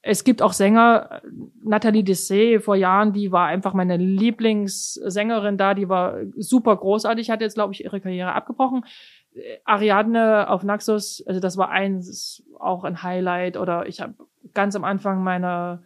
es 0.00 0.24
gibt 0.24 0.40
auch 0.40 0.54
Sänger, 0.54 1.20
Nathalie 1.62 2.04
Dessay 2.04 2.60
vor 2.60 2.76
Jahren, 2.76 3.12
die 3.12 3.30
war 3.30 3.46
einfach 3.46 3.74
meine 3.74 3.98
Lieblingssängerin 3.98 5.58
da, 5.58 5.74
die 5.74 5.90
war 5.90 6.20
super 6.36 6.76
großartig, 6.76 7.30
hat 7.30 7.42
jetzt, 7.42 7.54
glaube 7.54 7.74
ich, 7.74 7.84
ihre 7.84 8.00
Karriere 8.00 8.32
abgebrochen. 8.32 8.86
Äh, 9.34 9.58
Ariadne 9.64 10.48
auf 10.48 10.62
Naxos, 10.62 11.22
also 11.26 11.40
das 11.40 11.58
war 11.58 11.68
eins, 11.68 12.42
auch 12.58 12.84
ein 12.84 13.02
Highlight. 13.02 13.58
Oder 13.58 13.86
ich 13.86 14.00
habe 14.00 14.14
ganz 14.54 14.76
am 14.76 14.84
Anfang 14.84 15.22
meiner 15.22 15.82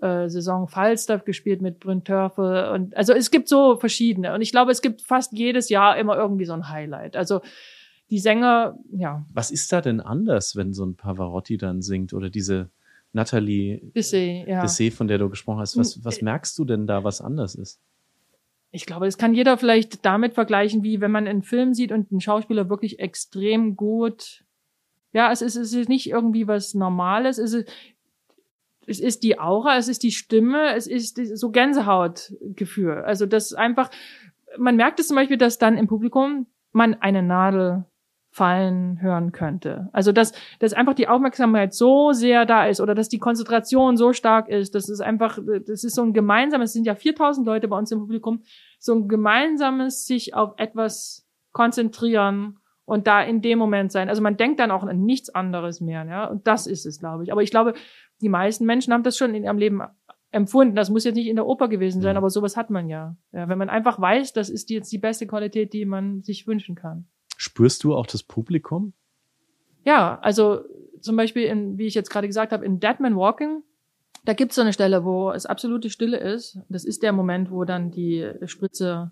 äh, 0.00 0.28
Saison 0.28 0.68
Falstaff 0.68 1.24
gespielt 1.24 1.62
mit 1.62 1.80
Bryn 1.80 2.04
Törfel. 2.04 2.68
Und 2.70 2.96
also 2.96 3.12
es 3.12 3.30
gibt 3.30 3.48
so 3.48 3.76
verschiedene. 3.76 4.34
Und 4.34 4.42
ich 4.42 4.50
glaube, 4.50 4.72
es 4.72 4.82
gibt 4.82 5.02
fast 5.02 5.32
jedes 5.32 5.68
Jahr 5.68 5.96
immer 5.96 6.16
irgendwie 6.16 6.44
so 6.44 6.52
ein 6.52 6.68
Highlight. 6.68 7.16
Also 7.16 7.40
die 8.10 8.18
Sänger, 8.18 8.76
ja, 8.92 9.24
Was 9.32 9.50
ist 9.50 9.72
da 9.72 9.80
denn 9.80 10.00
anders, 10.00 10.56
wenn 10.56 10.72
so 10.72 10.84
ein 10.84 10.96
Pavarotti 10.96 11.56
dann 11.56 11.80
singt 11.80 12.12
oder 12.12 12.28
diese 12.28 12.70
Nathalie 13.12 13.80
Dessay, 13.94 14.44
ja. 14.46 14.62
Dessay, 14.62 14.90
von 14.90 15.08
der 15.08 15.18
du 15.18 15.30
gesprochen 15.30 15.60
hast? 15.60 15.78
Was, 15.78 16.04
was 16.04 16.20
merkst 16.20 16.58
du 16.58 16.64
denn 16.64 16.86
da, 16.86 17.04
was 17.04 17.20
anders 17.20 17.54
ist? 17.54 17.80
Ich 18.72 18.86
glaube, 18.86 19.06
das 19.06 19.18
kann 19.18 19.34
jeder 19.34 19.56
vielleicht 19.56 20.04
damit 20.04 20.34
vergleichen, 20.34 20.82
wie 20.82 21.00
wenn 21.00 21.12
man 21.12 21.28
einen 21.28 21.42
Film 21.42 21.74
sieht 21.74 21.92
und 21.92 22.10
ein 22.10 22.20
Schauspieler 22.20 22.68
wirklich 22.68 22.98
extrem 22.98 23.76
gut. 23.76 24.44
Ja, 25.12 25.30
es 25.30 25.42
ist, 25.42 25.54
es 25.54 25.72
ist 25.72 25.88
nicht 25.88 26.10
irgendwie 26.10 26.48
was 26.48 26.74
Normales. 26.74 27.38
Es 27.38 27.52
ist, 27.52 27.70
es 28.86 29.00
ist 29.00 29.22
die 29.22 29.38
Aura, 29.38 29.76
es 29.76 29.88
ist 29.88 30.02
die 30.02 30.12
Stimme, 30.12 30.74
es 30.74 30.86
ist 30.86 31.18
so 31.38 31.50
Gänsehautgefühl. 31.50 33.02
Also 33.04 33.26
das 33.26 33.46
ist 33.46 33.54
einfach, 33.54 33.90
man 34.58 34.76
merkt 34.76 35.00
es 35.00 35.08
zum 35.08 35.16
Beispiel, 35.16 35.36
dass 35.36 35.58
dann 35.58 35.76
im 35.76 35.86
Publikum 35.86 36.46
man 36.72 36.94
eine 36.94 37.22
Nadel 37.22 37.84
fallen 38.34 39.00
hören 39.00 39.30
könnte. 39.30 39.88
Also 39.92 40.10
dass, 40.10 40.32
dass 40.58 40.72
einfach 40.72 40.94
die 40.94 41.06
Aufmerksamkeit 41.06 41.72
so 41.72 42.10
sehr 42.10 42.46
da 42.46 42.66
ist 42.66 42.80
oder 42.80 42.96
dass 42.96 43.08
die 43.08 43.20
Konzentration 43.20 43.96
so 43.96 44.12
stark 44.12 44.48
ist. 44.48 44.74
Das 44.74 44.88
ist 44.88 45.00
einfach, 45.00 45.38
das 45.66 45.84
ist 45.84 45.94
so 45.94 46.02
ein 46.02 46.12
gemeinsames, 46.12 46.70
es 46.70 46.72
sind 46.72 46.84
ja 46.84 46.96
4000 46.96 47.46
Leute 47.46 47.68
bei 47.68 47.78
uns 47.78 47.92
im 47.92 48.00
Publikum, 48.00 48.42
so 48.80 48.92
ein 48.92 49.06
gemeinsames 49.06 50.04
sich 50.06 50.34
auf 50.34 50.54
etwas 50.56 51.28
konzentrieren 51.52 52.58
und 52.86 53.06
da 53.06 53.22
in 53.22 53.40
dem 53.40 53.58
Moment 53.58 53.92
sein. 53.92 54.08
Also 54.08 54.20
man 54.20 54.36
denkt 54.36 54.60
dann 54.60 54.70
auch 54.70 54.82
an 54.82 55.04
nichts 55.04 55.30
anderes 55.30 55.80
mehr, 55.80 56.04
ja. 56.04 56.26
Und 56.26 56.46
das 56.46 56.66
ist 56.66 56.86
es, 56.86 56.98
glaube 56.98 57.22
ich. 57.22 57.32
Aber 57.32 57.42
ich 57.42 57.50
glaube, 57.50 57.74
die 58.20 58.28
meisten 58.28 58.64
Menschen 58.64 58.92
haben 58.92 59.02
das 59.02 59.16
schon 59.16 59.34
in 59.34 59.44
ihrem 59.44 59.58
Leben 59.58 59.82
empfunden. 60.30 60.74
Das 60.74 60.90
muss 60.90 61.04
jetzt 61.04 61.14
nicht 61.14 61.28
in 61.28 61.36
der 61.36 61.46
Oper 61.46 61.68
gewesen 61.68 62.02
sein, 62.02 62.14
Mhm. 62.14 62.18
aber 62.18 62.30
sowas 62.30 62.56
hat 62.56 62.70
man 62.70 62.88
ja. 62.88 63.16
ja. 63.32 63.48
Wenn 63.48 63.58
man 63.58 63.68
einfach 63.70 64.00
weiß, 64.00 64.32
das 64.32 64.50
ist 64.50 64.70
jetzt 64.70 64.90
die 64.92 64.98
beste 64.98 65.26
Qualität, 65.26 65.72
die 65.72 65.84
man 65.84 66.22
sich 66.22 66.46
wünschen 66.46 66.74
kann. 66.74 67.06
Spürst 67.36 67.84
du 67.84 67.94
auch 67.94 68.06
das 68.06 68.22
Publikum? 68.22 68.92
Ja, 69.84 70.18
also 70.22 70.60
zum 71.00 71.16
Beispiel, 71.16 71.44
in, 71.44 71.78
wie 71.78 71.86
ich 71.86 71.94
jetzt 71.94 72.10
gerade 72.10 72.26
gesagt 72.26 72.52
habe, 72.52 72.64
in 72.64 72.80
Dead 72.80 72.98
Man 73.00 73.16
Walking, 73.16 73.62
da 74.24 74.32
gibt's 74.32 74.54
so 74.54 74.62
eine 74.62 74.72
Stelle, 74.72 75.04
wo 75.04 75.30
es 75.30 75.44
absolute 75.44 75.90
Stille 75.90 76.16
ist. 76.16 76.58
Das 76.68 76.84
ist 76.84 77.02
der 77.02 77.12
Moment, 77.12 77.50
wo 77.50 77.64
dann 77.64 77.90
die 77.90 78.26
Spritze 78.46 79.10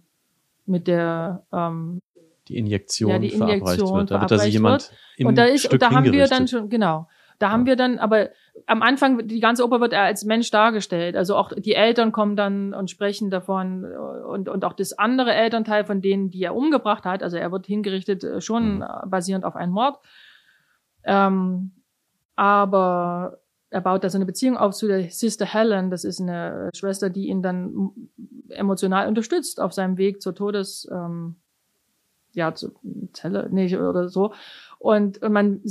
mit 0.65 0.87
der 0.89 1.45
ähm, 1.53 2.01
Die 2.49 2.57
Injektion, 2.57 3.11
Ja, 3.11 3.19
die 3.19 3.31
verabreicht 3.31 3.61
Injektion 3.63 3.99
wird. 3.99 4.11
Da 4.11 4.21
wird 4.21 4.23
da 4.23 4.29
verabreicht 4.29 4.45
sich 4.45 4.53
jemand 4.55 4.93
im 5.19 5.27
und 5.27 5.37
da 5.37 5.45
ist 5.45 5.61
Stück 5.61 5.73
und 5.75 5.83
da 5.83 5.91
haben 5.91 6.11
wir 6.11 6.27
dann 6.27 6.49
schon 6.49 6.69
genau. 6.71 7.09
Da 7.43 7.51
haben 7.51 7.67
wir 7.67 7.75
dann, 7.75 7.99
aber 7.99 8.29
am 8.67 8.83
Anfang, 8.83 9.27
die 9.27 9.41
ganze 9.41 9.65
Oper 9.65 9.81
wird 9.81 9.93
er 9.93 10.03
als 10.03 10.25
Mensch 10.25 10.53
dargestellt. 10.53 11.17
Also 11.17 11.37
auch 11.37 11.53
die 11.53 11.75
Eltern 11.75 12.13
kommen 12.13 12.37
dann 12.37 12.73
und 12.73 12.89
sprechen 12.89 13.31
davon 13.31 13.85
und, 13.85 14.49
und 14.49 14.65
auch 14.65 14.75
das 14.75 14.97
andere 14.97 15.33
Elternteil 15.35 15.85
von 15.85 16.01
denen, 16.01 16.31
die 16.31 16.45
er 16.45 16.55
umgebracht 16.55 17.05
hat. 17.05 17.21
Also 17.21 17.37
er 17.39 17.51
wird 17.51 17.67
hingerichtet 17.67 18.23
äh, 18.23 18.41
schon 18.41 18.77
Mhm. 18.77 18.83
äh, 18.83 19.07
basierend 19.07 19.45
auf 19.45 19.57
einen 19.57 19.73
Mord. 19.73 19.99
Ähm, 21.03 21.73
aber 22.37 23.41
er 23.71 23.81
baut 23.81 24.05
da 24.05 24.11
so 24.11 24.19
eine 24.19 24.27
Beziehung 24.27 24.57
auf 24.57 24.75
zu 24.75 24.87
der 24.87 25.11
Sister 25.11 25.47
Helen. 25.47 25.91
Das 25.91 26.05
ist 26.05 26.21
eine 26.21 26.71
Schwester, 26.77 27.11
die 27.11 27.27
ihn 27.27 27.43
dann 27.43 27.91
emotional 28.51 29.09
unterstützt 29.09 29.61
auf 29.61 29.73
seinem 29.73 29.97
Weg 29.97 30.23
zur 30.23 30.37
Todes, 30.37 30.89
ähm, 30.93 31.37
ja, 32.35 32.55
zur 32.55 32.73
Zelle, 33.13 33.49
nee, 33.51 33.77
oder 33.77 34.09
so. 34.09 34.33
Und, 34.83 35.23
und 35.23 35.33
man 35.33 35.63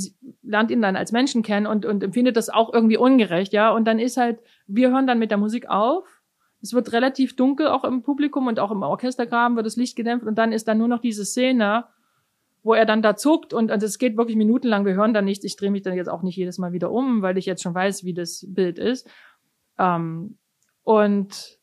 lernt 0.42 0.70
ihn 0.70 0.80
dann 0.80 0.96
als 0.96 1.12
Menschen 1.12 1.42
kennen 1.42 1.66
und, 1.66 1.84
und 1.84 2.02
empfindet 2.02 2.34
das 2.34 2.48
auch 2.48 2.72
irgendwie 2.72 2.96
ungerecht, 2.96 3.52
ja. 3.52 3.70
Und 3.70 3.84
dann 3.84 3.98
ist 3.98 4.16
halt, 4.16 4.40
wir 4.66 4.90
hören 4.90 5.06
dann 5.06 5.18
mit 5.18 5.30
der 5.30 5.36
Musik 5.36 5.68
auf. 5.68 6.22
Es 6.62 6.72
wird 6.72 6.92
relativ 6.92 7.36
dunkel, 7.36 7.68
auch 7.68 7.84
im 7.84 8.02
Publikum 8.02 8.46
und 8.46 8.58
auch 8.58 8.70
im 8.70 8.82
Orchestergraben 8.82 9.54
wird 9.54 9.66
das 9.66 9.76
Licht 9.76 9.96
gedämpft 9.96 10.26
und 10.26 10.36
dann 10.36 10.50
ist 10.50 10.66
dann 10.66 10.78
nur 10.78 10.88
noch 10.88 11.00
diese 11.00 11.26
Szene, 11.26 11.84
wo 12.62 12.72
er 12.72 12.86
dann 12.86 13.02
da 13.02 13.14
zuckt 13.14 13.52
und, 13.52 13.70
und 13.70 13.82
es 13.82 13.98
geht 13.98 14.16
wirklich 14.16 14.36
minutenlang, 14.36 14.86
wir 14.86 14.94
hören 14.94 15.12
da 15.12 15.20
nichts. 15.20 15.44
Ich 15.44 15.56
drehe 15.56 15.70
mich 15.70 15.82
dann 15.82 15.94
jetzt 15.94 16.08
auch 16.08 16.22
nicht 16.22 16.36
jedes 16.36 16.56
Mal 16.56 16.72
wieder 16.72 16.90
um, 16.90 17.20
weil 17.20 17.36
ich 17.36 17.44
jetzt 17.44 17.62
schon 17.62 17.74
weiß, 17.74 18.04
wie 18.04 18.14
das 18.14 18.46
Bild 18.48 18.78
ist. 18.78 19.06
Ähm, 19.78 20.38
und 20.84 21.58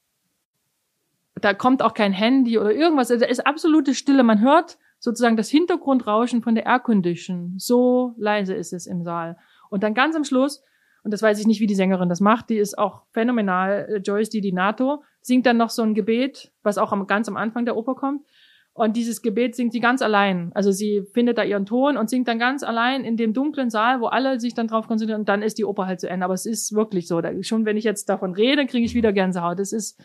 da 1.42 1.56
kommt 1.56 1.82
auch 1.82 1.96
kein 1.96 2.12
Handy 2.12 2.60
oder 2.60 2.74
irgendwas. 2.74 3.10
Also 3.10 3.26
da 3.26 3.32
ist 3.32 3.48
absolute 3.48 3.96
Stille. 3.96 4.22
Man 4.22 4.40
hört 4.40 4.78
sozusagen 5.00 5.38
das 5.38 5.50
Hintergrundrauschen 5.50 6.42
von 6.42 6.56
der 6.56 6.66
Aircondition. 6.66 7.56
So 7.58 8.14
leise 8.18 8.54
ist 8.54 8.74
es 8.74 8.86
im 8.86 9.04
Saal. 9.04 9.38
Und 9.70 9.84
dann 9.84 9.94
ganz 9.94 10.16
am 10.16 10.24
Schluss, 10.24 10.64
und 11.04 11.12
das 11.12 11.22
weiß 11.22 11.40
ich 11.40 11.48
nicht, 11.48 11.62
wie 11.62 11.68
die 11.68 11.76
Sängerin 11.76 12.10
das 12.10 12.20
macht, 12.20 12.50
die 12.50 12.58
ist 12.58 12.78
auch 12.78 13.04
phänomenal, 13.12 13.88
äh, 13.90 13.98
Joyce 13.98 14.30
Di 14.30 14.52
Nato, 14.52 15.04
singt 15.22 15.46
dann 15.46 15.58
noch 15.58 15.70
so 15.70 15.82
ein 15.82 15.94
Gebet, 15.94 16.52
was 16.64 16.78
auch 16.78 16.92
am, 16.92 17.08
ganz 17.08 17.28
am 17.28 17.38
Anfang 17.38 17.66
der 17.66 17.78
Oper 17.78 17.96
kommt. 17.96 18.26
Und 18.74 18.96
dieses 18.96 19.22
Gebet 19.22 19.56
singt 19.56 19.74
sie 19.74 19.82
ganz 19.82 20.02
allein. 20.02 20.52
Also 20.54 20.72
sie 20.72 21.04
findet 21.14 21.38
da 21.38 21.44
ihren 21.44 21.66
Ton 21.66 21.98
und 21.98 22.10
singt 22.10 22.28
dann 22.28 22.40
ganz 22.40 22.64
allein 22.64 23.04
in 23.04 23.18
dem 23.18 23.34
dunklen 23.34 23.70
Saal, 23.70 24.00
wo 24.00 24.06
alle 24.06 24.40
sich 24.40 24.54
dann 24.54 24.68
drauf 24.68 24.88
konzentrieren 24.88 25.22
und 25.22 25.30
dann 25.30 25.42
ist 25.42 25.58
die 25.58 25.66
Oper 25.66 25.86
halt 25.86 26.00
zu 26.00 26.10
Ende. 26.10 26.24
Aber 26.24 26.34
es 26.34 26.46
ist 26.46 26.74
wirklich 26.74 27.08
so. 27.08 27.20
Da, 27.20 27.32
schon 27.44 27.66
wenn 27.66 27.76
ich 27.76 27.84
jetzt 27.84 28.08
davon 28.08 28.34
rede, 28.34 28.66
kriege 28.68 28.86
ich 28.86 28.94
wieder 28.94 29.12
Gänsehaut. 29.12 29.60
Das 29.60 29.74
ist, 29.74 30.02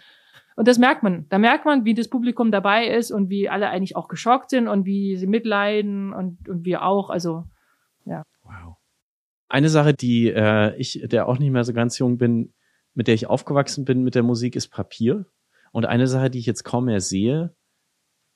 und 0.56 0.68
das 0.68 0.78
merkt 0.78 1.02
man. 1.02 1.26
Da 1.28 1.38
merkt 1.38 1.64
man, 1.64 1.84
wie 1.84 1.94
das 1.94 2.08
Publikum 2.08 2.52
dabei 2.52 2.86
ist 2.86 3.10
und 3.10 3.28
wie 3.28 3.48
alle 3.48 3.68
eigentlich 3.68 3.96
auch 3.96 4.08
geschockt 4.08 4.50
sind 4.50 4.68
und 4.68 4.84
wie 4.84 5.16
sie 5.16 5.26
mitleiden 5.26 6.12
und, 6.12 6.48
und 6.48 6.64
wir 6.64 6.82
auch. 6.82 7.10
Also, 7.10 7.44
ja. 8.04 8.22
Wow. 8.42 8.76
Eine 9.48 9.68
Sache, 9.68 9.94
die 9.94 10.28
äh, 10.28 10.76
ich, 10.76 11.02
der 11.04 11.28
auch 11.28 11.38
nicht 11.38 11.50
mehr 11.50 11.64
so 11.64 11.72
ganz 11.72 11.98
jung 11.98 12.18
bin, 12.18 12.52
mit 12.94 13.08
der 13.08 13.14
ich 13.14 13.26
aufgewachsen 13.26 13.84
bin 13.84 14.04
mit 14.04 14.14
der 14.14 14.22
Musik, 14.22 14.54
ist 14.54 14.68
Papier. 14.68 15.26
Und 15.72 15.86
eine 15.86 16.06
Sache, 16.06 16.30
die 16.30 16.38
ich 16.38 16.46
jetzt 16.46 16.62
kaum 16.62 16.84
mehr 16.84 17.00
sehe, 17.00 17.52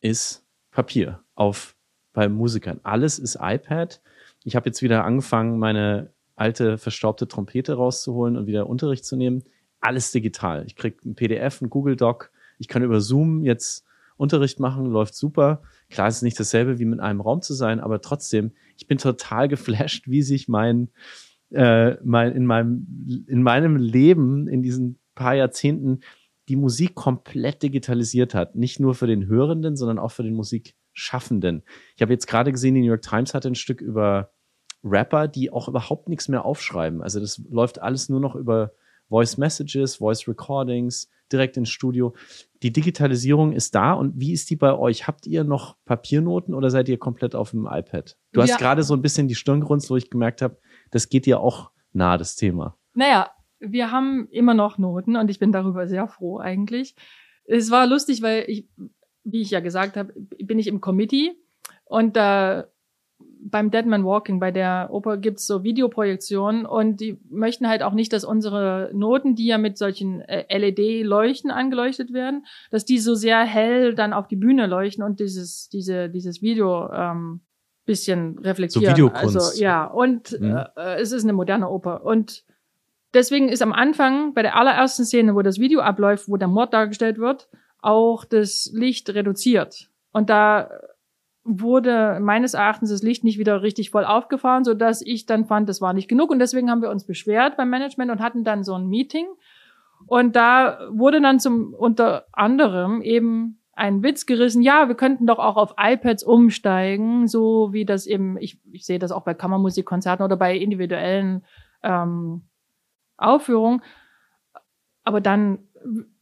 ist 0.01 0.45
Papier 0.73 1.23
auf 1.37 1.77
bei 2.13 2.29
Musikern. 2.29 2.81
Alles 2.83 3.21
ist 3.21 3.39
iPad. 3.41 4.03
Ich 4.43 4.57
habe 4.57 4.69
jetzt 4.69 4.83
wieder 4.83 5.05
angefangen, 5.05 5.59
meine 5.61 6.13
alte 6.35 6.79
verstaubte 6.79 7.29
Trompete 7.29 7.75
rauszuholen 7.75 8.37
und 8.37 8.47
wieder 8.47 8.69
Unterricht 8.69 9.05
zu 9.05 9.17
nehmen 9.17 9.45
alles 9.81 10.13
digital. 10.13 10.65
Ich 10.67 10.77
krieg 10.77 11.05
ein 11.05 11.15
PDF, 11.15 11.61
ein 11.61 11.71
Google 11.71 11.97
Doc. 11.97 12.31
Ich 12.59 12.69
kann 12.69 12.83
über 12.83 13.01
Zoom 13.01 13.43
jetzt 13.45 13.85
Unterricht 14.17 14.59
machen, 14.59 14.87
läuft 14.87 15.15
super. 15.15 15.63
Klar, 15.91 16.09
es 16.09 16.17
ist 16.17 16.23
nicht 16.23 16.39
dasselbe 16.39 16.79
wie 16.79 16.85
mit 16.85 17.01
einem 17.01 17.21
Raum 17.21 17.41
zu 17.41 17.55
sein, 17.55 17.81
aber 17.81 18.01
trotzdem, 18.01 18.53
ich 18.77 18.87
bin 18.87 18.99
total 18.99 19.49
geflasht, 19.49 20.09
wie 20.09 20.23
sich 20.23 20.49
mein, 20.49 20.91
äh, 21.51 21.95
mein 22.05 22.33
in 22.33 22.45
meinem 22.45 23.25
in 23.27 23.43
meinem 23.43 23.77
Leben 23.77 24.49
in 24.49 24.63
diesen 24.63 24.99
paar 25.15 25.35
Jahrzehnten 25.35 26.01
die 26.49 26.57
Musik 26.57 26.95
komplett 26.95 27.63
digitalisiert 27.63 28.35
hat. 28.35 28.57
Nicht 28.57 28.81
nur 28.81 28.95
für 28.95 29.07
den 29.07 29.27
Hörenden, 29.27 29.77
sondern 29.77 29.99
auch 29.99 30.11
für 30.11 30.23
den 30.23 30.35
Musikschaffenden. 30.35 31.63
Ich 31.95 32.03
habe 32.03 32.13
jetzt 32.13 32.27
gerade 32.27 32.53
gesehen, 32.53 32.75
die 32.75 32.81
New 32.81 32.89
York 32.89 33.03
Times 33.03 33.35
hatte 33.35 33.49
ein 33.49 33.55
Stück 33.55 33.81
über 33.81 34.31
Rapper, 34.83 35.29
die 35.29 35.51
auch 35.51 35.69
überhaupt 35.69 36.09
nichts 36.09 36.29
mehr 36.29 36.45
aufschreiben. 36.45 37.03
Also 37.03 37.21
das 37.21 37.39
läuft 37.51 37.81
alles 37.81 38.09
nur 38.09 38.21
noch 38.21 38.35
über 38.35 38.73
Voice 39.09 39.39
Messages, 39.39 39.97
Voice 39.97 40.29
Recordings, 40.29 41.09
direkt 41.33 41.57
ins 41.57 41.71
Studio. 41.71 42.15
Die 42.63 42.73
Digitalisierung 42.73 43.53
ist 43.53 43.75
da 43.75 43.93
und 43.93 44.19
wie 44.19 44.33
ist 44.33 44.51
die 44.51 44.57
bei 44.57 44.77
euch? 44.77 45.07
Habt 45.07 45.27
ihr 45.27 45.45
noch 45.45 45.77
Papiernoten 45.85 46.55
oder 46.55 46.71
seid 46.71 46.89
ihr 46.89 46.99
komplett 46.99 47.35
auf 47.35 47.51
dem 47.51 47.67
iPad? 47.67 48.17
Du 48.33 48.43
hast 48.43 48.59
gerade 48.59 48.83
so 48.83 48.95
ein 48.95 49.03
bisschen 49.03 49.29
die 49.29 49.35
Stirn 49.35 49.61
gerunzt, 49.61 49.91
wo 49.91 49.97
ich 49.97 50.11
gemerkt 50.11 50.43
habe, 50.43 50.59
das 50.91 51.09
geht 51.09 51.27
dir 51.27 51.41
auch 51.41 51.71
nahe, 51.93 52.19
das 52.19 52.37
Thema. 52.37 52.77
Naja, 52.95 53.31
wir 53.61 53.91
haben 53.91 54.29
immer 54.31 54.55
noch 54.55 54.79
Noten 54.79 55.17
und 55.17 55.31
ich 55.31 55.39
bin 55.39 55.53
darüber 55.53 55.87
sehr 55.87 56.09
froh 56.09 56.39
eigentlich. 56.39 56.95
Es 57.45 57.71
war 57.71 57.87
lustig, 57.87 58.23
weil 58.23 58.45
ich, 58.47 58.69
wie 59.25 59.41
ich 59.41 59.51
ja 59.51 59.61
gesagt 59.61 59.97
habe, 59.97 60.13
bin 60.43 60.59
ich 60.59 60.67
im 60.67 60.81
Committee 60.81 61.33
und 61.85 62.17
da 62.17 62.67
beim 63.51 63.71
Dead 63.71 63.87
Man 63.87 64.05
Walking, 64.05 64.41
bei 64.41 64.51
der 64.51 64.89
Oper 64.91 65.17
gibt's 65.17 65.47
so 65.47 65.63
Videoprojektionen 65.63 66.67
und 66.67 67.01
die 67.01 67.21
möchten 67.31 67.69
halt 67.69 67.83
auch 67.83 67.93
nicht, 67.93 68.13
dass 68.13 68.25
unsere 68.25 68.91
Noten, 68.93 69.35
die 69.35 69.47
ja 69.47 69.59
mit 69.59 69.79
solchen 69.79 70.21
äh, 70.23 70.47
LED-Leuchten 70.57 71.51
angeleuchtet 71.51 72.13
werden, 72.13 72.47
dass 72.71 72.85
die 72.85 72.99
so 72.99 73.15
sehr 73.15 73.41
hell 73.41 73.95
dann 73.95 74.13
auf 74.13 74.29
die 74.29 74.37
Bühne 74.37 74.67
leuchten 74.67 75.05
und 75.05 75.21
dieses, 75.21 75.69
diese, 75.69 76.09
dieses 76.09 76.43
Video 76.43 76.91
ähm, 76.93 77.41
bisschen 77.89 78.39
reflektieren. 78.39 78.85
So 78.85 78.91
Videokunst. 78.93 79.37
Also 79.37 79.61
ja, 79.61 79.85
und 79.87 80.39
mhm. 80.41 80.65
äh, 80.77 81.01
es 81.01 81.11
ist 81.11 81.25
eine 81.25 81.33
moderne 81.33 81.69
Oper. 81.69 82.05
Und 82.05 82.45
deswegen 83.15 83.49
ist 83.49 83.63
am 83.63 83.73
Anfang 83.73 84.35
bei 84.35 84.43
der 84.43 84.57
allerersten 84.57 85.05
Szene, 85.05 85.35
wo 85.35 85.43
das 85.43 85.59
Video 85.59 85.81
abläuft, 85.81 86.29
wo 86.29 86.37
der 86.37 86.49
Mord 86.49 86.73
dargestellt 86.73 87.19
wird, 87.19 87.49
auch 87.81 88.25
das 88.25 88.71
Licht 88.73 89.09
reduziert. 89.11 89.89
Und 90.13 90.31
da 90.31 90.71
wurde 91.49 92.19
meines 92.21 92.55
Erachtens 92.55 92.91
das 92.91 93.03
Licht 93.03 93.25
nicht 93.25 93.39
wieder 93.39 93.63
richtig 93.63 93.91
voll 93.91 94.05
aufgefahren, 94.05 94.65
so 94.65 94.75
dass 94.75 95.03
ich 95.03 95.27
dann 95.27 95.47
fand, 95.47 95.69
das 95.69 95.81
war 95.81 95.93
nicht 95.93 96.09
genug 96.09 96.31
und 96.31 96.39
deswegen 96.39 96.71
haben 96.71 96.83
wir 96.83 96.91
uns 96.91 97.05
beschwert 97.05 97.57
beim 97.57 97.71
Management 97.71 98.11
und 98.11 98.21
hatten 98.21 98.45
dann 98.45 98.65
so 98.65 98.75
ein 98.75 98.89
Meeting 98.89 99.27
und 100.07 100.37
da 100.37 100.89
wurde 100.91 101.21
dann 101.21 101.41
zum 101.41 101.75
unter 101.75 102.27
anderem 102.33 103.03
eben 103.03 103.59
ein 103.79 104.03
Witz 104.03 104.27
gerissen, 104.27 104.61
ja, 104.61 104.89
wir 104.89 104.97
könnten 104.97 105.27
doch 105.27 105.39
auch 105.39 105.57
auf 105.57 105.75
iPads 105.79 106.25
umsteigen, 106.25 107.29
so 107.29 107.73
wie 107.73 107.85
das 107.85 108.07
eben, 108.07 108.37
ich, 108.37 108.61
ich 108.73 108.85
sehe 108.85 108.99
das 108.99 109.13
auch 109.13 109.23
bei 109.23 109.35
Kammermusikkonzerten 109.35 110.25
oder 110.25 110.37
bei 110.37 110.57
individuellen 110.57 111.45
ähm, 111.85 112.43
Aufführungen. 113.17 113.83
Aber 115.05 115.21
dann 115.21 115.61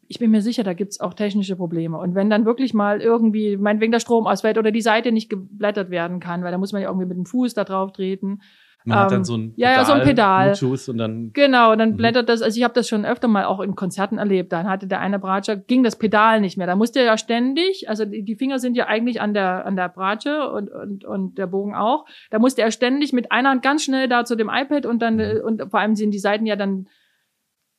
ich 0.08 0.18
bin 0.18 0.30
mir 0.30 0.42
sicher, 0.42 0.62
da 0.62 0.72
gibt's 0.72 1.00
auch 1.00 1.14
technische 1.14 1.56
Probleme. 1.56 1.98
Und 1.98 2.14
wenn 2.14 2.30
dann 2.30 2.44
wirklich 2.44 2.74
mal 2.74 3.00
irgendwie, 3.00 3.56
meinetwegen 3.56 3.92
der 3.92 4.00
Strom 4.00 4.26
ausfällt 4.26 4.58
oder 4.58 4.70
die 4.70 4.80
Seite 4.80 5.12
nicht 5.12 5.28
geblättert 5.28 5.90
werden 5.90 6.20
kann, 6.20 6.42
weil 6.42 6.52
da 6.52 6.58
muss 6.58 6.72
man 6.72 6.82
ja 6.82 6.88
irgendwie 6.88 7.06
mit 7.06 7.16
dem 7.16 7.26
Fuß 7.26 7.54
da 7.54 7.64
drauf 7.64 7.92
treten. 7.92 8.40
Man 8.86 8.98
ähm, 8.98 9.04
hat 9.04 9.10
dann 9.10 9.18
ähm, 9.18 9.24
so 9.24 9.34
ein 9.34 9.52
Pedal, 9.54 9.72
ja, 9.72 9.72
ja, 9.72 9.84
so 9.84 9.92
ein 9.92 10.02
Pedal. 10.02 10.52
Bluetooth 10.52 10.88
und 10.88 10.98
dann 10.98 11.30
genau, 11.32 11.74
dann 11.74 11.90
mhm. 11.90 11.96
blättert 11.96 12.28
das. 12.28 12.40
Also 12.40 12.56
ich 12.56 12.62
habe 12.62 12.74
das 12.74 12.88
schon 12.88 13.04
öfter 13.04 13.26
mal 13.26 13.44
auch 13.44 13.58
in 13.60 13.74
Konzerten 13.74 14.18
erlebt. 14.18 14.52
Dann 14.52 14.68
hatte 14.68 14.86
der 14.86 15.00
eine 15.00 15.18
Bratscher 15.18 15.56
ging 15.56 15.82
das 15.82 15.96
Pedal 15.96 16.40
nicht 16.40 16.56
mehr. 16.56 16.68
Da 16.68 16.76
musste 16.76 17.00
er 17.00 17.06
ja 17.06 17.18
ständig, 17.18 17.88
also 17.88 18.04
die, 18.04 18.22
die 18.22 18.36
Finger 18.36 18.60
sind 18.60 18.76
ja 18.76 18.86
eigentlich 18.86 19.20
an 19.20 19.34
der 19.34 19.66
an 19.66 19.74
der 19.74 19.88
Bratsche 19.88 20.50
und 20.50 20.70
und 20.70 21.04
und 21.04 21.36
der 21.36 21.48
Bogen 21.48 21.74
auch. 21.74 22.06
Da 22.30 22.38
musste 22.38 22.62
er 22.62 22.70
ständig 22.70 23.12
mit 23.12 23.32
einer 23.32 23.50
Hand 23.50 23.62
ganz 23.62 23.82
schnell 23.82 24.08
da 24.08 24.24
zu 24.24 24.36
dem 24.36 24.48
iPad 24.48 24.86
und 24.86 25.02
dann 25.02 25.16
mhm. 25.16 25.40
und 25.44 25.70
vor 25.70 25.80
allem 25.80 25.96
sind 25.96 26.12
die 26.12 26.20
Seiten 26.20 26.46
ja 26.46 26.54
dann 26.54 26.86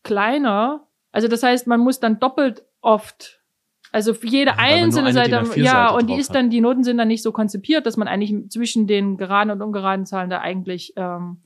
kleiner 0.03 0.86
also 1.18 1.28
das 1.28 1.41
heißt, 1.41 1.65
man 1.65 1.80
muss 1.80 1.99
dann 1.99 2.20
doppelt 2.20 2.63
oft, 2.80 3.41
also 3.91 4.13
für 4.13 4.28
jede 4.28 4.51
ja, 4.51 4.57
einzelne 4.59 5.13
Seite, 5.13 5.43
ja, 5.55 5.89
und 5.89 6.11
die 6.11 6.13
ist 6.13 6.36
dann, 6.36 6.51
die 6.51 6.61
Noten 6.61 6.84
sind 6.84 6.99
dann 6.99 7.07
nicht 7.07 7.24
so 7.24 7.32
konzipiert, 7.32 7.88
dass 7.88 7.97
man 7.97 8.07
eigentlich 8.07 8.51
zwischen 8.51 8.86
den 8.86 9.18
geraden 9.18 9.49
und 9.49 9.63
ungeraden 9.63 10.05
Zahlen 10.05 10.30
da 10.30 10.41
eigentlich 10.41 10.93
ähm, 10.95 11.41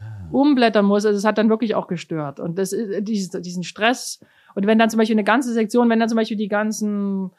ah. 0.00 0.28
umblättern 0.32 0.84
muss. 0.84 1.06
Also 1.06 1.16
es 1.16 1.24
hat 1.24 1.38
dann 1.38 1.48
wirklich 1.48 1.76
auch 1.76 1.86
gestört. 1.86 2.40
Und 2.40 2.58
das 2.58 2.72
ist 2.72 3.04
dieses, 3.06 3.30
diesen 3.40 3.62
Stress. 3.62 4.18
Und 4.56 4.66
wenn 4.66 4.80
dann 4.80 4.90
zum 4.90 4.98
Beispiel 4.98 5.14
eine 5.14 5.22
ganze 5.22 5.52
Sektion, 5.52 5.88
wenn 5.88 6.00
dann 6.00 6.08
zum 6.08 6.16
Beispiel 6.16 6.36
die 6.36 6.48
ganzen, 6.48 7.30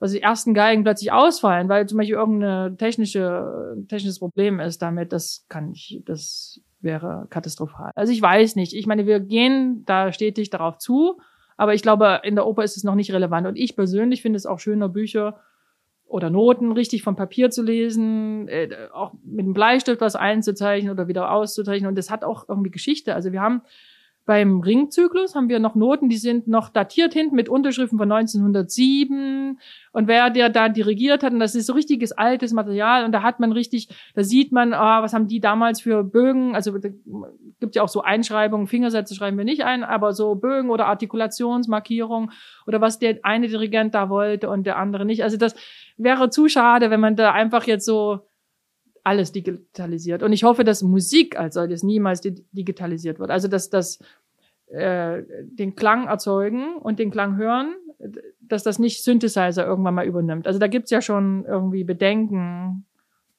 also 0.00 0.14
die 0.14 0.22
ersten 0.22 0.54
Geigen 0.54 0.82
plötzlich 0.82 1.12
ausfallen, 1.12 1.68
weil 1.68 1.86
zum 1.86 1.98
Beispiel 1.98 2.16
irgendeine 2.16 2.74
technische, 2.78 3.76
technisches 3.86 4.18
Problem 4.18 4.60
ist 4.60 4.80
damit, 4.80 5.12
das 5.12 5.44
kann 5.50 5.72
ich, 5.72 6.00
das 6.06 6.62
wäre 6.80 7.26
katastrophal. 7.30 7.90
Also 7.94 8.12
ich 8.12 8.20
weiß 8.20 8.56
nicht. 8.56 8.72
Ich 8.72 8.86
meine, 8.86 9.06
wir 9.06 9.20
gehen 9.20 9.84
da 9.86 10.12
stetig 10.12 10.50
darauf 10.50 10.78
zu, 10.78 11.20
aber 11.56 11.74
ich 11.74 11.82
glaube, 11.82 12.20
in 12.22 12.34
der 12.34 12.46
Oper 12.46 12.64
ist 12.64 12.76
es 12.76 12.84
noch 12.84 12.94
nicht 12.94 13.12
relevant. 13.12 13.46
Und 13.46 13.56
ich 13.56 13.76
persönlich 13.76 14.22
finde 14.22 14.36
es 14.36 14.46
auch 14.46 14.58
schöner, 14.58 14.88
Bücher 14.88 15.40
oder 16.06 16.30
Noten 16.30 16.72
richtig 16.72 17.02
vom 17.02 17.16
Papier 17.16 17.50
zu 17.50 17.62
lesen, 17.62 18.48
äh, 18.48 18.88
auch 18.92 19.14
mit 19.24 19.44
einem 19.44 19.54
Bleistift 19.54 20.00
was 20.00 20.14
einzuzeichnen 20.14 20.92
oder 20.92 21.08
wieder 21.08 21.32
auszuzeichnen. 21.32 21.88
Und 21.88 21.98
das 21.98 22.10
hat 22.10 22.24
auch 22.24 22.48
irgendwie 22.48 22.70
Geschichte. 22.70 23.14
Also 23.14 23.32
wir 23.32 23.40
haben 23.40 23.62
beim 24.26 24.60
Ringzyklus 24.60 25.36
haben 25.36 25.48
wir 25.48 25.60
noch 25.60 25.76
Noten, 25.76 26.08
die 26.08 26.16
sind 26.16 26.48
noch 26.48 26.68
datiert 26.68 27.12
hinten 27.12 27.36
mit 27.36 27.48
Unterschriften 27.48 27.96
von 27.96 28.10
1907. 28.10 29.60
Und 29.92 30.08
wer 30.08 30.30
der 30.30 30.48
da 30.50 30.68
dirigiert 30.68 31.22
hat, 31.22 31.32
und 31.32 31.38
das 31.38 31.54
ist 31.54 31.66
so 31.66 31.72
richtiges 31.72 32.10
altes 32.10 32.52
Material, 32.52 33.04
und 33.04 33.12
da 33.12 33.22
hat 33.22 33.38
man 33.38 33.52
richtig, 33.52 33.88
da 34.16 34.24
sieht 34.24 34.50
man, 34.50 34.74
ah, 34.74 35.00
was 35.00 35.14
haben 35.14 35.28
die 35.28 35.38
damals 35.38 35.80
für 35.80 36.02
Bögen, 36.02 36.56
also 36.56 36.74
gibt 37.60 37.76
ja 37.76 37.82
auch 37.82 37.88
so 37.88 38.02
Einschreibungen, 38.02 38.66
Fingersätze 38.66 39.14
schreiben 39.14 39.38
wir 39.38 39.44
nicht 39.44 39.64
ein, 39.64 39.84
aber 39.84 40.12
so 40.12 40.34
Bögen 40.34 40.70
oder 40.70 40.86
Artikulationsmarkierungen 40.86 42.32
oder 42.66 42.80
was 42.80 42.98
der 42.98 43.20
eine 43.22 43.46
Dirigent 43.46 43.94
da 43.94 44.10
wollte 44.10 44.50
und 44.50 44.66
der 44.66 44.76
andere 44.76 45.04
nicht. 45.04 45.22
Also 45.22 45.36
das 45.36 45.54
wäre 45.96 46.30
zu 46.30 46.48
schade, 46.48 46.90
wenn 46.90 47.00
man 47.00 47.14
da 47.14 47.30
einfach 47.32 47.64
jetzt 47.68 47.86
so 47.86 48.26
alles 49.06 49.30
digitalisiert. 49.30 50.24
Und 50.24 50.32
ich 50.32 50.42
hoffe, 50.42 50.64
dass 50.64 50.82
Musik 50.82 51.38
als 51.38 51.54
solches 51.54 51.84
niemals 51.84 52.20
digitalisiert 52.22 53.20
wird. 53.20 53.30
Also 53.30 53.46
dass 53.46 53.70
das 53.70 54.00
äh, 54.66 55.22
den 55.44 55.76
Klang 55.76 56.08
erzeugen 56.08 56.76
und 56.76 56.98
den 56.98 57.12
Klang 57.12 57.36
hören, 57.36 57.76
dass 58.40 58.64
das 58.64 58.80
nicht 58.80 59.04
Synthesizer 59.04 59.64
irgendwann 59.64 59.94
mal 59.94 60.06
übernimmt. 60.06 60.48
Also 60.48 60.58
da 60.58 60.66
gibt's 60.66 60.90
ja 60.90 61.00
schon 61.00 61.44
irgendwie 61.44 61.84
Bedenken 61.84 62.84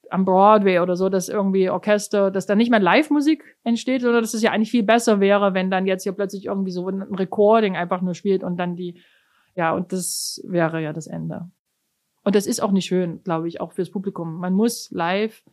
am 0.10 0.24
Broadway 0.24 0.80
oder 0.80 0.96
so, 0.96 1.10
dass 1.10 1.28
irgendwie 1.28 1.70
Orchester, 1.70 2.32
dass 2.32 2.46
da 2.46 2.56
nicht 2.56 2.72
mehr 2.72 2.80
Live-Musik 2.80 3.44
entsteht, 3.66 4.04
sondern 4.04 4.22
dass 4.22 4.34
es 4.34 4.42
ja 4.42 4.52
eigentlich 4.52 4.72
viel 4.72 4.84
besser 4.84 5.20
wäre, 5.20 5.54
wenn 5.54 5.70
dann 5.70 5.86
jetzt 5.86 6.04
hier 6.04 6.14
plötzlich 6.14 6.46
irgendwie 6.46 6.72
so 6.72 6.88
ein 6.88 7.02
Recording 7.02 7.76
einfach 7.76 8.02
nur 8.02 8.14
spielt 8.14 8.42
und 8.42 8.56
dann 8.56 8.78
die, 8.78 9.02
ja, 9.54 9.74
und 9.74 9.92
das 9.92 10.42
wäre 10.48 10.82
ja 10.82 10.94
das 10.94 11.08
Ende. 11.08 11.50
Und 12.24 12.36
das 12.36 12.48
ist 12.48 12.62
auch 12.62 12.72
nicht 12.72 12.86
schön, 12.86 13.22
glaube 13.24 13.50
ich, 13.50 13.60
auch 13.60 13.74
fürs 13.74 13.90
Publikum. 13.90 14.36
Man 14.36 14.54
muss 14.54 14.90
live 14.92 15.44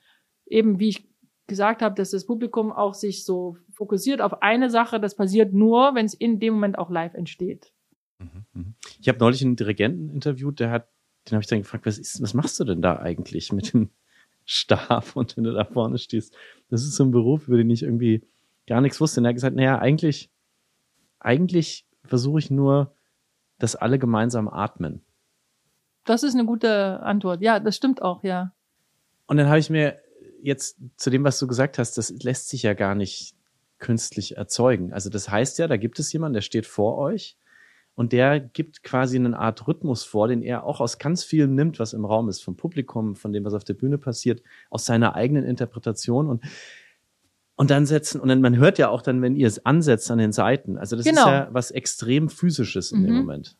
eben, 0.47 0.79
wie 0.79 0.89
ich 0.89 1.09
gesagt 1.47 1.83
habe, 1.83 1.95
dass 1.95 2.11
das 2.11 2.27
Publikum 2.27 2.73
auch 2.73 2.95
sich 2.95 3.25
so 3.25 3.59
fokussiert 3.71 4.21
auf 4.21 4.43
eine 4.43 4.71
Sache. 4.71 5.01
Das 5.01 5.15
passiert 5.15 5.53
nur, 5.53 5.95
wenn 5.95 6.07
es 6.07 6.15
in 6.15 6.41
dem 6.41 6.55
Moment 6.55 6.79
auch 6.79 6.91
live 6.91 7.15
entsteht. 7.15 7.73
Mhm. 8.19 8.75
Ich 9.01 9.09
habe 9.09 9.19
neulich 9.19 9.43
einen 9.43 9.57
Dirigenten 9.57 10.11
interviewt, 10.11 10.61
der 10.61 10.71
hat, 10.71 10.89
den 11.27 11.33
habe 11.33 11.43
ich 11.43 11.49
dann 11.49 11.61
gefragt, 11.61 11.87
was, 11.87 11.99
ist, 11.99 12.23
was 12.23 12.35
machst 12.35 12.59
du 12.61 12.65
denn 12.65 12.83
da 12.83 12.99
eigentlich 12.99 13.53
mit 13.53 13.73
dem 13.73 13.91
Stab 14.45 15.17
und 15.17 15.37
wenn 15.37 15.45
du 15.45 15.53
da 15.53 15.65
vorne 15.65 15.99
stehst? 15.99 16.35
Das 16.71 16.83
ist 16.83 16.97
so 16.97 17.05
ein 17.05 17.11
Beruf, 17.11 17.49
über 17.49 17.57
den 17.57 17.71
ich 17.71 17.83
irgendwie 17.83 18.23
gar 18.67 18.81
nichts 18.81 19.01
wusste. 19.01 19.21
Und 19.21 19.27
er 19.27 19.31
hat 19.31 19.37
gesagt, 19.37 19.57
naja, 19.57 19.79
eigentlich, 19.79 20.31
eigentlich 21.19 21.87
versuche 22.05 22.39
ich 22.39 22.51
nur, 22.51 22.95
dass 23.59 23.77
alle 23.77 23.99
gemeinsam 23.99 24.49
atmen. 24.49 25.03
Das 26.05 26.23
ist 26.23 26.35
eine 26.35 26.45
gute 26.45 27.01
Antwort. 27.01 27.41
Ja, 27.41 27.61
das 27.61 27.77
stimmt 27.77 28.03
auch, 28.03 28.25
ja. 28.25 28.53
Und 29.27 29.39
dann 29.39 29.49
habe 29.49 29.59
ich 29.59 29.71
mir 29.71 29.99
jetzt 30.45 30.77
zu 30.97 31.11
dem, 31.11 31.25
was 31.25 31.39
du 31.39 31.47
gesagt 31.47 31.79
hast, 31.79 31.97
das 31.97 32.11
lässt 32.23 32.49
sich 32.49 32.63
ja 32.63 32.75
gar 32.75 32.95
nicht 32.95 33.35
künstlich 33.79 34.37
erzeugen. 34.37 34.93
Also 34.93 35.11
das 35.11 35.29
heißt 35.29 35.59
ja, 35.59 35.67
da 35.67 35.77
gibt 35.77 35.99
es 35.99 36.13
jemanden, 36.13 36.35
der 36.35 36.43
steht 36.43 36.67
vor 36.67 36.99
euch 36.99 37.37
und 37.95 38.13
der 38.13 38.41
gibt 38.41 38.83
quasi 38.83 39.17
eine 39.17 39.39
Art 39.39 39.67
Rhythmus 39.67 40.05
vor, 40.05 40.29
den 40.29 40.43
er 40.43 40.65
auch 40.65 40.81
aus 40.81 40.99
ganz 40.99 41.25
vielem 41.25 41.55
nimmt, 41.55 41.79
was 41.79 41.93
im 41.93 42.05
Raum 42.05 42.29
ist, 42.29 42.43
vom 42.43 42.57
Publikum, 42.57 43.17
von 43.17 43.33
dem, 43.33 43.45
was 43.45 43.55
auf 43.55 43.65
der 43.65 43.75
Bühne 43.75 43.99
passiert, 43.99 44.43
aus 44.71 44.85
seiner 44.85 45.15
eigenen 45.15 45.45
Interpretation 45.45 46.29
und 46.29 46.45
und 47.57 47.71
dann 47.71 47.87
setzen, 47.87 48.21
und 48.21 48.29
dann, 48.29 48.41
man 48.41 48.57
hört 48.57 48.79
ja 48.79 48.89
auch 48.89 49.01
dann, 49.01 49.23
wenn 49.23 49.37
ihr 49.37 49.47
es 49.47 49.65
ansetzt 49.65 50.11
an 50.11 50.19
den 50.19 50.33
Seiten. 50.33 50.77
Also 50.77 50.97
das 50.97 51.05
genau. 51.05 51.21
ist 51.21 51.27
ja 51.27 51.49
was 51.53 51.71
extrem 51.71 52.29
physisches 52.29 52.91
in 52.91 53.03
mhm. 53.03 53.07
dem 53.07 53.15
Moment. 53.15 53.57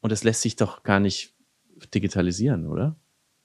Und 0.00 0.10
das 0.10 0.24
lässt 0.24 0.42
sich 0.42 0.56
doch 0.56 0.82
gar 0.82 0.98
nicht 0.98 1.32
digitalisieren, 1.94 2.66
oder? 2.66 2.96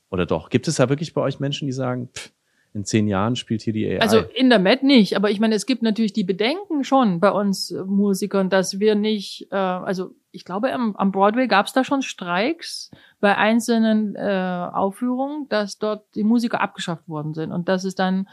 Oder 0.09 0.25
doch? 0.25 0.49
Gibt 0.49 0.67
es 0.67 0.77
da 0.77 0.89
wirklich 0.89 1.13
bei 1.13 1.21
euch 1.21 1.39
Menschen, 1.39 1.67
die 1.67 1.71
sagen, 1.71 2.09
pff, 2.11 2.31
in 2.75 2.83
zehn 2.83 3.07
Jahren 3.07 3.37
spielt 3.37 3.61
hier 3.61 3.71
die 3.71 3.87
AI. 3.87 4.01
Also 4.01 4.19
in 4.19 4.49
der 4.49 4.59
Met 4.59 4.83
nicht, 4.83 5.15
aber 5.15 5.31
ich 5.31 5.39
meine, 5.39 5.55
es 5.55 5.65
gibt 5.65 5.81
natürlich 5.81 6.11
die 6.11 6.25
Bedenken 6.25 6.83
schon 6.83 7.21
bei 7.21 7.31
uns 7.31 7.73
Musikern, 7.85 8.49
dass 8.49 8.81
wir 8.81 8.95
nicht, 8.95 9.47
äh, 9.51 9.55
also 9.55 10.11
ich 10.31 10.43
glaube, 10.43 10.73
am, 10.73 10.93
am 10.97 11.13
Broadway 11.13 11.47
gab 11.47 11.67
es 11.67 11.73
da 11.73 11.85
schon 11.85 12.01
Streiks 12.01 12.91
bei 13.21 13.37
einzelnen 13.37 14.15
äh, 14.15 14.67
Aufführungen, 14.73 15.47
dass 15.47 15.79
dort 15.79 16.03
die 16.15 16.25
Musiker 16.25 16.59
abgeschafft 16.59 17.07
worden 17.07 17.33
sind 17.33 17.53
und 17.53 17.69
dass 17.69 17.85
es 17.85 17.95
dann 17.95 18.27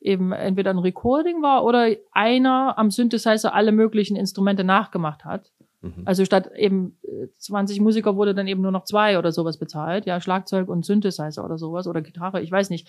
eben 0.00 0.30
entweder 0.30 0.70
ein 0.70 0.78
Recording 0.78 1.42
war 1.42 1.64
oder 1.64 1.88
einer 2.12 2.78
am 2.78 2.92
Synthesizer 2.92 3.52
alle 3.52 3.72
möglichen 3.72 4.16
Instrumente 4.16 4.62
nachgemacht 4.62 5.24
hat. 5.24 5.50
Mhm. 5.80 6.02
Also 6.04 6.24
statt 6.24 6.52
eben 6.56 6.96
20 7.38 7.78
äh, 7.78 7.82
Musiker 7.82 8.14
wurde 8.14 8.32
dann 8.32 8.46
eben 8.46 8.62
nur 8.62 8.70
noch 8.70 8.84
zwei 8.84 9.18
oder 9.18 9.32
sowas 9.32 9.58
bezahlt, 9.58 10.06
ja, 10.06 10.20
Schlagzeug 10.20 10.68
und 10.68 10.86
Synthesizer 10.86 11.44
oder 11.44 11.58
sowas 11.58 11.88
oder 11.88 12.00
Gitarre, 12.00 12.40
ich 12.42 12.52
weiß 12.52 12.70
nicht. 12.70 12.88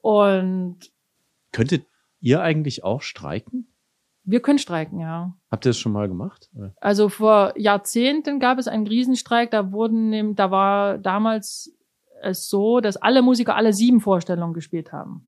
Und 0.00 0.78
könntet 1.52 1.86
ihr 2.20 2.42
eigentlich 2.42 2.84
auch 2.84 3.02
streiken? 3.02 3.66
Wir 4.24 4.40
können 4.40 4.58
streiken, 4.58 5.00
ja. 5.00 5.34
Habt 5.50 5.66
ihr 5.66 5.70
das 5.70 5.78
schon 5.78 5.92
mal 5.92 6.08
gemacht? 6.08 6.50
Also 6.80 7.08
vor 7.08 7.54
Jahrzehnten 7.56 8.38
gab 8.38 8.58
es 8.58 8.68
einen 8.68 8.86
Riesenstreik. 8.86 9.50
Da 9.50 9.72
wurden, 9.72 10.36
da 10.36 10.50
war 10.50 10.98
damals 10.98 11.74
es 12.22 12.48
so, 12.48 12.80
dass 12.80 12.96
alle 12.96 13.22
Musiker 13.22 13.56
alle 13.56 13.72
sieben 13.72 14.00
Vorstellungen 14.00 14.52
gespielt 14.52 14.92
haben. 14.92 15.26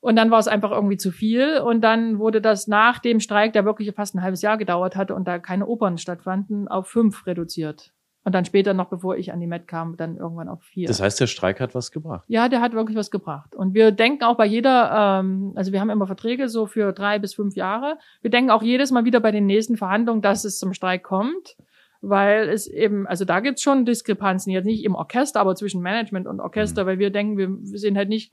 Und 0.00 0.14
dann 0.16 0.30
war 0.30 0.38
es 0.38 0.48
einfach 0.48 0.70
irgendwie 0.70 0.96
zu 0.96 1.10
viel. 1.10 1.58
Und 1.58 1.80
dann 1.80 2.18
wurde 2.18 2.40
das 2.40 2.68
nach 2.68 3.00
dem 3.00 3.20
Streik, 3.20 3.52
der 3.52 3.64
wirklich 3.64 3.92
fast 3.94 4.14
ein 4.14 4.22
halbes 4.22 4.42
Jahr 4.42 4.56
gedauert 4.56 4.94
hatte 4.96 5.14
und 5.14 5.26
da 5.26 5.38
keine 5.38 5.66
Opern 5.66 5.98
stattfanden, 5.98 6.68
auf 6.68 6.86
fünf 6.86 7.26
reduziert. 7.26 7.92
Und 8.28 8.34
dann 8.34 8.44
später 8.44 8.74
noch, 8.74 8.90
bevor 8.90 9.16
ich 9.16 9.32
an 9.32 9.40
die 9.40 9.46
Met 9.46 9.66
kam, 9.66 9.96
dann 9.96 10.18
irgendwann 10.18 10.50
auf 10.50 10.62
vier. 10.62 10.86
Das 10.86 11.00
heißt, 11.00 11.18
der 11.18 11.26
Streik 11.26 11.60
hat 11.60 11.74
was 11.74 11.92
gebracht? 11.92 12.26
Ja, 12.28 12.50
der 12.50 12.60
hat 12.60 12.74
wirklich 12.74 12.94
was 12.94 13.10
gebracht. 13.10 13.54
Und 13.54 13.72
wir 13.72 13.90
denken 13.90 14.22
auch 14.22 14.36
bei 14.36 14.44
jeder, 14.44 15.20
ähm, 15.22 15.54
also 15.56 15.72
wir 15.72 15.80
haben 15.80 15.88
immer 15.88 16.06
Verträge 16.06 16.50
so 16.50 16.66
für 16.66 16.92
drei 16.92 17.18
bis 17.18 17.32
fünf 17.32 17.56
Jahre. 17.56 17.96
Wir 18.20 18.30
denken 18.30 18.50
auch 18.50 18.62
jedes 18.62 18.90
Mal 18.90 19.06
wieder 19.06 19.20
bei 19.20 19.30
den 19.30 19.46
nächsten 19.46 19.78
Verhandlungen, 19.78 20.20
dass 20.20 20.44
es 20.44 20.58
zum 20.58 20.74
Streik 20.74 21.04
kommt. 21.04 21.56
Weil 22.02 22.50
es 22.50 22.66
eben, 22.66 23.06
also 23.06 23.24
da 23.24 23.40
gibt's 23.40 23.62
schon 23.62 23.86
Diskrepanzen, 23.86 24.52
jetzt 24.52 24.66
nicht 24.66 24.84
im 24.84 24.94
Orchester, 24.94 25.40
aber 25.40 25.56
zwischen 25.56 25.80
Management 25.80 26.26
und 26.26 26.38
Orchester, 26.38 26.82
mhm. 26.82 26.86
weil 26.86 26.98
wir 26.98 27.08
denken, 27.08 27.38
wir, 27.38 27.48
wir 27.48 27.78
sind 27.78 27.96
halt 27.96 28.10
nicht 28.10 28.30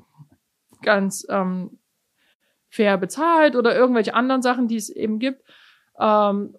ganz 0.81 1.25
ähm, 1.29 1.79
fair 2.67 2.97
bezahlt 2.97 3.55
oder 3.55 3.73
irgendwelche 3.73 4.13
anderen 4.13 4.41
Sachen, 4.41 4.67
die 4.67 4.75
es 4.75 4.89
eben 4.89 5.19
gibt. 5.19 5.41
Ähm, 5.97 6.57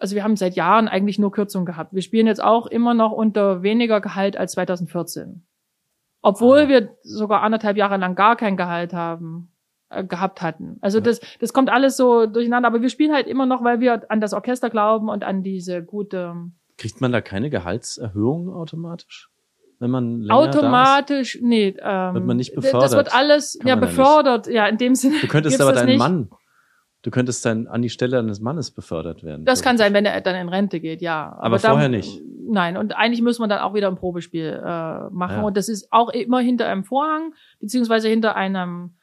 also 0.00 0.14
wir 0.14 0.24
haben 0.24 0.36
seit 0.36 0.56
Jahren 0.56 0.88
eigentlich 0.88 1.18
nur 1.18 1.30
Kürzungen 1.30 1.66
gehabt. 1.66 1.92
Wir 1.92 2.02
spielen 2.02 2.26
jetzt 2.26 2.42
auch 2.42 2.66
immer 2.66 2.94
noch 2.94 3.12
unter 3.12 3.62
weniger 3.62 4.00
Gehalt 4.00 4.36
als 4.36 4.52
2014. 4.52 5.46
Obwohl 6.22 6.68
wir 6.68 6.96
sogar 7.02 7.42
anderthalb 7.42 7.76
Jahre 7.76 7.96
lang 7.96 8.14
gar 8.14 8.36
kein 8.36 8.56
Gehalt 8.56 8.92
haben, 8.92 9.52
äh, 9.90 10.04
gehabt 10.04 10.42
hatten. 10.42 10.78
Also 10.80 10.98
ja. 10.98 11.04
das, 11.04 11.20
das 11.38 11.52
kommt 11.52 11.70
alles 11.70 11.96
so 11.96 12.26
durcheinander. 12.26 12.66
Aber 12.66 12.82
wir 12.82 12.88
spielen 12.88 13.12
halt 13.12 13.26
immer 13.26 13.46
noch, 13.46 13.62
weil 13.62 13.80
wir 13.80 14.10
an 14.10 14.20
das 14.20 14.32
Orchester 14.32 14.70
glauben 14.70 15.08
und 15.08 15.22
an 15.22 15.42
diese 15.42 15.82
gute. 15.82 16.34
Kriegt 16.78 17.00
man 17.00 17.12
da 17.12 17.20
keine 17.20 17.50
Gehaltserhöhung 17.50 18.52
automatisch? 18.52 19.30
Wenn 19.78 19.90
man 19.90 20.20
länger 20.20 20.34
Automatisch, 20.34 21.34
da 21.34 21.38
ist? 21.38 21.44
nee. 21.46 21.74
Ähm, 21.80 22.14
wird 22.14 22.26
man 22.26 22.36
nicht 22.36 22.54
befördert? 22.54 22.82
Das 22.82 22.92
wird 22.92 23.14
alles, 23.14 23.58
Kann 23.58 23.68
ja, 23.68 23.76
befördert, 23.76 24.46
ja, 24.46 24.66
in 24.66 24.76
dem 24.76 24.94
Sinne. 24.94 25.20
Du 25.20 25.26
könntest 25.26 25.58
aber 25.60 25.72
deinen. 25.72 25.96
Mann 25.96 26.30
Du 27.02 27.10
könntest 27.10 27.44
dann 27.46 27.66
an 27.66 27.80
die 27.80 27.88
Stelle 27.88 28.18
eines 28.18 28.40
Mannes 28.40 28.70
befördert 28.70 29.22
werden. 29.22 29.44
Das 29.46 29.62
kann 29.62 29.78
sein, 29.78 29.94
wenn 29.94 30.04
er 30.04 30.20
dann 30.20 30.36
in 30.36 30.48
Rente 30.48 30.80
geht, 30.80 31.00
ja. 31.00 31.32
Aber, 31.32 31.46
Aber 31.46 31.58
vorher 31.58 31.88
nicht. 31.88 32.20
Nein, 32.46 32.76
und 32.76 32.96
eigentlich 32.96 33.22
muss 33.22 33.38
man 33.38 33.48
dann 33.48 33.60
auch 33.60 33.74
wieder 33.74 33.88
ein 33.88 33.96
Probespiel 33.96 34.60
äh, 34.62 35.10
machen. 35.10 35.36
Ja. 35.36 35.42
Und 35.42 35.56
das 35.56 35.68
ist 35.68 35.90
auch 35.92 36.10
immer 36.10 36.40
hinter 36.40 36.66
einem 36.66 36.84
Vorhang, 36.84 37.34
beziehungsweise 37.60 38.08
hinter 38.08 38.36
einem 38.36 38.94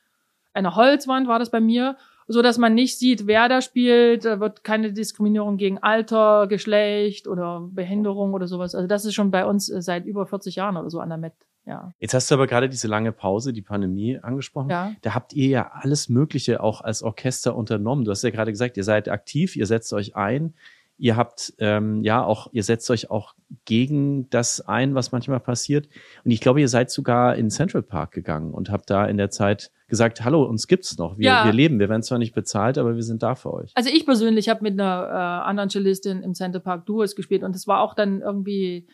einer 0.57 0.75
Holzwand 0.75 1.27
war 1.27 1.39
das 1.39 1.51
bei 1.51 1.61
mir, 1.61 1.97
so 2.27 2.41
dass 2.41 2.57
man 2.57 2.73
nicht 2.73 2.99
sieht, 2.99 3.25
wer 3.25 3.47
da 3.47 3.61
spielt. 3.61 4.25
Da 4.25 4.39
wird 4.39 4.63
keine 4.63 4.91
Diskriminierung 4.91 5.57
gegen 5.57 5.77
Alter, 5.77 6.47
Geschlecht 6.47 7.27
oder 7.27 7.61
Behinderung 7.71 8.33
oder 8.33 8.47
sowas. 8.47 8.75
Also 8.75 8.87
das 8.87 9.05
ist 9.05 9.13
schon 9.13 9.31
bei 9.31 9.45
uns 9.45 9.69
äh, 9.69 9.81
seit 9.81 10.05
über 10.05 10.25
40 10.25 10.55
Jahren 10.55 10.75
oder 10.75 10.89
so 10.89 10.99
an 10.99 11.09
der 11.09 11.17
Met 11.17 11.33
ja. 11.67 11.93
Jetzt 11.99 12.13
hast 12.13 12.31
du 12.31 12.35
aber 12.35 12.47
gerade 12.47 12.69
diese 12.69 12.87
lange 12.87 13.11
Pause, 13.11 13.51
die 13.51 13.61
Pandemie 13.61 14.17
angesprochen. 14.17 14.69
Ja. 14.69 14.93
Da 15.01 15.13
habt 15.13 15.33
ihr 15.33 15.47
ja 15.47 15.71
alles 15.73 16.07
Mögliche 16.07 16.63
auch 16.63 16.79
als 16.81 17.03
Orchester 17.03 17.55
unternommen. 17.55 18.05
Du 18.05 18.11
hast 18.11 18.23
ja 18.23 18.29
gerade 18.29 18.51
gesagt, 18.51 18.77
ihr 18.77 18.85
seid 18.85 19.09
aktiv, 19.09 19.55
ihr 19.57 19.65
setzt 19.65 19.91
euch 19.91 20.15
ein, 20.15 20.53
ihr 20.97 21.17
habt 21.17 21.53
ähm, 21.59 22.03
ja 22.03 22.23
auch, 22.23 22.47
ihr 22.53 22.63
setzt 22.63 22.89
euch 22.89 23.11
auch 23.11 23.35
gegen 23.65 24.29
das 24.29 24.61
ein, 24.61 24.95
was 24.95 25.11
manchmal 25.11 25.41
passiert. 25.41 25.89
Und 26.23 26.31
ich 26.31 26.39
glaube, 26.39 26.61
ihr 26.61 26.69
seid 26.69 26.89
sogar 26.89 27.35
in 27.35 27.49
Central 27.49 27.83
Park 27.83 28.11
gegangen 28.11 28.53
und 28.53 28.71
habt 28.71 28.89
da 28.89 29.05
in 29.05 29.17
der 29.17 29.29
Zeit 29.29 29.71
gesagt, 29.89 30.23
hallo, 30.23 30.43
uns 30.43 30.67
gibt's 30.67 30.97
noch. 30.97 31.17
Wir, 31.17 31.25
ja. 31.27 31.45
wir 31.45 31.53
leben. 31.53 31.79
Wir 31.79 31.89
werden 31.89 32.03
zwar 32.03 32.17
nicht 32.17 32.33
bezahlt, 32.33 32.77
aber 32.77 32.95
wir 32.95 33.03
sind 33.03 33.23
da 33.23 33.35
für 33.35 33.53
euch. 33.53 33.71
Also 33.75 33.89
ich 33.89 34.05
persönlich 34.05 34.47
habe 34.47 34.63
mit 34.63 34.73
einer 34.73 35.07
äh, 35.09 35.47
anderen 35.49 35.69
Cellistin 35.69 36.23
im 36.23 36.33
Central 36.33 36.61
Park 36.61 36.85
Duos 36.85 37.15
gespielt 37.15 37.43
und 37.43 37.53
das 37.53 37.67
war 37.67 37.81
auch 37.81 37.93
dann 37.93 38.21
irgendwie 38.21 38.87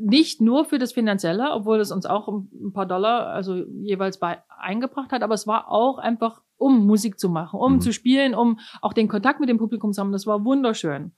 nicht 0.00 0.40
nur 0.40 0.64
für 0.64 0.78
das 0.78 0.92
Finanzielle, 0.92 1.52
obwohl 1.52 1.78
es 1.80 1.90
uns 1.92 2.06
auch 2.06 2.28
ein 2.28 2.72
paar 2.72 2.86
Dollar, 2.86 3.26
also 3.28 3.56
jeweils 3.82 4.18
bei 4.18 4.42
eingebracht 4.58 5.12
hat, 5.12 5.22
aber 5.22 5.34
es 5.34 5.46
war 5.46 5.70
auch 5.70 5.98
einfach, 5.98 6.42
um 6.56 6.86
Musik 6.86 7.18
zu 7.18 7.28
machen, 7.28 7.60
um 7.60 7.74
mhm. 7.74 7.80
zu 7.80 7.92
spielen, 7.92 8.34
um 8.34 8.58
auch 8.80 8.92
den 8.92 9.08
Kontakt 9.08 9.40
mit 9.40 9.48
dem 9.48 9.58
Publikum 9.58 9.92
zu 9.92 10.00
haben. 10.00 10.12
Das 10.12 10.26
war 10.26 10.44
wunderschön. 10.44 11.12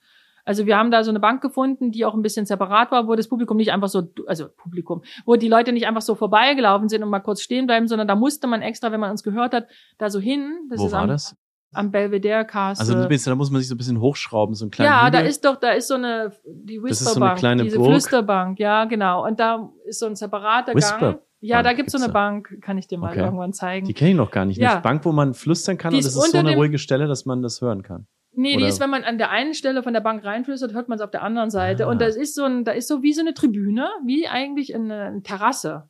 Also 0.45 0.65
wir 0.65 0.77
haben 0.77 0.91
da 0.91 1.03
so 1.03 1.09
eine 1.09 1.21
Bank 1.21 1.41
gefunden, 1.41 1.91
die 1.91 2.03
auch 2.03 2.13
ein 2.13 2.21
bisschen 2.21 2.45
separat 2.45 2.91
war, 2.91 3.07
wo 3.07 3.15
das 3.15 3.29
Publikum 3.29 3.55
nicht 3.55 3.71
einfach 3.71 3.87
so, 3.87 4.09
also 4.27 4.49
Publikum, 4.49 5.01
wo 5.25 5.37
die 5.37 5.47
Leute 5.47 5.71
nicht 5.71 5.87
einfach 5.87 6.01
so 6.01 6.15
vorbeigelaufen 6.15 6.89
sind 6.89 7.01
und 7.01 7.09
mal 7.09 7.21
kurz 7.21 7.41
stehen 7.41 7.65
bleiben, 7.65 7.87
sondern 7.87 8.09
da 8.09 8.15
musste 8.15 8.47
man 8.47 8.61
extra, 8.61 8.91
wenn 8.91 8.99
man 8.99 9.11
uns 9.11 9.23
gehört 9.23 9.53
hat, 9.53 9.67
da 9.97 10.09
so 10.09 10.19
hin. 10.19 10.67
Das 10.69 10.81
wo 10.81 10.91
war 10.91 11.03
am, 11.03 11.07
das? 11.07 11.37
Am 11.73 11.91
Belvedere 11.91 12.45
Castle. 12.45 12.95
Also 12.95 13.07
bist, 13.07 13.27
da 13.27 13.35
muss 13.35 13.51
man 13.51 13.61
sich 13.61 13.67
so 13.67 13.75
ein 13.75 13.77
bisschen 13.77 13.99
hochschrauben, 13.99 14.55
so 14.55 14.65
ein 14.65 14.71
kleiner 14.71 14.91
Ja, 14.91 15.07
Hügel. 15.07 15.21
da 15.21 15.27
ist 15.27 15.45
doch, 15.45 15.55
da 15.57 15.71
ist 15.71 15.87
so 15.87 15.95
eine, 15.95 16.31
die 16.45 16.81
Whisperbank, 16.81 17.39
so 17.39 17.63
diese 17.63 17.77
Burg. 17.77 17.91
Flüsterbank, 17.91 18.59
ja, 18.59 18.85
genau. 18.85 19.25
Und 19.25 19.39
da 19.39 19.69
ist 19.85 19.99
so 19.99 20.05
ein 20.05 20.15
separater 20.15 20.75
Whisper 20.75 20.99
Gang. 20.99 21.19
Ja, 21.39 21.61
da 21.61 21.73
gibt's 21.73 21.91
so 21.91 22.01
eine 22.01 22.11
Bank, 22.11 22.61
kann 22.61 22.77
ich 22.77 22.87
dir 22.87 22.97
mal 22.97 23.11
okay. 23.11 23.19
irgendwann 23.19 23.51
zeigen. 23.51 23.85
Die 23.85 23.93
kenne 23.93 24.11
ich 24.11 24.15
noch 24.15 24.31
gar 24.31 24.45
nicht. 24.45 24.61
Ja. 24.61 24.73
Eine 24.73 24.81
Bank, 24.81 25.03
wo 25.03 25.11
man 25.11 25.33
flüstern 25.33 25.77
kann 25.77 25.91
die 25.91 25.97
und 25.97 26.05
es 26.05 26.15
ist 26.15 26.31
so 26.31 26.37
eine 26.37 26.55
ruhige 26.55 26.77
Stelle, 26.77 27.07
dass 27.07 27.25
man 27.25 27.41
das 27.41 27.61
hören 27.61 27.83
kann. 27.83 28.07
Nee, 28.35 28.55
Oder? 28.55 28.63
die 28.63 28.69
ist, 28.69 28.79
wenn 28.79 28.89
man 28.89 29.03
an 29.03 29.17
der 29.17 29.29
einen 29.29 29.53
Stelle 29.53 29.83
von 29.83 29.93
der 29.93 29.99
Bank 29.99 30.23
reinflüstert, 30.23 30.73
hört 30.73 30.87
man 30.87 30.97
es 30.97 31.03
auf 31.03 31.11
der 31.11 31.21
anderen 31.21 31.49
Seite. 31.49 31.85
Ah. 31.85 31.89
Und 31.89 32.01
das 32.01 32.15
ist 32.15 32.33
so 32.33 32.45
ein, 32.45 32.63
da 32.63 32.71
ist 32.71 32.87
so 32.87 33.03
wie 33.03 33.13
so 33.13 33.21
eine 33.21 33.33
Tribüne, 33.33 33.89
wie 34.05 34.27
eigentlich 34.27 34.73
eine, 34.73 35.03
eine 35.03 35.21
Terrasse 35.21 35.89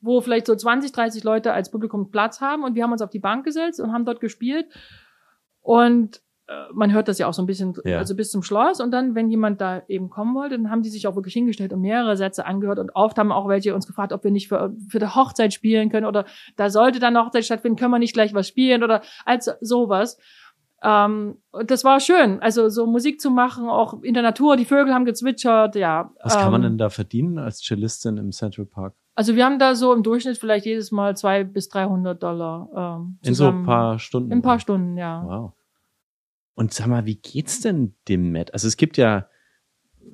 wo 0.00 0.20
vielleicht 0.20 0.46
so 0.46 0.56
20, 0.56 0.92
30 0.92 1.24
Leute 1.24 1.52
als 1.52 1.70
Publikum 1.70 2.10
Platz 2.10 2.40
haben 2.40 2.64
und 2.64 2.74
wir 2.74 2.82
haben 2.82 2.92
uns 2.92 3.02
auf 3.02 3.10
die 3.10 3.18
Bank 3.18 3.44
gesetzt 3.44 3.80
und 3.80 3.92
haben 3.92 4.04
dort 4.04 4.20
gespielt 4.20 4.66
und 5.60 6.20
äh, 6.50 6.52
man 6.72 6.92
hört 6.92 7.06
das 7.06 7.18
ja 7.18 7.28
auch 7.28 7.32
so 7.32 7.42
ein 7.42 7.46
bisschen, 7.46 7.74
ja. 7.84 7.98
also 7.98 8.16
bis 8.16 8.30
zum 8.30 8.42
Schloss. 8.42 8.80
Und 8.80 8.90
dann, 8.90 9.14
wenn 9.14 9.30
jemand 9.30 9.60
da 9.60 9.82
eben 9.86 10.10
kommen 10.10 10.34
wollte, 10.34 10.56
dann 10.56 10.70
haben 10.70 10.82
die 10.82 10.88
sich 10.88 11.06
auch 11.06 11.14
wirklich 11.14 11.34
hingestellt 11.34 11.72
und 11.72 11.80
mehrere 11.80 12.16
Sätze 12.16 12.44
angehört. 12.44 12.80
Und 12.80 12.90
oft 12.96 13.16
haben 13.18 13.30
auch 13.30 13.46
welche 13.46 13.74
uns 13.74 13.86
gefragt, 13.86 14.12
ob 14.12 14.24
wir 14.24 14.32
nicht 14.32 14.48
für, 14.48 14.74
für 14.88 14.98
die 14.98 15.06
Hochzeit 15.06 15.54
spielen 15.54 15.90
können 15.90 16.06
oder 16.06 16.24
da 16.56 16.68
sollte 16.68 16.98
dann 16.98 17.16
eine 17.16 17.24
Hochzeit 17.24 17.44
stattfinden, 17.44 17.78
können 17.78 17.92
wir 17.92 18.00
nicht 18.00 18.14
gleich 18.14 18.34
was 18.34 18.48
spielen 18.48 18.82
oder 18.82 19.02
als 19.24 19.48
sowas. 19.60 20.18
Ähm, 20.82 21.36
und 21.50 21.70
das 21.70 21.84
war 21.84 22.00
schön, 22.00 22.40
also 22.40 22.68
so 22.68 22.86
Musik 22.86 23.20
zu 23.20 23.30
machen, 23.30 23.68
auch 23.68 24.02
in 24.02 24.14
der 24.14 24.22
Natur, 24.22 24.56
die 24.56 24.64
Vögel 24.64 24.94
haben 24.94 25.04
gezwitschert, 25.04 25.76
ja. 25.76 26.10
Was 26.22 26.36
kann 26.38 26.50
man 26.50 26.62
ähm, 26.62 26.70
denn 26.70 26.78
da 26.78 26.88
verdienen 26.88 27.38
als 27.38 27.60
Cellistin 27.60 28.16
im 28.16 28.32
Central 28.32 28.64
Park? 28.64 28.94
Also 29.20 29.36
wir 29.36 29.44
haben 29.44 29.58
da 29.58 29.74
so 29.74 29.92
im 29.92 30.02
Durchschnitt 30.02 30.38
vielleicht 30.38 30.64
jedes 30.64 30.92
Mal 30.92 31.14
zwei 31.14 31.44
bis 31.44 31.68
300 31.68 32.22
Dollar. 32.22 32.96
Ähm, 32.98 33.18
in 33.20 33.34
so 33.34 33.48
ein 33.48 33.66
paar 33.66 33.98
Stunden? 33.98 34.32
In 34.32 34.38
ein 34.38 34.42
paar 34.42 34.58
Stunden, 34.58 34.96
ja. 34.96 35.22
Wow. 35.22 35.52
Und 36.54 36.72
sag 36.72 36.86
mal, 36.86 37.04
wie 37.04 37.16
geht's 37.16 37.60
denn 37.60 37.94
dem 38.08 38.32
Met? 38.32 38.54
Also 38.54 38.66
es 38.66 38.78
gibt 38.78 38.96
ja 38.96 39.28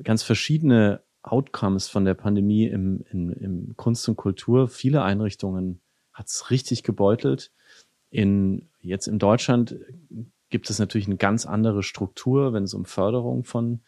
ganz 0.02 0.24
verschiedene 0.24 1.04
Outcomes 1.22 1.86
von 1.86 2.04
der 2.04 2.14
Pandemie 2.14 2.66
im, 2.66 3.04
im, 3.12 3.30
im 3.30 3.76
Kunst 3.76 4.08
und 4.08 4.16
Kultur. 4.16 4.66
Viele 4.66 5.04
Einrichtungen 5.04 5.80
hat's 6.12 6.50
richtig 6.50 6.82
gebeutelt. 6.82 7.52
In, 8.10 8.70
jetzt 8.80 9.06
in 9.06 9.20
Deutschland 9.20 9.76
gibt 10.50 10.68
es 10.68 10.80
natürlich 10.80 11.06
eine 11.06 11.16
ganz 11.16 11.46
andere 11.46 11.84
Struktur, 11.84 12.52
wenn 12.52 12.64
es 12.64 12.74
um 12.74 12.84
Förderung 12.84 13.44
von 13.44 13.82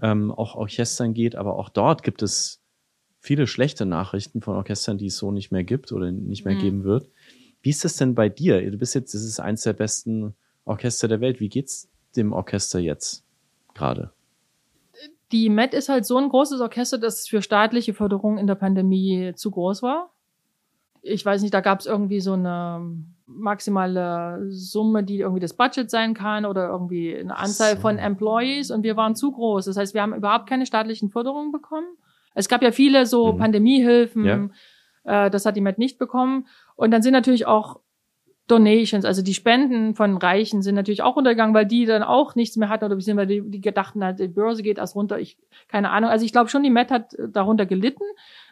ähm, 0.00 0.30
auch 0.30 0.54
Orchestern 0.54 1.12
geht. 1.12 1.34
Aber 1.34 1.56
auch 1.56 1.70
dort 1.70 2.04
gibt 2.04 2.22
es 2.22 2.59
viele 3.20 3.46
schlechte 3.46 3.86
Nachrichten 3.86 4.40
von 4.40 4.56
Orchestern, 4.56 4.98
die 4.98 5.06
es 5.06 5.18
so 5.18 5.30
nicht 5.30 5.52
mehr 5.52 5.62
gibt 5.62 5.92
oder 5.92 6.10
nicht 6.10 6.44
mehr 6.44 6.54
mhm. 6.54 6.60
geben 6.60 6.84
wird. 6.84 7.08
Wie 7.62 7.70
ist 7.70 7.84
das 7.84 7.96
denn 7.96 8.14
bei 8.14 8.28
dir? 8.28 8.68
Du 8.70 8.78
bist 8.78 8.94
jetzt, 8.94 9.14
das 9.14 9.22
ist 9.22 9.38
eins 9.38 9.62
der 9.62 9.74
besten 9.74 10.34
Orchester 10.64 11.06
der 11.06 11.20
Welt. 11.20 11.38
Wie 11.38 11.50
geht's 11.50 11.88
dem 12.16 12.32
Orchester 12.32 12.78
jetzt 12.78 13.24
gerade? 13.74 14.10
Die 15.32 15.50
Met 15.50 15.74
ist 15.74 15.90
halt 15.90 16.06
so 16.06 16.16
ein 16.16 16.30
großes 16.30 16.60
Orchester, 16.60 16.98
dass 16.98 17.20
es 17.20 17.28
für 17.28 17.42
staatliche 17.42 17.94
Förderung 17.94 18.38
in 18.38 18.46
der 18.46 18.56
Pandemie 18.56 19.32
zu 19.36 19.50
groß 19.50 19.82
war. 19.82 20.10
Ich 21.02 21.24
weiß 21.24 21.42
nicht, 21.42 21.54
da 21.54 21.60
gab 21.60 21.80
es 21.80 21.86
irgendwie 21.86 22.20
so 22.20 22.32
eine 22.32 22.96
maximale 23.26 24.46
Summe, 24.50 25.04
die 25.04 25.20
irgendwie 25.20 25.40
das 25.40 25.54
Budget 25.54 25.90
sein 25.90 26.14
kann 26.14 26.46
oder 26.46 26.68
irgendwie 26.68 27.16
eine 27.16 27.36
Anzahl 27.36 27.76
so. 27.76 27.80
von 27.82 27.98
Employees 27.98 28.70
und 28.70 28.82
wir 28.82 28.96
waren 28.96 29.14
zu 29.14 29.30
groß. 29.30 29.66
Das 29.66 29.76
heißt, 29.76 29.94
wir 29.94 30.02
haben 30.02 30.14
überhaupt 30.14 30.48
keine 30.48 30.66
staatlichen 30.66 31.10
Förderungen 31.10 31.52
bekommen. 31.52 31.86
Es 32.34 32.48
gab 32.48 32.62
ja 32.62 32.72
viele 32.72 33.06
so 33.06 33.32
mhm. 33.32 33.38
Pandemiehilfen, 33.38 34.24
ja. 34.24 35.26
äh, 35.26 35.30
das 35.30 35.46
hat 35.46 35.56
die 35.56 35.60
Met 35.60 35.78
nicht 35.78 35.98
bekommen. 35.98 36.46
Und 36.76 36.90
dann 36.90 37.02
sind 37.02 37.12
natürlich 37.12 37.46
auch 37.46 37.80
Donations, 38.50 39.04
also 39.04 39.22
die 39.22 39.34
Spenden 39.34 39.94
von 39.94 40.16
Reichen 40.16 40.60
sind 40.62 40.74
natürlich 40.74 41.02
auch 41.02 41.14
runtergegangen, 41.14 41.54
weil 41.54 41.66
die 41.66 41.86
dann 41.86 42.02
auch 42.02 42.34
nichts 42.34 42.56
mehr 42.56 42.68
hatten 42.68 42.84
oder 42.84 42.96
beziehungsweise 42.96 43.28
die, 43.28 43.42
die 43.48 43.60
gedachten 43.60 44.02
halt, 44.02 44.18
die 44.18 44.26
Börse 44.26 44.62
geht 44.62 44.78
erst 44.78 44.96
runter. 44.96 45.20
Ich, 45.20 45.38
keine 45.68 45.90
Ahnung. 45.90 46.10
Also 46.10 46.24
ich 46.24 46.32
glaube 46.32 46.48
schon, 46.50 46.64
die 46.64 46.70
Met 46.70 46.90
hat 46.90 47.14
darunter 47.28 47.64
gelitten, 47.64 48.02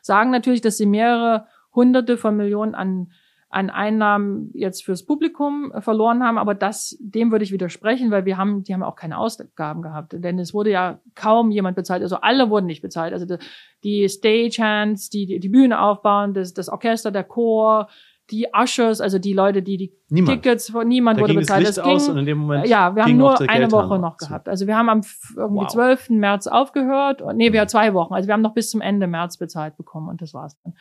sagen 0.00 0.30
natürlich, 0.30 0.60
dass 0.60 0.76
sie 0.76 0.86
mehrere 0.86 1.46
hunderte 1.74 2.16
von 2.16 2.36
Millionen 2.36 2.74
an 2.74 3.10
an 3.50 3.70
Einnahmen 3.70 4.50
jetzt 4.52 4.84
fürs 4.84 5.04
Publikum 5.04 5.72
verloren 5.80 6.22
haben, 6.22 6.36
aber 6.36 6.54
das, 6.54 6.96
dem 7.00 7.30
würde 7.30 7.44
ich 7.44 7.52
widersprechen, 7.52 8.10
weil 8.10 8.26
wir 8.26 8.36
haben, 8.36 8.62
die 8.62 8.74
haben 8.74 8.82
auch 8.82 8.96
keine 8.96 9.16
Ausgaben 9.16 9.80
gehabt, 9.80 10.12
denn 10.12 10.38
es 10.38 10.52
wurde 10.52 10.70
ja 10.70 11.00
kaum 11.14 11.50
jemand 11.50 11.74
bezahlt, 11.74 12.02
also 12.02 12.16
alle 12.16 12.50
wurden 12.50 12.66
nicht 12.66 12.82
bezahlt, 12.82 13.14
also 13.14 13.24
die, 13.24 13.38
die 13.84 14.08
Stagehands, 14.08 15.08
die, 15.08 15.40
die 15.40 15.48
Bühne 15.48 15.80
aufbauen, 15.80 16.34
das, 16.34 16.52
das 16.52 16.68
Orchester, 16.68 17.10
der 17.10 17.24
Chor, 17.24 17.88
die 18.30 18.46
Ushers, 18.54 19.00
also 19.00 19.18
die 19.18 19.32
Leute, 19.32 19.62
die 19.62 19.78
die 19.78 19.92
niemand. 20.10 20.42
Tickets, 20.42 20.72
niemand 20.84 21.18
da 21.18 21.22
wurde 21.22 21.34
bezahlt. 21.34 21.66
Das, 21.66 21.76
das 21.76 21.84
ging, 21.84 21.94
aus 21.94 22.08
und 22.08 22.18
in 22.18 22.26
dem 22.26 22.38
Moment 22.38 22.66
ja, 22.66 22.94
wir 22.94 23.04
haben 23.04 23.16
nur 23.16 23.40
eine 23.48 23.72
Woche 23.72 23.98
noch 23.98 24.18
gehabt. 24.18 24.48
Also 24.48 24.66
wir 24.66 24.76
haben 24.76 24.88
am 24.88 25.00
irgendwie 25.34 25.62
wow. 25.62 25.66
12. 25.66 26.10
März 26.10 26.46
aufgehört. 26.46 27.22
Und, 27.22 27.36
nee, 27.36 27.52
wir 27.52 27.60
haben 27.60 27.66
mhm. 27.66 27.70
zwei 27.70 27.94
Wochen. 27.94 28.12
Also 28.12 28.28
wir 28.28 28.34
haben 28.34 28.42
noch 28.42 28.52
bis 28.52 28.70
zum 28.70 28.82
Ende 28.82 29.06
März 29.06 29.38
bezahlt 29.38 29.76
bekommen 29.78 30.08
und 30.10 30.20
das 30.20 30.34
war's 30.34 30.58
dann. 30.62 30.74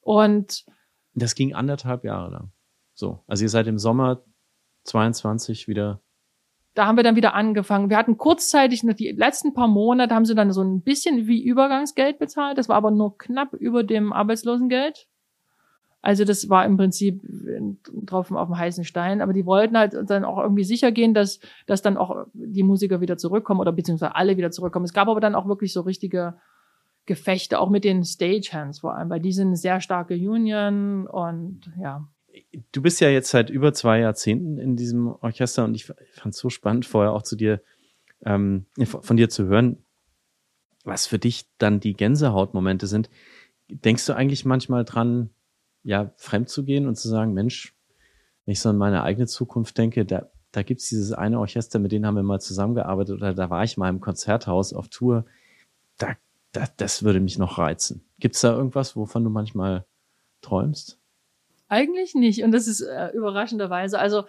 Und 0.00 0.64
das 1.20 1.34
ging 1.34 1.54
anderthalb 1.54 2.04
Jahre 2.04 2.30
lang. 2.30 2.52
So, 2.94 3.22
also 3.26 3.44
ihr 3.44 3.48
seid 3.48 3.66
im 3.66 3.78
Sommer 3.78 4.24
22 4.84 5.68
wieder 5.68 6.00
da 6.74 6.86
haben 6.86 6.96
wir 6.96 7.02
dann 7.02 7.16
wieder 7.16 7.34
angefangen. 7.34 7.90
Wir 7.90 7.96
hatten 7.96 8.16
kurzzeitig, 8.16 8.82
die 8.82 9.10
letzten 9.10 9.54
paar 9.54 9.66
Monate 9.66 10.14
haben 10.14 10.24
sie 10.24 10.34
dann 10.34 10.52
so 10.52 10.62
ein 10.62 10.82
bisschen 10.82 11.26
wie 11.26 11.42
Übergangsgeld 11.42 12.18
bezahlt. 12.18 12.58
Das 12.58 12.68
war 12.68 12.76
aber 12.76 12.90
nur 12.90 13.18
knapp 13.18 13.54
über 13.54 13.82
dem 13.82 14.12
Arbeitslosengeld. 14.12 15.08
Also 16.02 16.24
das 16.24 16.48
war 16.48 16.64
im 16.64 16.76
Prinzip 16.76 17.22
ein 17.24 17.78
Tropfen 18.06 18.36
auf 18.36 18.48
dem 18.48 18.56
heißen 18.56 18.84
Stein, 18.84 19.20
aber 19.20 19.32
die 19.32 19.44
wollten 19.44 19.76
halt 19.76 19.94
dann 20.08 20.24
auch 20.24 20.38
irgendwie 20.38 20.64
sicher 20.64 20.92
gehen, 20.92 21.12
dass, 21.12 21.40
dass 21.66 21.82
dann 21.82 21.98
auch 21.98 22.26
die 22.32 22.62
Musiker 22.62 23.00
wieder 23.02 23.18
zurückkommen 23.18 23.60
oder 23.60 23.72
beziehungsweise 23.72 24.14
alle 24.14 24.36
wieder 24.36 24.50
zurückkommen. 24.50 24.86
Es 24.86 24.94
gab 24.94 25.08
aber 25.08 25.20
dann 25.20 25.34
auch 25.34 25.46
wirklich 25.46 25.72
so 25.72 25.82
richtige 25.82 26.40
Gefechte, 27.06 27.58
auch 27.58 27.70
mit 27.70 27.84
den 27.84 28.04
Stagehands 28.04 28.80
vor 28.80 28.94
allem, 28.94 29.10
weil 29.10 29.20
die 29.20 29.32
sind 29.32 29.48
eine 29.48 29.56
sehr 29.56 29.80
starke 29.80 30.14
Union 30.14 31.06
und 31.06 31.72
ja. 31.80 32.08
Du 32.72 32.82
bist 32.82 33.00
ja 33.00 33.08
jetzt 33.08 33.30
seit 33.30 33.50
über 33.50 33.72
zwei 33.72 34.00
Jahrzehnten 34.00 34.58
in 34.58 34.76
diesem 34.76 35.08
Orchester 35.08 35.64
und 35.64 35.74
ich 35.74 35.86
fand 35.86 36.34
es 36.34 36.38
so 36.38 36.50
spannend 36.50 36.86
vorher 36.86 37.12
auch 37.12 37.22
zu 37.22 37.34
dir, 37.34 37.60
ähm, 38.24 38.66
von 38.84 39.16
dir 39.16 39.28
zu 39.28 39.46
hören, 39.46 39.78
was 40.84 41.06
für 41.06 41.18
dich 41.18 41.46
dann 41.58 41.80
die 41.80 41.94
Gänsehautmomente 41.94 42.86
sind. 42.86 43.10
Denkst 43.68 44.06
du 44.06 44.14
eigentlich 44.14 44.44
manchmal 44.44 44.84
dran, 44.84 45.30
ja, 45.82 46.12
fremd 46.16 46.48
zu 46.48 46.64
gehen 46.64 46.86
und 46.86 46.96
zu 46.96 47.08
sagen, 47.08 47.32
Mensch, 47.32 47.74
wenn 48.44 48.52
ich 48.52 48.60
so 48.60 48.68
an 48.68 48.78
meine 48.78 49.02
eigene 49.02 49.26
Zukunft 49.26 49.76
denke, 49.78 50.04
da, 50.04 50.30
da 50.52 50.62
gibt's 50.62 50.88
dieses 50.88 51.12
eine 51.12 51.38
Orchester, 51.38 51.78
mit 51.78 51.92
denen 51.92 52.06
haben 52.06 52.16
wir 52.16 52.22
mal 52.22 52.40
zusammengearbeitet 52.40 53.16
oder 53.16 53.34
da 53.34 53.50
war 53.50 53.64
ich 53.64 53.76
mal 53.76 53.88
im 53.88 54.00
Konzerthaus 54.00 54.72
auf 54.72 54.88
Tour. 54.88 55.24
Da, 55.98 56.16
da, 56.52 56.66
das 56.76 57.02
würde 57.02 57.20
mich 57.20 57.38
noch 57.38 57.58
reizen. 57.58 58.04
Gibt's 58.18 58.40
da 58.40 58.52
irgendwas, 58.52 58.96
wovon 58.96 59.24
du 59.24 59.30
manchmal 59.30 59.86
träumst? 60.42 60.98
Eigentlich 61.68 62.14
nicht. 62.14 62.42
Und 62.42 62.52
das 62.52 62.66
ist 62.66 62.80
äh, 62.80 63.10
überraschenderweise. 63.10 63.98
Also 63.98 64.24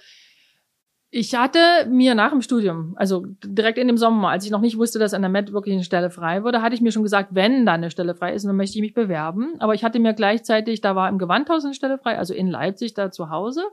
ich 1.13 1.35
hatte 1.35 1.59
mir 1.89 2.15
nach 2.15 2.31
dem 2.31 2.41
Studium, 2.41 2.93
also 2.95 3.25
direkt 3.43 3.77
in 3.77 3.87
dem 3.87 3.97
Sommer, 3.97 4.29
als 4.29 4.45
ich 4.45 4.51
noch 4.51 4.61
nicht 4.61 4.77
wusste, 4.77 4.97
dass 4.97 5.13
an 5.13 5.21
der 5.21 5.29
Met 5.29 5.51
wirklich 5.51 5.73
eine 5.73 5.83
Stelle 5.83 6.09
frei 6.09 6.43
wurde, 6.43 6.61
hatte 6.61 6.73
ich 6.73 6.81
mir 6.81 6.93
schon 6.93 7.03
gesagt, 7.03 7.29
wenn 7.33 7.65
da 7.65 7.73
eine 7.73 7.91
Stelle 7.91 8.15
frei 8.15 8.33
ist, 8.33 8.45
dann 8.45 8.55
möchte 8.55 8.77
ich 8.77 8.81
mich 8.81 8.93
bewerben. 8.93 9.55
Aber 9.59 9.73
ich 9.73 9.83
hatte 9.83 9.99
mir 9.99 10.13
gleichzeitig, 10.13 10.79
da 10.79 10.95
war 10.95 11.09
im 11.09 11.17
Gewandhaus 11.17 11.65
eine 11.65 11.73
Stelle 11.73 11.97
frei, 11.97 12.17
also 12.17 12.33
in 12.33 12.47
Leipzig 12.47 12.93
da 12.93 13.11
zu 13.11 13.29
Hause, 13.29 13.63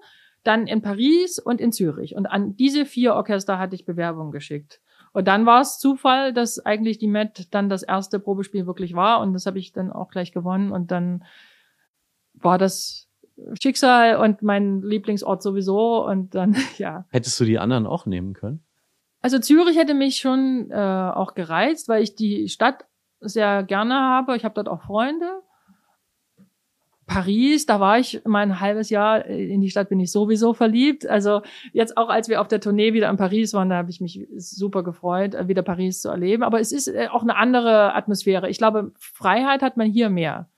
dann 0.43 0.67
in 0.67 0.83
Paris 0.83 1.39
und 1.39 1.61
in 1.61 1.71
Zürich. 1.71 2.17
Und 2.17 2.27
an 2.27 2.57
diese 2.57 2.85
vier 2.85 3.15
Orchester 3.15 3.59
hatte 3.59 3.77
ich 3.77 3.85
Bewerbungen 3.85 4.33
geschickt. 4.33 4.81
Und 5.13 5.29
dann 5.29 5.47
war 5.47 5.61
es 5.61 5.79
Zufall, 5.79 6.33
dass 6.33 6.65
eigentlich 6.65 6.99
die 6.99 7.09
Met 7.09 7.49
dann 7.53 7.69
das 7.69 7.83
erste 7.83 8.21
Probespiel 8.21 8.67
wirklich 8.67 8.95
war. 8.95 9.21
Und 9.21 9.33
das 9.33 9.47
habe 9.47 9.59
ich 9.59 9.73
dann 9.73 9.91
auch 9.91 10.11
gleich 10.11 10.33
gewonnen. 10.33 10.73
Und 10.73 10.91
dann 10.91 11.25
war 12.35 12.59
das 12.59 13.09
Schicksal 13.61 14.17
und 14.17 14.43
mein 14.43 14.83
Lieblingsort 14.83 15.43
sowieso 15.43 16.05
und 16.07 16.35
dann, 16.35 16.57
ja. 16.79 17.05
Hättest 17.11 17.39
du 17.41 17.45
die 17.45 17.59
anderen 17.59 17.87
auch 17.87 18.07
nehmen 18.07 18.35
können? 18.35 18.65
Also 19.21 19.39
Zürich 19.39 19.77
hätte 19.77 19.95
mich 19.95 20.19
schon 20.19 20.71
äh, 20.71 20.75
auch 20.75 21.35
gereizt, 21.35 21.89
weil 21.89 22.03
ich 22.03 22.15
die 22.15 22.49
Stadt 22.49 22.85
sehr 23.21 23.65
gerne 23.65 23.95
habe. 23.95 24.37
Ich 24.37 24.45
habe 24.45 24.55
dort 24.55 24.69
auch 24.69 24.83
Freunde. 24.83 25.43
Paris, 27.19 27.67
da 27.67 27.81
war 27.81 27.99
ich 27.99 28.21
mal 28.25 28.43
ein 28.43 28.61
halbes 28.61 28.91
Jahr, 28.91 29.25
in 29.27 29.61
die 29.61 29.71
Stadt 29.71 29.89
bin 29.89 29.99
ich 29.99 30.13
sowieso 30.13 30.55
verliebt. 30.55 31.05
Also 31.05 31.43
jetzt 31.73 31.97
auch, 31.97 32.11
als 32.11 32.29
wir 32.29 32.41
auf 32.41 32.47
der 32.47 32.61
Tournee 32.61 32.93
wieder 32.93 33.11
in 33.11 33.17
Paris 33.17 33.53
waren, 33.55 33.71
da 33.71 33.77
habe 33.77 33.91
ich 33.91 34.01
mich 34.01 34.29
super 34.37 34.85
gefreut, 34.85 35.37
wieder 35.49 35.63
Paris 35.63 36.01
zu 36.01 36.11
erleben. 36.11 36.45
Aber 36.45 36.61
es 36.61 36.71
ist 36.71 36.87
äh, 36.87 37.09
auch 37.11 37.23
eine 37.23 37.35
andere 37.35 37.93
Atmosphäre. 37.97 38.49
Ich 38.49 38.59
glaube, 38.59 38.93
Freiheit 38.97 39.63
hat 39.63 39.77
man 39.77 39.91
hier 39.91 40.11
mehr. 40.11 40.49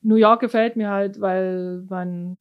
New 0.00 0.14
York 0.14 0.40
gefällt 0.40 0.74
mir 0.74 0.88
halt, 0.88 1.20
weil 1.20 1.84
man 1.90 2.38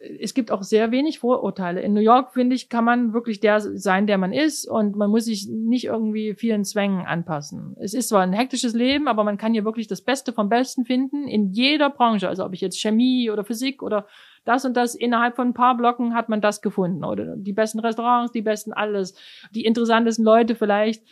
es 0.00 0.32
gibt 0.32 0.50
auch 0.50 0.62
sehr 0.62 0.90
wenig 0.92 1.18
Vorurteile. 1.18 1.82
In 1.82 1.92
New 1.92 2.00
York, 2.00 2.32
finde 2.32 2.56
ich, 2.56 2.70
kann 2.70 2.84
man 2.84 3.12
wirklich 3.12 3.38
der 3.38 3.60
sein, 3.60 4.06
der 4.06 4.16
man 4.16 4.32
ist 4.32 4.66
und 4.66 4.96
man 4.96 5.10
muss 5.10 5.26
sich 5.26 5.46
nicht 5.46 5.84
irgendwie 5.84 6.34
vielen 6.34 6.64
Zwängen 6.64 7.04
anpassen. 7.04 7.76
Es 7.78 7.92
ist 7.92 8.08
zwar 8.08 8.22
ein 8.22 8.32
hektisches 8.32 8.72
Leben, 8.72 9.08
aber 9.08 9.24
man 9.24 9.36
kann 9.36 9.52
hier 9.52 9.66
wirklich 9.66 9.88
das 9.88 10.00
Beste 10.00 10.32
vom 10.32 10.48
Besten 10.48 10.86
finden 10.86 11.28
in 11.28 11.50
jeder 11.52 11.90
Branche. 11.90 12.28
Also 12.28 12.46
ob 12.46 12.54
ich 12.54 12.62
jetzt 12.62 12.80
Chemie 12.80 13.30
oder 13.30 13.44
Physik 13.44 13.82
oder 13.82 14.06
das 14.46 14.64
und 14.64 14.74
das, 14.74 14.94
innerhalb 14.94 15.36
von 15.36 15.48
ein 15.48 15.54
paar 15.54 15.76
Blocken 15.76 16.14
hat 16.14 16.30
man 16.30 16.40
das 16.40 16.62
gefunden. 16.62 17.04
Oder 17.04 17.36
die 17.36 17.52
besten 17.52 17.78
Restaurants, 17.78 18.32
die 18.32 18.42
besten 18.42 18.72
alles, 18.72 19.14
die 19.54 19.66
interessantesten 19.66 20.24
Leute 20.24 20.54
vielleicht. 20.54 21.04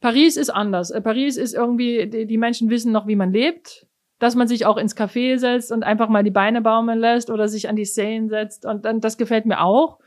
Paris 0.00 0.36
ist 0.36 0.50
anders. 0.50 0.92
Paris 1.04 1.36
ist 1.36 1.54
irgendwie, 1.54 2.26
die 2.26 2.38
Menschen 2.38 2.68
wissen 2.68 2.90
noch, 2.90 3.06
wie 3.06 3.16
man 3.16 3.32
lebt 3.32 3.86
dass 4.24 4.36
man 4.36 4.48
sich 4.48 4.64
auch 4.64 4.78
ins 4.78 4.96
Café 4.96 5.36
setzt 5.36 5.70
und 5.70 5.82
einfach 5.82 6.08
mal 6.08 6.24
die 6.24 6.30
Beine 6.30 6.62
baumeln 6.62 6.98
lässt 6.98 7.28
oder 7.28 7.46
sich 7.46 7.68
an 7.68 7.76
die 7.76 7.84
Seine 7.84 8.30
setzt 8.30 8.64
und 8.64 8.86
dann 8.86 9.02
das 9.02 9.18
gefällt 9.18 9.44
mir 9.44 9.60
auch. 9.60 9.98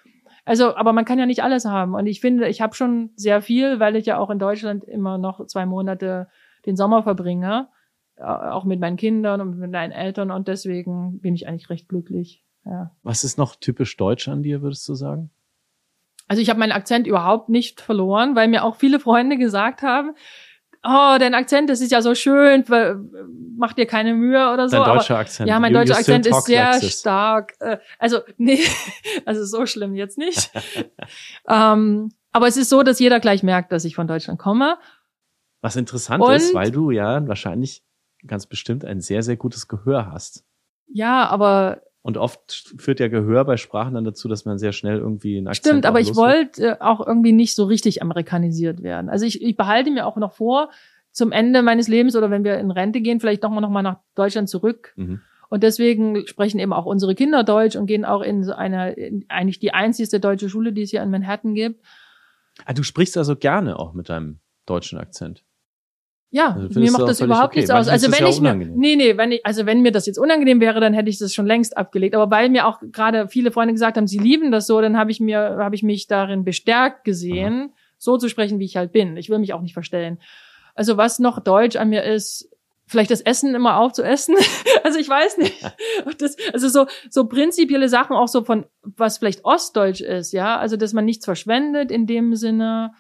Also, 0.44 0.76
aber 0.76 0.92
man 0.92 1.06
kann 1.06 1.20
ja 1.20 1.28
nicht 1.28 1.44
alles 1.44 1.66
haben 1.66 1.94
und 1.94 2.08
ich 2.08 2.20
finde, 2.20 2.48
ich 2.48 2.60
habe 2.60 2.74
schon 2.74 3.12
sehr 3.16 3.44
viel, 3.44 3.80
weil 3.80 3.96
ich 3.96 4.08
ja 4.08 4.18
auch 4.18 4.32
in 4.32 4.40
Deutschland 4.40 4.84
immer 4.86 5.20
noch 5.20 5.46
zwei 5.46 5.68
Monate 5.68 6.30
den 6.66 6.76
Sommer 6.76 7.04
verbringe, 7.04 7.68
auch 8.20 8.64
mit 8.64 8.80
meinen 8.80 8.98
Kindern 8.98 9.40
und 9.40 9.60
mit 9.60 9.72
meinen 9.72 9.92
Eltern 9.92 10.32
und 10.32 10.48
deswegen 10.48 11.20
bin 11.20 11.36
ich 11.36 11.48
eigentlich 11.48 11.70
recht 11.70 11.88
glücklich. 11.88 12.44
Ja. 12.66 12.96
Was 13.04 13.24
ist 13.24 13.38
noch 13.38 13.56
typisch 13.56 13.98
deutsch 13.98 14.28
an 14.30 14.42
dir, 14.42 14.64
würdest 14.64 14.90
du 14.90 14.96
sagen? 14.96 15.30
Also 16.28 16.42
ich 16.42 16.50
habe 16.50 16.60
meinen 16.60 16.72
Akzent 16.72 17.06
überhaupt 17.06 17.50
nicht 17.50 17.82
verloren, 17.82 18.36
weil 18.36 18.48
mir 18.48 18.64
auch 18.64 18.78
viele 18.78 19.00
Freunde 19.00 19.38
gesagt 19.38 19.84
haben, 19.84 20.16
oh, 20.84 21.18
dein 21.20 21.34
Akzent, 21.34 21.70
das 21.70 21.82
ist 21.82 21.92
ja 21.92 22.02
so 22.02 22.16
schön, 22.16 22.64
mach 23.58 23.74
dir 23.74 23.86
keine 23.86 24.14
Mühe 24.14 24.52
oder 24.52 24.70
so. 24.70 24.78
Dein 24.78 24.96
deutscher 24.96 25.16
aber, 25.16 25.22
Akzent. 25.22 25.50
Ja, 25.50 25.60
mein 25.60 25.74
you, 25.74 25.80
deutscher 25.80 25.98
Akzent 25.98 26.26
ist 26.26 26.46
sehr 26.46 26.72
like 26.72 26.84
stark. 26.84 27.54
Äh, 27.60 27.78
also, 28.00 28.20
nee, 28.38 28.60
also 29.26 29.46
so 29.46 29.66
schlimm 29.66 29.96
jetzt 29.96 30.18
nicht. 30.18 30.52
ähm, 31.48 32.12
aber 32.32 32.48
es 32.48 32.58
ist 32.58 32.70
so, 32.70 32.84
dass 32.84 33.00
jeder 33.00 33.20
gleich 33.20 33.44
merkt, 33.44 33.72
dass 33.72 33.86
ich 33.86 33.96
von 33.96 34.08
Deutschland 34.08 34.40
komme. 34.40 34.78
Was 35.62 35.76
interessant 35.76 36.24
Und, 36.24 36.34
ist, 36.34 36.54
weil 36.54 36.72
du 36.72 36.92
ja 36.92 37.28
wahrscheinlich 37.28 37.84
ganz 38.26 38.46
bestimmt 38.46 38.86
ein 38.86 39.02
sehr, 39.02 39.24
sehr 39.24 39.38
gutes 39.38 39.68
Gehör 39.68 40.12
hast. 40.12 40.44
Ja, 40.88 41.28
aber 41.28 41.82
Und 42.08 42.16
oft 42.16 42.74
führt 42.78 43.02
ja 43.02 43.10
Gehör 43.10 43.44
bei 43.44 43.58
Sprachen 43.58 43.96
dann 43.96 44.06
dazu, 44.06 44.30
dass 44.30 44.46
man 44.46 44.58
sehr 44.58 44.72
schnell 44.72 44.98
irgendwie 44.98 45.40
einen 45.40 45.50
Akzent 45.50 45.66
Stimmt, 45.66 45.86
aber 45.86 46.00
ich 46.00 46.08
wird. 46.08 46.16
wollte 46.16 46.82
auch 46.82 47.06
irgendwie 47.06 47.34
nicht 47.34 47.54
so 47.54 47.66
richtig 47.66 48.02
amerikanisiert 48.02 48.82
werden. 48.82 49.10
Also 49.10 49.26
ich, 49.26 49.42
ich 49.42 49.58
behalte 49.58 49.92
mir 49.92 50.06
auch 50.06 50.16
noch 50.16 50.32
vor, 50.32 50.70
zum 51.12 51.34
Ende 51.34 51.62
meines 51.62 51.90
Lebens 51.90 52.16
oder 52.16 52.32
wenn 52.32 52.46
wir 52.46 52.60
in 52.60 52.72
Rente 52.72 53.02
gehen, 53.02 53.20
vielleicht 53.20 53.44
doch 53.44 53.50
mal 53.50 53.60
noch 53.60 53.70
mal 53.70 53.82
nach 53.82 53.98
Deutschland 54.16 54.48
zurück. 54.48 54.94
Mhm. 54.96 55.20
Und 55.50 55.64
deswegen 55.64 56.26
sprechen 56.28 56.62
eben 56.62 56.72
auch 56.72 56.86
unsere 56.86 57.14
Kinder 57.14 57.44
Deutsch 57.44 57.76
und 57.76 57.88
gehen 57.88 58.06
auch 58.06 58.22
in 58.22 58.46
so 58.46 58.54
eine, 58.54 58.94
in 58.94 59.26
eigentlich 59.28 59.60
die 59.60 59.74
einzigste 59.74 60.22
deutsche 60.22 60.48
Schule, 60.48 60.72
die 60.72 60.84
es 60.84 60.92
hier 60.92 61.04
in 61.04 61.12
Manhattan 61.12 61.56
gibt. 61.56 61.84
Ah, 62.64 62.72
du 62.72 62.84
sprichst 62.84 63.18
also 63.18 63.36
gerne 63.36 63.78
auch 63.78 63.92
mit 63.92 64.08
deinem 64.08 64.40
deutschen 64.66 64.98
Akzent. 64.98 65.44
Ja, 66.30 66.56
Also 66.56 66.80
mir 66.80 66.92
macht 66.92 67.08
das 67.08 67.22
überhaupt 67.22 67.52
okay. 67.52 67.60
nichts 67.60 67.72
aus. 67.72 67.88
Also 67.88 68.12
wenn 68.12 68.26
ja 68.26 68.30
ich 68.30 68.42
mir, 68.42 68.54
nee, 68.54 68.96
nee, 68.96 69.16
wenn 69.18 69.32
ich, 69.32 69.46
also 69.46 69.66
wenn 69.66 69.82
mir 69.82 69.92
das 69.92 70.06
jetzt 70.06 70.18
unangenehm 70.18 70.60
wäre, 70.60 70.82
dann 70.82 70.94
hätte 70.94 71.10
ich 71.10 71.20
das 71.20 71.34
schon 71.34 71.46
längst 71.46 71.78
abgelegt. 71.78 72.16
Aber 72.16 72.30
weil 72.30 72.50
mir 72.50 72.68
auch 72.68 72.80
gerade 72.92 73.30
viele 73.30 73.52
Freunde 73.52 73.74
gesagt 73.74 73.96
haben, 73.96 74.08
sie 74.08 74.18
lieben 74.18 74.52
das 74.52 74.68
so, 74.68 74.82
dann 74.82 74.98
habe 74.98 75.12
ich 75.12 75.22
mir, 75.22 75.58
habe 75.60 75.76
ich 75.76 75.84
mich 75.84 76.08
darin 76.08 76.44
bestärkt 76.44 77.06
gesehen, 77.06 77.74
so 77.98 78.18
zu 78.18 78.28
sprechen, 78.28 78.60
wie 78.60 78.66
ich 78.66 78.76
halt 78.76 78.92
bin. 78.92 79.16
Ich 79.16 79.30
will 79.30 79.40
mich 79.40 79.54
auch 79.54 79.62
nicht 79.62 79.74
verstellen. 79.74 80.20
Also 80.76 80.98
was 80.98 81.20
noch 81.20 81.40
deutsch 81.40 81.78
an 81.78 81.90
mir 81.90 82.04
ist, 82.04 82.50
vielleicht 82.88 83.12
das 83.12 83.22
Essen 83.22 83.56
immer 83.56 83.78
aufzuessen. 83.78 84.36
also 84.84 85.00
ich 85.00 85.08
weiß 85.08 85.38
nicht. 85.38 85.54
Das, 86.20 86.36
also 86.54 86.70
so, 86.70 86.86
so 87.10 87.26
prinzipielle 87.28 87.90
Sachen 87.90 88.16
auch 88.16 88.28
so 88.28 88.44
von, 88.44 88.66
was 88.82 89.18
vielleicht 89.18 89.44
ostdeutsch 89.44 90.02
ist, 90.02 90.32
ja. 90.32 90.58
Also, 90.58 90.78
dass 90.78 90.94
man 90.94 91.06
nichts 91.06 91.26
verschwendet 91.26 91.92
in 91.92 92.08
dem 92.08 92.36
Sinne, 92.36 92.94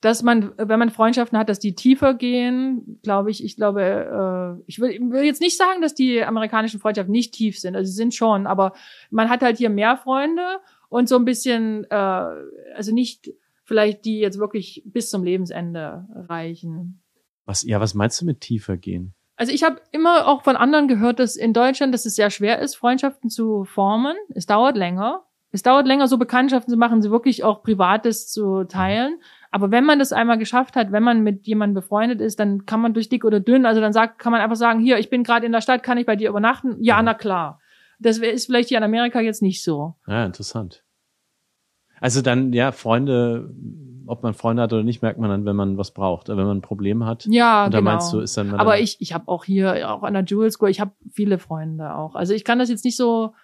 dass 0.00 0.22
man, 0.22 0.52
wenn 0.56 0.78
man 0.78 0.90
Freundschaften 0.90 1.38
hat, 1.38 1.48
dass 1.48 1.58
die 1.58 1.74
tiefer 1.74 2.14
gehen, 2.14 2.98
glaube 3.02 3.30
ich, 3.30 3.44
ich 3.44 3.56
glaube, 3.56 3.82
äh, 3.82 4.62
ich 4.66 4.80
will, 4.80 4.98
will 5.10 5.24
jetzt 5.24 5.42
nicht 5.42 5.56
sagen, 5.56 5.82
dass 5.82 5.94
die 5.94 6.22
amerikanischen 6.22 6.80
Freundschaften 6.80 7.12
nicht 7.12 7.34
tief 7.34 7.58
sind, 7.58 7.76
also 7.76 7.88
sie 7.88 7.96
sind 7.96 8.14
schon, 8.14 8.46
aber 8.46 8.72
man 9.10 9.28
hat 9.28 9.42
halt 9.42 9.58
hier 9.58 9.70
mehr 9.70 9.96
Freunde 9.96 10.60
und 10.88 11.08
so 11.08 11.16
ein 11.16 11.24
bisschen, 11.24 11.84
äh, 11.90 11.94
also 12.74 12.94
nicht 12.94 13.30
vielleicht 13.64 14.04
die 14.04 14.18
jetzt 14.18 14.38
wirklich 14.38 14.82
bis 14.84 15.10
zum 15.10 15.22
Lebensende 15.22 16.06
reichen. 16.28 17.02
Was, 17.44 17.62
ja, 17.62 17.80
was 17.80 17.94
meinst 17.94 18.20
du 18.20 18.24
mit 18.24 18.40
tiefer 18.40 18.76
gehen? 18.76 19.14
Also 19.36 19.52
ich 19.52 19.62
habe 19.62 19.80
immer 19.92 20.26
auch 20.26 20.42
von 20.42 20.56
anderen 20.56 20.88
gehört, 20.88 21.18
dass 21.18 21.36
in 21.36 21.52
Deutschland, 21.52 21.94
dass 21.94 22.04
es 22.04 22.16
sehr 22.16 22.30
schwer 22.30 22.58
ist, 22.58 22.74
Freundschaften 22.74 23.30
zu 23.30 23.64
formen. 23.64 24.16
Es 24.34 24.46
dauert 24.46 24.76
länger. 24.76 25.24
Es 25.52 25.62
dauert 25.62 25.86
länger, 25.86 26.08
so 26.08 26.18
Bekanntschaften 26.18 26.70
zu 26.70 26.76
machen, 26.76 27.00
sie 27.00 27.10
wirklich 27.10 27.42
auch 27.42 27.62
Privates 27.62 28.28
zu 28.28 28.64
teilen. 28.64 29.20
Aber 29.50 29.70
wenn 29.70 29.84
man 29.84 29.98
das 29.98 30.12
einmal 30.12 30.38
geschafft 30.38 30.76
hat, 30.76 30.92
wenn 30.92 31.02
man 31.02 31.22
mit 31.22 31.46
jemandem 31.46 31.74
befreundet 31.74 32.20
ist, 32.20 32.38
dann 32.38 32.66
kann 32.66 32.80
man 32.80 32.94
durch 32.94 33.08
dick 33.08 33.24
oder 33.24 33.40
dünn, 33.40 33.66
also 33.66 33.80
dann 33.80 33.92
sagt, 33.92 34.18
kann 34.18 34.30
man 34.30 34.40
einfach 34.40 34.56
sagen, 34.56 34.80
hier, 34.80 34.98
ich 34.98 35.10
bin 35.10 35.24
gerade 35.24 35.44
in 35.44 35.52
der 35.52 35.60
Stadt, 35.60 35.82
kann 35.82 35.98
ich 35.98 36.06
bei 36.06 36.16
dir 36.16 36.28
übernachten? 36.28 36.76
Ja, 36.80 37.02
na 37.02 37.14
klar. 37.14 37.60
Das 37.98 38.18
ist 38.18 38.46
vielleicht 38.46 38.68
hier 38.68 38.78
in 38.78 38.84
Amerika 38.84 39.20
jetzt 39.20 39.42
nicht 39.42 39.62
so. 39.62 39.94
Ja, 40.06 40.24
interessant. 40.24 40.84
Also 42.00 42.22
dann, 42.22 42.52
ja, 42.52 42.72
Freunde, 42.72 43.52
ob 44.06 44.22
man 44.22 44.34
Freunde 44.34 44.62
hat 44.62 44.72
oder 44.72 44.84
nicht, 44.84 45.02
merkt 45.02 45.18
man 45.18 45.28
dann, 45.28 45.44
wenn 45.44 45.56
man 45.56 45.76
was 45.76 45.92
braucht, 45.92 46.28
wenn 46.28 46.36
man 46.36 46.58
ein 46.58 46.62
Problem 46.62 47.04
hat. 47.04 47.26
Ja, 47.26 47.66
Und 47.66 47.74
da 47.74 47.80
genau. 47.80 47.90
meinst 47.90 48.12
du, 48.12 48.20
ist 48.20 48.36
dann 48.36 48.54
Aber 48.54 48.78
ich, 48.78 49.00
ich 49.00 49.12
habe 49.12 49.28
auch 49.28 49.44
hier, 49.44 49.92
auch 49.92 50.02
an 50.02 50.14
der 50.14 50.24
Jewel 50.24 50.50
School, 50.50 50.70
ich 50.70 50.80
habe 50.80 50.92
viele 51.12 51.38
Freunde 51.38 51.94
auch. 51.94 52.14
Also 52.14 52.32
ich 52.32 52.44
kann 52.44 52.58
das 52.58 52.70
jetzt 52.70 52.84
nicht 52.84 52.96
so 52.96 53.34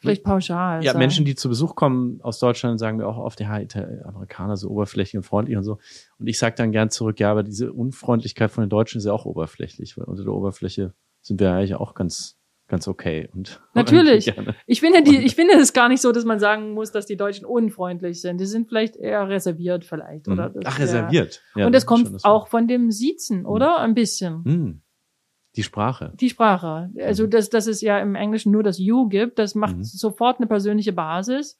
vielleicht 0.00 0.24
pauschal 0.24 0.84
ja, 0.84 0.92
sagen. 0.92 0.98
Menschen, 0.98 1.24
die 1.24 1.34
zu 1.34 1.48
Besuch 1.48 1.74
kommen 1.74 2.20
aus 2.22 2.38
Deutschland, 2.38 2.78
sagen 2.78 2.98
mir 2.98 3.06
auch 3.06 3.18
oft, 3.18 3.40
ja, 3.40 3.60
Amerikaner 4.04 4.56
so 4.56 4.70
oberflächlich 4.70 5.16
und 5.16 5.22
freundlich 5.24 5.56
und 5.56 5.64
so. 5.64 5.78
Und 6.18 6.26
ich 6.26 6.38
sage 6.38 6.54
dann 6.56 6.72
gern 6.72 6.90
zurück, 6.90 7.20
ja, 7.20 7.30
aber 7.30 7.42
diese 7.42 7.72
Unfreundlichkeit 7.72 8.50
von 8.50 8.64
den 8.64 8.70
Deutschen 8.70 8.98
ist 8.98 9.06
ja 9.06 9.12
auch 9.12 9.26
oberflächlich, 9.26 9.96
weil 9.96 10.04
unter 10.04 10.24
der 10.24 10.32
Oberfläche 10.32 10.94
sind 11.20 11.40
wir 11.40 11.52
eigentlich 11.52 11.74
auch 11.74 11.94
ganz, 11.94 12.38
ganz 12.68 12.88
okay. 12.88 13.28
Und 13.32 13.60
Natürlich. 13.74 14.32
Ich 14.66 14.80
finde 14.80 15.02
die, 15.02 15.18
ich 15.18 15.34
finde 15.34 15.54
es 15.54 15.72
gar 15.72 15.88
nicht 15.88 16.00
so, 16.00 16.12
dass 16.12 16.24
man 16.24 16.40
sagen 16.40 16.72
muss, 16.72 16.92
dass 16.92 17.06
die 17.06 17.16
Deutschen 17.16 17.44
unfreundlich 17.44 18.20
sind. 18.20 18.40
Die 18.40 18.46
sind 18.46 18.68
vielleicht 18.68 18.96
eher 18.96 19.28
reserviert 19.28 19.84
vielleicht, 19.84 20.28
oder? 20.28 20.50
Mhm. 20.50 20.60
Ach, 20.64 20.78
reserviert. 20.78 21.42
Ja, 21.54 21.66
Und 21.66 21.74
das 21.74 21.86
kommt 21.86 22.24
auch 22.24 22.48
von 22.48 22.68
dem 22.68 22.90
Siezen, 22.90 23.46
oder? 23.46 23.78
Ein 23.78 23.94
bisschen. 23.94 24.82
Die 25.56 25.62
Sprache. 25.64 26.12
Die 26.20 26.28
Sprache. 26.30 26.90
Also, 27.00 27.24
Mhm. 27.26 27.30
dass, 27.30 27.50
dass 27.50 27.66
es 27.66 27.80
ja 27.80 27.98
im 27.98 28.14
Englischen 28.14 28.52
nur 28.52 28.62
das 28.62 28.78
You 28.78 29.08
gibt, 29.08 29.38
das 29.38 29.54
macht 29.54 29.76
Mhm. 29.76 29.82
sofort 29.84 30.38
eine 30.38 30.46
persönliche 30.46 30.92
Basis. 30.92 31.58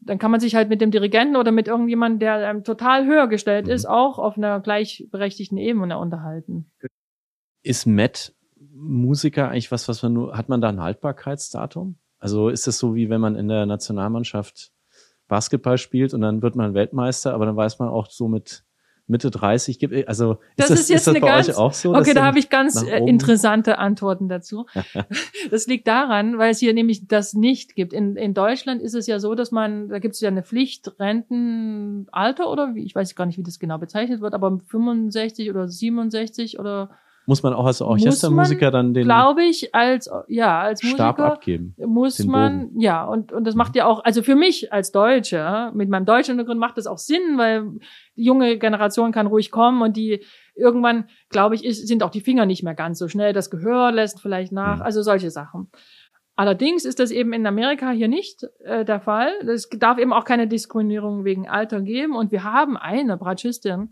Dann 0.00 0.18
kann 0.18 0.30
man 0.30 0.38
sich 0.40 0.54
halt 0.54 0.68
mit 0.68 0.80
dem 0.80 0.90
Dirigenten 0.92 1.34
oder 1.36 1.50
mit 1.50 1.66
irgendjemandem, 1.66 2.20
der 2.20 2.48
ähm, 2.50 2.62
total 2.64 3.04
höher 3.06 3.26
gestellt 3.26 3.66
Mhm. 3.66 3.72
ist, 3.72 3.86
auch 3.88 4.18
auf 4.18 4.36
einer 4.38 4.60
gleichberechtigten 4.60 5.58
Ebene 5.58 5.98
unterhalten. 5.98 6.70
Ist 7.62 7.86
Matt 7.86 8.32
Musiker 8.72 9.48
eigentlich 9.50 9.72
was, 9.72 9.88
was 9.88 10.02
man 10.04 10.12
nur, 10.12 10.36
hat 10.36 10.48
man 10.48 10.60
da 10.60 10.68
ein 10.68 10.80
Haltbarkeitsdatum? 10.80 11.96
Also 12.20 12.48
ist 12.48 12.66
das 12.68 12.78
so, 12.78 12.94
wie 12.94 13.10
wenn 13.10 13.20
man 13.20 13.34
in 13.34 13.48
der 13.48 13.66
Nationalmannschaft 13.66 14.72
Basketball 15.26 15.78
spielt 15.78 16.14
und 16.14 16.20
dann 16.20 16.42
wird 16.42 16.54
man 16.56 16.74
Weltmeister, 16.74 17.34
aber 17.34 17.46
dann 17.46 17.56
weiß 17.56 17.78
man 17.80 17.88
auch 17.88 18.08
so 18.08 18.28
mit 18.28 18.64
Mitte 19.08 19.30
30 19.30 19.78
gibt, 19.78 20.06
also 20.06 20.38
Das 20.56 20.66
ist 20.66 20.70
das, 20.70 20.80
ist 20.80 20.88
jetzt 20.90 20.96
ist 20.98 21.06
das 21.08 21.14
eine 21.16 21.20
bei 21.20 21.28
ganz- 21.28 21.48
euch 21.48 21.56
auch 21.56 21.72
so? 21.72 21.94
Okay, 21.94 22.14
da 22.14 22.24
habe 22.24 22.38
ich 22.38 22.50
ganz 22.50 22.82
äh, 22.82 22.98
interessante 22.98 23.78
Antworten 23.78 24.28
dazu. 24.28 24.66
das 25.50 25.66
liegt 25.66 25.88
daran, 25.88 26.38
weil 26.38 26.50
es 26.50 26.58
hier 26.58 26.74
nämlich 26.74 27.08
das 27.08 27.34
nicht 27.34 27.74
gibt. 27.74 27.92
In, 27.92 28.16
in 28.16 28.34
Deutschland 28.34 28.82
ist 28.82 28.94
es 28.94 29.06
ja 29.06 29.18
so, 29.18 29.34
dass 29.34 29.50
man, 29.50 29.88
da 29.88 29.98
gibt 29.98 30.14
es 30.14 30.20
ja 30.20 30.28
eine 30.28 30.42
Pflicht, 30.42 30.92
Rentenalter 31.00 32.50
oder 32.50 32.74
wie, 32.74 32.84
ich 32.84 32.94
weiß 32.94 33.14
gar 33.14 33.26
nicht, 33.26 33.38
wie 33.38 33.42
das 33.42 33.58
genau 33.58 33.78
bezeichnet 33.78 34.20
wird, 34.20 34.34
aber 34.34 34.58
65 34.68 35.50
oder 35.50 35.68
67 35.68 36.58
oder 36.58 36.90
muss 37.28 37.42
man 37.42 37.52
auch 37.52 37.66
als 37.66 37.82
Orchestermusiker 37.82 38.70
dann 38.70 38.94
den 38.94 39.04
glaube 39.04 39.44
ich, 39.44 39.74
als, 39.74 40.10
ja, 40.28 40.60
als 40.60 40.80
Stab 40.80 41.18
Musiker 41.18 41.32
abgeben. 41.34 41.74
muss 41.86 42.18
man, 42.24 42.70
ja, 42.78 43.04
und, 43.04 43.32
und 43.32 43.44
das 43.44 43.54
macht 43.54 43.76
ja 43.76 43.84
auch, 43.86 44.02
also 44.02 44.22
für 44.22 44.34
mich 44.34 44.72
als 44.72 44.92
Deutsche, 44.92 45.70
mit 45.74 45.90
meinem 45.90 46.06
deutschen 46.06 46.32
Hintergrund 46.36 46.58
macht 46.58 46.78
das 46.78 46.86
auch 46.86 46.96
Sinn, 46.98 47.36
weil 47.36 47.64
die 48.16 48.24
junge 48.24 48.56
Generation 48.58 49.12
kann 49.12 49.26
ruhig 49.26 49.50
kommen 49.50 49.82
und 49.82 49.96
die 49.96 50.24
irgendwann, 50.56 51.04
glaube 51.28 51.54
ich, 51.54 51.64
ist, 51.64 51.86
sind 51.86 52.02
auch 52.02 52.10
die 52.10 52.22
Finger 52.22 52.46
nicht 52.46 52.62
mehr 52.62 52.74
ganz 52.74 52.98
so 52.98 53.08
schnell, 53.08 53.34
das 53.34 53.50
Gehör 53.50 53.92
lässt 53.92 54.20
vielleicht 54.20 54.50
nach, 54.50 54.76
Mhm. 54.76 54.82
also 54.82 55.02
solche 55.02 55.30
Sachen. 55.30 55.70
Allerdings 56.34 56.84
ist 56.86 56.98
das 56.98 57.10
eben 57.10 57.32
in 57.34 57.46
Amerika 57.46 57.90
hier 57.90 58.08
nicht 58.08 58.46
äh, 58.64 58.84
der 58.84 59.00
Fall. 59.00 59.32
Es 59.46 59.68
darf 59.68 59.98
eben 59.98 60.12
auch 60.12 60.24
keine 60.24 60.46
Diskriminierung 60.48 61.24
wegen 61.24 61.48
Alter 61.48 61.80
geben. 61.82 62.14
Und 62.16 62.30
wir 62.32 62.44
haben 62.44 62.76
eine 62.76 63.16
Bratschistin, 63.16 63.90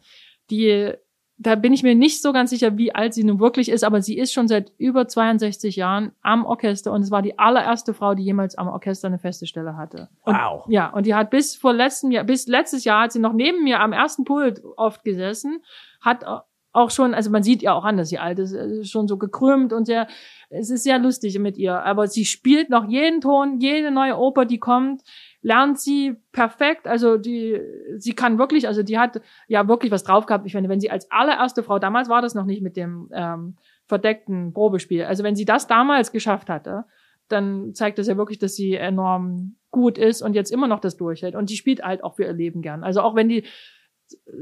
die, 0.48 0.92
da 1.38 1.54
bin 1.54 1.72
ich 1.74 1.82
mir 1.82 1.94
nicht 1.94 2.22
so 2.22 2.32
ganz 2.32 2.50
sicher, 2.50 2.78
wie 2.78 2.94
alt 2.94 3.12
sie 3.12 3.22
nun 3.22 3.40
wirklich 3.40 3.68
ist, 3.68 3.84
aber 3.84 4.00
sie 4.00 4.16
ist 4.16 4.32
schon 4.32 4.48
seit 4.48 4.72
über 4.78 5.06
62 5.06 5.76
Jahren 5.76 6.12
am 6.22 6.46
Orchester 6.46 6.92
und 6.92 7.02
es 7.02 7.10
war 7.10 7.20
die 7.20 7.38
allererste 7.38 7.92
Frau, 7.92 8.14
die 8.14 8.24
jemals 8.24 8.56
am 8.56 8.68
Orchester 8.68 9.08
eine 9.08 9.18
feste 9.18 9.46
Stelle 9.46 9.76
hatte. 9.76 10.08
Und, 10.22 10.34
Wow. 10.34 10.64
Ja, 10.68 10.88
und 10.88 11.04
die 11.04 11.14
hat 11.14 11.30
bis 11.30 11.54
vor 11.54 11.74
letztem 11.74 12.10
Jahr, 12.10 12.24
bis 12.24 12.46
letztes 12.46 12.84
Jahr 12.84 13.02
hat 13.02 13.12
sie 13.12 13.18
noch 13.18 13.34
neben 13.34 13.64
mir 13.64 13.80
am 13.80 13.92
ersten 13.92 14.24
Pult 14.24 14.62
oft 14.76 15.04
gesessen, 15.04 15.62
hat 16.00 16.24
auch 16.72 16.90
schon, 16.90 17.14
also 17.14 17.30
man 17.30 17.42
sieht 17.42 17.62
ja 17.62 17.74
auch 17.74 17.84
an, 17.84 17.96
dass 17.96 18.10
sie 18.10 18.18
alt 18.18 18.38
ist, 18.38 18.90
schon 18.90 19.08
so 19.08 19.16
gekrümmt 19.18 19.72
und 19.72 19.86
sehr, 19.86 20.06
es 20.48 20.70
ist 20.70 20.84
sehr 20.84 20.98
lustig 20.98 21.38
mit 21.38 21.56
ihr, 21.56 21.82
aber 21.82 22.06
sie 22.06 22.24
spielt 22.24 22.70
noch 22.70 22.88
jeden 22.88 23.20
Ton, 23.20 23.60
jede 23.60 23.90
neue 23.90 24.16
Oper, 24.16 24.44
die 24.44 24.58
kommt, 24.58 25.02
lernt 25.46 25.78
sie 25.78 26.16
perfekt, 26.32 26.88
also 26.88 27.16
die, 27.16 27.60
sie 27.98 28.14
kann 28.14 28.36
wirklich, 28.36 28.66
also 28.66 28.82
die 28.82 28.98
hat 28.98 29.20
ja 29.46 29.68
wirklich 29.68 29.92
was 29.92 30.02
drauf 30.02 30.26
gehabt. 30.26 30.44
Ich 30.44 30.54
meine, 30.54 30.68
wenn 30.68 30.80
sie 30.80 30.90
als 30.90 31.08
allererste 31.12 31.62
Frau, 31.62 31.78
damals 31.78 32.08
war 32.08 32.20
das 32.20 32.34
noch 32.34 32.46
nicht 32.46 32.62
mit 32.62 32.76
dem 32.76 33.08
ähm, 33.12 33.54
verdeckten 33.86 34.52
Probespiel, 34.52 35.04
also 35.04 35.22
wenn 35.22 35.36
sie 35.36 35.44
das 35.44 35.68
damals 35.68 36.10
geschafft 36.10 36.50
hatte, 36.50 36.84
dann 37.28 37.74
zeigt 37.74 37.98
das 37.98 38.08
ja 38.08 38.16
wirklich, 38.16 38.40
dass 38.40 38.56
sie 38.56 38.74
enorm 38.74 39.54
gut 39.70 39.98
ist 39.98 40.20
und 40.20 40.34
jetzt 40.34 40.50
immer 40.50 40.66
noch 40.66 40.80
das 40.80 40.96
durchhält. 40.96 41.36
Und 41.36 41.48
die 41.50 41.56
spielt 41.56 41.82
halt 41.82 42.02
auch 42.02 42.16
für 42.16 42.24
ihr 42.24 42.32
Leben 42.32 42.60
gern. 42.60 42.82
Also 42.82 43.00
auch 43.00 43.14
wenn 43.14 43.28
die 43.28 43.44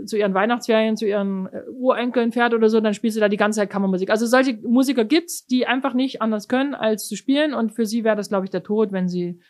zu 0.07 0.17
ihren 0.17 0.33
Weihnachtsferien, 0.33 0.97
zu 0.97 1.07
ihren 1.07 1.47
äh, 1.47 1.63
Urenkeln 1.71 2.33
fährt 2.33 2.55
oder 2.55 2.71
so, 2.71 2.81
dann 2.81 2.95
spielt 2.95 3.13
sie 3.13 3.21
da 3.21 3.29
die 3.29 3.37
ganze 3.37 3.61
Zeit 3.61 3.71
Kammermusik. 3.71 4.11
Also 4.11 4.27
solche 4.27 4.55
Musiker 4.55 5.05
gibt's, 5.05 5.47
die 5.47 5.67
einfach 5.67 5.93
nicht 5.93 6.23
anders 6.23 6.49
können, 6.49 6.75
als 6.75 7.09
zu 7.09 7.17
spielen. 7.17 7.53
Und 7.53 7.73
für 7.73 7.85
sie 7.85 8.05
wäre 8.05 8.17
das, 8.17 8.29
glaube 8.29 8.45
ich, 8.45 8.51
der 8.51 8.63
Tod, 8.63 8.93
wenn 8.93 9.09
sie 9.09 9.41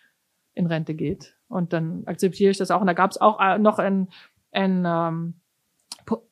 in 0.55 0.67
Rente 0.67 0.95
geht. 0.95 1.34
Und 1.49 1.73
dann 1.73 2.03
akzeptiere 2.07 2.51
ich 2.51 2.59
das 2.59 2.71
auch. 2.71 2.81
Und 2.81 2.87
da 2.87 2.93
gab's 2.95 3.19
auch 3.19 3.41
äh, 3.41 3.59
noch 3.59 3.79
einen, 3.79 4.09
einen 4.53 4.85
ähm, 4.87 5.35
Pa- 6.07 6.23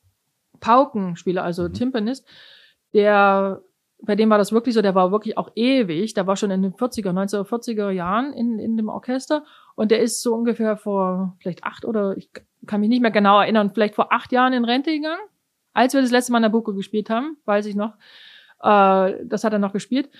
Paukenspieler, 0.60 1.42
also 1.44 1.64
Mhm. 1.68 1.72
Timpanist, 1.74 2.26
der 2.94 3.62
bei 4.04 4.16
dem 4.16 4.30
war 4.30 4.38
das 4.38 4.50
wirklich 4.50 4.74
so, 4.74 4.82
der 4.82 4.96
war 4.96 5.12
wirklich 5.12 5.38
auch 5.38 5.52
ewig, 5.54 6.12
der 6.14 6.26
war 6.26 6.34
schon 6.34 6.50
in 6.50 6.62
den 6.62 6.72
40er, 6.72 7.10
1940er 7.12 7.90
Jahren 7.90 8.32
in, 8.32 8.58
in 8.58 8.76
dem 8.76 8.88
Orchester 8.88 9.44
und 9.76 9.92
der 9.92 10.00
ist 10.00 10.22
so 10.22 10.34
ungefähr 10.34 10.76
vor 10.76 11.36
vielleicht 11.38 11.62
acht 11.62 11.84
oder 11.84 12.16
ich 12.16 12.28
kann 12.66 12.80
mich 12.80 12.88
nicht 12.88 13.00
mehr 13.00 13.12
genau 13.12 13.40
erinnern, 13.40 13.70
vielleicht 13.72 13.94
vor 13.94 14.12
acht 14.12 14.32
Jahren 14.32 14.54
in 14.54 14.64
Rente 14.64 14.90
gegangen, 14.90 15.20
als 15.72 15.94
wir 15.94 16.00
das 16.00 16.10
letzte 16.10 16.32
Mal 16.32 16.40
Nabucco 16.40 16.74
gespielt 16.74 17.10
haben, 17.10 17.36
weiß 17.44 17.66
ich 17.66 17.76
noch. 17.76 17.94
Äh, 18.60 19.24
das 19.24 19.44
hat 19.44 19.52
er 19.52 19.60
noch 19.60 19.72
gespielt. 19.72 20.10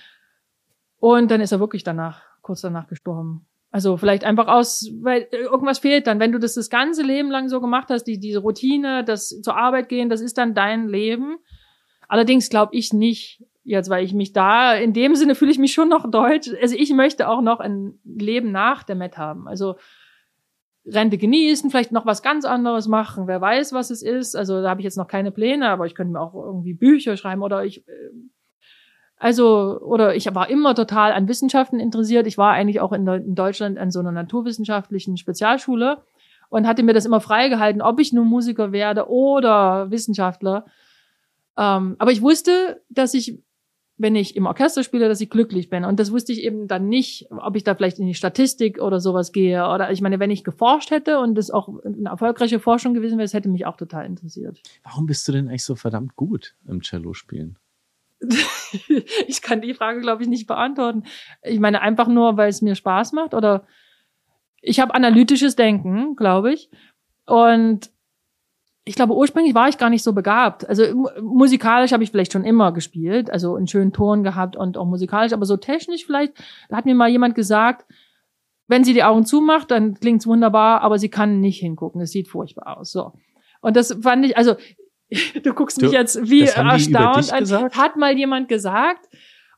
Und 0.97 1.29
dann 1.29 1.41
ist 1.41 1.51
er 1.51 1.59
wirklich 1.59 1.83
danach, 1.83 2.21
kurz 2.41 2.61
danach 2.61 2.87
gestorben. 2.87 3.45
Also 3.73 3.97
vielleicht 3.97 4.23
einfach 4.23 4.47
aus, 4.47 4.87
weil 5.01 5.27
irgendwas 5.31 5.79
fehlt 5.79 6.05
dann. 6.05 6.19
Wenn 6.19 6.31
du 6.31 6.37
das 6.37 6.53
das 6.53 6.69
ganze 6.69 7.01
Leben 7.01 7.31
lang 7.31 7.49
so 7.49 7.59
gemacht 7.59 7.89
hast, 7.89 8.03
die, 8.03 8.19
diese 8.19 8.37
Routine, 8.37 9.03
das 9.03 9.29
zur 9.41 9.57
Arbeit 9.57 9.89
gehen, 9.89 10.09
das 10.09 10.21
ist 10.21 10.37
dann 10.37 10.53
dein 10.53 10.87
Leben. 10.87 11.37
Allerdings 12.07 12.49
glaube 12.49 12.75
ich 12.75 12.93
nicht, 12.93 13.43
jetzt, 13.63 13.89
weil 13.89 14.05
ich 14.05 14.13
mich 14.13 14.31
da, 14.31 14.75
in 14.75 14.93
dem 14.93 15.15
Sinne 15.15 15.33
fühle 15.33 15.49
ich 15.49 15.57
mich 15.57 15.73
schon 15.73 15.89
noch 15.89 16.07
deutsch. 16.11 16.51
Also 16.61 16.75
ich 16.77 16.93
möchte 16.93 17.27
auch 17.27 17.41
noch 17.41 17.59
ein 17.59 17.99
Leben 18.05 18.51
nach 18.51 18.83
der 18.83 18.95
Met 18.95 19.17
haben. 19.17 19.47
Also 19.47 19.73
Rente 20.85 21.17
genießen, 21.17 21.71
vielleicht 21.71 21.91
noch 21.91 22.05
was 22.05 22.21
ganz 22.21 22.45
anderes 22.45 22.87
machen, 22.87 23.25
wer 23.25 23.41
weiß, 23.41 23.73
was 23.73 23.89
es 23.89 24.03
ist. 24.03 24.35
Also 24.35 24.61
da 24.61 24.69
habe 24.69 24.81
ich 24.81 24.85
jetzt 24.85 24.97
noch 24.97 25.07
keine 25.07 25.31
Pläne, 25.31 25.69
aber 25.69 25.87
ich 25.87 25.95
könnte 25.95 26.13
mir 26.13 26.21
auch 26.21 26.35
irgendwie 26.35 26.75
Bücher 26.75 27.17
schreiben 27.17 27.41
oder 27.41 27.65
ich, 27.65 27.87
äh, 27.87 28.11
also, 29.23 29.79
oder 29.79 30.17
ich 30.17 30.25
war 30.35 30.49
immer 30.49 30.75
total 30.75 31.13
an 31.13 31.29
Wissenschaften 31.29 31.79
interessiert. 31.79 32.27
Ich 32.27 32.37
war 32.37 32.51
eigentlich 32.51 32.81
auch 32.81 32.91
in, 32.91 33.07
in 33.07 33.35
Deutschland 33.35 33.77
an 33.77 33.89
so 33.89 33.99
einer 33.99 34.11
naturwissenschaftlichen 34.11 35.15
Spezialschule 35.15 36.03
und 36.49 36.67
hatte 36.67 36.83
mir 36.83 36.91
das 36.91 37.05
immer 37.05 37.21
freigehalten, 37.21 37.81
ob 37.81 38.01
ich 38.01 38.11
nur 38.11 38.25
Musiker 38.25 38.73
werde 38.73 39.09
oder 39.09 39.89
Wissenschaftler. 39.91 40.65
Ähm, 41.57 41.95
aber 41.99 42.11
ich 42.11 42.21
wusste, 42.21 42.81
dass 42.89 43.13
ich 43.13 43.39
wenn 43.95 44.15
ich 44.15 44.35
im 44.35 44.47
Orchester 44.47 44.83
spiele, 44.83 45.07
dass 45.07 45.21
ich 45.21 45.29
glücklich 45.29 45.69
bin. 45.69 45.85
Und 45.85 45.99
das 45.99 46.11
wusste 46.11 46.33
ich 46.33 46.41
eben 46.41 46.67
dann 46.67 46.89
nicht, 46.89 47.27
ob 47.29 47.55
ich 47.55 47.63
da 47.63 47.75
vielleicht 47.75 47.99
in 47.99 48.07
die 48.07 48.15
Statistik 48.15 48.81
oder 48.81 48.99
sowas 48.99 49.31
gehe. 49.31 49.65
Oder 49.69 49.91
ich 49.91 50.01
meine, 50.01 50.19
wenn 50.19 50.31
ich 50.31 50.43
geforscht 50.43 50.89
hätte 50.89 51.19
und 51.19 51.35
das 51.35 51.51
auch 51.51 51.69
eine 51.85 52.09
erfolgreiche 52.09 52.59
Forschung 52.59 52.95
gewesen 52.95 53.19
wäre, 53.19 53.25
das 53.25 53.33
hätte 53.33 53.49
mich 53.49 53.67
auch 53.67 53.77
total 53.77 54.05
interessiert. 54.07 54.59
Warum 54.83 55.05
bist 55.05 55.27
du 55.27 55.31
denn 55.31 55.47
eigentlich 55.47 55.63
so 55.63 55.75
verdammt 55.75 56.15
gut 56.15 56.55
im 56.67 56.81
Cello 56.81 57.13
spielen? 57.13 57.57
Ich 59.27 59.41
kann 59.41 59.61
die 59.61 59.73
Frage, 59.73 60.01
glaube 60.01 60.23
ich, 60.23 60.29
nicht 60.29 60.47
beantworten. 60.47 61.03
Ich 61.43 61.59
meine, 61.59 61.81
einfach 61.81 62.07
nur, 62.07 62.37
weil 62.37 62.49
es 62.49 62.61
mir 62.61 62.75
Spaß 62.75 63.13
macht 63.13 63.33
oder 63.33 63.65
ich 64.61 64.79
habe 64.79 64.95
analytisches 64.95 65.55
Denken, 65.55 66.15
glaube 66.15 66.53
ich. 66.53 66.69
Und 67.25 67.91
ich 68.85 68.95
glaube, 68.95 69.15
ursprünglich 69.15 69.55
war 69.55 69.69
ich 69.69 69.77
gar 69.77 69.89
nicht 69.89 70.03
so 70.03 70.13
begabt. 70.13 70.67
Also 70.67 70.83
musikalisch 71.21 71.93
habe 71.93 72.03
ich 72.03 72.11
vielleicht 72.11 72.33
schon 72.33 72.43
immer 72.43 72.71
gespielt, 72.73 73.29
also 73.29 73.55
einen 73.55 73.67
schönen 73.67 73.93
Ton 73.93 74.23
gehabt 74.23 74.55
und 74.55 74.77
auch 74.77 74.85
musikalisch, 74.85 75.33
aber 75.33 75.45
so 75.45 75.57
technisch 75.57 76.05
vielleicht, 76.05 76.33
da 76.69 76.77
hat 76.77 76.85
mir 76.85 76.95
mal 76.95 77.09
jemand 77.09 77.35
gesagt, 77.35 77.85
wenn 78.67 78.83
sie 78.83 78.93
die 78.93 79.03
Augen 79.03 79.25
zumacht, 79.25 79.71
dann 79.71 79.93
klingt's 79.95 80.27
wunderbar, 80.27 80.81
aber 80.81 80.97
sie 80.97 81.09
kann 81.09 81.39
nicht 81.39 81.59
hingucken. 81.59 82.01
Es 82.01 82.11
sieht 82.11 82.27
furchtbar 82.27 82.77
aus. 82.77 82.91
So. 82.91 83.13
Und 83.61 83.75
das 83.75 83.97
fand 84.01 84.25
ich, 84.25 84.37
also 84.37 84.55
du 85.43 85.53
guckst 85.53 85.81
mich 85.81 85.91
jetzt 85.91 86.29
wie 86.29 86.43
erstaunt 86.43 87.31
an. 87.31 87.69
Hat 87.71 87.95
mal 87.95 88.17
jemand 88.17 88.47
gesagt. 88.47 89.09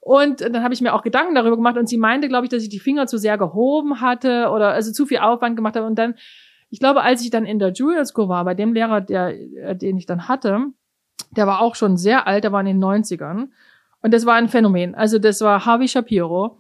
Und 0.01 0.41
dann 0.41 0.61
habe 0.63 0.73
ich 0.73 0.81
mir 0.81 0.93
auch 0.93 1.01
Gedanken 1.01 1.33
darüber 1.33 1.55
gemacht 1.55 1.77
und 1.77 1.89
sie 1.89 1.97
meinte, 1.97 2.27
glaube 2.27 2.45
ich, 2.45 2.51
dass 2.51 2.61
ich 2.61 2.69
die 2.69 2.79
Finger 2.79 3.07
zu 3.07 3.17
sehr 3.17 3.39
gehoben 3.39 4.01
hatte 4.01 4.49
oder 4.51 4.69
also 4.73 4.91
zu 4.91 5.07
viel 5.07 5.17
Aufwand 5.17 5.55
gemacht 5.55 5.75
habe. 5.75 5.87
Und 5.87 5.97
dann 5.97 6.13
ich 6.75 6.79
glaube, 6.79 7.03
als 7.03 7.21
ich 7.21 7.29
dann 7.29 7.45
in 7.45 7.57
der 7.57 7.71
Julia 7.71 8.03
School 8.05 8.27
war, 8.27 8.43
bei 8.43 8.53
dem 8.53 8.73
Lehrer, 8.73 8.99
der, 9.01 9.29
äh, 9.29 9.75
den 9.75 9.97
ich 9.97 10.05
dann 10.05 10.27
hatte, 10.27 10.59
der 11.31 11.47
war 11.47 11.61
auch 11.61 11.75
schon 11.75 11.95
sehr 11.95 12.27
alt, 12.27 12.43
der 12.43 12.51
war 12.51 12.59
in 12.59 12.65
den 12.65 12.83
90ern. 12.83 13.47
Und 14.01 14.13
das 14.13 14.25
war 14.25 14.35
ein 14.35 14.49
Phänomen. 14.49 14.93
Also 14.93 15.17
das 15.17 15.41
war 15.41 15.65
Harvey 15.65 15.87
Shapiro. 15.87 16.59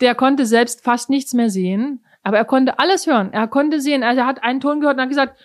Der 0.00 0.14
konnte 0.14 0.46
selbst 0.46 0.82
fast 0.82 1.10
nichts 1.10 1.34
mehr 1.34 1.50
sehen, 1.50 2.04
aber 2.22 2.38
er 2.38 2.44
konnte 2.44 2.78
alles 2.78 3.06
hören. 3.06 3.32
Er 3.32 3.48
konnte 3.48 3.80
sehen, 3.80 4.02
also 4.02 4.20
er 4.20 4.26
hat 4.26 4.42
einen 4.42 4.60
Ton 4.60 4.80
gehört 4.80 4.96
und 4.96 5.02
hat 5.02 5.08
gesagt, 5.08 5.38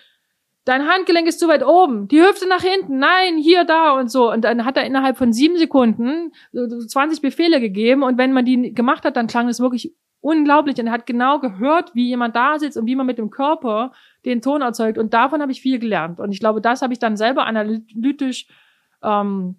dein 0.66 0.88
Handgelenk 0.88 1.28
ist 1.28 1.40
zu 1.40 1.48
weit 1.48 1.66
oben, 1.66 2.08
die 2.08 2.22
Hüfte 2.22 2.48
nach 2.48 2.62
hinten, 2.62 3.00
nein, 3.00 3.38
hier, 3.38 3.66
da 3.66 4.00
und 4.00 4.10
so. 4.10 4.32
Und 4.32 4.44
dann 4.44 4.66
hat 4.66 4.78
er 4.78 4.86
innerhalb 4.86 5.18
von 5.18 5.34
sieben 5.34 5.58
Sekunden 5.58 6.32
20 6.54 7.22
Befehle 7.22 7.60
gegeben 7.60 8.04
und 8.04 8.18
wenn 8.18 8.34
man 8.34 8.46
die 8.46 8.74
gemacht 8.74 9.04
hat, 9.06 9.18
dann 9.18 9.28
klang 9.28 9.50
es 9.50 9.60
wirklich 9.60 9.94
unglaublich. 10.22 10.80
Und 10.80 10.88
er 10.88 10.94
hat 10.94 11.06
genau 11.06 11.40
gehört, 11.40 11.94
wie 11.94 12.08
jemand 12.08 12.36
da 12.36 12.58
sitzt 12.58 12.78
und 12.78 12.86
wie 12.86 12.96
man 12.96 13.06
mit 13.06 13.18
dem 13.18 13.30
Körper 13.30 13.92
den 14.26 14.42
Ton 14.42 14.62
erzeugt. 14.62 14.98
Und 14.98 15.14
davon 15.14 15.42
habe 15.42 15.52
ich 15.52 15.62
viel 15.62 15.80
gelernt. 15.80 16.20
Und 16.20 16.32
ich 16.32 16.40
glaube, 16.40 16.62
das 16.62 16.82
habe 16.82 16.94
ich 16.94 17.00
dann 17.00 17.18
selber 17.18 17.46
analytisch 17.46 18.48
ähm, 19.04 19.58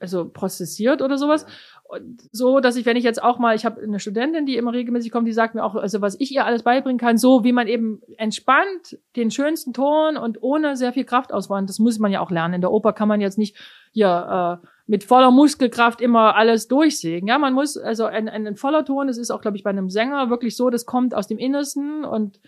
also 0.00 0.28
prozessiert 0.28 1.00
oder 1.02 1.16
sowas. 1.16 1.46
Und 1.92 2.22
so, 2.32 2.60
dass 2.60 2.76
ich, 2.76 2.86
wenn 2.86 2.96
ich 2.96 3.04
jetzt 3.04 3.22
auch 3.22 3.38
mal, 3.38 3.54
ich 3.54 3.66
habe 3.66 3.82
eine 3.82 4.00
Studentin, 4.00 4.46
die 4.46 4.56
immer 4.56 4.72
regelmäßig 4.72 5.12
kommt, 5.12 5.28
die 5.28 5.32
sagt 5.34 5.54
mir 5.54 5.62
auch, 5.62 5.74
also 5.74 6.00
was 6.00 6.18
ich 6.18 6.32
ihr 6.32 6.46
alles 6.46 6.62
beibringen 6.62 6.98
kann, 6.98 7.18
so 7.18 7.44
wie 7.44 7.52
man 7.52 7.68
eben 7.68 8.00
entspannt 8.16 8.98
den 9.14 9.30
schönsten 9.30 9.74
Ton 9.74 10.16
und 10.16 10.42
ohne 10.42 10.74
sehr 10.78 10.94
viel 10.94 11.04
Kraftauswand, 11.04 11.68
das 11.68 11.80
muss 11.80 11.98
man 11.98 12.10
ja 12.10 12.20
auch 12.20 12.30
lernen. 12.30 12.54
In 12.54 12.60
der 12.62 12.72
Oper 12.72 12.94
kann 12.94 13.08
man 13.08 13.20
jetzt 13.20 13.36
nicht 13.36 13.58
hier 13.90 14.60
äh, 14.62 14.66
mit 14.86 15.04
voller 15.04 15.30
Muskelkraft 15.30 16.00
immer 16.00 16.34
alles 16.34 16.66
durchsägen. 16.66 17.28
Ja, 17.28 17.36
man 17.36 17.52
muss, 17.52 17.76
also 17.76 18.06
ein, 18.06 18.26
ein 18.26 18.56
voller 18.56 18.86
Ton, 18.86 19.06
das 19.06 19.18
ist 19.18 19.30
auch, 19.30 19.42
glaube 19.42 19.58
ich, 19.58 19.62
bei 19.62 19.68
einem 19.68 19.90
Sänger 19.90 20.30
wirklich 20.30 20.56
so, 20.56 20.70
das 20.70 20.86
kommt 20.86 21.14
aus 21.14 21.26
dem 21.26 21.36
Innersten 21.36 22.06
und 22.06 22.40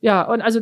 ja, 0.00 0.30
und 0.30 0.42
also 0.42 0.60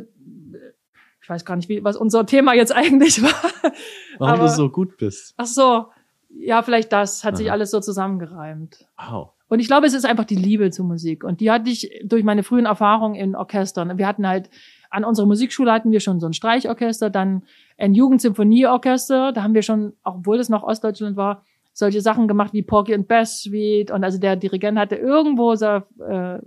ich 1.21 1.29
weiß 1.29 1.45
gar 1.45 1.57
nicht, 1.57 1.69
wie, 1.69 1.83
was 1.83 1.97
unser 1.97 2.25
Thema 2.25 2.55
jetzt 2.55 2.73
eigentlich 2.77 3.21
war. 3.21 3.73
Warum 4.19 4.35
Aber, 4.35 4.45
du 4.45 4.55
so 4.55 4.71
gut 4.71 4.97
bist. 4.97 5.35
Ach 5.37 5.47
so, 5.47 5.87
ja, 6.33 6.63
vielleicht 6.63 6.93
das 6.93 7.25
hat 7.25 7.35
Aha. 7.35 7.37
sich 7.37 7.53
alles 7.53 7.71
so 7.71 7.81
zusammengereimt. 7.81 8.87
Wow. 8.99 9.31
Und 9.49 9.59
ich 9.59 9.67
glaube, 9.67 9.87
es 9.87 9.95
ist 9.95 10.05
einfach 10.05 10.25
die 10.25 10.37
Liebe 10.37 10.71
zur 10.71 10.87
Musik. 10.87 11.25
Und 11.25 11.41
die 11.41 11.51
hatte 11.51 11.71
ich 11.71 11.91
durch 12.05 12.23
meine 12.23 12.45
frühen 12.45 12.67
Erfahrungen 12.67 13.17
in 13.17 13.35
Orchestern. 13.35 13.99
Wir 13.99 14.07
hatten 14.07 14.27
halt 14.27 14.49
an 14.91 15.05
unserer 15.05 15.27
Musikschule 15.27 15.73
hatten 15.73 15.93
wir 15.93 16.01
schon 16.01 16.21
so 16.21 16.27
ein 16.27 16.33
Streichorchester, 16.33 17.11
dann 17.11 17.45
ein 17.79 17.95
Jugendsymphonieorchester. 17.95 19.33
Da 19.33 19.43
haben 19.43 19.55
wir 19.55 19.63
schon, 19.63 19.95
obwohl 20.03 20.39
es 20.39 20.49
noch 20.49 20.63
Ostdeutschland 20.63 21.17
war, 21.17 21.45
solche 21.73 22.01
Sachen 22.01 22.29
gemacht 22.29 22.53
wie 22.53 22.63
Porky 22.63 22.95
and 22.95 23.09
Bess 23.09 23.43
Suite. 23.43 23.91
Und 23.91 24.05
also 24.05 24.19
der 24.19 24.37
Dirigent 24.37 24.79
hatte 24.79 24.97
irgendwo 24.97 25.55
so 25.55 25.83
äh, 26.05 26.39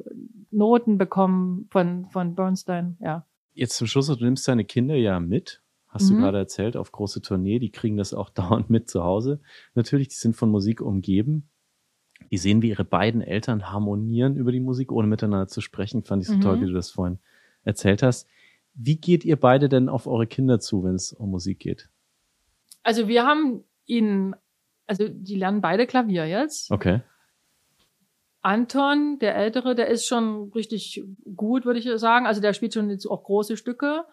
Noten 0.51 0.97
bekommen 0.97 1.67
von, 1.71 2.07
von 2.11 2.35
Bernstein, 2.35 2.97
ja. 3.01 3.25
Jetzt 3.55 3.77
zum 3.77 3.87
Schluss, 3.87 4.07
du 4.07 4.15
nimmst 4.15 4.47
deine 4.47 4.65
Kinder 4.65 4.95
ja 4.95 5.19
mit, 5.19 5.61
hast 5.93 6.09
mhm. 6.09 6.15
du 6.15 6.21
gerade 6.21 6.39
erzählt, 6.39 6.75
auf 6.75 6.91
große 6.91 7.21
Tournee, 7.21 7.59
die 7.59 7.71
kriegen 7.71 7.97
das 7.97 8.13
auch 8.13 8.29
dauernd 8.31 8.69
mit 8.69 8.89
zu 8.89 9.03
Hause. 9.03 9.39
Natürlich, 9.75 10.09
die 10.09 10.15
sind 10.15 10.35
von 10.35 10.49
Musik 10.49 10.81
umgeben. 10.81 11.49
Die 12.31 12.37
sehen, 12.37 12.61
wie 12.61 12.69
ihre 12.69 12.85
beiden 12.85 13.21
Eltern 13.21 13.71
harmonieren 13.71 14.37
über 14.37 14.51
die 14.51 14.59
Musik, 14.59 14.91
ohne 14.91 15.07
miteinander 15.07 15.47
zu 15.47 15.61
sprechen. 15.61 16.03
Fand 16.03 16.23
ich 16.23 16.29
so 16.29 16.35
mhm. 16.35 16.41
toll, 16.41 16.61
wie 16.61 16.65
du 16.65 16.73
das 16.73 16.89
vorhin 16.89 17.19
erzählt 17.63 18.01
hast. 18.01 18.27
Wie 18.73 18.95
geht 18.95 19.23
ihr 19.23 19.35
beide 19.35 19.69
denn 19.69 19.87
auf 19.87 20.07
eure 20.07 20.25
Kinder 20.25 20.59
zu, 20.59 20.83
wenn 20.83 20.95
es 20.95 21.13
um 21.13 21.29
Musik 21.29 21.59
geht? 21.59 21.89
Also 22.81 23.07
wir 23.07 23.25
haben 23.25 23.63
ihnen, 23.85 24.35
also 24.87 25.07
die 25.07 25.35
lernen 25.35 25.61
beide 25.61 25.85
Klavier 25.85 26.25
jetzt. 26.25 26.71
Okay. 26.71 27.01
Anton, 28.41 29.19
der 29.19 29.35
Ältere, 29.35 29.75
der 29.75 29.87
ist 29.87 30.05
schon 30.05 30.51
richtig 30.53 31.03
gut, 31.35 31.65
würde 31.65 31.79
ich 31.79 31.89
sagen. 31.99 32.25
Also 32.25 32.41
der 32.41 32.53
spielt 32.53 32.73
schon 32.73 32.89
jetzt 32.89 33.05
auch 33.05 33.23
große 33.23 33.57
Stücke. 33.57 34.05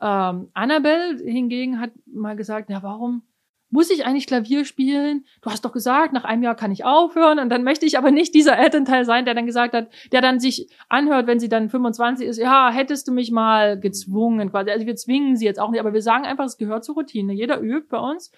Ähm, 0.00 0.50
Annabelle 0.52 1.18
hingegen 1.24 1.80
hat 1.80 1.90
mal 2.06 2.36
gesagt, 2.36 2.70
ja, 2.70 2.82
warum 2.82 3.22
muss 3.70 3.90
ich 3.90 4.06
eigentlich 4.06 4.26
Klavier 4.26 4.64
spielen? 4.64 5.24
Du 5.42 5.50
hast 5.50 5.64
doch 5.64 5.72
gesagt, 5.72 6.12
nach 6.12 6.24
einem 6.24 6.42
Jahr 6.42 6.54
kann 6.54 6.70
ich 6.70 6.84
aufhören. 6.84 7.38
Und 7.38 7.50
dann 7.50 7.64
möchte 7.64 7.84
ich 7.84 7.98
aber 7.98 8.10
nicht 8.10 8.34
dieser 8.34 8.56
Elternteil 8.58 9.04
sein, 9.04 9.24
der 9.24 9.34
dann 9.34 9.46
gesagt 9.46 9.74
hat, 9.74 9.88
der 10.12 10.20
dann 10.20 10.38
sich 10.38 10.70
anhört, 10.88 11.26
wenn 11.26 11.40
sie 11.40 11.48
dann 11.48 11.68
25 11.68 12.26
ist, 12.26 12.38
ja, 12.38 12.70
hättest 12.70 13.08
du 13.08 13.12
mich 13.12 13.32
mal 13.32 13.78
gezwungen 13.78 14.50
quasi. 14.50 14.70
Also 14.70 14.86
wir 14.86 14.96
zwingen 14.96 15.36
sie 15.36 15.46
jetzt 15.46 15.58
auch 15.58 15.70
nicht, 15.70 15.80
aber 15.80 15.92
wir 15.92 16.02
sagen 16.02 16.24
einfach, 16.24 16.44
es 16.44 16.58
gehört 16.58 16.84
zur 16.84 16.94
Routine. 16.94 17.32
Jeder 17.32 17.60
übt 17.60 17.88
bei 17.90 17.98
uns 17.98 18.30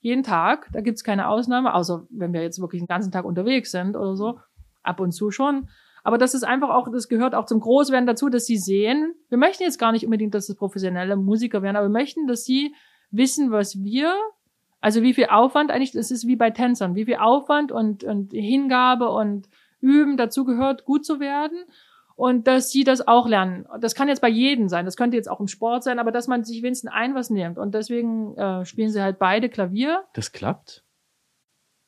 jeden 0.00 0.22
Tag. 0.22 0.68
Da 0.72 0.82
gibt's 0.82 1.02
keine 1.02 1.28
Ausnahme, 1.28 1.72
außer 1.74 2.06
wenn 2.10 2.34
wir 2.34 2.42
jetzt 2.42 2.60
wirklich 2.60 2.82
den 2.82 2.88
ganzen 2.88 3.10
Tag 3.10 3.24
unterwegs 3.24 3.70
sind 3.70 3.96
oder 3.96 4.16
so. 4.16 4.38
Ab 4.82 5.00
und 5.00 5.12
zu 5.12 5.30
schon. 5.30 5.68
Aber 6.04 6.18
das 6.18 6.34
ist 6.34 6.44
einfach 6.44 6.70
auch, 6.70 6.88
das 6.92 7.08
gehört 7.08 7.34
auch 7.34 7.46
zum 7.46 7.58
Großwerden 7.58 8.06
dazu, 8.06 8.28
dass 8.28 8.46
sie 8.46 8.58
sehen, 8.58 9.14
wir 9.30 9.38
möchten 9.38 9.64
jetzt 9.64 9.78
gar 9.78 9.90
nicht 9.90 10.04
unbedingt, 10.04 10.34
dass 10.34 10.48
es 10.48 10.54
professionelle 10.54 11.16
Musiker 11.16 11.62
werden, 11.62 11.76
aber 11.76 11.86
wir 11.86 12.00
möchten, 12.00 12.28
dass 12.28 12.44
sie 12.44 12.74
wissen, 13.10 13.50
was 13.50 13.82
wir 13.82 14.14
also 14.84 15.00
wie 15.00 15.14
viel 15.14 15.28
Aufwand 15.30 15.70
eigentlich, 15.70 15.92
das 15.92 16.10
ist 16.10 16.26
wie 16.26 16.36
bei 16.36 16.50
Tänzern, 16.50 16.94
wie 16.94 17.06
viel 17.06 17.16
Aufwand 17.16 17.72
und, 17.72 18.04
und 18.04 18.34
Hingabe 18.34 19.08
und 19.08 19.48
Üben 19.80 20.18
dazu 20.18 20.44
gehört, 20.44 20.84
gut 20.84 21.06
zu 21.06 21.20
werden. 21.20 21.56
Und 22.16 22.46
dass 22.46 22.70
sie 22.70 22.84
das 22.84 23.08
auch 23.08 23.26
lernen. 23.26 23.66
Das 23.80 23.94
kann 23.94 24.08
jetzt 24.08 24.20
bei 24.20 24.28
jedem 24.28 24.68
sein, 24.68 24.84
das 24.84 24.98
könnte 24.98 25.16
jetzt 25.16 25.30
auch 25.30 25.40
im 25.40 25.48
Sport 25.48 25.84
sein, 25.84 25.98
aber 25.98 26.12
dass 26.12 26.28
man 26.28 26.44
sich 26.44 26.62
wenigstens 26.62 26.92
ein 26.92 27.14
was 27.14 27.30
nimmt. 27.30 27.56
Und 27.56 27.74
deswegen 27.74 28.36
äh, 28.36 28.66
spielen 28.66 28.90
sie 28.90 29.00
halt 29.00 29.18
beide 29.18 29.48
Klavier. 29.48 30.04
Das 30.12 30.32
klappt? 30.32 30.84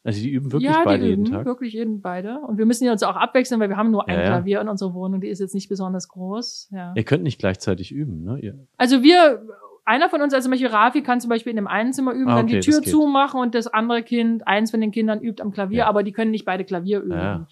Also 0.07 0.23
die 0.23 0.31
üben 0.31 0.53
wirklich 0.53 0.70
ja, 0.70 0.83
beide 0.85 1.05
die 1.05 1.12
üben 1.12 1.24
jeden 1.24 1.37
Tag? 1.37 1.47
wirklich 1.47 1.73
jeden 1.73 2.01
beide. 2.01 2.39
Und 2.39 2.59
wir 2.59 2.66
müssen 2.66 2.85
jetzt 2.85 3.05
auch 3.05 3.16
abwechseln, 3.16 3.61
weil 3.61 3.69
wir 3.69 3.77
haben 3.77 3.91
nur 3.91 4.09
ein 4.09 4.15
ja, 4.15 4.23
ja. 4.23 4.27
Klavier 4.28 4.61
in 4.61 4.69
unserer 4.69 4.95
Wohnung, 4.95 5.20
die 5.20 5.28
ist 5.28 5.41
jetzt 5.41 5.55
nicht 5.55 5.69
besonders 5.69 6.09
groß. 6.09 6.70
Ja. 6.70 6.93
Ihr 6.95 7.05
könnt 7.05 7.24
nicht 7.24 7.39
gleichzeitig 7.39 7.91
üben, 7.91 8.23
ne? 8.23 8.39
Ihr 8.41 8.66
also 8.77 9.03
wir 9.03 9.43
einer 9.85 10.09
von 10.09 10.20
uns, 10.20 10.33
also 10.33 10.47
zum 10.47 10.53
Beispiel 10.53 10.69
Rafi, 10.69 11.03
kann 11.03 11.20
zum 11.20 11.28
Beispiel 11.28 11.51
in 11.51 11.57
dem 11.57 11.66
einen 11.66 11.93
Zimmer 11.93 12.12
üben, 12.12 12.28
ah, 12.28 12.41
okay, 12.41 12.53
dann 12.53 12.61
die 12.61 12.61
Tür 12.61 12.83
zumachen 12.83 13.41
und 13.41 13.55
das 13.55 13.66
andere 13.66 14.03
Kind, 14.03 14.47
eins 14.47 14.70
von 14.70 14.81
den 14.81 14.91
Kindern 14.91 15.20
übt 15.20 15.43
am 15.43 15.53
Klavier, 15.53 15.78
ja. 15.78 15.87
aber 15.87 16.03
die 16.03 16.12
können 16.12 16.31
nicht 16.31 16.45
beide 16.45 16.65
Klavier 16.65 17.01
üben. 17.01 17.12
Ja. 17.12 17.47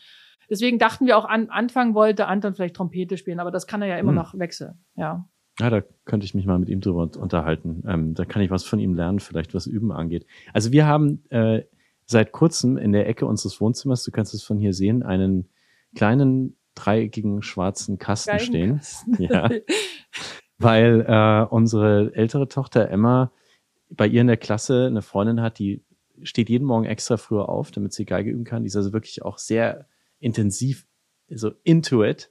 Deswegen 0.51 0.79
dachten 0.79 1.07
wir 1.07 1.17
auch 1.17 1.25
an 1.25 1.49
Anfang 1.49 1.95
wollte 1.95 2.27
Anton 2.27 2.55
vielleicht 2.55 2.77
Trompete 2.77 3.17
spielen, 3.17 3.41
aber 3.41 3.51
das 3.51 3.67
kann 3.67 3.83
er 3.83 3.89
ja 3.89 3.97
immer 3.97 4.11
hm. 4.11 4.17
noch 4.17 4.39
wechseln. 4.39 4.79
Ja. 4.95 5.29
Ja, 5.61 5.71
da 5.71 5.83
könnte 6.05 6.25
ich 6.27 6.35
mich 6.35 6.47
mal 6.47 6.59
mit 6.59 6.69
ihm 6.69 6.81
drüber 6.81 7.09
unterhalten. 7.17 7.85
Ähm, 7.87 8.15
da 8.15 8.25
kann 8.25 8.43
ich 8.43 8.51
was 8.51 8.65
von 8.65 8.81
ihm 8.81 8.95
lernen, 8.95 9.21
vielleicht 9.21 9.55
was 9.55 9.69
Üben 9.69 9.93
angeht. 9.93 10.27
Also 10.53 10.73
wir 10.73 10.87
haben 10.87 11.23
äh, 11.31 11.63
seit 12.07 12.33
kurzem 12.33 12.77
in 12.77 12.93
der 12.93 13.09
Ecke 13.09 13.27
unseres 13.27 13.61
Wohnzimmers, 13.61 14.05
du 14.05 14.11
kannst 14.11 14.35
es 14.35 14.43
von 14.43 14.59
hier 14.59 14.73
sehen, 14.73 15.03
einen 15.03 15.49
kleinen 15.95 16.57
dreieckigen 16.75 17.43
schwarzen 17.43 17.99
Kasten 17.99 18.39
stehen. 18.39 18.81
Ja. 19.19 19.49
weil 20.59 21.05
äh, 21.07 21.47
unsere 21.51 22.15
ältere 22.15 22.49
Tochter 22.49 22.89
Emma 22.89 23.33
bei 23.91 24.07
ihr 24.07 24.21
in 24.21 24.27
der 24.27 24.37
Klasse 24.37 24.87
eine 24.87 25.03
Freundin 25.03 25.41
hat, 25.41 25.59
die 25.59 25.85
steht 26.23 26.49
jeden 26.49 26.65
Morgen 26.65 26.85
extra 26.85 27.17
früher 27.17 27.49
auf, 27.49 27.71
damit 27.71 27.93
sie 27.93 28.05
Geige 28.05 28.31
üben 28.31 28.45
kann. 28.45 28.63
Die 28.63 28.69
ist 28.69 28.77
also 28.77 28.93
wirklich 28.93 29.23
auch 29.23 29.39
sehr 29.39 29.87
intensiv, 30.21 30.87
so 31.29 31.53
into 31.65 32.05
it. 32.05 32.31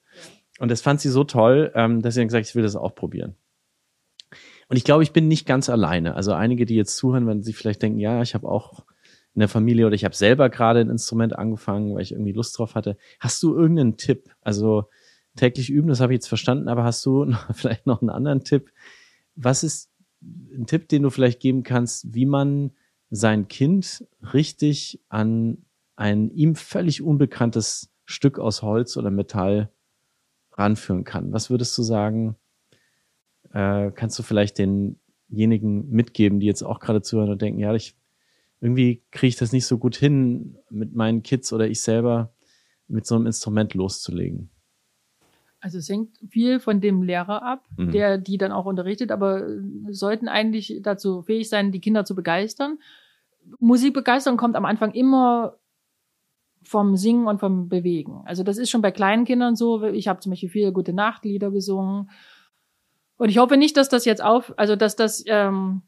Und 0.60 0.72
das 0.72 0.82
fand 0.82 1.02
sie 1.02 1.10
so 1.10 1.24
toll, 1.24 1.72
ähm, 1.76 2.02
dass 2.02 2.14
sie 2.14 2.22
dann 2.22 2.28
gesagt, 2.28 2.48
ich 2.48 2.56
will 2.56 2.64
das 2.64 2.76
auch 2.76 2.96
probieren. 2.96 3.36
Und 4.70 4.78
ich 4.78 4.84
glaube, 4.84 5.04
ich 5.04 5.12
bin 5.12 5.28
nicht 5.28 5.46
ganz 5.46 5.70
alleine. 5.70 6.16
Also 6.16 6.34
einige, 6.34 6.66
die 6.66 6.76
jetzt 6.76 6.96
zuhören, 6.96 7.28
wenn 7.28 7.44
sie 7.44 7.54
vielleicht 7.54 7.82
denken, 7.82 8.00
ja, 8.00 8.22
ich 8.22 8.34
habe 8.34 8.48
auch 8.48 8.86
in 9.36 9.40
der 9.40 9.50
Familie 9.50 9.88
oder 9.88 9.96
ich 9.96 10.06
habe 10.06 10.16
selber 10.16 10.50
gerade 10.50 10.80
ein 10.80 10.90
Instrument 10.90 11.36
angefangen, 11.36 11.96
weil 11.96 12.04
ich 12.04 12.12
irgendwie 12.12 12.34
Lust 12.34 12.58
drauf 12.58 12.76
hatte. 12.76 12.98
Hast 13.20 13.42
du 13.42 13.56
irgendeinen 13.56 13.98
Tipp? 13.98 14.30
Also 14.42 14.86
täglich 15.36 15.70
üben, 15.70 15.88
das 15.88 16.00
habe 16.00 16.14
ich 16.14 16.18
jetzt 16.18 16.28
verstanden, 16.28 16.68
aber 16.68 16.84
hast 16.84 17.06
du 17.06 17.34
vielleicht 17.54 17.88
noch 17.88 18.02
einen 18.02 18.10
anderen 18.10 18.44
Tipp? 18.44 18.72
Was 19.36 19.64
ist 19.64 19.90
ein 20.22 20.68
Tipp, 20.68 20.88
den 20.90 21.04
du 21.04 21.10
vielleicht 21.10 21.40
geben 21.40 21.64
kannst, 21.64 22.14
wie 22.14 22.26
man 22.26 22.72
sein 23.10 23.48
Kind 23.48 24.06
richtig 24.34 25.02
an 25.10 25.66
ein 25.96 26.32
ihm 26.32 26.56
völlig 26.56 27.02
unbekanntes 27.02 27.92
Stück 28.06 28.40
aus 28.40 28.62
Holz 28.62 28.98
oder 28.98 29.12
Metall 29.12 29.72
ranführen 30.52 31.04
kann? 31.04 31.34
Was 31.34 31.50
würdest 31.50 31.78
du 31.78 31.84
sagen? 31.84 32.36
Äh, 33.52 33.92
kannst 33.92 34.18
du 34.18 34.24
vielleicht 34.24 34.58
denjenigen 34.60 35.90
mitgeben, 35.90 36.40
die 36.40 36.48
jetzt 36.48 36.64
auch 36.64 36.80
gerade 36.80 37.02
zuhören 37.02 37.32
und 37.32 37.42
denken, 37.42 37.60
ja, 37.60 37.74
ich 37.74 37.96
irgendwie 38.64 39.04
kriege 39.12 39.28
ich 39.28 39.36
das 39.36 39.52
nicht 39.52 39.66
so 39.66 39.78
gut 39.78 39.98
hin, 39.98 40.58
mit 40.70 40.96
meinen 40.96 41.22
Kids 41.22 41.52
oder 41.52 41.68
ich 41.68 41.82
selber 41.82 42.34
mit 42.88 43.06
so 43.06 43.16
einem 43.16 43.26
Instrument 43.26 43.74
loszulegen? 43.74 44.50
Also 45.60 45.80
es 45.80 45.90
hängt 45.90 46.18
viel 46.30 46.62
von 46.62 46.80
dem 46.80 47.04
Lehrer 47.04 47.44
ab, 47.44 47.68
mhm. 47.76 47.92
der 47.92 48.18
die 48.18 48.38
dann 48.38 48.54
auch 48.54 48.66
unterrichtet, 48.66 49.12
aber 49.12 49.46
sollten 49.90 50.30
eigentlich 50.30 50.80
dazu 50.82 51.24
fähig 51.24 51.50
sein, 51.50 51.74
die 51.74 51.82
Kinder 51.82 52.06
zu 52.06 52.16
begeistern. 52.16 52.80
Musikbegeisterung 53.60 54.38
kommt 54.38 54.56
am 54.56 54.64
Anfang 54.64 54.94
immer 54.94 55.58
vom 56.64 56.96
Singen 56.96 57.28
und 57.28 57.40
vom 57.40 57.68
Bewegen. 57.68 58.22
Also 58.24 58.44
das 58.44 58.58
ist 58.58 58.70
schon 58.70 58.82
bei 58.82 58.92
kleinen 58.92 59.26
Kindern 59.26 59.58
so. 59.58 59.84
Ich 59.84 60.08
habe 60.08 60.22
zum 60.22 60.30
Beispiel 60.30 60.48
viele 60.48 60.72
gute 60.72 60.94
Nachtlieder 60.94 61.52
gesungen. 61.52 62.10
Und 63.18 63.28
ich 63.28 63.40
hoffe 63.40 63.58
nicht, 63.58 63.76
dass 63.76 63.90
das 63.90 64.06
jetzt 64.06 64.24
auf, 64.24 64.54
also 64.58 64.78
dass 64.78 64.96
das 64.96 65.22
ähm, 65.28 65.82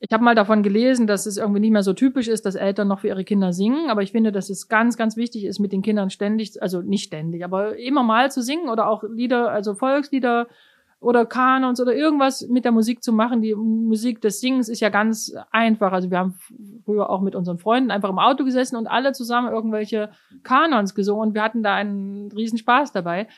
ich 0.00 0.12
habe 0.12 0.22
mal 0.22 0.34
davon 0.34 0.62
gelesen, 0.62 1.06
dass 1.06 1.26
es 1.26 1.38
irgendwie 1.38 1.60
nicht 1.60 1.72
mehr 1.72 1.82
so 1.82 1.92
typisch 1.92 2.28
ist, 2.28 2.46
dass 2.46 2.54
Eltern 2.54 2.86
noch 2.86 3.00
für 3.00 3.08
ihre 3.08 3.24
Kinder 3.24 3.52
singen, 3.52 3.90
aber 3.90 4.02
ich 4.02 4.12
finde, 4.12 4.30
dass 4.30 4.48
es 4.48 4.68
ganz, 4.68 4.96
ganz 4.96 5.16
wichtig 5.16 5.44
ist, 5.44 5.58
mit 5.58 5.72
den 5.72 5.82
Kindern 5.82 6.10
ständig, 6.10 6.62
also 6.62 6.82
nicht 6.82 7.04
ständig, 7.04 7.44
aber 7.44 7.76
immer 7.78 8.04
mal 8.04 8.30
zu 8.30 8.42
singen 8.42 8.68
oder 8.68 8.88
auch 8.88 9.02
Lieder, 9.02 9.50
also 9.50 9.74
Volkslieder 9.74 10.46
oder 11.00 11.26
Kanons 11.26 11.80
oder 11.80 11.94
irgendwas 11.94 12.46
mit 12.48 12.64
der 12.64 12.72
Musik 12.72 13.02
zu 13.02 13.12
machen. 13.12 13.40
Die 13.40 13.54
Musik 13.54 14.20
des 14.20 14.40
Singens 14.40 14.68
ist 14.68 14.80
ja 14.80 14.88
ganz 14.88 15.32
einfach. 15.52 15.92
Also 15.92 16.10
wir 16.10 16.18
haben 16.18 16.34
früher 16.84 17.08
auch 17.08 17.20
mit 17.20 17.36
unseren 17.36 17.58
Freunden 17.58 17.90
einfach 17.90 18.10
im 18.10 18.18
Auto 18.18 18.44
gesessen 18.44 18.76
und 18.76 18.88
alle 18.88 19.12
zusammen 19.12 19.52
irgendwelche 19.52 20.10
Kanons 20.42 20.94
gesungen 20.94 21.28
und 21.28 21.34
wir 21.34 21.42
hatten 21.42 21.62
da 21.62 21.74
einen 21.74 22.32
riesen 22.32 22.58
Spaß 22.58 22.92
dabei. 22.92 23.28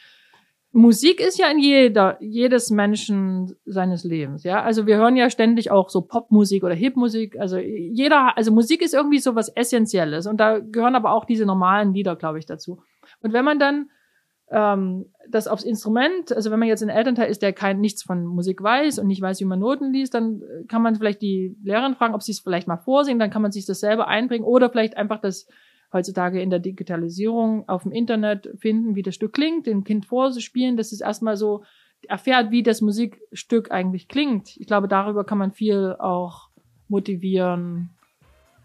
Musik 0.72 1.20
ist 1.20 1.38
ja 1.38 1.51
in 1.51 1.59
jeder, 1.59 2.16
jedes 2.20 2.70
Menschen 2.70 3.56
seines 3.64 4.05
Lebens, 4.05 4.44
ja. 4.44 4.62
Also 4.62 4.86
wir 4.86 4.98
hören 4.98 5.16
ja 5.16 5.28
ständig 5.28 5.72
auch 5.72 5.88
so 5.88 6.02
Popmusik 6.02 6.62
oder 6.62 6.74
Hipmusik. 6.74 7.36
Also 7.40 7.59
jeder, 7.59 8.36
also 8.36 8.52
Musik 8.52 8.80
ist 8.80 8.94
irgendwie 8.94 9.18
so 9.18 9.34
was 9.34 9.48
Essentielles 9.48 10.26
und 10.26 10.38
da 10.38 10.60
gehören 10.60 10.94
aber 10.94 11.12
auch 11.12 11.24
diese 11.24 11.44
normalen 11.44 11.92
Lieder, 11.92 12.14
glaube 12.14 12.38
ich, 12.38 12.47
dazu. 12.47 12.82
Und 13.20 13.32
wenn 13.32 13.44
man 13.44 13.59
dann 13.59 13.90
ähm, 14.52 15.06
das 15.28 15.48
aufs 15.48 15.64
Instrument, 15.64 16.32
also 16.32 16.52
wenn 16.52 16.60
man 16.60 16.68
jetzt 16.68 16.82
ein 16.82 16.88
Elternteil 16.88 17.30
ist, 17.30 17.42
der 17.42 17.52
kein 17.52 17.80
nichts 17.80 18.05
von 18.05 18.24
Musik 18.24 18.62
weiß 18.62 19.01
und 19.01 19.09
nicht 19.09 19.22
weiß, 19.22 19.40
wie 19.40 19.47
man 19.47 19.59
Noten 19.59 19.92
liest, 19.92 20.14
dann 20.14 20.40
kann 20.68 20.82
man 20.82 20.94
vielleicht 20.94 21.20
die 21.20 21.56
Lehrerin 21.64 21.97
fragen, 21.97 22.14
ob 22.14 22.22
sie 22.22 22.32
es 22.32 22.40
vielleicht 22.40 22.68
mal 22.68 22.76
vorsingen, 22.76 23.18
dann 23.18 23.30
kann 23.30 23.42
man 23.42 23.51
sich 23.51 23.66
das 23.66 23.80
selber 23.80 24.06
einbringen 24.06 24.44
oder 24.44 24.70
vielleicht 24.70 24.97
einfach 24.97 25.20
das 25.20 25.48
heutzutage 25.92 26.40
in 26.40 26.50
der 26.50 26.58
Digitalisierung 26.58 27.68
auf 27.68 27.82
dem 27.82 27.92
Internet 27.92 28.50
finden, 28.58 28.94
wie 28.94 29.02
das 29.02 29.14
Stück 29.14 29.32
klingt, 29.32 29.66
dem 29.66 29.84
Kind 29.84 30.06
vorzuspielen, 30.06 30.76
dass 30.76 30.92
es 30.92 31.00
erstmal 31.00 31.36
so 31.36 31.64
erfährt, 32.08 32.50
wie 32.50 32.62
das 32.62 32.80
Musikstück 32.80 33.70
eigentlich 33.70 34.08
klingt. 34.08 34.56
Ich 34.56 34.66
glaube, 34.66 34.88
darüber 34.88 35.24
kann 35.24 35.38
man 35.38 35.52
viel 35.52 35.96
auch 35.98 36.48
motivieren. 36.88 37.90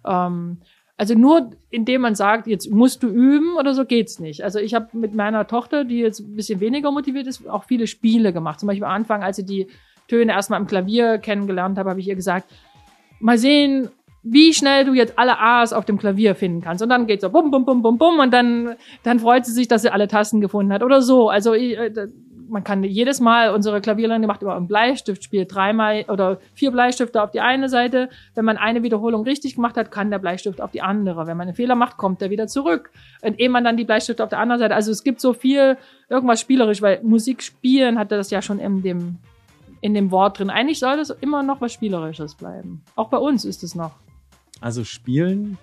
Ähm, 0.06 0.60
also 0.98 1.14
nur 1.14 1.52
indem 1.70 2.02
man 2.02 2.16
sagt, 2.16 2.48
jetzt 2.48 2.72
musst 2.72 3.04
du 3.04 3.10
üben 3.10 3.58
oder 3.58 3.74
so 3.74 3.86
geht's 3.86 4.20
nicht. 4.20 4.44
Also 4.44 4.60
ich 4.60 4.74
habe 4.74 4.98
mit 4.98 5.14
meiner 5.14 5.46
Tochter, 5.46 5.84
die 5.84 6.00
jetzt 6.00 6.22
ein 6.22 6.36
bisschen 6.36 6.62
weniger 6.62 6.92
motiviert 6.92 7.28
ist, 7.28 7.48
auch 7.50 7.66
viele 7.66 7.88
Spiele 7.88 8.32
gemacht. 8.32 8.62
Zum 8.62 8.68
Beispiel 8.68 8.86
am 8.86 8.92
Anfang, 8.92 9.22
als 9.22 9.36
sie 9.36 9.46
die 9.46 9.68
Töne 10.08 10.32
erstmal 10.32 10.60
am 10.60 10.68
Klavier 10.68 11.18
kennengelernt 11.18 11.78
habe, 11.78 11.90
habe 11.90 12.00
ich 12.00 12.08
ihr 12.08 12.16
gesagt, 12.16 12.50
mal 13.20 13.38
sehen, 13.38 13.90
wie 14.28 14.54
schnell 14.56 14.86
du 14.86 14.94
jetzt 14.94 15.20
alle 15.20 15.40
A's 15.40 15.72
auf 15.72 15.86
dem 15.86 16.00
Klavier 16.00 16.34
finden 16.34 16.60
kannst. 16.60 16.82
Und 16.82 16.90
dann 16.90 17.06
geht's 17.06 17.22
so 17.22 17.30
bum, 17.30 17.52
bum, 17.52 17.64
bum, 17.64 17.84
bum, 17.84 18.00
bum 18.00 18.20
und 18.20 18.34
dann, 18.34 18.76
dann 19.04 19.20
freut 19.20 19.46
sie 19.46 19.52
sich, 19.52 19.68
dass 19.68 19.84
sie 19.84 19.94
alle 19.94 20.08
Tasten 20.08 20.42
gefunden 20.42 20.74
hat 20.74 20.82
oder 20.82 21.04
so. 21.04 21.30
Also 21.30 21.54
ich, 21.54 21.78
äh, 21.78 22.08
man 22.50 22.64
kann 22.64 22.84
jedes 22.84 23.20
Mal, 23.20 23.54
unsere 23.54 23.82
Klavierlehrerin 23.82 24.26
macht 24.26 24.42
immer 24.42 24.56
einen 24.56 24.68
Bleistift, 24.68 25.24
spielt 25.24 25.54
dreimal 25.54 26.06
oder 26.08 26.40
vier 26.56 26.72
Bleistifte 26.72 27.22
auf 27.22 27.30
die 27.30 27.40
eine 27.40 27.70
Seite. 27.70 28.10
Wenn 28.34 28.46
man 28.46 28.58
eine 28.58 28.82
Wiederholung 28.82 29.24
richtig 29.24 29.56
gemacht 29.56 29.78
hat, 29.78 29.92
kann 29.92 30.10
der 30.10 30.20
Bleistift 30.20 30.60
auf 30.60 30.72
die 30.72 30.82
andere. 30.82 31.28
Wenn 31.28 31.38
man 31.38 31.48
einen 31.48 31.56
Fehler 31.56 31.76
macht, 31.76 31.98
kommt 31.98 32.20
er 32.24 32.32
wieder 32.32 32.48
zurück. 32.48 32.90
Und 33.22 33.40
ehe 33.40 33.50
man 33.50 33.64
dann 33.64 33.78
die 33.78 33.86
Bleistifte 33.86 34.24
auf 34.24 34.30
der 34.30 34.40
anderen 34.40 34.60
Seite, 34.60 34.74
also 34.74 34.92
es 34.92 35.04
gibt 35.04 35.22
so 35.22 35.34
viel, 35.34 35.78
irgendwas 36.10 36.42
spielerisch, 36.42 36.82
weil 36.82 37.00
Musik 37.04 37.44
spielen 37.44 38.00
hatte 38.00 38.18
das 38.18 38.32
ja 38.32 38.42
schon 38.42 38.58
in 38.58 38.82
dem, 38.82 39.18
in 39.82 39.94
dem 39.94 40.10
Wort 40.10 40.40
drin. 40.40 40.50
Eigentlich 40.50 40.80
soll 40.80 40.98
das 40.98 41.12
immer 41.12 41.44
noch 41.44 41.62
was 41.62 41.74
Spielerisches 41.74 42.34
bleiben. 42.34 42.82
Auch 42.96 43.10
bei 43.10 43.18
uns 43.18 43.46
ist 43.46 43.64
es 43.64 43.76
noch. 43.76 43.92
Also 44.66 44.84
spielen, 44.84 45.60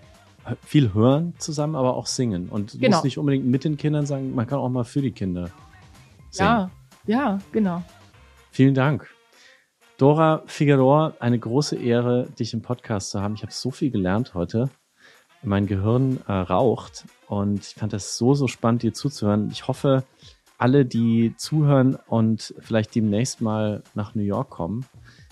viel 0.64 0.94
hören 0.94 1.34
zusammen, 1.38 1.74
aber 1.74 1.96
auch 1.96 2.06
singen. 2.06 2.48
Und 2.48 2.78
genau. 2.78 2.98
muss 2.98 3.02
nicht 3.02 3.18
unbedingt 3.18 3.44
mit 3.44 3.64
den 3.64 3.76
Kindern 3.76 4.06
sagen, 4.06 4.32
man 4.32 4.46
kann 4.46 4.60
auch 4.60 4.68
mal 4.68 4.84
für 4.84 5.02
die 5.02 5.10
Kinder 5.10 5.50
singen. 6.30 6.48
Ja, 6.48 6.70
ja, 7.06 7.38
genau. 7.50 7.82
Vielen 8.52 8.74
Dank. 8.74 9.10
Dora 9.98 10.44
Figueroa, 10.46 11.14
eine 11.18 11.36
große 11.36 11.74
Ehre, 11.74 12.28
dich 12.38 12.54
im 12.54 12.62
Podcast 12.62 13.10
zu 13.10 13.20
haben. 13.20 13.34
Ich 13.34 13.42
habe 13.42 13.50
so 13.50 13.72
viel 13.72 13.90
gelernt 13.90 14.34
heute. 14.34 14.70
Mein 15.42 15.66
Gehirn 15.66 16.20
äh, 16.28 16.32
raucht 16.32 17.04
und 17.26 17.58
ich 17.58 17.74
fand 17.74 17.92
das 17.92 18.16
so, 18.16 18.34
so 18.34 18.46
spannend, 18.46 18.84
dir 18.84 18.94
zuzuhören. 18.94 19.50
Ich 19.50 19.66
hoffe, 19.66 20.04
alle, 20.58 20.86
die 20.86 21.34
zuhören 21.36 21.98
und 22.06 22.54
vielleicht 22.60 22.94
demnächst 22.94 23.40
mal 23.40 23.82
nach 23.94 24.14
New 24.14 24.22
York 24.22 24.50
kommen, 24.50 24.86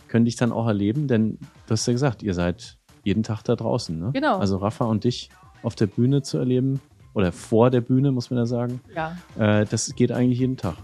können 0.08 0.24
dich 0.24 0.34
dann 0.34 0.50
auch 0.50 0.66
erleben, 0.66 1.06
denn 1.06 1.38
du 1.66 1.70
hast 1.70 1.86
ja 1.86 1.92
gesagt, 1.92 2.24
ihr 2.24 2.34
seid 2.34 2.79
jeden 3.04 3.22
Tag 3.22 3.42
da 3.42 3.56
draußen. 3.56 3.98
Ne? 3.98 4.10
Genau. 4.12 4.38
Also 4.38 4.56
Rafa 4.58 4.84
und 4.84 5.04
dich 5.04 5.30
auf 5.62 5.74
der 5.74 5.86
Bühne 5.86 6.22
zu 6.22 6.38
erleben 6.38 6.80
oder 7.14 7.32
vor 7.32 7.70
der 7.70 7.80
Bühne, 7.80 8.12
muss 8.12 8.30
man 8.30 8.38
ja 8.38 8.46
sagen. 8.46 8.80
Ja. 8.94 9.16
Äh, 9.38 9.66
das 9.66 9.94
geht 9.94 10.12
eigentlich 10.12 10.38
jeden 10.38 10.56
Tag. 10.56 10.76